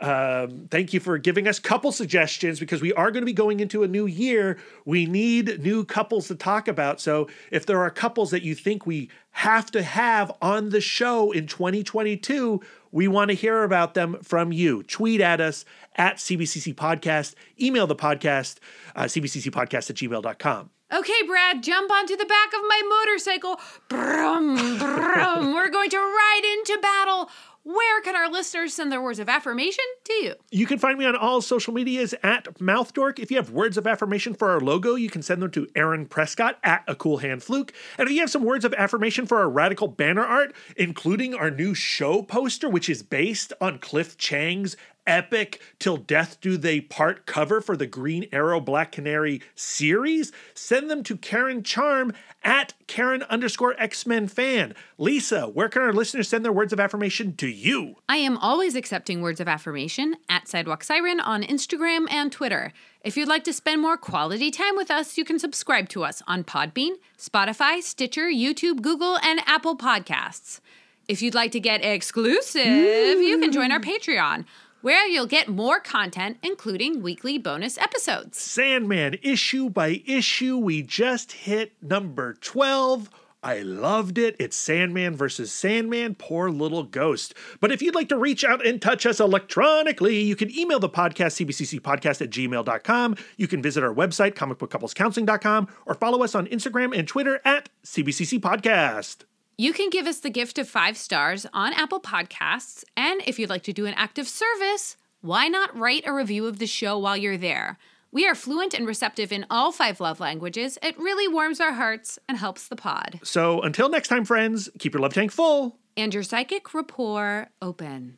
um, 0.00 0.68
thank 0.70 0.92
you 0.92 1.00
for 1.00 1.18
giving 1.18 1.48
us 1.48 1.58
couple 1.58 1.90
suggestions 1.90 2.60
because 2.60 2.80
we 2.80 2.92
are 2.92 3.10
going 3.10 3.22
to 3.22 3.26
be 3.26 3.32
going 3.32 3.60
into 3.60 3.82
a 3.82 3.88
new 3.88 4.06
year. 4.06 4.58
We 4.84 5.06
need 5.06 5.60
new 5.62 5.84
couples 5.84 6.28
to 6.28 6.36
talk 6.36 6.68
about. 6.68 7.00
So 7.00 7.28
if 7.50 7.66
there 7.66 7.80
are 7.80 7.90
couples 7.90 8.30
that 8.30 8.42
you 8.42 8.54
think 8.54 8.86
we 8.86 9.10
have 9.32 9.70
to 9.72 9.82
have 9.82 10.30
on 10.40 10.68
the 10.68 10.80
show 10.80 11.32
in 11.32 11.46
2022, 11.48 12.60
we 12.92 13.08
want 13.08 13.30
to 13.30 13.34
hear 13.34 13.64
about 13.64 13.94
them 13.94 14.18
from 14.22 14.52
you. 14.52 14.84
Tweet 14.84 15.20
at 15.20 15.40
us 15.40 15.64
at 15.96 16.16
CBCC 16.16 16.74
Podcast, 16.74 17.34
email 17.60 17.86
the 17.86 17.96
podcast, 17.96 18.58
uh, 18.94 19.04
cbccpodcast 19.04 19.90
at 19.90 19.96
gmail.com. 19.96 20.70
Okay, 20.90 21.22
Brad, 21.26 21.62
jump 21.62 21.90
onto 21.90 22.16
the 22.16 22.24
back 22.24 22.48
of 22.54 22.60
my 22.66 22.82
motorcycle. 22.88 23.60
Brum, 23.88 24.78
brum. 24.78 25.52
We're 25.52 25.68
going 25.68 25.90
to 25.90 25.98
ride 25.98 26.56
into 26.58 26.80
battle. 26.80 27.30
Where 27.68 28.00
can 28.00 28.16
our 28.16 28.30
listeners 28.30 28.72
send 28.72 28.90
their 28.90 29.02
words 29.02 29.18
of 29.18 29.28
affirmation 29.28 29.84
to 30.04 30.12
you? 30.14 30.34
You 30.50 30.64
can 30.64 30.78
find 30.78 30.98
me 30.98 31.04
on 31.04 31.14
all 31.14 31.42
social 31.42 31.74
medias 31.74 32.14
at 32.22 32.54
Mouthdork. 32.54 33.18
If 33.18 33.30
you 33.30 33.36
have 33.36 33.50
words 33.50 33.76
of 33.76 33.86
affirmation 33.86 34.32
for 34.32 34.48
our 34.48 34.58
logo, 34.58 34.94
you 34.94 35.10
can 35.10 35.20
send 35.20 35.42
them 35.42 35.50
to 35.50 35.68
Aaron 35.76 36.06
Prescott 36.06 36.58
at 36.64 36.82
A 36.88 36.94
Cool 36.94 37.18
Hand 37.18 37.42
Fluke. 37.42 37.74
And 37.98 38.08
if 38.08 38.14
you 38.14 38.20
have 38.20 38.30
some 38.30 38.42
words 38.42 38.64
of 38.64 38.72
affirmation 38.72 39.26
for 39.26 39.36
our 39.36 39.50
radical 39.50 39.86
banner 39.86 40.24
art, 40.24 40.54
including 40.78 41.34
our 41.34 41.50
new 41.50 41.74
show 41.74 42.22
poster, 42.22 42.70
which 42.70 42.88
is 42.88 43.02
based 43.02 43.52
on 43.60 43.80
Cliff 43.80 44.16
Chiang's 44.16 44.74
epic 45.08 45.60
Till 45.78 45.96
Death 45.96 46.40
Do 46.40 46.56
They 46.56 46.80
Part 46.80 47.26
cover 47.26 47.60
for 47.60 47.76
the 47.76 47.86
Green 47.86 48.28
Arrow 48.30 48.60
Black 48.60 48.92
Canary 48.92 49.42
series, 49.56 50.30
send 50.54 50.90
them 50.90 51.02
to 51.04 51.16
Karen 51.16 51.62
Charm 51.64 52.12
at 52.44 52.74
Karen 52.86 53.24
underscore 53.24 53.74
X 53.78 54.06
Men 54.06 54.28
fan. 54.28 54.74
Lisa, 54.98 55.46
where 55.46 55.68
can 55.68 55.82
our 55.82 55.92
listeners 55.92 56.28
send 56.28 56.44
their 56.44 56.52
words 56.52 56.72
of 56.72 56.78
affirmation 56.78 57.34
to 57.36 57.48
you? 57.48 57.96
I 58.08 58.18
am 58.18 58.36
always 58.38 58.76
accepting 58.76 59.22
words 59.22 59.40
of 59.40 59.48
affirmation 59.48 60.16
at 60.28 60.46
Sidewalk 60.46 60.84
Siren 60.84 61.18
on 61.18 61.42
Instagram 61.42 62.06
and 62.10 62.30
Twitter. 62.30 62.72
If 63.02 63.16
you'd 63.16 63.28
like 63.28 63.44
to 63.44 63.52
spend 63.52 63.80
more 63.80 63.96
quality 63.96 64.50
time 64.50 64.76
with 64.76 64.90
us, 64.90 65.16
you 65.16 65.24
can 65.24 65.38
subscribe 65.38 65.88
to 65.90 66.04
us 66.04 66.22
on 66.26 66.44
Podbean, 66.44 66.92
Spotify, 67.16 67.82
Stitcher, 67.82 68.28
YouTube, 68.28 68.82
Google, 68.82 69.18
and 69.18 69.40
Apple 69.46 69.76
Podcasts. 69.76 70.60
If 71.08 71.22
you'd 71.22 71.34
like 71.34 71.52
to 71.52 71.60
get 71.60 71.82
exclusive, 71.82 72.66
you 72.66 73.38
can 73.38 73.50
join 73.50 73.72
our 73.72 73.80
Patreon, 73.80 74.44
where 74.80 75.06
you'll 75.06 75.26
get 75.26 75.48
more 75.48 75.80
content, 75.80 76.38
including 76.42 77.02
weekly 77.02 77.38
bonus 77.38 77.78
episodes. 77.78 78.38
Sandman 78.38 79.18
issue 79.22 79.70
by 79.70 80.02
issue. 80.06 80.56
We 80.56 80.82
just 80.82 81.32
hit 81.32 81.72
number 81.82 82.34
12. 82.34 83.10
I 83.42 83.60
loved 83.60 84.18
it. 84.18 84.34
It's 84.40 84.56
Sandman 84.56 85.14
versus 85.14 85.52
Sandman, 85.52 86.16
poor 86.16 86.50
little 86.50 86.82
ghost. 86.82 87.34
But 87.60 87.70
if 87.70 87.80
you'd 87.80 87.94
like 87.94 88.08
to 88.08 88.18
reach 88.18 88.44
out 88.44 88.66
and 88.66 88.82
touch 88.82 89.06
us 89.06 89.20
electronically, 89.20 90.20
you 90.20 90.34
can 90.34 90.50
email 90.56 90.80
the 90.80 90.88
podcast, 90.88 91.46
cbccpodcast 91.46 92.20
at 92.20 92.30
gmail.com. 92.30 93.16
You 93.36 93.46
can 93.46 93.62
visit 93.62 93.84
our 93.84 93.94
website, 93.94 94.34
comicbookcouplescounseling.com, 94.34 95.68
or 95.86 95.94
follow 95.94 96.24
us 96.24 96.34
on 96.34 96.48
Instagram 96.48 96.96
and 96.96 97.06
Twitter 97.06 97.40
at 97.44 97.68
CBCC 97.84 98.40
Podcast. 98.40 99.24
You 99.60 99.72
can 99.72 99.90
give 99.90 100.06
us 100.06 100.20
the 100.20 100.30
gift 100.30 100.56
of 100.58 100.68
five 100.68 100.96
stars 100.96 101.44
on 101.52 101.72
Apple 101.72 101.98
Podcasts. 101.98 102.84
And 102.96 103.20
if 103.26 103.40
you'd 103.40 103.50
like 103.50 103.64
to 103.64 103.72
do 103.72 103.86
an 103.86 103.94
active 103.94 104.28
service, 104.28 104.96
why 105.20 105.48
not 105.48 105.76
write 105.76 106.04
a 106.06 106.12
review 106.12 106.46
of 106.46 106.60
the 106.60 106.66
show 106.68 106.96
while 106.96 107.16
you're 107.16 107.36
there? 107.36 107.76
We 108.12 108.24
are 108.28 108.36
fluent 108.36 108.72
and 108.72 108.86
receptive 108.86 109.32
in 109.32 109.46
all 109.50 109.72
five 109.72 109.98
love 109.98 110.20
languages. 110.20 110.78
It 110.80 110.96
really 110.96 111.26
warms 111.26 111.58
our 111.60 111.72
hearts 111.72 112.20
and 112.28 112.38
helps 112.38 112.68
the 112.68 112.76
pod. 112.76 113.18
So 113.24 113.60
until 113.60 113.88
next 113.88 114.06
time, 114.06 114.24
friends, 114.24 114.70
keep 114.78 114.94
your 114.94 115.02
love 115.02 115.14
tank 115.14 115.32
full. 115.32 115.76
And 115.96 116.14
your 116.14 116.22
psychic 116.22 116.72
rapport 116.72 117.48
open. 117.60 118.16